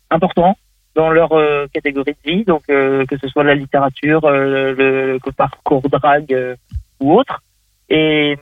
importants 0.09 0.57
dans 0.95 1.09
leur 1.09 1.33
euh, 1.33 1.67
catégorie 1.73 2.15
de 2.23 2.31
vie, 2.31 2.45
donc 2.45 2.63
euh, 2.69 3.05
que 3.05 3.17
ce 3.17 3.27
soit 3.27 3.43
la 3.43 3.55
littérature, 3.55 4.21
le, 4.29 5.19
parcours 5.35 5.81
drague 5.89 6.57
ou 7.01 7.13
autre. 7.13 7.41
Et, 7.89 8.37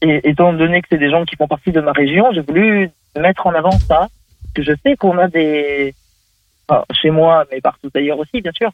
et 0.00 0.30
étant 0.30 0.54
donné 0.54 0.80
que 0.80 0.88
c'est 0.90 0.98
des 0.98 1.10
gens 1.10 1.26
qui 1.26 1.36
font 1.36 1.48
partie 1.48 1.72
de 1.72 1.80
ma 1.80 1.92
région, 1.92 2.32
j'ai 2.32 2.40
voulu 2.40 2.90
mettre 3.18 3.46
en 3.46 3.54
avant 3.54 3.72
ça, 3.72 4.08
que 4.54 4.62
je 4.62 4.72
sais 4.82 4.96
qu'on 4.96 5.18
a 5.18 5.28
des, 5.28 5.94
chez 6.92 7.10
moi, 7.10 7.44
mais 7.50 7.60
partout 7.60 7.90
ailleurs 7.94 8.18
aussi, 8.18 8.40
bien 8.40 8.52
sûr, 8.52 8.70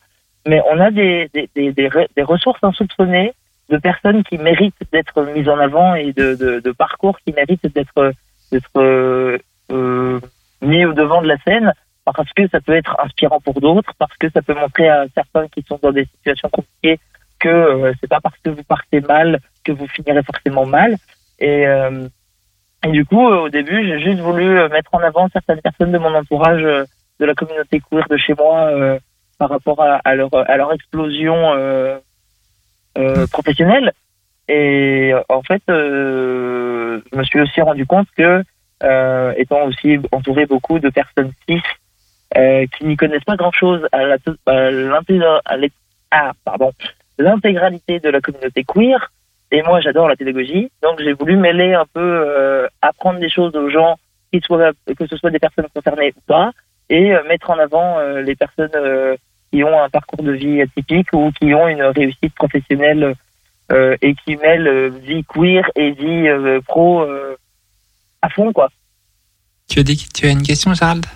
mais 0.47 0.61
on 0.71 0.81
a 0.81 0.91
des, 0.91 1.31
des, 1.33 1.49
des, 1.55 1.73
des, 1.73 1.89
re- 1.89 2.09
des 2.17 2.23
ressources 2.23 2.63
insoupçonnées 2.63 3.33
de 3.71 3.79
personnes 3.79 4.23
qui 4.25 4.37
méritent 4.37 4.75
d'être 4.93 5.23
mises 5.23 5.49
en 5.49 5.59
avant 5.59 5.95
et 5.95 6.13
de, 6.13 6.35
de, 6.35 6.73
parcours 6.73 7.19
qui 7.21 7.33
méritent 7.33 7.73
d'être 7.75 8.13
d'être 8.53 8.77
euh, 8.77 9.39
euh, 9.73 10.21
mis 10.61 10.85
au 10.85 10.93
devant 10.93 11.23
de 11.23 11.29
la 11.29 11.39
scène 11.39 11.73
parce 12.05 12.31
que 12.35 12.47
ça 12.49 12.61
peut 12.61 12.75
être 12.75 12.95
inspirant 13.03 13.41
pour 13.41 13.59
d'autres, 13.61 13.93
parce 13.99 14.15
que 14.19 14.29
ça 14.29 14.43
peut 14.43 14.55
montrer 14.55 14.89
à 14.89 15.07
certains 15.15 15.49
qui 15.49 15.63
sont 15.63 15.79
dans 15.83 15.93
des 15.93 16.05
situations 16.05 16.51
compliquées 16.51 17.01
que 17.41 17.49
euh, 17.49 17.93
c'est 18.01 18.07
pas 18.09 18.21
parce 18.21 18.37
que 18.45 18.51
vous 18.51 18.63
partez 18.65 19.01
mal 19.01 19.41
que 19.65 19.73
vous 19.73 19.89
finirez 19.89 20.23
forcément 20.23 20.67
mal. 20.67 20.97
Et, 21.39 21.67
euh, 21.67 22.07
et 22.87 22.91
du 22.91 23.07
coup, 23.07 23.25
au 23.27 23.49
début, 23.49 23.87
j'ai 23.87 23.99
juste 24.01 24.21
voulu 24.21 24.69
mettre 24.69 24.95
en 24.95 24.99
avant 24.99 25.29
certaines 25.33 25.63
personnes 25.63 25.93
de 25.93 25.99
mon 25.99 26.15
entourage, 26.15 26.63
de 27.21 27.25
la 27.25 27.35
communauté 27.35 27.81
queer 27.81 28.07
de 28.09 28.17
chez 28.17 28.35
moi, 28.35 28.67
euh, 28.67 28.99
par 29.39 29.51
rapport 29.51 29.81
à, 29.81 30.15
leur, 30.15 30.73
explosion 30.73 31.55
euh, 31.55 31.99
euh, 32.99 33.27
professionnelle. 33.29 33.93
Et 34.49 35.13
en 35.29 35.43
fait, 35.43 35.63
je 35.69 37.17
me 37.17 37.25
suis 37.25 37.41
aussi 37.41 37.61
rendu 37.61 37.87
compte 37.87 38.09
que, 38.17 38.43
étant 39.37 39.65
aussi 39.65 39.99
entouré 40.13 40.47
beaucoup 40.47 40.79
de 40.79 40.91
personnes 40.91 41.33
cis 41.49 41.63
qui 42.35 42.85
n'y 42.85 42.97
connaissent 42.97 43.25
pas 43.25 43.37
grand-chose 43.37 43.87
à 43.93 44.17
ah, 46.11 46.29
l'intégralité 47.19 48.01
de 48.01 48.09
la 48.09 48.21
communauté 48.21 48.65
queer, 48.65 49.11
et 49.51 49.63
moi 49.63 49.81
j'adore 49.81 50.09
la 50.09 50.17
pédagogie, 50.17 50.71
donc 50.83 51.01
j'ai 51.01 51.13
voulu 51.13 51.37
mêler 51.37 51.75
un 51.75 51.87
peu, 51.93 52.01
euh, 52.01 52.67
apprendre 52.83 53.21
des 53.21 53.31
choses 53.31 53.55
aux 53.55 53.71
gens, 53.71 53.97
qui 54.33 54.41
soient, 54.41 54.73
que 54.99 55.07
ce 55.07 55.17
soit 55.17 55.31
des 55.31 55.39
personnes 55.39 55.67
concernées 55.75 56.13
ou 56.17 56.21
pas, 56.27 56.53
et 56.91 57.13
euh, 57.15 57.23
mettre 57.29 57.51
en 57.51 57.59
avant 57.59 57.99
euh, 57.99 58.21
les 58.23 58.35
personnes 58.37 58.71
euh, 58.75 59.17
qui 59.53 59.63
ont 59.65 59.83
un 59.83 59.89
parcours 59.89 60.23
de 60.23 60.33
vie 60.33 60.61
atypique 60.63 61.09
ou 61.13 61.31
qui 61.41 61.55
ont 61.55 61.69
une 61.69 61.83
réussite 61.83 62.35
professionnelle 62.35 63.15
euh, 63.73 63.97
et 64.03 64.15
qui 64.15 64.37
mêlent 64.37 64.69
euh, 64.69 64.91
vie 65.03 65.25
queer 65.25 65.65
et 65.77 65.93
vie 65.93 66.29
euh, 66.29 66.61
pro 66.67 67.03
euh, 67.03 67.37
à 68.23 68.29
fond, 68.31 68.53
quoi. 68.53 68.69
Tu 69.69 69.79
as, 69.79 69.83
dit, 69.83 70.07
tu 70.15 70.27
as 70.27 70.31
une 70.31 70.43
question, 70.43 70.75
Gérald? 70.75 71.07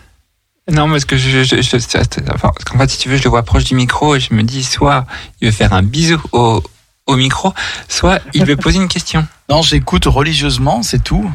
Non, 0.71 0.89
parce 0.91 1.05
que 1.05 1.17
je, 1.17 1.43
je, 1.45 1.57
je- 1.57 1.79
je- 1.79 2.33
enfin, 2.33 2.51
parce 2.51 2.65
qu'en 2.65 2.79
fait, 2.79 2.89
si 2.89 2.99
tu 2.99 3.09
veux, 3.09 3.17
je 3.17 3.25
le 3.25 3.31
vois 3.31 3.43
proche 3.43 3.65
du 3.65 3.75
micro 3.75 4.15
et 4.17 4.21
je 4.21 4.35
me 4.35 4.43
dis 4.43 4.63
soit 4.63 5.07
il 5.41 5.47
veut 5.49 5.53
faire 5.55 5.73
un 5.73 5.83
bisou 5.83 6.21
au, 6.33 6.63
au 7.07 7.17
micro, 7.17 7.53
soit 7.89 8.21
il 8.35 8.45
veut 8.45 8.57
poser 8.57 8.79
une 8.79 8.89
question. 8.89 9.27
Non, 9.49 9.63
j'écoute 9.63 10.05
religieusement, 10.07 10.83
c'est 10.83 11.03
tout. 11.03 11.31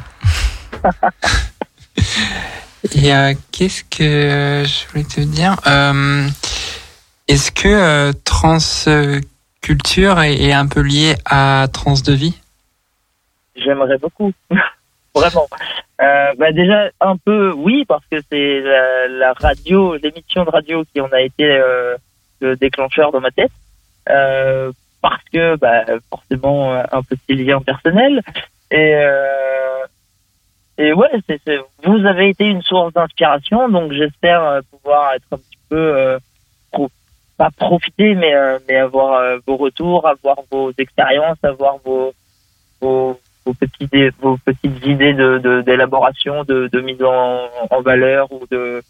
Et 2.92 3.14
euh, 3.14 3.34
qu'est-ce 3.52 3.84
que 3.86 4.66
je 4.66 4.88
voulais 4.90 5.06
te 5.06 5.22
dire 5.22 5.56
Euh, 5.68 6.28
Est-ce 7.30 7.52
que 7.52 7.68
euh, 7.70 8.12
transculture 8.26 10.22
est, 10.22 10.52
un 10.52 10.68
peu 10.68 10.82
lié 10.82 11.16
à 11.26 11.68
trans 11.72 11.94
de 11.94 12.14
vie 12.14 12.38
j'aimerais 13.56 13.98
beaucoup. 13.98 14.34
Vraiment. 15.16 15.48
Bah 16.00 16.52
déjà, 16.52 16.90
un 17.00 17.16
peu, 17.16 17.54
oui, 17.56 17.86
parce 17.88 18.04
que 18.12 18.18
c'est 18.30 18.62
la, 19.08 19.32
radio, 19.34 19.96
l'émission 19.96 20.44
de 20.44 20.50
radio 20.50 20.84
qui 20.92 21.00
en 21.00 21.08
a 21.10 21.22
été 21.22 21.46
le 22.42 22.56
déclencheur 22.58 23.12
dans 23.12 23.22
ma 23.22 23.32
tête. 23.32 23.52
Parce 24.06 25.24
que, 25.32 25.56
bah, 25.58 25.86
forcément, 26.10 26.74
un 26.74 27.04
petit 27.04 27.36
lien 27.36 27.62
personnel. 27.62 28.22
Et, 28.72 28.96
et 30.78 30.94
ouais, 30.94 31.10
c'est, 31.28 31.40
c'est- 31.46 31.60
vous 31.84 32.06
avez 32.06 32.30
été 32.30 32.46
une 32.46 32.62
source 32.62 32.94
d'inspiration, 32.94 33.70
donc 33.70 33.92
j'espère 33.94 34.44
euh, 34.44 34.62
pouvoir 34.72 35.14
être 35.14 35.26
un 35.32 35.38
petit 35.38 35.58
peu, 35.70 35.76
euh, 35.78 36.20
pro- 36.72 36.90
pas 37.38 37.50
profiter, 37.52 38.16
mais, 38.16 38.34
euh, 38.34 38.60
mais 38.68 38.78
avoir 38.78 39.22
vos 39.46 39.58
retours, 39.58 40.08
avoir 40.08 40.38
vos 40.52 40.72
expériences, 40.78 41.38
avoir 41.44 41.78
vos, 41.84 42.14
vos, 42.82 43.20
vos, 43.46 43.54
petits, 43.54 43.88
dé- 43.88 44.12
vos 44.20 44.38
petites 44.38 44.86
idées 44.86 45.14
de, 45.14 45.38
de, 45.40 45.62
d'élaboration, 45.62 46.44
de, 46.44 46.70
de 46.72 46.82
mise 46.82 47.04
en, 47.04 47.50
valeur 47.82 48.32
ou 48.32 48.46
de 48.50 48.82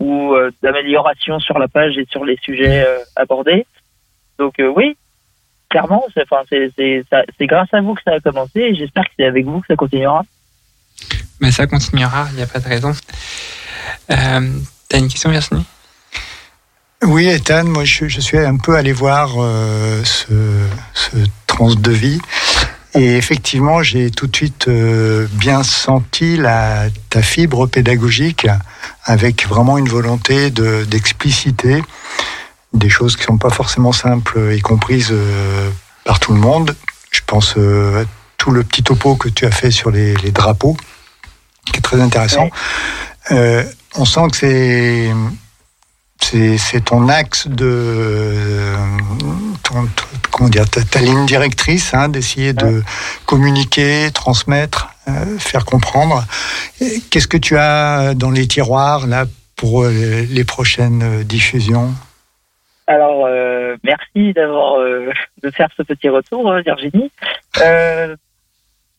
ou 0.00 0.34
d'amélioration 0.62 1.38
sur 1.40 1.58
la 1.58 1.68
page 1.68 1.98
et 1.98 2.06
sur 2.06 2.24
les 2.24 2.36
sujets 2.38 2.86
abordés. 3.16 3.66
Donc 4.38 4.58
euh, 4.58 4.72
oui, 4.74 4.96
clairement, 5.68 6.04
c'est 7.38 7.46
grâce 7.46 7.72
à 7.74 7.80
vous 7.82 7.94
que 7.94 8.02
ça 8.02 8.12
a 8.14 8.20
commencé 8.20 8.60
et 8.60 8.74
j'espère 8.74 9.04
que 9.04 9.10
c'est 9.18 9.26
avec 9.26 9.44
vous 9.44 9.60
que 9.60 9.66
ça 9.66 9.76
continuera. 9.76 10.22
Mais 11.40 11.50
ça 11.50 11.66
continuera, 11.66 12.28
il 12.30 12.36
n'y 12.36 12.42
a 12.42 12.46
pas 12.46 12.58
de 12.60 12.68
raison. 12.68 12.94
Euh, 14.10 14.50
T'as 14.88 14.98
une 14.98 15.08
question, 15.08 15.30
Virginie? 15.30 15.64
Oui, 17.04 17.28
Ethan, 17.28 17.64
moi 17.64 17.84
je, 17.84 18.08
suis 18.20 18.36
un 18.38 18.56
peu 18.56 18.76
allé 18.76 18.92
voir 18.92 19.34
euh, 19.38 20.02
ce, 20.04 21.16
trans 21.46 21.74
de 21.74 21.92
vie. 21.92 22.20
Et 22.94 23.16
effectivement, 23.16 23.82
j'ai 23.82 24.10
tout 24.10 24.26
de 24.26 24.34
suite 24.34 24.66
euh, 24.68 25.28
bien 25.34 25.62
senti 25.62 26.36
la, 26.36 26.88
ta 27.08 27.22
fibre 27.22 27.66
pédagogique 27.68 28.48
avec 29.04 29.46
vraiment 29.46 29.78
une 29.78 29.88
volonté 29.88 30.50
de- 30.50 30.84
d'expliciter 30.84 31.82
des 32.74 32.90
choses 32.90 33.16
qui 33.16 33.22
sont 33.22 33.38
pas 33.38 33.50
forcément 33.50 33.92
simples 33.92 34.50
et 34.52 34.60
comprises 34.60 35.10
euh, 35.12 35.70
par 36.04 36.18
tout 36.18 36.32
le 36.34 36.40
monde. 36.40 36.76
Je 37.12 37.20
pense 37.26 37.56
à 37.56 38.04
tout 38.36 38.50
le 38.50 38.64
petit 38.64 38.82
topo 38.82 39.14
que 39.14 39.28
tu 39.28 39.46
as 39.46 39.50
fait 39.52 39.70
sur 39.70 39.90
les 39.90 40.14
drapeaux, 40.32 40.76
qui 41.72 41.78
est 41.78 41.82
très 41.82 42.00
intéressant. 42.00 42.48
Euh, 43.30 43.64
on 43.96 44.04
sent 44.04 44.28
que 44.30 44.36
c'est 44.36 45.10
c'est 46.58 46.84
ton 46.84 47.08
axe 47.08 47.48
de 47.48 48.74
ton, 49.64 49.86
ton- 49.86 50.04
comment 50.30 50.48
dire 50.50 50.68
ta, 50.68 50.82
ta 50.82 51.00
ligne 51.00 51.26
directrice 51.26 51.92
hein, 51.94 52.08
d'essayer 52.08 52.52
de 52.52 52.82
communiquer 53.26 54.10
transmettre 54.12 54.90
euh, 55.08 55.38
faire 55.38 55.64
comprendre 55.64 56.24
qu'est-ce 57.10 57.26
que 57.26 57.38
tu 57.38 57.56
as 57.56 58.14
dans 58.14 58.30
les 58.30 58.46
tiroirs 58.46 59.06
là 59.06 59.24
pour 59.56 59.82
euh, 59.82 59.90
les, 59.90 60.26
les 60.26 60.44
prochaines 60.44 61.24
diffusions? 61.24 61.92
Alors, 62.86 63.26
euh, 63.26 63.76
merci 63.82 64.32
d'avoir 64.32 64.78
de 65.42 65.50
faire 65.50 65.68
ce 65.76 65.82
petit 65.82 66.08
retour, 66.08 66.50
euh, 66.50 66.60
Virginie. 66.60 67.10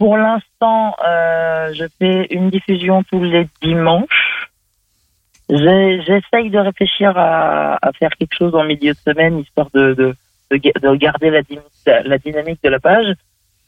Pour 0.01 0.17
l'instant, 0.17 0.95
euh, 1.07 1.71
je 1.75 1.85
fais 1.99 2.25
une 2.31 2.49
diffusion 2.49 3.03
tous 3.03 3.23
les 3.23 3.47
dimanches. 3.61 4.49
J'essaye 5.47 6.49
de 6.49 6.57
réfléchir 6.57 7.13
à, 7.15 7.77
faire 7.99 8.09
quelque 8.17 8.35
chose 8.35 8.55
en 8.55 8.63
milieu 8.63 8.93
de 8.93 8.97
semaine, 8.97 9.37
histoire 9.37 9.67
de, 9.75 9.93
de, 9.93 10.15
de, 10.49 10.57
ga- 10.57 10.71
de 10.81 10.95
garder 10.95 11.29
la, 11.29 11.43
dyna- 11.43 12.01
la 12.03 12.17
dynamique 12.17 12.63
de 12.63 12.69
la 12.69 12.79
page. 12.79 13.13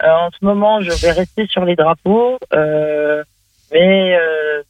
Euh, 0.01 0.07
en 0.09 0.31
ce 0.31 0.43
moment, 0.43 0.81
je 0.81 0.89
vais 1.05 1.11
rester 1.11 1.45
sur 1.45 1.65
les 1.65 1.75
drapeaux, 1.75 2.39
euh, 2.55 3.23
mais 3.71 4.17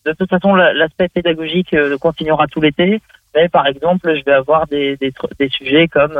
de 0.05 0.11
toute 0.19 0.29
façon, 0.29 0.55
la- 0.55 0.73
l'aspect 0.73 1.07
pédagogique 1.07 1.73
continuera 2.01 2.47
tout 2.47 2.59
l'été. 2.59 2.99
Mais 3.33 3.47
par 3.47 3.67
exemple, 3.67 4.13
je 4.17 4.25
vais 4.25 4.33
avoir 4.33 4.67
des, 4.67 4.97
sujets 5.49 5.87
comme 5.87 6.19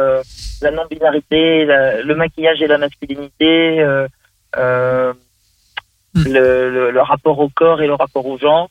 la 0.61 0.71
non-binarité, 0.71 1.65
le 1.65 2.13
maquillage 2.13 2.61
et 2.61 2.67
la 2.67 2.77
masculinité, 2.77 3.85
euh, 6.15 6.23
le, 6.25 6.69
le, 6.71 6.91
le 6.91 7.01
rapport 7.01 7.39
au 7.39 7.49
corps 7.49 7.81
et 7.81 7.87
le 7.87 7.93
rapport 7.95 8.25
au 8.25 8.37
genre. 8.37 8.69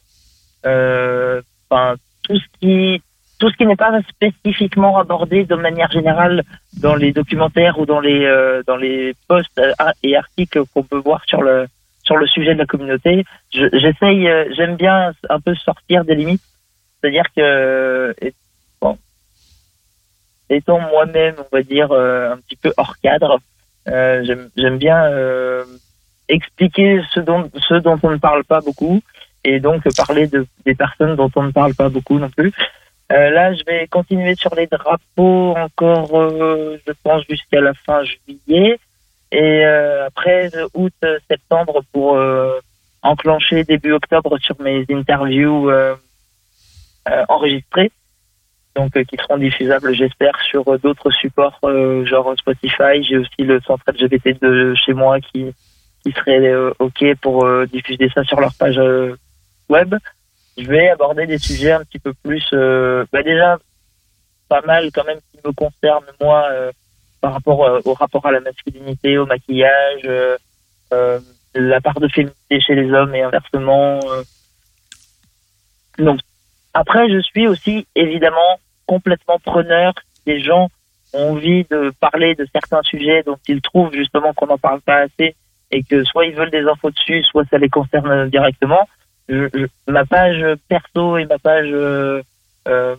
Euh, 0.66 1.40
Enfin, 1.70 1.94
tout 2.24 2.36
ce 2.38 2.44
qui 2.60 3.02
tout 3.38 3.50
ce 3.50 3.56
qui 3.56 3.64
n'est 3.66 3.76
pas 3.76 3.98
spécifiquement 4.10 4.98
abordé 4.98 5.44
de 5.46 5.54
manière 5.56 5.90
générale 5.90 6.42
dans 6.74 6.94
les 6.94 7.12
documentaires 7.12 7.78
ou 7.78 7.86
dans 7.86 7.98
les 7.98 8.24
euh, 8.26 8.62
dans 8.66 8.76
les 8.76 9.14
posts 9.26 9.58
euh, 9.58 9.72
et 10.02 10.14
articles 10.16 10.62
qu'on 10.74 10.82
peut 10.82 10.98
voir 10.98 11.24
sur 11.26 11.42
le 11.42 11.66
sur 12.04 12.16
le 12.18 12.26
sujet 12.26 12.52
de 12.52 12.58
la 12.58 12.66
communauté. 12.66 13.24
Je- 13.54 13.70
J'essaye, 13.72 14.28
euh, 14.28 14.52
j'aime 14.54 14.76
bien 14.76 15.12
un 15.30 15.40
peu 15.40 15.54
sortir 15.54 16.04
des 16.04 16.14
limites, 16.14 16.42
c'est-à-dire 17.00 17.24
que 17.34 18.14
bon, 18.82 18.98
étant 20.50 20.78
moi-même, 20.80 21.36
on 21.38 21.56
va 21.56 21.62
dire 21.62 21.90
euh, 21.92 22.32
un 22.34 22.36
petit 22.36 22.56
peu 22.56 22.72
hors 22.76 22.96
cadre, 23.02 23.40
j'aime 23.86 24.78
bien 24.78 25.04
expliquer 26.32 27.00
ce 27.12 27.20
dont 27.20 27.50
ce 27.68 27.74
dont 27.74 27.98
on 28.02 28.10
ne 28.10 28.16
parle 28.16 28.44
pas 28.44 28.60
beaucoup 28.60 29.00
et 29.44 29.60
donc 29.60 29.82
parler 29.96 30.26
de 30.26 30.46
des 30.64 30.74
personnes 30.74 31.16
dont 31.16 31.30
on 31.36 31.44
ne 31.44 31.52
parle 31.52 31.74
pas 31.74 31.88
beaucoup 31.88 32.18
non 32.18 32.30
plus. 32.30 32.52
Euh, 33.12 33.30
là, 33.30 33.52
je 33.52 33.62
vais 33.66 33.86
continuer 33.88 34.34
sur 34.36 34.54
les 34.54 34.66
drapeaux 34.66 35.54
encore, 35.56 36.18
euh, 36.18 36.78
je 36.86 36.92
pense, 37.02 37.22
jusqu'à 37.28 37.60
la 37.60 37.74
fin 37.74 38.02
juillet. 38.04 38.78
Et 39.30 39.66
euh, 39.66 40.06
après, 40.06 40.48
euh, 40.54 40.68
août, 40.74 40.94
septembre, 41.28 41.82
pour 41.92 42.18
enclencher 43.02 43.64
début 43.64 43.92
octobre 43.92 44.38
sur 44.38 44.58
mes 44.60 44.84
interviews 44.88 45.70
enregistrées, 47.28 47.90
donc 48.76 48.92
qui 48.92 49.16
seront 49.16 49.38
diffusables, 49.38 49.92
j'espère, 49.94 50.40
sur 50.42 50.78
d'autres 50.78 51.10
supports, 51.10 51.58
genre 52.04 52.32
Spotify. 52.38 53.02
J'ai 53.02 53.18
aussi 53.18 53.40
le 53.40 53.60
centre 53.62 53.84
LGBT 53.88 54.40
de 54.40 54.74
chez 54.74 54.94
moi 54.94 55.20
qui, 55.20 55.52
qui 56.02 56.12
serait 56.12 56.38
euh, 56.38 56.72
OK 56.78 57.04
pour 57.20 57.44
euh, 57.44 57.66
diffuser 57.66 58.08
ça 58.14 58.24
sur 58.24 58.40
leur 58.40 58.54
page 58.54 58.78
euh, 58.78 59.16
web. 59.68 59.94
Je 60.58 60.66
vais 60.66 60.90
aborder 60.90 61.26
des 61.26 61.38
sujets 61.38 61.72
un 61.72 61.84
petit 61.84 61.98
peu 61.98 62.12
plus, 62.12 62.46
bah 62.52 63.22
déjà 63.22 63.58
pas 64.50 64.60
mal 64.66 64.90
quand 64.92 65.04
même 65.04 65.18
qui 65.30 65.38
me 65.42 65.52
concernent 65.52 66.04
moi 66.20 66.46
par 67.22 67.32
rapport 67.32 67.80
au 67.86 67.94
rapport 67.94 68.26
à 68.26 68.32
la 68.32 68.40
masculinité, 68.40 69.16
au 69.16 69.24
maquillage, 69.24 70.06
la 71.54 71.80
part 71.80 72.00
de 72.00 72.08
féminité 72.08 72.60
chez 72.60 72.74
les 72.74 72.92
hommes 72.92 73.14
et 73.14 73.22
inversement. 73.22 74.00
Donc 75.98 76.20
après, 76.74 77.08
je 77.10 77.20
suis 77.22 77.46
aussi 77.46 77.86
évidemment 77.94 78.58
complètement 78.86 79.38
preneur. 79.38 79.94
Des 80.26 80.40
gens 80.40 80.68
ont 81.14 81.30
envie 81.30 81.64
de 81.70 81.94
parler 81.98 82.34
de 82.34 82.46
certains 82.52 82.82
sujets 82.82 83.22
dont 83.22 83.38
ils 83.48 83.62
trouvent 83.62 83.94
justement 83.94 84.34
qu'on 84.34 84.48
n'en 84.48 84.58
parle 84.58 84.82
pas 84.82 84.98
assez 84.98 85.34
et 85.72 85.82
que 85.82 86.04
soit 86.04 86.26
ils 86.26 86.34
veulent 86.34 86.50
des 86.50 86.62
infos 86.62 86.90
dessus, 86.90 87.24
soit 87.24 87.44
ça 87.50 87.58
les 87.58 87.68
concerne 87.68 88.28
directement 88.28 88.86
ma 89.86 90.04
page 90.04 90.44
perso 90.68 91.16
et 91.16 91.26
ma 91.26 91.38
page 91.38 91.68
euh, 91.70 92.22
euh, 92.68 92.96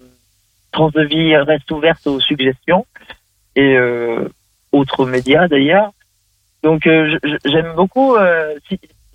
trans 0.71 0.89
de 0.89 1.03
vie 1.03 1.35
reste 1.35 1.69
ouverte 1.71 2.05
aux 2.07 2.19
suggestions 2.19 2.85
et 3.55 3.75
euh, 3.77 4.27
autres 4.71 5.05
médias 5.05 5.47
d'ailleurs. 5.47 5.91
Donc 6.63 6.83
j'aime 6.85 7.73
beaucoup, 7.75 8.15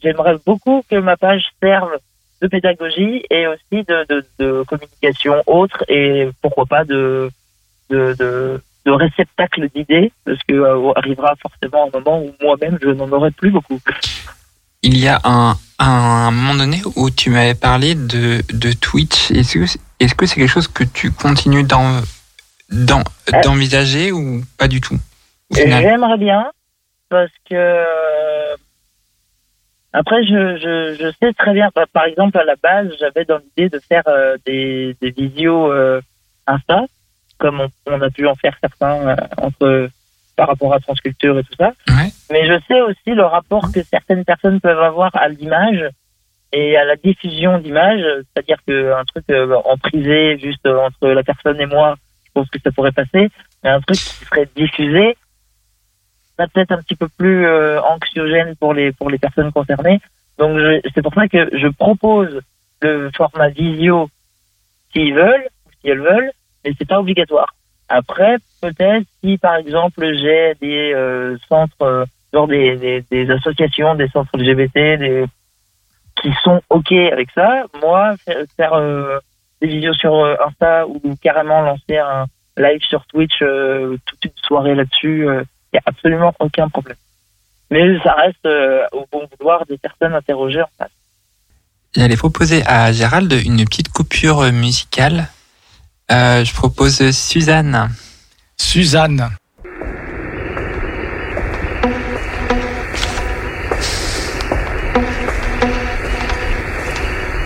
j'aimerais 0.03 0.37
beaucoup 0.45 0.85
que 0.89 0.97
ma 0.97 1.17
page 1.17 1.47
serve 1.63 1.97
de 2.43 2.47
pédagogie 2.47 3.25
et 3.31 3.47
aussi 3.47 3.85
de, 3.85 4.63
communication 4.65 5.43
autre 5.47 5.83
et 5.89 6.29
pourquoi 6.43 6.67
pas 6.67 6.85
de, 6.85 7.31
de, 7.89 8.61
de 8.89 8.93
réceptacle 8.93 9.69
d'idées 9.75 10.11
parce 10.25 10.39
que 10.49 10.55
euh, 10.55 10.93
arrivera 10.97 11.35
forcément 11.43 11.87
un 11.89 11.91
moment 11.99 12.23
où 12.23 12.35
moi-même 12.43 12.79
je 12.83 12.89
n'en 12.89 13.11
aurai 13.13 13.31
plus 13.31 13.51
beaucoup. 13.51 13.79
Il 14.83 14.97
y 14.97 15.09
a 15.09 15.21
un, 15.25 15.57
un 15.79 16.31
moment 16.31 16.55
donné 16.55 16.81
où 16.97 17.11
tu 17.11 17.29
m'avais 17.31 17.55
parlé 17.55 17.95
de, 17.95 18.41
de 18.65 18.73
Twitch. 18.73 19.31
Est-ce 19.31 19.59
que 19.59 19.67
c'est 19.67 19.81
est-ce 20.01 20.15
que 20.15 20.25
quelque 20.27 20.47
chose 20.47 20.69
que 20.69 20.85
tu 20.85 21.11
continues 21.11 21.65
d'en- 21.65 22.01
d'envisager 23.43 24.13
ou 24.13 24.43
pas 24.57 24.69
du 24.69 24.81
tout 24.81 24.97
J'aimerais 25.83 26.19
bien 26.19 26.45
parce 27.11 27.33
que 27.49 27.55
euh, 27.57 28.55
après 29.93 30.23
je, 30.25 30.57
je, 30.65 30.97
je 31.01 31.09
sais 31.21 31.33
très 31.33 31.53
bien 31.53 31.71
par- 31.73 31.89
par 31.89 32.05
exemple 32.05 32.39
à 32.39 32.45
la 32.45 32.55
base 32.57 32.89
j'avais 33.01 33.25
dans 33.25 33.39
l'idée 33.39 33.69
de 33.69 33.81
faire 33.81 34.03
euh, 34.07 34.37
des, 34.47 34.95
des 35.01 35.11
visios 35.11 35.73
euh, 35.73 36.01
Insta 36.47 36.85
comme 37.39 37.61
on, 37.61 37.69
on 37.87 38.01
a 38.01 38.11
pu 38.11 38.27
en 38.27 38.35
faire 38.35 38.57
certains 38.61 39.09
euh, 39.09 39.17
entre 39.39 39.91
par 40.37 40.49
rapport 40.49 40.73
à 40.73 40.81
transculture 40.81 41.39
et 41.39 41.45
tout 41.45 41.55
ça 41.59 41.73
mais 42.31 42.47
je 42.47 42.61
sais 42.69 42.81
aussi 42.83 43.11
le 43.15 43.25
rapport 43.25 43.73
que 43.73 43.83
certaines 43.83 44.25
personnes 44.25 44.61
peuvent 44.61 44.83
avoir 44.83 45.11
à 45.17 45.29
l'image 45.29 45.85
et 46.53 46.77
à 46.77 46.85
la 46.85 46.97
diffusion 46.97 47.59
d'images 47.59 48.05
c'est-à-dire 48.35 48.59
qu'un 48.67 49.05
truc 49.05 49.25
euh, 49.31 49.55
en 49.65 49.77
privé 49.77 50.39
juste 50.39 50.67
entre 50.67 51.09
la 51.09 51.23
personne 51.23 51.61
et 51.61 51.67
moi 51.67 51.97
je 52.27 52.31
pense 52.35 52.49
que 52.51 52.59
ça 52.63 52.71
pourrait 52.71 52.93
passer 52.93 53.31
mais 53.65 53.71
un 53.71 53.81
truc 53.81 53.97
qui 53.97 54.25
serait 54.25 54.49
diffusé 54.55 55.17
sera 56.39 56.49
peut-être 56.49 56.73
un 56.73 56.83
petit 56.83 56.97
peu 56.97 57.09
plus 57.09 57.47
euh, 57.47 57.81
anxiogène 57.83 58.55
pour 58.57 58.75
les 58.75 58.93
pour 58.93 59.11
les 59.11 59.19
personnes 59.19 59.53
concernées. 59.53 60.01
Donc 60.39 60.59
c'est 60.95 61.03
pour 61.03 61.15
ça 61.15 61.29
que 61.29 61.51
je 61.53 61.69
propose 61.69 62.41
le 62.81 63.11
format 63.17 63.49
visio 63.49 64.09
s'ils 64.93 65.15
veulent, 65.15 65.49
ou 65.67 65.71
si 65.81 65.89
elles 65.89 66.01
veulent, 66.01 66.31
mais 66.69 66.75
c'est 66.79 66.89
pas 66.89 67.01
obligatoire. 67.01 67.55
Après, 67.89 68.37
peut-être 68.61 69.07
si 69.23 69.39
par 69.39 69.57
exemple 69.57 70.05
j'ai 70.15 70.55
des 70.61 70.93
euh, 70.95 71.39
centres, 71.49 71.83
euh, 71.83 72.05
genre 72.33 72.47
des, 72.47 73.31
associations, 73.31 73.95
des 73.95 74.09
centres 74.09 74.37
LGBT, 74.37 74.99
des 74.99 75.25
qui 76.21 76.31
sont 76.43 76.61
ok 76.69 76.93
avec 76.93 77.31
ça, 77.31 77.65
moi 77.81 78.15
faire, 78.57 78.75
euh, 78.75 79.19
des 79.63 79.69
vidéos 79.69 79.95
sur 79.95 80.25
Insta 80.47 80.87
ou 80.87 81.01
carrément 81.23 81.63
lancer 81.63 81.97
un 81.97 82.27
live 82.57 82.83
sur 82.83 83.07
Twitch 83.07 83.39
toute 83.39 84.25
une 84.25 84.31
soirée 84.43 84.75
là-dessus, 84.75 85.23
il 85.23 85.73
n'y 85.73 85.79
a 85.79 85.83
absolument 85.87 86.35
aucun 86.41 86.69
problème. 86.69 86.97
Mais 87.71 87.99
ça 88.01 88.15
reste 88.15 88.49
au 88.93 89.07
bon 89.13 89.29
vouloir 89.39 89.65
des 89.67 89.79
personnes 89.79 90.15
interrogées 90.15 90.63
en 90.63 90.69
face. 90.77 90.91
J'allais 91.95 92.17
proposer 92.17 92.65
à 92.67 92.93
Gérald 92.93 93.33
une 93.33 93.65
petite 93.65 93.91
coupure 93.91 94.53
musicale. 94.53 95.29
Euh, 96.11 96.43
je 96.43 96.55
propose 96.55 97.11
Suzanne. 97.11 97.91
Suzanne. 98.57 99.29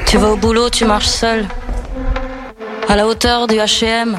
Tu 0.06 0.18
vas 0.18 0.28
au 0.28 0.36
boulot, 0.36 0.70
tu 0.70 0.84
marches 0.84 1.06
seul. 1.06 1.46
À 2.88 2.94
la 2.94 3.06
hauteur 3.06 3.48
du 3.48 3.56
HM, 3.56 4.18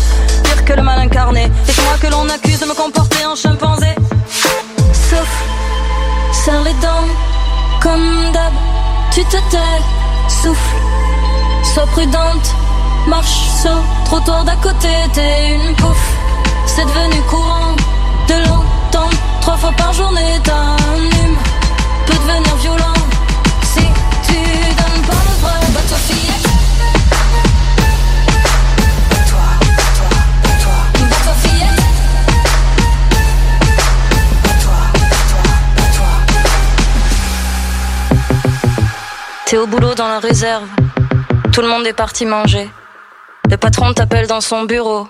Pire 0.43 0.65
que 0.65 0.73
le 0.73 0.81
mal 0.81 0.99
incarné. 0.99 1.51
C'est 1.65 1.81
moi 1.83 1.93
que 2.01 2.07
l'on 2.07 2.27
accuse 2.29 2.59
de 2.59 2.65
me 2.65 2.73
comporter 2.73 3.25
en 3.25 3.35
chimpanzé. 3.35 3.93
Sauf, 5.09 5.31
serre 6.31 6.63
les 6.63 6.73
dents, 6.85 7.07
comme 7.81 8.31
d'hab. 8.33 8.53
Tu 9.11 9.23
te 9.25 9.37
tais, 9.51 9.81
souffle, 10.29 10.75
sois 11.73 11.87
prudente. 11.87 12.55
Marche 13.07 13.41
sur 13.61 13.77
trottoir 14.05 14.43
d'à 14.43 14.55
côté, 14.57 14.89
t'es 15.13 15.55
une 15.55 15.75
pouffe. 15.75 16.11
C'est 16.65 16.85
devenu 16.85 17.21
courant 17.29 17.75
de 18.27 18.33
l'entendre 18.47 19.17
trois 19.41 19.57
fois 19.57 19.71
par 19.75 19.91
journée. 19.93 20.39
T'as 20.43 20.53
un 20.53 21.11
T'es 39.51 39.57
au 39.57 39.67
boulot 39.67 39.93
dans 39.95 40.07
la 40.07 40.19
réserve. 40.19 40.63
Tout 41.51 41.59
le 41.59 41.67
monde 41.67 41.85
est 41.85 41.91
parti 41.91 42.25
manger. 42.25 42.69
Le 43.49 43.57
patron 43.57 43.91
t'appelle 43.91 44.25
dans 44.25 44.39
son 44.39 44.63
bureau. 44.63 45.09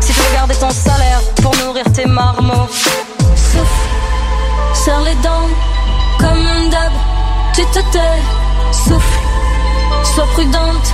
Si 0.00 0.12
tu 0.12 0.20
garder 0.32 0.54
ton 0.54 0.70
salaire 0.70 1.20
pour 1.42 1.54
nourrir 1.56 1.84
tes 1.92 2.06
marmots. 2.06 2.68
Souffle, 3.34 3.86
serre 4.74 5.00
les 5.00 5.14
dents, 5.16 5.48
comme 6.18 6.70
d'hab. 6.70 6.92
Tu 7.54 7.62
te 7.66 7.80
tais, 7.92 8.20
souffle, 8.72 9.18
sois 10.14 10.26
prudente. 10.34 10.88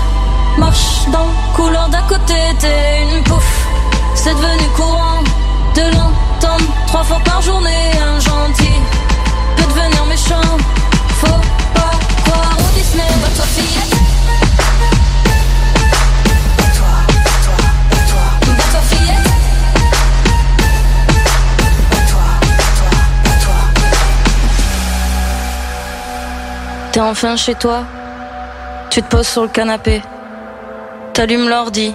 Marche 0.59 1.07
dans 1.11 1.25
le 1.25 1.57
couloir 1.57 1.89
d'à 1.89 2.03
côté, 2.03 2.35
t'es 2.59 3.03
une 3.03 3.23
pouffe. 3.25 3.67
C'est 4.15 4.35
devenu 4.35 4.69
courant 4.77 5.23
de 5.75 5.83
l'entendre 5.97 6.71
trois 6.87 7.03
fois 7.03 7.21
par 7.25 7.41
journée. 7.43 7.91
Un 8.01 8.21
gentil 8.21 8.62
T'es 26.93 27.01
enfin 27.01 27.37
chez 27.37 27.55
toi? 27.55 27.85
Tu 28.91 29.03
te 29.03 29.09
poses 29.09 29.27
sur 29.27 29.45
le 29.45 29.49
canapé. 29.49 30.03
T'allumes 31.15 31.49
l'ordi. 31.49 31.95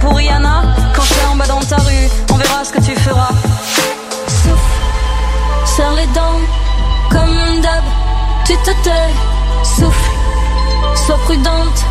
pour 0.01 0.15
Rihanna 0.15 0.63
quand 0.95 1.03
je 1.03 1.31
en 1.31 1.35
bas 1.35 1.45
dans 1.45 1.61
ta 1.61 1.77
rue. 1.77 2.07
On 2.31 2.35
verra 2.35 2.65
ce 2.65 2.73
que 2.73 2.81
tu 2.81 2.93
feras. 2.99 3.33
Souffle, 4.27 4.77
serre 5.65 5.93
les 5.93 6.07
dents, 6.07 6.41
comme 7.09 7.61
d'hab. 7.61 7.83
Tu 8.45 8.53
te 8.57 8.71
tais, 8.83 9.09
souffle, 9.63 10.11
sois 10.95 11.19
prudente. 11.25 11.85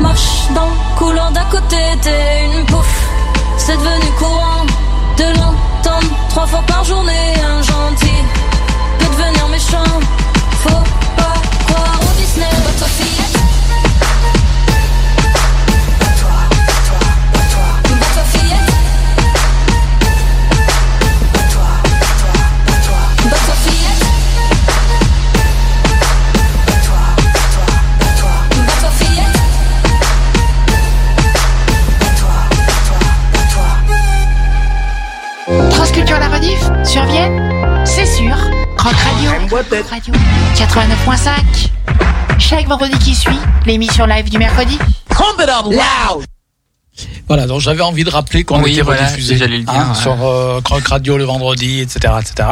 Marche 0.00 0.46
dans 0.54 0.70
couloir 0.96 1.30
d'à 1.32 1.44
côté, 1.50 1.76
t'es 2.00 2.44
une 2.54 2.64
pouffe. 2.66 3.02
C'est 3.56 3.76
devenu 3.76 4.10
courant 4.18 4.64
de 5.16 5.24
l'entendre 5.38 6.12
trois 6.30 6.46
fois 6.46 6.62
par 6.66 6.84
journée. 6.84 7.34
Un 7.54 7.62
gentil 7.62 8.20
peut 8.98 9.06
devenir 9.06 9.48
méchant. 9.48 10.17
Radio. 39.58 39.76
Rock 39.76 39.88
Radio. 39.90 40.14
89.5. 40.54 41.70
Chaque 42.38 42.68
vendredi 42.68 42.96
qui 42.98 43.12
suit, 43.12 43.38
l'émission 43.66 44.06
live 44.06 44.30
du 44.30 44.38
mercredi. 44.38 44.78
Pump 45.08 45.40
it 45.40 45.48
up 45.48 45.64
loud. 45.64 46.24
Voilà, 47.26 47.46
donc 47.48 47.60
j'avais 47.60 47.82
envie 47.82 48.04
de 48.04 48.10
rappeler 48.10 48.44
qu'on 48.44 48.62
Oui, 48.62 48.74
était 48.74 48.82
voilà, 48.82 49.06
rediffusé 49.06 49.36
j'allais 49.36 49.58
le 49.58 49.64
dire, 49.64 49.74
hein, 49.74 49.88
ouais. 49.88 50.00
sur 50.00 50.24
euh, 50.24 50.60
Croc 50.60 50.86
Radio 50.86 51.18
le 51.18 51.24
vendredi, 51.24 51.80
etc. 51.80 52.14
etc. 52.20 52.48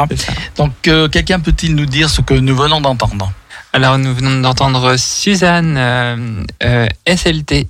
Donc 0.57 0.73
euh, 0.89 1.09
quelqu'un 1.09 1.39
peut-il 1.39 1.77
nous 1.77 1.87
dire 1.87 2.11
ce 2.11 2.23
que 2.23 2.35
nous 2.35 2.57
venons 2.57 2.81
d'entendre? 2.81 3.33
Alors, 3.73 3.99
nous 3.99 4.12
venons 4.12 4.41
d'entendre 4.41 4.97
Suzanne 4.97 5.77
euh, 5.78 6.43
euh, 6.65 6.89
SLT. 7.07 7.69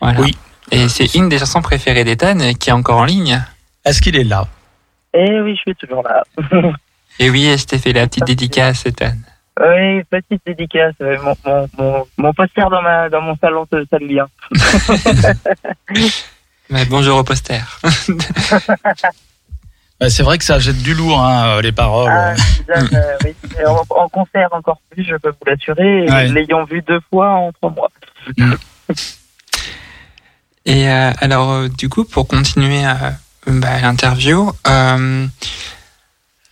Voilà. 0.00 0.20
Oui. 0.20 0.36
Et 0.72 0.88
c'est 0.88 1.14
une 1.14 1.28
des 1.28 1.38
chansons 1.38 1.62
préférées 1.62 2.02
d'Ethan 2.02 2.54
qui 2.58 2.70
est 2.70 2.72
encore 2.72 2.98
en 2.98 3.04
ligne. 3.04 3.40
Est-ce 3.84 4.02
qu'il 4.02 4.16
est 4.16 4.24
là? 4.24 4.48
Eh 5.14 5.40
oui, 5.40 5.54
je 5.54 5.60
suis 5.60 5.76
toujours 5.76 6.02
là. 6.02 6.24
Et 7.18 7.30
oui, 7.30 7.54
je 7.56 7.64
t'ai 7.64 7.78
fait 7.78 7.92
la 7.92 8.06
petite 8.06 8.24
dédicace, 8.26 8.84
Ethan. 8.86 9.12
oui, 9.60 10.02
petite 10.10 10.42
dédicace. 10.46 10.94
euh, 11.02 11.16
Mon, 11.22 11.34
mon, 11.44 11.68
mon, 11.78 12.04
mon 12.16 12.32
poster 12.32 12.62
dans, 12.70 12.82
ma, 12.82 13.08
dans 13.08 13.20
mon 13.20 13.36
salon, 13.36 13.66
ça, 13.70 13.78
ça 13.90 13.98
le 13.98 14.06
bien. 14.08 14.26
Ouais, 16.70 16.84
bonjour 16.86 17.18
au 17.18 17.24
poster. 17.24 17.60
C'est 20.08 20.22
vrai 20.22 20.38
que 20.38 20.44
ça 20.44 20.58
jette 20.58 20.78
du 20.82 20.94
lourd, 20.94 21.20
hein, 21.20 21.60
les 21.60 21.70
paroles. 21.72 22.10
Ah, 22.10 22.34
euh, 22.76 23.16
oui. 23.24 23.34
En, 23.66 23.82
en 23.90 24.08
concert 24.08 24.48
encore 24.52 24.80
plus, 24.90 25.04
je 25.04 25.14
peux 25.16 25.28
vous 25.28 25.44
l'assurer. 25.46 26.08
Ouais. 26.10 26.28
L'ayant 26.28 26.64
vu 26.64 26.80
deux 26.80 27.00
fois 27.10 27.28
en 27.30 27.52
trois 27.52 27.70
mois. 27.70 27.90
Et 30.64 30.88
euh, 30.88 31.10
alors, 31.20 31.50
euh, 31.52 31.68
du 31.68 31.90
coup, 31.90 32.04
pour 32.04 32.26
continuer 32.26 32.86
euh, 32.86 33.10
bah, 33.46 33.80
l'interview, 33.82 34.50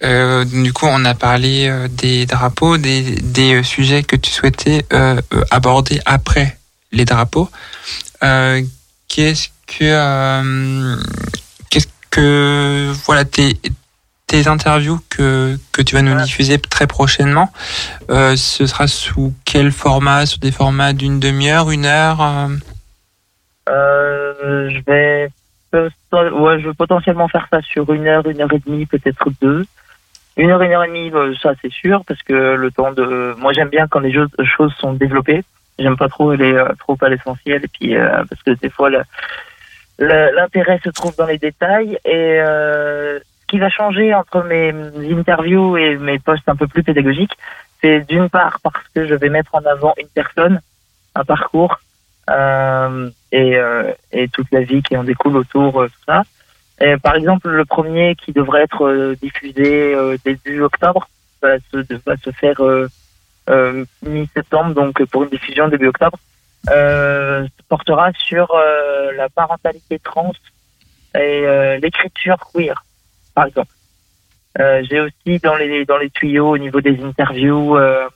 euh, 0.03 0.45
du 0.45 0.73
coup, 0.73 0.87
on 0.89 1.05
a 1.05 1.15
parlé 1.15 1.69
euh, 1.69 1.89
des 1.89 2.27
drapeaux, 2.27 2.77
des, 2.77 3.03
des 3.03 3.55
euh, 3.55 3.63
sujets 3.63 4.03
que 4.03 4.17
tu 4.17 4.31
souhaitais 4.31 4.85
euh, 4.93 5.21
euh, 5.35 5.45
aborder 5.51 6.01
après 6.07 6.59
les 6.93 7.05
drapeaux. 7.05 7.51
Euh, 8.23 8.63
qu'est-ce 9.09 9.49
que, 9.67 9.83
euh, 9.83 10.97
qu'est-ce 11.71 11.89
que, 12.11 12.93
voilà, 13.05 13.25
tes, 13.25 13.57
tes 14.27 14.49
interviews 14.49 15.01
que, 15.09 15.59
que 15.73 15.83
tu 15.83 15.95
vas 15.95 16.03
nous 16.03 16.21
diffuser 16.23 16.59
très 16.59 16.87
prochainement, 16.87 17.53
euh, 18.11 18.37
ce 18.37 18.67
sera 18.67 18.87
sous 18.87 19.35
quel 19.45 19.73
format? 19.73 20.27
Sous 20.27 20.39
des 20.39 20.53
formats 20.53 20.93
d'une 20.93 21.21
demi-heure, 21.21 21.71
une 21.71 21.87
heure 21.87 22.51
je 24.71 24.81
vais, 24.87 25.29
ouais, 25.73 26.61
je 26.61 26.69
vais 26.69 26.75
potentiellement 26.75 27.29
faire 27.29 27.47
ça 27.51 27.61
sur 27.63 27.93
une 27.93 28.07
heure, 28.07 28.27
une 28.27 28.41
heure 28.41 28.53
et 28.53 28.59
demie, 28.59 28.87
peut-être 28.87 29.31
deux. 29.41 29.67
Une 30.41 30.51
heure, 30.53 30.63
une 30.63 30.73
heure 30.73 30.85
et 30.85 30.89
demie, 30.89 31.11
euh, 31.13 31.35
ça 31.43 31.53
c'est 31.61 31.71
sûr, 31.71 32.03
parce 32.07 32.23
que 32.23 32.33
le 32.33 32.71
temps 32.71 32.93
de, 32.93 33.35
moi 33.37 33.53
j'aime 33.53 33.69
bien 33.69 33.87
quand 33.87 34.01
les 34.01 34.11
choses, 34.11 34.73
sont 34.79 34.95
développées. 34.95 35.43
J'aime 35.79 35.99
pas 35.99 36.09
trop 36.09 36.31
aller 36.31 36.55
euh, 36.55 36.67
trop 36.79 36.97
à 37.03 37.11
l'essentiel, 37.11 37.63
et 37.63 37.69
puis 37.69 37.95
euh, 37.95 38.25
parce 38.27 38.43
que 38.43 38.53
des 38.53 38.71
fois 38.71 38.89
l'intérêt 39.99 40.81
se 40.83 40.89
trouve 40.89 41.15
dans 41.17 41.27
les 41.27 41.37
détails. 41.37 41.99
Et 42.07 42.39
ce 42.41 43.47
qui 43.49 43.59
va 43.59 43.69
changer 43.69 44.15
entre 44.15 44.43
mes 44.45 44.73
interviews 45.13 45.77
et 45.77 45.99
mes 45.99 46.19
posts 46.19 46.49
un 46.49 46.57
peu 46.57 46.67
plus 46.67 46.85
pédagogiques, 46.85 47.37
c'est 47.83 48.01
d'une 48.09 48.31
part 48.31 48.61
parce 48.63 48.89
que 48.95 49.07
je 49.07 49.15
vais 49.15 49.29
mettre 49.29 49.55
en 49.55 49.65
avant 49.67 49.93
une 49.99 50.09
personne, 50.09 50.63
un 51.17 51.25
parcours, 51.25 51.81
et, 53.31 54.29
toute 54.33 54.51
la 54.53 54.63
vie 54.63 54.83
qui 54.83 54.97
en 54.97 55.05
découle 55.05 55.37
autour, 55.37 55.85
tout 55.85 56.05
ça. 56.07 56.23
Et 56.81 56.97
par 56.97 57.15
exemple, 57.15 57.49
le 57.49 57.65
premier 57.65 58.15
qui 58.15 58.33
devrait 58.33 58.63
être 58.63 58.87
euh, 58.87 59.15
diffusé 59.21 59.95
euh, 59.95 60.17
début 60.25 60.63
octobre 60.63 61.09
va 61.43 61.59
se, 61.71 61.95
va 62.07 62.17
se 62.17 62.31
faire 62.31 62.61
euh, 62.65 62.89
euh, 63.51 63.85
mi-septembre, 64.03 64.75
donc 64.75 65.05
pour 65.07 65.25
une 65.25 65.31
diffusion 65.31 65.69
début 65.69 65.89
octobre, 65.89 66.19
euh, 66.71 67.47
portera 67.69 68.13
sur 68.13 68.51
euh, 68.55 69.13
la 69.13 69.29
parentalité 69.29 69.99
trans 69.99 70.33
et 71.15 71.19
euh, 71.47 71.79
l'écriture 71.79 72.39
queer, 72.53 72.85
par 73.35 73.47
exemple. 73.47 73.73
Euh, 74.59 74.83
J'ai 74.89 75.01
aussi 75.01 75.39
dans 75.43 75.57
les 75.57 75.85
dans 75.85 75.97
les 75.97 76.11
tuyaux 76.11 76.51
au 76.51 76.59
niveau 76.59 76.81
des 76.81 77.01
interviews 77.03 77.77
euh, 77.77 78.09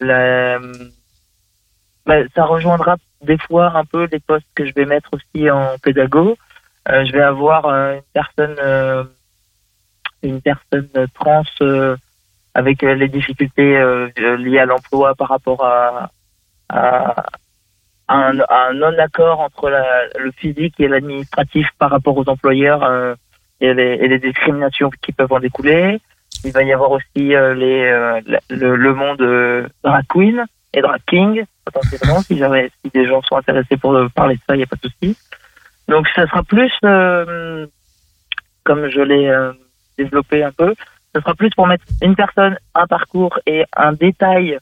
la, 0.00 0.58
bah, 2.06 2.26
ça 2.34 2.44
rejoindra 2.44 2.96
des 3.22 3.38
fois 3.38 3.76
un 3.76 3.84
peu 3.84 4.08
les 4.10 4.18
postes 4.18 4.46
que 4.54 4.66
je 4.66 4.72
vais 4.74 4.86
mettre 4.86 5.10
aussi 5.12 5.50
en 5.50 5.76
pédago. 5.82 6.36
Euh, 6.88 7.04
je 7.04 7.12
vais 7.12 7.22
avoir 7.22 7.66
euh, 7.66 7.94
une 7.94 8.02
personne, 8.12 8.56
euh, 8.58 9.04
une 10.22 10.40
personne 10.40 10.88
trans 11.14 11.42
avec 12.54 12.82
les 12.82 13.08
difficultés 13.08 14.10
liées 14.16 14.58
à 14.58 14.66
l'emploi 14.66 15.14
par 15.14 15.28
rapport 15.28 15.64
à, 15.64 16.10
un, 18.08 18.72
non-accord 18.74 19.40
entre 19.40 19.70
le 20.18 20.30
physique 20.32 20.78
et 20.78 20.88
l'administratif 20.88 21.66
par 21.78 21.90
rapport 21.90 22.16
aux 22.16 22.28
employeurs 22.28 23.16
et, 23.60 23.72
les, 23.72 24.18
discriminations 24.18 24.90
qui 25.00 25.12
peuvent 25.12 25.32
en 25.32 25.40
découler. 25.40 25.98
Il 26.44 26.52
va 26.52 26.62
y 26.62 26.72
avoir 26.74 26.90
aussi 26.90 27.06
les, 27.16 28.20
le, 28.50 28.94
monde 28.94 29.22
euh, 29.22 29.66
drag 29.82 30.04
queen 30.08 30.44
et 30.74 30.82
drag 30.82 31.00
king, 31.06 31.44
potentiellement, 31.64 32.20
si 32.20 32.36
jamais 32.36 32.70
des 32.92 33.06
gens 33.06 33.22
sont 33.22 33.36
intéressés 33.36 33.78
pour 33.78 33.98
parler 34.14 34.34
de 34.34 34.40
ça, 34.46 34.54
il 34.54 34.58
n'y 34.58 34.64
a 34.64 34.66
pas 34.66 34.76
de 34.76 34.88
souci. 34.88 35.16
Donc 35.88 36.06
ça 36.14 36.26
sera 36.26 36.42
plus, 36.42 36.72
euh, 36.84 37.66
comme 38.64 38.88
je 38.88 39.00
l'ai 39.00 39.28
euh, 39.28 39.52
développé 39.98 40.42
un 40.42 40.52
peu, 40.52 40.74
ce 41.14 41.20
sera 41.20 41.34
plus 41.34 41.50
pour 41.50 41.66
mettre 41.66 41.84
une 42.00 42.16
personne, 42.16 42.56
un 42.74 42.86
parcours 42.86 43.38
et 43.46 43.64
un 43.76 43.92
détail 43.92 44.58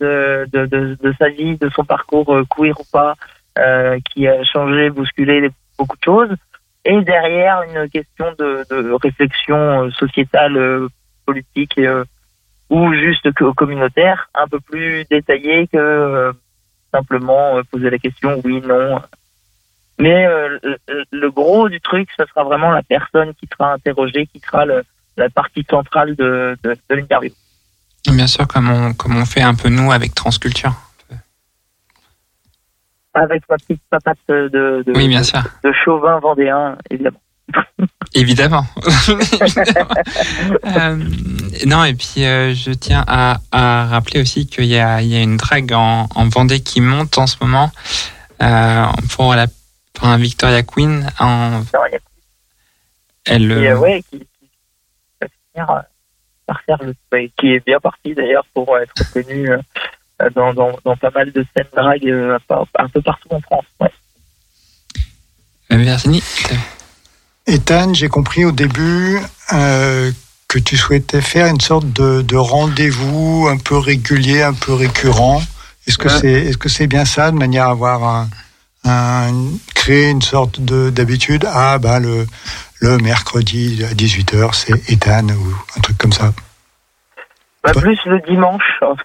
de, 0.00 0.46
de, 0.52 0.66
de, 0.66 0.98
de 1.00 1.14
sa 1.18 1.28
vie, 1.28 1.56
de 1.56 1.68
son 1.70 1.84
parcours 1.84 2.34
euh, 2.34 2.44
queer 2.50 2.78
ou 2.78 2.84
pas, 2.92 3.14
euh, 3.58 3.98
qui 4.10 4.26
a 4.26 4.42
changé, 4.44 4.90
bousculé 4.90 5.50
beaucoup 5.78 5.96
de 5.96 6.04
choses. 6.04 6.36
Et 6.84 7.00
derrière, 7.02 7.62
une 7.62 7.88
question 7.90 8.34
de, 8.38 8.64
de 8.70 8.92
réflexion 8.92 9.84
euh, 9.84 9.90
sociétale, 9.90 10.56
euh, 10.56 10.88
politique 11.26 11.80
ou 12.70 12.92
juste 12.94 13.30
communautaire, 13.32 14.30
un 14.34 14.48
peu 14.48 14.58
plus 14.58 15.04
détaillée 15.10 15.68
que 15.68 16.32
simplement 16.92 17.60
poser 17.70 17.90
la 17.90 17.98
question 17.98 18.40
oui, 18.44 18.60
non. 18.66 19.00
Mais 20.00 20.26
euh, 20.26 20.58
le, 20.62 21.04
le 21.10 21.30
gros 21.30 21.68
du 21.68 21.80
truc, 21.80 22.08
ce 22.18 22.24
sera 22.26 22.42
vraiment 22.44 22.70
la 22.70 22.82
personne 22.82 23.34
qui 23.34 23.46
sera 23.52 23.74
interrogée, 23.74 24.26
qui 24.26 24.40
sera 24.40 24.64
le- 24.64 24.82
la 25.16 25.28
partie 25.28 25.64
centrale 25.68 26.16
de, 26.16 26.56
de, 26.64 26.76
de 26.88 26.94
l'interview. 26.96 27.30
Bien 28.10 28.26
sûr, 28.26 28.48
comme 28.48 28.70
on, 28.70 28.94
comme 28.94 29.16
on 29.16 29.26
fait 29.26 29.42
un 29.42 29.54
peu 29.54 29.68
nous 29.68 29.92
avec 29.92 30.14
Transculture. 30.14 30.72
Avec 33.12 33.42
ma 33.50 33.56
petite 33.56 33.82
papate 33.90 34.18
de, 34.28 34.48
de, 34.86 34.92
Oui, 34.94 35.08
bien 35.08 35.22
sûr. 35.24 35.42
de 35.64 35.72
chauvin 35.84 36.18
vendéen, 36.20 36.76
évidemment. 36.90 37.20
Évidemment. 38.14 38.64
Évidemment. 39.42 39.88
Euh, 40.64 40.96
non, 41.66 41.84
et 41.84 41.94
puis 41.94 42.24
euh, 42.24 42.54
je 42.54 42.70
tiens 42.72 43.04
à, 43.08 43.38
à 43.50 43.86
rappeler 43.86 44.20
aussi 44.20 44.46
qu'il 44.46 44.64
y 44.64 44.68
y 44.74 44.78
a 44.78 45.00
une 45.02 45.36
drague 45.36 45.72
en, 45.72 46.08
en 46.14 46.28
Vendée 46.28 46.60
qui 46.60 46.80
monte 46.80 47.18
en 47.18 47.26
ce 47.26 47.36
moment 47.40 47.70
euh, 48.42 48.84
pour, 49.14 49.34
la, 49.34 49.46
pour 49.92 50.06
un 50.08 50.16
Victoria 50.16 50.62
Queen. 50.62 51.10
En, 51.18 51.62
elle, 53.26 53.50
Et, 53.50 53.54
euh, 53.54 53.74
euh, 53.74 53.78
ouais, 53.78 54.02
qui, 54.10 54.18
qui 54.18 54.50
va 55.20 55.28
finir 55.28 55.70
euh, 55.70 55.80
par 56.46 56.60
faire 56.62 56.78
le, 56.82 56.94
ouais, 57.12 57.30
qui 57.38 57.52
est 57.52 57.64
bien 57.64 57.78
parti 57.80 58.14
d'ailleurs 58.14 58.46
pour 58.54 58.76
être 58.78 58.92
reconnu 58.98 59.50
euh, 59.50 59.58
dans, 60.34 60.54
dans, 60.54 60.72
dans 60.84 60.96
pas 60.96 61.10
mal 61.10 61.32
de 61.32 61.44
scènes 61.54 61.66
drag 61.74 62.06
euh, 62.06 62.38
un, 62.78 62.88
peu 62.88 63.02
partout 63.02 63.28
en 63.30 63.40
France. 63.40 63.64
Ouais. 63.80 63.90
Virginie, 65.70 66.22
Ethan, 67.46 67.94
j'ai 67.94 68.08
compris 68.08 68.44
au 68.44 68.52
début 68.52 69.18
euh, 69.52 70.10
que 70.48 70.58
tu 70.58 70.76
souhaitais 70.76 71.20
faire 71.20 71.46
une 71.46 71.60
sorte 71.60 71.90
de, 71.92 72.22
de 72.22 72.36
rendez-vous 72.36 73.48
un 73.48 73.56
peu 73.56 73.76
régulier, 73.76 74.42
un 74.42 74.54
peu 74.54 74.74
récurrent. 74.74 75.42
Est-ce 75.86 75.98
que 75.98 76.08
c'est 76.08 76.32
est-ce 76.32 76.58
que 76.58 76.68
c'est 76.68 76.86
bien 76.86 77.04
ça, 77.04 77.30
de 77.30 77.36
manière 77.36 77.68
à 77.68 77.70
avoir 77.70 78.04
un, 78.04 78.28
un- 78.84 79.48
créer 79.74 80.10
une 80.10 80.22
sorte 80.22 80.60
de 80.60 80.90
d'habitude 80.90 81.46
Ah 81.52 81.78
bah 81.78 81.98
le 82.00 82.26
le 82.80 82.96
mercredi 82.98 83.84
à 83.90 83.92
18h, 83.94 84.54
c'est 84.54 84.90
Ethan 84.90 85.28
ou 85.28 85.54
un 85.76 85.80
truc 85.80 85.98
comme 85.98 86.12
ça. 86.12 86.32
Bah, 87.62 87.72
plus 87.74 87.98
le 88.06 88.20
dimanche, 88.20 88.62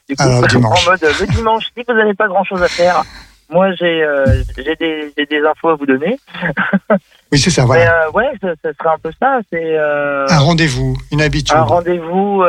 du 0.08 0.16
coup, 0.16 0.24
Alors, 0.24 0.42
le 0.44 0.48
dimanche. 0.48 0.88
en 0.88 0.92
mode 0.92 1.04
euh, 1.04 1.12
le 1.20 1.28
dimanche, 1.28 1.66
si 1.78 1.84
vous 1.86 1.94
n'avez 1.94 2.14
pas 2.14 2.28
grand 2.30 2.46
chose 2.46 2.64
à 2.64 2.70
faire, 2.70 3.04
moi 3.50 3.74
j'ai 3.76 4.02
euh, 4.02 4.26
des, 4.56 5.12
des 5.30 5.42
infos 5.46 5.70
à 5.70 5.76
vous 5.76 5.86
donner. 5.86 6.18
Oui, 7.32 7.40
c'est 7.40 7.50
ça, 7.50 7.64
Mais 7.64 7.68
voilà. 7.68 8.06
euh, 8.06 8.12
ouais, 8.12 8.32
ça, 8.40 8.50
ça 8.64 8.70
serait 8.80 8.94
un 8.96 9.00
peu 9.00 9.12
ça. 9.20 9.40
C'est 9.52 9.78
euh, 9.78 10.26
Un 10.30 10.38
rendez-vous, 10.40 10.96
une 11.12 11.22
habitude. 11.24 11.56
un 11.58 11.64
rendez-vous 11.64 12.44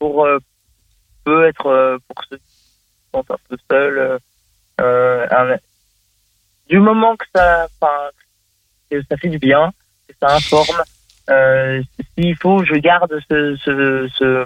pour 0.00 0.26
peut 1.24 1.46
être 1.46 1.98
pour 2.08 2.24
ceux 2.28 2.36
qui 2.38 2.42
sont 3.14 3.24
un 3.30 3.36
peu 3.48 3.56
seuls. 3.70 4.18
un- 4.78 5.56
du 6.68 6.78
moment 6.78 7.16
que 7.16 7.24
ça, 7.34 7.66
que 8.90 9.00
ça 9.08 9.16
fait 9.16 9.28
du 9.28 9.38
bien, 9.38 9.72
que 10.08 10.14
ça 10.20 10.34
informe. 10.34 10.82
Euh, 11.30 11.82
S'il 12.16 12.36
faut, 12.36 12.64
je 12.64 12.74
garde 12.74 13.12
ce, 13.28 13.56
ce, 13.64 14.08
ce, 14.16 14.44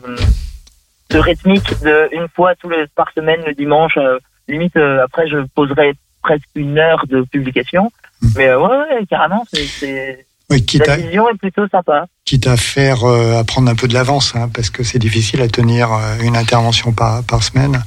ce 1.10 1.16
rythmique 1.18 1.78
de 1.82 2.08
une 2.12 2.28
fois 2.28 2.54
tous 2.54 2.70
les 2.70 2.86
par 2.94 3.10
semaine 3.14 3.42
le 3.46 3.54
dimanche. 3.54 3.96
euh, 3.96 4.18
limite, 4.48 4.76
euh, 4.76 5.04
après, 5.04 5.28
je 5.28 5.38
poserai 5.54 5.92
presque 6.22 6.48
une 6.54 6.78
heure 6.78 7.04
de 7.06 7.22
publication. 7.22 7.90
Mais 8.36 8.48
euh, 8.48 8.58
ouais, 8.60 8.76
ouais, 8.98 9.06
carrément, 9.08 9.44
c'est, 9.52 10.26
Oui, 10.50 10.64
la 10.86 10.92
à, 10.92 10.96
vision 10.96 11.28
est 11.28 11.38
plutôt 11.38 11.68
sympa. 11.68 12.06
quitte 12.24 12.46
à 12.46 12.56
faire, 12.56 13.04
euh, 13.04 13.38
à 13.38 13.44
prendre 13.44 13.70
un 13.70 13.74
peu 13.74 13.86
de 13.88 13.94
l'avance, 13.94 14.34
hein, 14.34 14.50
parce 14.52 14.70
que 14.70 14.82
c'est 14.82 14.98
difficile 14.98 15.40
à 15.42 15.48
tenir 15.48 15.92
euh, 15.92 16.18
une 16.22 16.36
intervention 16.36 16.92
par, 16.92 17.22
par 17.24 17.42
semaine. 17.42 17.82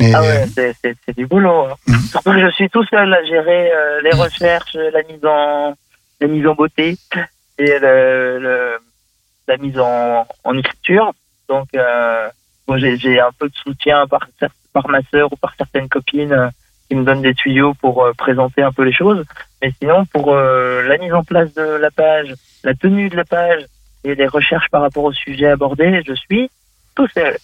Mais 0.00 0.12
Ah 0.14 0.22
ouais, 0.22 0.46
c'est, 0.54 0.74
c'est, 0.82 1.16
du 1.16 1.26
boulot. 1.26 1.66
hein. 1.66 1.98
Surtout 2.10 2.32
que 2.32 2.40
je 2.40 2.50
suis 2.52 2.68
tout 2.70 2.84
seul 2.86 3.12
à 3.12 3.22
gérer 3.24 3.70
euh, 3.72 4.00
les 4.02 4.10
recherches, 4.12 4.74
la 4.74 5.02
mise 5.02 5.24
en 5.24 5.74
la 6.20 6.26
mise 6.26 6.46
en 6.46 6.54
beauté 6.54 6.96
et 7.58 7.78
le, 7.78 8.38
le- 8.40 8.78
la 9.48 9.56
mise 9.58 9.78
en, 9.78 10.26
en 10.44 10.58
écriture. 10.58 11.12
Donc 11.48 11.68
euh, 11.74 12.28
bon, 12.66 12.78
j'ai, 12.78 13.20
un 13.20 13.30
peu 13.38 13.48
de 13.48 13.54
soutien 13.56 14.06
par 14.06 14.26
par 14.72 14.88
ma 14.88 15.00
sœur 15.10 15.32
ou 15.32 15.36
par 15.36 15.54
certaines 15.58 15.88
copines 15.88 16.32
euh, 16.32 16.48
qui 16.88 16.94
me 16.94 17.04
donnent 17.04 17.22
des 17.22 17.34
tuyaux 17.34 17.74
pour 17.74 18.04
euh, 18.04 18.12
présenter 18.16 18.62
un 18.62 18.72
peu 18.72 18.82
les 18.84 18.92
choses. 18.92 19.24
Mais 19.62 19.72
sinon, 19.80 20.04
pour 20.06 20.32
euh, 20.32 20.82
la 20.82 20.96
mise 20.98 21.12
en 21.12 21.24
place 21.24 21.52
de 21.54 21.62
la 21.62 21.90
page, 21.90 22.34
la 22.64 22.74
tenue 22.74 23.08
de 23.10 23.16
la 23.16 23.24
page 23.24 23.64
et 24.04 24.14
les 24.14 24.26
recherches 24.26 24.68
par 24.70 24.82
rapport 24.82 25.04
au 25.04 25.12
sujet 25.12 25.46
abordé, 25.48 26.02
je 26.06 26.14
suis 26.14 26.50
tout 26.94 27.08
seul. 27.08 27.36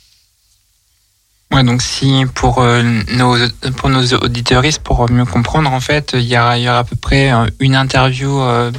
Ouais, 1.52 1.62
donc 1.62 1.80
si 1.80 2.24
pour 2.34 2.58
euh, 2.60 2.82
nos 3.12 3.36
pour 3.76 3.88
nos 3.88 4.02
auditeuristes 4.14 4.82
pour 4.82 5.08
mieux 5.10 5.24
comprendre 5.24 5.72
en 5.72 5.80
fait, 5.80 6.12
il 6.14 6.22
y 6.24 6.36
aura 6.36 6.58
il 6.58 6.64
y 6.64 6.68
aura 6.68 6.80
à 6.80 6.84
peu 6.84 6.96
près 6.96 7.32
euh, 7.32 7.46
une 7.60 7.76
interview 7.76 8.40
euh, 8.42 8.72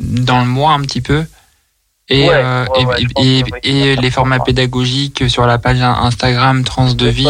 dans 0.00 0.40
le 0.40 0.46
mois 0.46 0.72
un 0.72 0.80
petit 0.80 1.02
peu 1.02 1.24
et 2.08 2.28
Ouais, 2.28 2.34
euh, 2.34 2.64
ouais, 2.86 3.02
et, 3.22 3.42
ouais, 3.72 3.96
les 3.96 4.10
formats 4.10 4.38
pédagogiques 4.40 5.28
sur 5.28 5.46
la 5.46 5.58
page 5.58 5.80
Instagram 5.82 6.64
Trans 6.64 6.92
de 6.94 7.06
vie 7.08 7.28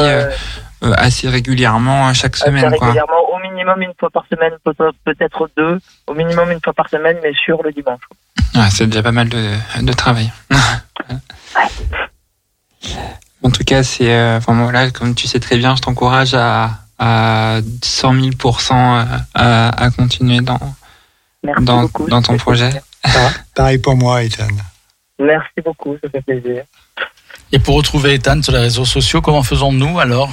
assez 0.96 1.28
régulièrement 1.28 2.12
chaque 2.14 2.34
Assez 2.36 2.44
semaine 2.46 2.70
quoi. 2.76 2.86
régulièrement, 2.88 3.20
au 3.34 3.38
minimum 3.40 3.80
une 3.82 3.92
fois 3.98 4.10
par 4.10 4.24
semaine, 4.30 4.52
peut- 4.64 4.74
peut-être 5.04 5.48
deux, 5.56 5.78
au 6.06 6.14
minimum 6.14 6.50
une 6.50 6.60
fois 6.62 6.72
par 6.74 6.88
semaine, 6.90 7.16
mais 7.22 7.32
sur 7.34 7.62
le 7.62 7.72
dimanche. 7.72 8.02
C'est 8.70 8.86
déjà 8.86 9.02
pas 9.02 9.10
mal 9.12 9.28
de, 9.28 9.50
de 9.80 9.92
travail. 9.92 10.30
en 13.44 13.50
tout 13.50 13.62
cas, 13.62 13.82
c'est, 13.82 14.10
euh, 14.10 14.38
enfin 14.38 14.60
voilà, 14.62 14.90
comme 14.90 15.14
tu 15.14 15.28
sais 15.28 15.38
très 15.38 15.58
bien, 15.58 15.76
je 15.76 15.82
t'encourage 15.82 16.34
à, 16.34 16.70
à 16.98 17.58
100 17.82 18.14
000 18.14 18.30
à, 19.34 19.84
à 19.84 19.90
continuer 19.90 20.40
dans, 20.40 20.58
Merci 21.42 21.64
dans, 21.64 21.82
beaucoup, 21.82 22.08
dans 22.08 22.22
ça 22.22 22.28
ton 22.32 22.38
projet. 22.38 22.70
pareil 23.54 23.78
pour 23.78 23.96
moi, 23.96 24.24
Ethan. 24.24 24.48
Merci 25.18 25.60
beaucoup, 25.62 25.96
ça 26.02 26.08
fait 26.08 26.22
plaisir. 26.22 26.64
Et 27.52 27.58
pour 27.58 27.76
retrouver 27.76 28.14
Ethan 28.14 28.40
sur 28.42 28.52
les 28.54 28.60
réseaux 28.60 28.86
sociaux, 28.86 29.20
comment 29.20 29.42
faisons-nous 29.42 30.00
alors? 30.00 30.30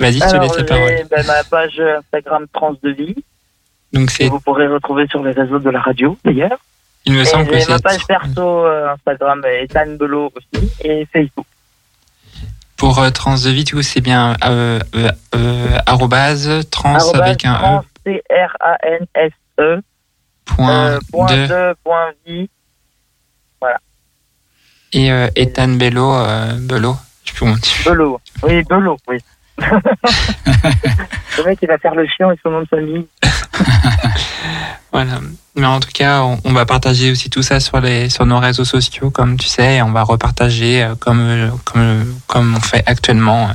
Vas-y, 0.00 0.20
Alors, 0.22 0.52
j'ai, 0.58 1.04
ben, 1.08 1.26
ma 1.26 1.44
page 1.44 1.80
Instagram 1.80 2.46
Trans 2.52 2.74
de 2.82 2.90
vie, 2.90 3.14
Donc 3.92 4.06
que 4.08 4.12
c'est, 4.12 4.28
vous 4.28 4.40
pourrez 4.40 4.66
retrouver 4.66 5.06
sur 5.06 5.22
les 5.22 5.30
réseaux 5.30 5.60
de 5.60 5.70
la 5.70 5.80
radio 5.80 6.18
d'ailleurs. 6.24 6.58
il 7.06 7.14
me 7.14 7.20
Et 7.20 7.24
semble 7.24 7.46
que 7.46 7.56
j'ai 7.58 7.66
ma 7.66 7.76
c'est 7.76 7.82
page 7.82 8.06
perso 8.06 8.66
euh, 8.66 8.92
Instagram 8.92 9.40
Ethan 9.46 9.94
Belot 9.96 10.32
aussi, 10.36 10.70
et 10.84 11.06
Facebook. 11.12 11.46
Pour 12.76 12.98
euh, 12.98 13.10
trans 13.10 13.36
de 13.36 13.50
vie, 13.50 13.64
du 13.64 13.74
coup, 13.74 13.82
c'est 13.82 14.00
bien 14.00 14.36
euh, 14.44 14.80
euh, 14.94 15.10
euh, 15.34 15.78
arrobase 15.86 16.68
trans 16.70 16.98
avec 17.14 17.44
un 17.44 17.80
e 17.80 17.82
C-R-A-N-S-E, 18.04 19.80
point 20.44 20.86
euh, 20.86 20.98
point 21.10 21.26
de 21.26 21.46
de, 21.46 21.74
point 21.82 22.12
vie. 22.26 22.48
Voilà. 23.60 23.78
et 24.92 25.10
euh, 25.10 25.28
Ethan 25.34 25.68
Bello, 25.68 26.12
euh, 26.14 26.52
Bello, 26.60 26.96
je 27.24 27.44
dit. 27.44 27.74
Belot. 27.84 28.20
Oui, 28.42 28.62
Belot, 28.64 28.96
oui. 29.08 29.18
Le 29.58 31.44
mec, 31.44 31.58
il 31.62 31.68
va 31.68 31.78
faire 31.78 31.94
le 31.94 32.06
chien 32.06 32.30
et 32.32 32.38
son 32.42 32.50
nom 32.50 32.60
de 32.60 32.68
famille. 32.68 33.06
Voilà. 34.92 35.20
Mais 35.56 35.66
en 35.66 35.78
tout 35.78 35.90
cas, 35.92 36.22
on, 36.22 36.38
on 36.44 36.52
va 36.52 36.64
partager 36.64 37.10
aussi 37.10 37.28
tout 37.28 37.42
ça 37.42 37.60
sur 37.60 37.80
les 37.80 38.08
sur 38.08 38.24
nos 38.24 38.38
réseaux 38.38 38.64
sociaux, 38.64 39.10
comme 39.10 39.36
tu 39.36 39.46
sais, 39.46 39.76
et 39.76 39.82
on 39.82 39.90
va 39.90 40.02
repartager 40.02 40.82
euh, 40.82 40.94
comme 40.98 41.20
euh, 41.20 41.50
comme 41.66 42.18
comme 42.26 42.54
on 42.56 42.60
fait 42.60 42.82
actuellement 42.86 43.48
euh, 43.48 43.52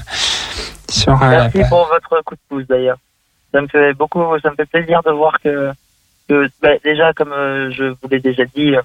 euh, 1.08 1.16
Merci 1.20 1.62
pour 1.70 1.88
votre 1.88 2.24
coup 2.24 2.36
de 2.36 2.40
pouce 2.50 2.68
d'ailleurs. 2.68 2.98
Ça 3.52 3.62
me 3.62 3.68
fait 3.68 3.94
beaucoup, 3.94 4.24
ça 4.40 4.50
me 4.52 4.56
fait 4.56 4.66
plaisir 4.66 5.02
de 5.04 5.12
voir 5.12 5.40
que, 5.42 5.72
que 6.28 6.50
bah, 6.62 6.78
déjà 6.84 7.14
comme 7.14 7.34
euh, 7.34 7.72
je 7.72 7.86
vous 7.86 8.08
l'ai 8.10 8.20
déjà 8.20 8.46
dit, 8.46 8.76
euh, 8.76 8.82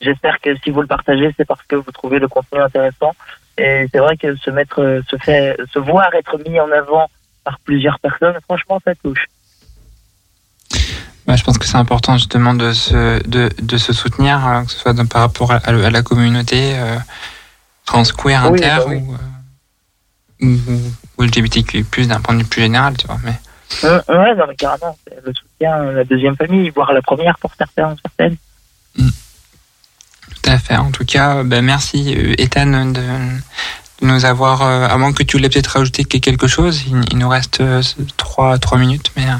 j'espère 0.00 0.40
que 0.40 0.56
si 0.56 0.70
vous 0.70 0.80
le 0.80 0.86
partagez, 0.86 1.32
c'est 1.36 1.44
parce 1.44 1.62
que 1.62 1.76
vous 1.76 1.90
trouvez 1.92 2.18
le 2.18 2.28
contenu 2.28 2.60
intéressant. 2.60 3.14
Et 3.58 3.86
c'est 3.90 3.98
vrai 3.98 4.16
que 4.16 4.36
se 4.36 4.50
mettre, 4.50 4.82
euh, 4.82 5.00
se 5.10 5.16
fait, 5.16 5.56
se 5.72 5.78
voir 5.78 6.12
être 6.14 6.36
mis 6.46 6.60
en 6.60 6.70
avant 6.70 7.08
par 7.44 7.58
plusieurs 7.60 7.98
personnes, 8.00 8.36
franchement, 8.44 8.78
ça 8.84 8.94
touche. 8.96 9.26
je 10.72 11.42
pense 11.42 11.58
que 11.58 11.66
c'est 11.66 11.76
important 11.76 12.16
justement 12.18 12.54
de 12.54 12.72
se 12.72 13.26
de, 13.26 13.50
de 13.60 13.76
se 13.78 13.92
soutenir, 13.92 14.46
euh, 14.46 14.62
que 14.64 14.70
ce 14.70 14.78
soit 14.78 14.92
dans- 14.92 15.06
par 15.06 15.22
rapport 15.22 15.52
à, 15.52 15.56
à 15.56 15.72
la 15.90 16.02
communauté 16.02 16.74
euh, 16.78 16.96
trans 17.84 18.02
queer 18.04 18.50
Oui, 18.50 18.58
inter 18.64 18.76
bah 18.78 18.84
oui. 18.88 18.96
ou, 18.96 19.14
euh, 19.14 20.46
ou, 20.46 20.92
ou 21.18 21.22
LGBTQ+, 21.24 21.84
d'un 22.06 22.20
point 22.20 22.34
de 22.34 22.40
vue 22.42 22.48
plus 22.48 22.62
général, 22.62 22.96
tu 22.96 23.06
vois. 23.06 23.18
Mais 23.24 23.34
Euh, 23.84 24.00
ouais, 24.08 24.34
non, 24.36 24.44
mais 24.48 24.54
carrément, 24.56 24.96
c'est 25.06 25.24
le 25.24 25.32
soutien, 25.34 25.82
la 25.92 26.04
deuxième 26.04 26.36
famille, 26.36 26.70
voire 26.70 26.92
la 26.92 27.02
première 27.02 27.38
pour 27.38 27.52
certains, 27.56 27.96
certaines. 28.02 28.36
Tout 28.94 29.02
à. 30.48 30.80
En 30.82 30.90
tout 30.90 31.04
cas, 31.04 31.42
ben, 31.42 31.64
merci 31.64 32.14
euh, 32.16 32.34
Ethan 32.38 32.86
de, 32.92 33.02
nous 34.02 34.24
avoir. 34.24 34.62
euh, 34.62 34.86
à 34.86 34.96
moins 34.98 35.12
que 35.12 35.22
tu 35.22 35.36
voulais 35.36 35.48
peut-être 35.48 35.68
rajouter 35.78 36.04
quelque 36.04 36.46
chose, 36.46 36.84
il, 37.10 37.18
nous 37.18 37.28
reste 37.28 37.60
euh, 37.60 37.82
trois 38.16 38.58
trois 38.58 38.78
minutes, 38.78 39.10
mais. 39.16 39.24
euh, 39.28 39.34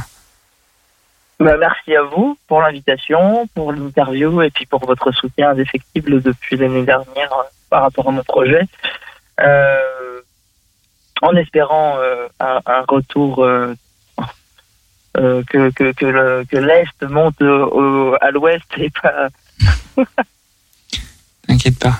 Bah, 1.40 1.56
merci 1.58 1.94
à 1.94 2.02
vous 2.02 2.38
pour 2.48 2.60
l'invitation, 2.62 3.46
pour 3.54 3.72
l'interview 3.72 4.40
et 4.42 4.50
puis 4.50 4.66
pour 4.66 4.84
votre 4.86 5.12
soutien 5.12 5.50
indéfectible 5.50 6.22
depuis 6.22 6.56
l'année 6.56 6.84
dernière 6.84 7.32
euh, 7.32 7.42
par 7.70 7.82
rapport 7.82 8.08
à 8.08 8.10
mon 8.10 8.22
projet. 8.24 8.62
Euh, 9.40 10.20
en 11.22 11.34
espérant 11.36 11.96
euh, 11.98 12.26
un, 12.40 12.60
retour 12.88 13.42
euh, 13.44 13.74
euh, 15.18 15.42
que, 15.50 15.70
que, 15.70 15.92
que, 15.92 16.06
le- 16.06 16.44
que 16.50 16.56
l'Est 16.58 17.02
monte 17.02 17.40
euh, 17.42 18.16
à 18.20 18.30
l'Ouest 18.30 18.64
et 18.76 18.90
pas. 19.02 19.28
T'inquiète 21.56 21.78
pas. 21.78 21.98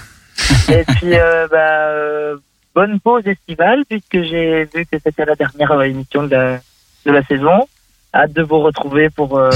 Et 0.69 0.85
puis, 0.85 1.15
euh, 1.19 1.49
bah, 1.51 1.57
euh, 1.89 2.37
bonne 2.75 3.01
pause 3.01 3.27
estivale, 3.27 3.85
puisque 3.89 4.23
j'ai 4.29 4.65
vu 4.75 4.85
que 4.87 4.99
c'était 5.03 5.25
la 5.25 5.35
dernière 5.35 5.81
émission 5.83 6.25
de 6.25 6.35
la, 6.37 6.59
de 7.07 7.11
la 7.13 7.25
saison. 7.25 7.67
Hâte 8.15 8.33
de 8.33 8.43
vous 8.43 8.61
retrouver 8.61 9.11
pour, 9.11 9.39
euh, 9.39 9.51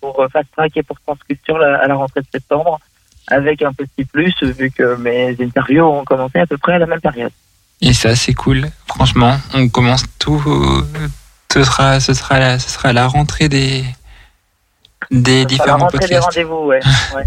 pour 0.00 0.24
Fast 0.32 0.48
Track 0.56 0.76
et 0.76 0.82
pour 0.82 0.98
Transculture 1.00 1.58
la- 1.58 1.78
à 1.78 1.86
la 1.86 1.94
rentrée 1.94 2.20
de 2.20 2.26
septembre, 2.32 2.78
avec 3.28 3.62
un 3.62 3.72
petit 3.72 4.04
plus, 4.04 4.34
vu 4.42 4.70
que 4.70 4.96
mes 4.96 5.36
interviews 5.40 5.84
ont 5.84 6.04
commencé 6.04 6.38
à 6.38 6.46
peu 6.46 6.56
près 6.58 6.74
à 6.74 6.78
la 6.78 6.86
même 6.86 7.00
période. 7.00 7.30
Et 7.80 7.92
c'est 7.92 8.08
assez 8.08 8.32
cool. 8.34 8.68
Franchement, 8.86 9.36
on 9.54 9.68
commence 9.68 10.04
tout. 10.18 10.42
Ce 11.52 11.64
sera, 11.64 12.00
ce 12.00 12.14
sera, 12.14 12.38
la, 12.38 12.58
ce 12.58 12.70
sera 12.70 12.92
la 12.92 13.06
rentrée 13.06 13.48
des 13.48 13.84
des 15.10 15.36
À 15.36 15.38
la 15.40 15.44
différents 15.44 15.78
rentrée 15.78 15.98
des 15.98 16.04
podcasts. 16.06 16.24
rendez-vous, 16.24 16.66
ouais. 16.66 16.80
ouais. 17.16 17.24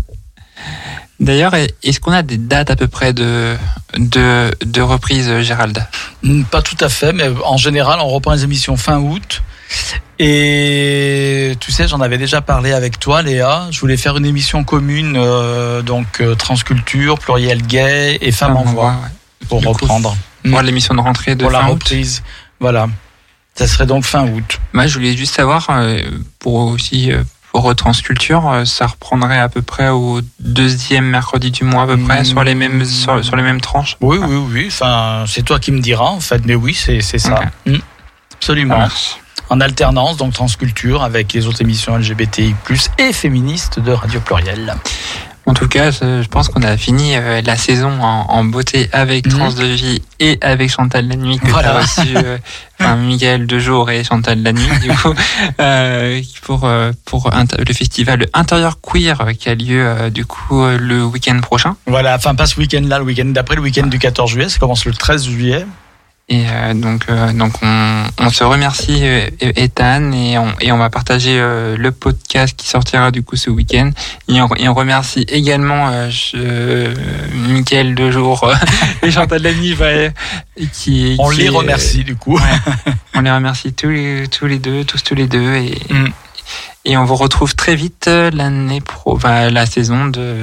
D'ailleurs, 1.20 1.54
est-ce 1.56 2.00
qu'on 2.00 2.12
a 2.12 2.24
des 2.24 2.38
dates 2.38 2.72
à 2.72 2.76
peu 2.76 2.88
près 2.88 3.14
de 3.14 3.56
de, 3.98 4.52
de 4.66 4.82
reprise, 4.82 5.42
Gérald? 5.42 5.86
Hmm, 6.24 6.44
Pas 6.44 6.62
tout 6.62 6.76
à 6.82 6.90
fait, 6.90 7.14
mais 7.14 7.30
en 7.46 7.58
général, 7.58 8.00
on 8.02 8.08
reprend 8.10 8.34
les 8.34 8.44
émissions 8.44 8.76
fin 8.76 9.00
août. 9.00 9.42
Et 10.20 11.54
tu 11.60 11.72
sais, 11.72 11.88
j'en 11.88 12.02
avais 12.02 12.18
déjà 12.18 12.42
parlé 12.42 12.72
avec 12.74 13.00
toi, 13.00 13.22
Léa. 13.22 13.68
Je 13.72 13.80
voulais 13.80 13.98
faire 13.98 14.18
une 14.18 14.26
émission 14.26 14.64
commune, 14.64 15.16
euh, 15.18 15.82
donc 15.82 16.22
euh, 16.22 16.36
transculture, 16.36 17.20
pluriel 17.20 17.62
gay 17.62 18.18
et 18.22 18.32
femme 18.32 18.56
en 18.58 18.64
voix, 18.64 18.96
pour 19.50 19.60
Du 19.60 19.66
coup, 19.68 19.74
reprendre. 19.74 20.16
Pour 20.50 20.62
l'émission 20.62 20.94
de 20.94 21.00
rentrée 21.02 21.36
de 21.36 21.42
Pour 21.44 21.52
la 21.52 21.62
fin 21.62 21.68
août. 21.70 21.74
reprise. 21.84 22.24
Voilà. 22.60 22.88
Ça 23.56 23.68
serait 23.68 23.86
donc 23.86 24.04
fin 24.06 24.28
août. 24.28 24.60
Moi, 24.74 24.86
je 24.88 24.94
voulais 24.96 25.16
juste 25.16 25.34
savoir, 25.36 25.68
euh, 25.70 26.02
pour 26.40 26.56
aussi 26.56 27.12
euh, 27.12 27.24
pour 27.62 27.74
Transculture, 27.74 28.50
euh, 28.50 28.66
ça 28.66 28.86
reprendrait 28.86 29.40
à 29.40 29.48
peu 29.48 29.62
près 29.62 29.88
au 29.88 30.20
deuxième 30.40 31.06
mercredi 31.06 31.52
du 31.52 31.64
mois 31.64 31.84
à 31.84 31.88
peu 31.88 31.96
près, 31.96 32.26
sur 32.26 32.44
les 32.44 32.54
mêmes 32.54 32.84
sur, 32.84 33.24
sur 33.24 33.38
les 33.38 33.44
mêmes 33.44 33.62
tranches. 33.62 33.96
Oui, 34.02 34.18
oui, 34.18 34.36
oui. 34.52 34.66
Enfin, 34.68 35.24
c'est 35.26 35.44
toi 35.44 35.58
qui 35.58 35.72
me 35.72 35.80
diras, 35.80 36.10
en 36.10 36.20
fait. 36.20 36.42
Mais 36.46 36.56
oui, 36.56 36.74
c'est 36.74 37.02
ça. 37.02 37.44
Hmm. 37.66 37.78
Absolument. 38.34 38.86
En 39.50 39.62
alternance, 39.62 40.18
donc 40.18 40.34
transculture, 40.34 41.02
avec 41.02 41.32
les 41.32 41.48
autres 41.48 41.62
émissions 41.62 41.96
LGBTI+, 41.96 42.56
et 42.98 43.14
féministes 43.14 43.80
de 43.80 43.94
Radio 43.94 44.20
Pluriel. 44.20 44.76
En 45.48 45.54
tout 45.54 45.68
cas, 45.68 45.92
je 45.92 46.28
pense 46.28 46.50
qu'on 46.50 46.64
a 46.64 46.76
fini 46.76 47.16
euh, 47.16 47.40
la 47.46 47.56
saison 47.56 47.92
en, 48.02 48.26
en 48.30 48.44
beauté 48.46 48.90
avec 48.92 49.30
Trans 49.30 49.52
de 49.52 49.64
Vie 49.66 50.02
et 50.20 50.40
avec 50.42 50.72
Chantal 50.72 51.08
la 51.08 51.16
nuit 51.16 51.38
que 51.38 51.48
Voilà. 51.48 51.70
tu 51.70 51.76
as 51.76 51.82
reçu, 52.04 52.18
euh, 52.18 52.38
enfin, 52.80 52.96
Miguel 52.96 53.46
de 53.46 53.60
jour 53.60 53.92
et 53.92 54.04
Chantal 54.04 54.42
la 54.42 54.54
nuit 54.54 54.80
du 54.82 54.90
coup 54.90 55.14
euh, 55.60 56.20
pour 56.42 56.68
pour 57.06 57.30
le 57.32 57.74
festival 57.74 58.26
Intérieur 58.34 58.80
Queer 58.82 59.34
qui 59.38 59.50
a 59.50 59.54
lieu 59.56 59.86
euh, 59.86 60.10
du 60.10 60.26
coup 60.26 60.66
le 60.66 61.06
week-end 61.06 61.40
prochain. 61.42 61.76
Voilà, 61.86 62.16
enfin 62.16 62.34
pas 62.34 62.48
ce 62.48 62.60
week-end-là, 62.60 62.98
le 62.98 63.06
week-end 63.06 63.26
d'après, 63.26 63.56
le 63.56 63.62
week-end 63.62 63.86
du 63.86 64.00
14 64.00 64.32
juillet, 64.32 64.50
ça 64.50 64.58
commence 64.58 64.86
le 64.86 64.94
13 64.94 65.26
juillet. 65.26 65.66
Et 66.28 66.44
euh, 66.50 66.74
donc, 66.74 67.04
euh, 67.08 67.32
donc 67.34 67.54
on, 67.62 68.04
on 68.20 68.30
se 68.32 68.44
remercie 68.44 69.02
euh, 69.04 69.30
Ethan 69.40 70.12
et 70.12 70.40
on, 70.40 70.48
et 70.60 70.72
on 70.72 70.78
va 70.78 70.90
partager 70.90 71.38
euh, 71.40 71.78
le 71.78 71.92
podcast 71.92 72.56
qui 72.58 72.68
sortira 72.68 73.12
du 73.12 73.22
coup 73.22 73.36
ce 73.36 73.52
week-end. 73.52 73.92
Et 74.28 74.42
on, 74.42 74.48
et 74.56 74.68
on 74.68 74.74
remercie 74.74 75.24
également 75.30 75.90
euh, 75.90 76.10
je, 76.10 76.92
Mickaël 77.50 77.94
de 77.94 78.10
jour 78.10 78.52
et 79.04 79.12
Chantal 79.12 79.44
Lamy 79.44 79.76
bah, 79.76 80.10
qui, 80.74 81.16
On 81.20 81.30
qui 81.30 81.42
les 81.42 81.50
remercie 81.50 82.04
du 82.04 82.16
coup. 82.16 82.38
Ouais. 82.38 82.94
on 83.14 83.22
les 83.22 83.32
remercie 83.32 83.74
tous 83.74 83.90
les, 83.90 84.28
tous 84.28 84.48
les 84.48 84.58
deux, 84.58 84.84
tous 84.84 85.04
tous 85.04 85.16
les 85.16 85.28
deux 85.28 85.54
et, 85.56 85.78
Mm. 85.92 86.08
Et 86.86 86.98
on 86.98 87.04
vous 87.06 87.16
retrouve 87.16 87.56
très 87.56 87.76
vite 87.76 88.06
euh, 88.08 88.30
l'année 88.32 88.80
pro, 88.80 89.16
enfin, 89.16 89.50
la 89.50 89.66
saison 89.66 90.06
de 90.06 90.36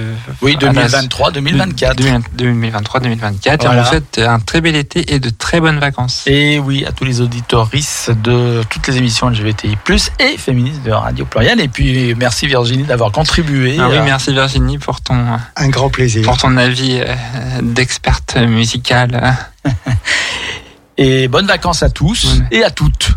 Oui, 0.43 0.57
à 0.61 0.73
la- 0.73 0.89
2023-2024. 0.89 1.95
2023-2024. 2.37 3.47
Et 3.47 3.51
on 3.53 3.57
Voilà. 3.67 3.83
vous 3.83 3.89
souhaite 3.89 4.19
un 4.19 4.39
très 4.41 4.61
bel 4.61 4.75
été 4.77 5.15
et 5.15 5.21
de 5.21 5.31
très 5.31 5.61
bonnes 5.61 5.79
vacances. 5.79 6.25
Et 6.27 6.59
oui, 6.59 6.85
à 6.85 6.93
tous 6.93 7.05
les 7.05 7.21
auditoristes 7.21 8.11
de 8.11 8.63
toutes 8.69 8.87
les 8.89 8.97
émissions 8.97 9.29
LGBTI+, 9.29 9.77
et 10.19 10.37
féministes 10.37 10.83
de 10.83 10.91
Radio 10.93 11.25
Pluriel. 11.25 11.61
Et 11.61 11.69
puis, 11.69 12.15
merci 12.17 12.47
Virginie 12.47 12.85
d'avoir 12.85 13.13
contribué. 13.13 13.77
Ah 13.81 13.89
oui, 13.89 13.97
à- 13.99 14.03
merci 14.03 14.33
Virginie 14.33 14.79
pour 14.79 15.01
ton, 15.01 15.25
Un 15.57 15.69
grand 15.69 15.91
plaisir. 15.91 16.25
pour 16.25 16.37
ton 16.39 16.57
avis 16.57 16.99
euh, 17.01 17.15
d'experte 17.63 18.37
musicale. 18.37 19.37
Et 20.99 21.27
bonnes 21.29 21.47
vacances 21.47 21.83
à 21.83 21.89
tous 21.91 22.41
et 22.51 22.63
à 22.65 22.71
toutes. 22.71 23.13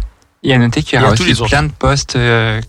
Et 0.48 0.54
à 0.54 0.60
noter 0.60 0.84
qu'il 0.84 1.00
y 1.00 1.02
aura 1.02 1.12
aussi 1.14 1.34
plein 1.48 1.64
de 1.64 1.72
posts 1.72 2.16
euh, 2.16 2.62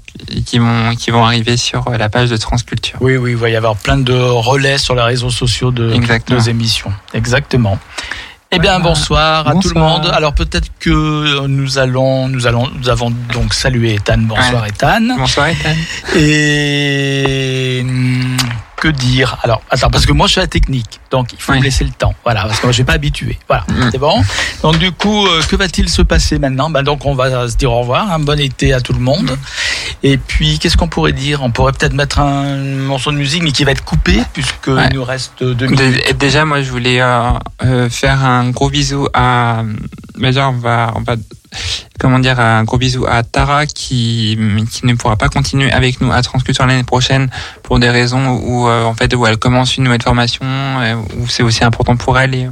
qui, 0.46 0.58
vont, 0.58 0.94
qui 0.96 1.10
vont 1.10 1.24
arriver 1.26 1.58
sur 1.58 1.86
euh, 1.88 1.98
la 1.98 2.08
page 2.08 2.30
de 2.30 2.36
Transculture. 2.38 2.96
Oui, 3.02 3.16
oui, 3.18 3.32
il 3.32 3.36
va 3.36 3.50
y 3.50 3.56
avoir 3.56 3.76
plein 3.76 3.98
de 3.98 4.14
relais 4.14 4.78
sur 4.78 4.94
les 4.94 5.02
réseaux 5.02 5.28
sociaux 5.30 5.70
de 5.70 5.92
Exactement. 5.92 6.38
nos 6.38 6.44
émissions. 6.46 6.90
Exactement. 7.12 7.78
Eh 8.50 8.58
bien, 8.58 8.80
bonsoir 8.80 9.46
à 9.48 9.54
tout 9.56 9.68
le 9.74 9.78
monde. 9.80 10.06
Alors 10.14 10.32
peut-être 10.32 10.68
que 10.80 11.46
nous 11.46 11.76
allons, 11.78 12.28
nous 12.28 12.46
allons, 12.46 12.70
nous 12.78 12.88
avons 12.88 13.10
donc 13.34 13.52
salué 13.52 13.94
Ethan. 13.94 14.18
Bonsoir 14.18 14.62
Ouais. 14.62 14.68
Ethan. 14.70 15.16
Bonsoir 15.18 15.48
Ethan. 15.48 15.74
Et 16.16 17.80
hum, 17.82 18.36
que 18.76 18.88
dire 18.88 19.38
Alors, 19.42 19.62
attends, 19.70 19.90
parce 19.90 20.06
que 20.06 20.12
moi 20.12 20.26
je 20.26 20.32
suis 20.32 20.40
à 20.40 20.44
la 20.44 20.48
technique, 20.48 21.00
donc 21.10 21.32
il 21.32 21.40
faut 21.40 21.52
me 21.54 21.62
laisser 21.62 21.84
le 21.84 21.90
temps. 21.90 22.14
Voilà, 22.24 22.42
parce 22.42 22.58
que 22.60 22.66
moi 22.66 22.72
je 22.72 22.76
suis 22.76 22.84
pas 22.84 22.92
habitué. 22.94 23.38
Voilà, 23.48 23.64
Mm. 23.68 23.88
c'est 23.90 23.98
bon. 23.98 24.22
Donc 24.62 24.78
du 24.78 24.92
coup, 24.92 25.26
euh, 25.26 25.42
que 25.42 25.56
va-t-il 25.56 25.88
se 25.88 26.02
passer 26.02 26.38
maintenant? 26.38 26.68
Ben 26.70 26.82
donc 26.82 27.04
on 27.06 27.14
va 27.14 27.48
se 27.48 27.56
dire 27.56 27.72
au 27.72 27.80
revoir, 27.80 28.10
un 28.12 28.18
bon 28.18 28.38
été 28.38 28.72
à 28.72 28.80
tout 28.80 28.92
le 28.92 28.98
monde. 29.00 29.36
Et 30.02 30.18
puis 30.18 30.58
qu'est-ce 30.58 30.76
qu'on 30.76 30.88
pourrait 30.88 31.12
dire? 31.12 31.42
On 31.42 31.50
pourrait 31.50 31.72
peut-être 31.72 31.94
mettre 31.94 32.18
un 32.20 32.56
morceau 32.56 33.10
de 33.12 33.16
musique, 33.16 33.42
mais 33.42 33.52
qui 33.52 33.64
va 33.64 33.72
être 33.72 33.84
coupé 33.84 34.20
puisque 34.32 34.66
Ouais. 34.68 34.88
il 34.90 34.96
nous 34.96 35.04
reste 35.04 35.42
deux 35.42 35.66
minutes. 35.66 35.78
Dé- 35.78 36.12
Déjà, 36.14 36.44
moi, 36.44 36.62
je 36.62 36.70
voulais 36.70 37.00
euh, 37.00 37.30
euh, 37.64 37.88
faire 37.90 38.24
un 38.24 38.50
gros 38.50 38.68
bisou 38.70 39.08
à. 39.14 39.62
bah, 40.18 40.28
déjà, 40.28 40.48
on 40.48 40.52
va, 40.52 40.92
on 40.96 41.00
va, 41.02 41.14
comment 41.98 42.18
dire, 42.18 42.38
un 42.40 42.64
gros 42.64 42.78
bisou 42.78 43.06
à 43.06 43.22
Tara 43.22 43.66
qui, 43.66 44.38
qui 44.70 44.86
ne 44.86 44.94
pourra 44.94 45.16
pas 45.16 45.28
continuer 45.28 45.72
avec 45.72 46.00
nous 46.00 46.12
à 46.12 46.22
Transculture 46.22 46.66
l'année 46.66 46.84
prochaine 46.84 47.30
pour 47.62 47.78
des 47.78 47.90
raisons 47.90 48.30
où, 48.30 48.68
euh, 48.68 48.84
en 48.84 48.94
fait, 48.94 49.14
où 49.14 49.26
elle 49.26 49.38
commence 49.38 49.76
une 49.76 49.84
nouvelle 49.84 50.02
formation, 50.02 50.44
euh, 50.44 50.94
où 51.18 51.28
c'est 51.28 51.42
aussi 51.42 51.64
important 51.64 51.96
pour 51.96 52.18
elle 52.18 52.34
et, 52.34 52.48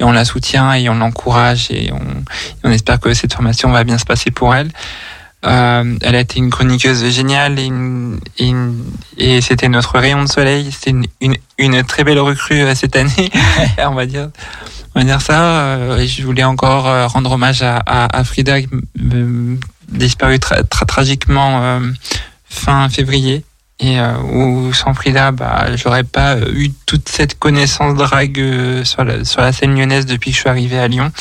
et 0.00 0.04
on 0.04 0.12
la 0.12 0.24
soutient 0.24 0.72
et 0.74 0.88
on 0.88 0.94
l'encourage 0.94 1.68
et 1.70 1.92
on, 1.92 2.00
on 2.64 2.70
espère 2.70 3.00
que 3.00 3.14
cette 3.14 3.32
formation 3.32 3.70
va 3.70 3.84
bien 3.84 3.98
se 3.98 4.04
passer 4.04 4.30
pour 4.30 4.54
elle. 4.54 4.70
Euh, 5.46 5.96
elle 6.02 6.16
a 6.16 6.20
été 6.20 6.38
une 6.40 6.50
chroniqueuse 6.50 7.08
géniale 7.10 7.58
et, 7.60 7.64
une- 7.66 8.18
et, 8.38 8.48
une- 8.48 8.82
et 9.18 9.40
c'était 9.40 9.68
notre 9.68 9.96
rayon 9.98 10.22
de 10.24 10.28
soleil. 10.28 10.70
C'était 10.72 10.90
une, 10.90 11.06
une, 11.20 11.36
une 11.58 11.84
très 11.84 12.02
belle 12.02 12.18
recrue 12.18 12.60
euh, 12.62 12.74
cette 12.74 12.96
année, 12.96 13.30
on 13.78 13.94
va 13.94 14.06
dire. 14.06 14.30
On 14.94 15.00
va 15.00 15.04
dire 15.04 15.20
ça. 15.20 15.40
euh, 15.60 15.98
et 15.98 16.08
je 16.08 16.24
voulais 16.24 16.42
encore 16.44 16.88
euh, 16.88 17.06
rendre 17.06 17.30
hommage 17.32 17.62
à, 17.62 17.76
à, 17.86 18.18
à 18.18 18.24
Frida, 18.24 18.56
disparue 19.88 20.36
tra- 20.38 20.62
tra- 20.64 20.86
tragiquement 20.86 21.62
euh, 21.62 21.80
fin 22.48 22.88
février. 22.88 23.44
Et 23.80 24.00
euh, 24.00 24.14
où 24.32 24.72
sans 24.74 24.92
Frida, 24.92 25.30
bah, 25.30 25.76
j'aurais 25.76 26.02
pas 26.02 26.36
eu 26.52 26.72
toute 26.84 27.08
cette 27.08 27.38
connaissance 27.38 27.94
drague 27.94 28.82
sur 28.82 29.04
la, 29.04 29.24
sur 29.24 29.40
la 29.40 29.52
scène 29.52 29.76
lyonnaise 29.78 30.04
depuis 30.04 30.32
que 30.32 30.36
je 30.36 30.40
suis 30.40 30.50
arrivé 30.50 30.76
à 30.80 30.88
Lyon. 30.88 31.12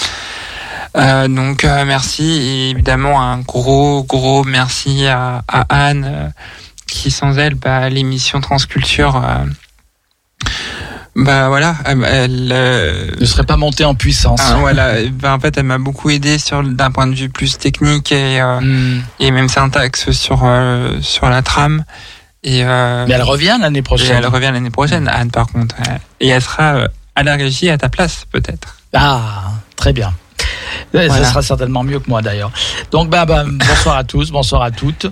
Euh, 0.96 1.28
donc 1.28 1.64
euh, 1.66 1.84
merci 1.86 2.24
et 2.24 2.70
évidemment 2.70 3.22
un 3.22 3.40
gros 3.40 4.04
gros 4.04 4.44
merci 4.44 5.06
à, 5.08 5.44
à 5.48 5.66
Anne 5.88 6.06
euh, 6.08 6.28
qui 6.88 7.12
sans 7.12 7.38
elle 7.38 7.56
bah, 7.56 7.90
l'émission 7.90 8.40
Transculture 8.42 9.22
bah 11.16 11.48
voilà 11.50 11.76
elle, 11.86 12.50
euh, 12.54 13.12
Ne 13.20 13.26
serait 13.26 13.44
pas 13.44 13.58
monté 13.58 13.84
en 13.86 13.96
puissance. 13.96 14.40
ah, 14.44 14.58
voilà 14.60 14.94
bah, 15.12 15.34
en 15.36 15.40
fait 15.40 15.58
elle 15.58 15.64
m'a 15.66 15.80
beaucoup 15.80 16.10
aidé 16.12 16.38
sur 16.38 16.62
d'un 16.64 16.92
point 16.92 17.08
de 17.08 17.16
vue 17.16 17.30
plus 17.30 17.58
technique 17.58 18.12
et 18.12 18.40
euh, 18.40 18.60
Hmm. 18.62 19.02
et 19.20 19.32
même 19.32 19.50
syntaxe 19.50 20.12
sur 20.12 20.42
euh, 20.46 21.02
sur 21.02 21.28
la 21.30 21.42
trame 21.42 21.84
et 22.44 22.64
Mais 22.64 23.14
elle 23.14 23.24
revient 23.24 23.58
l'année 23.60 23.80
et 23.80 23.82
prochaine. 23.82 24.16
elle 24.18 24.28
revient 24.28 24.52
l'année 24.54 24.70
prochaine 24.70 25.08
Anne 25.08 25.32
par 25.32 25.48
contre 25.48 25.76
et 26.20 26.28
elle 26.30 26.42
sera 26.42 26.88
à 27.16 27.24
la 27.24 27.36
régie 27.36 27.70
à 27.70 27.78
ta 27.78 27.90
place 27.90 28.26
peut-être 28.32 28.78
Ah, 28.94 29.52
très 29.76 29.92
bien. 29.94 30.14
Voilà. 30.94 31.10
Ça 31.14 31.24
sera 31.26 31.42
certainement 31.42 31.84
mieux 31.84 32.00
que 32.00 32.10
moi 32.10 32.22
d'ailleurs. 32.22 32.52
Donc 32.92 33.10
bah, 33.10 33.26
bah, 33.26 33.44
bonsoir 33.46 33.98
à 33.98 34.04
tous, 34.04 34.32
bonsoir 34.32 34.62
à 34.62 34.72
toutes. 34.72 35.08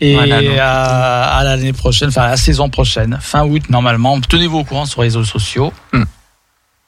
Et 0.00 0.14
Voilà, 0.14 0.40
à, 0.60 1.38
à 1.38 1.44
l'année 1.44 1.72
prochaine, 1.72 2.08
enfin 2.08 2.22
à 2.22 2.30
la 2.30 2.36
saison 2.36 2.68
prochaine, 2.68 3.18
fin 3.20 3.44
août 3.44 3.62
normalement. 3.70 4.20
Tenez-vous 4.20 4.58
au 4.58 4.64
courant 4.64 4.86
sur 4.86 5.02
les 5.02 5.06
réseaux 5.08 5.24
sociaux. 5.24 5.72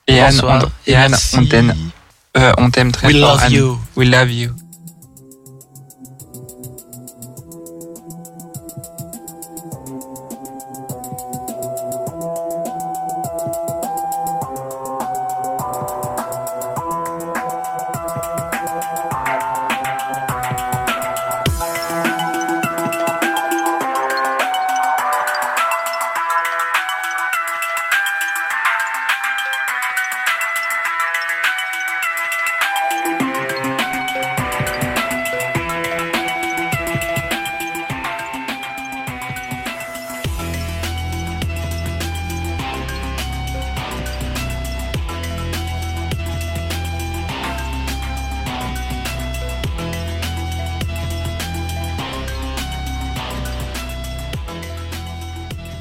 et 0.09 0.20
Anne 0.20 0.40
on, 0.43 0.59
et 0.90 0.94
Anne 0.97 1.10
Merci. 1.12 1.36
on 1.39 1.47
t'aime 1.47 1.74
euh, 2.36 2.52
on 2.59 2.70
t'aime 2.70 2.90
très 2.93 3.09
We 3.09 3.20
fort 3.20 3.35
love 3.35 3.43
Anne. 3.44 3.52
you. 3.52 3.78
we 3.97 4.09
love 4.09 4.31
you 4.31 4.51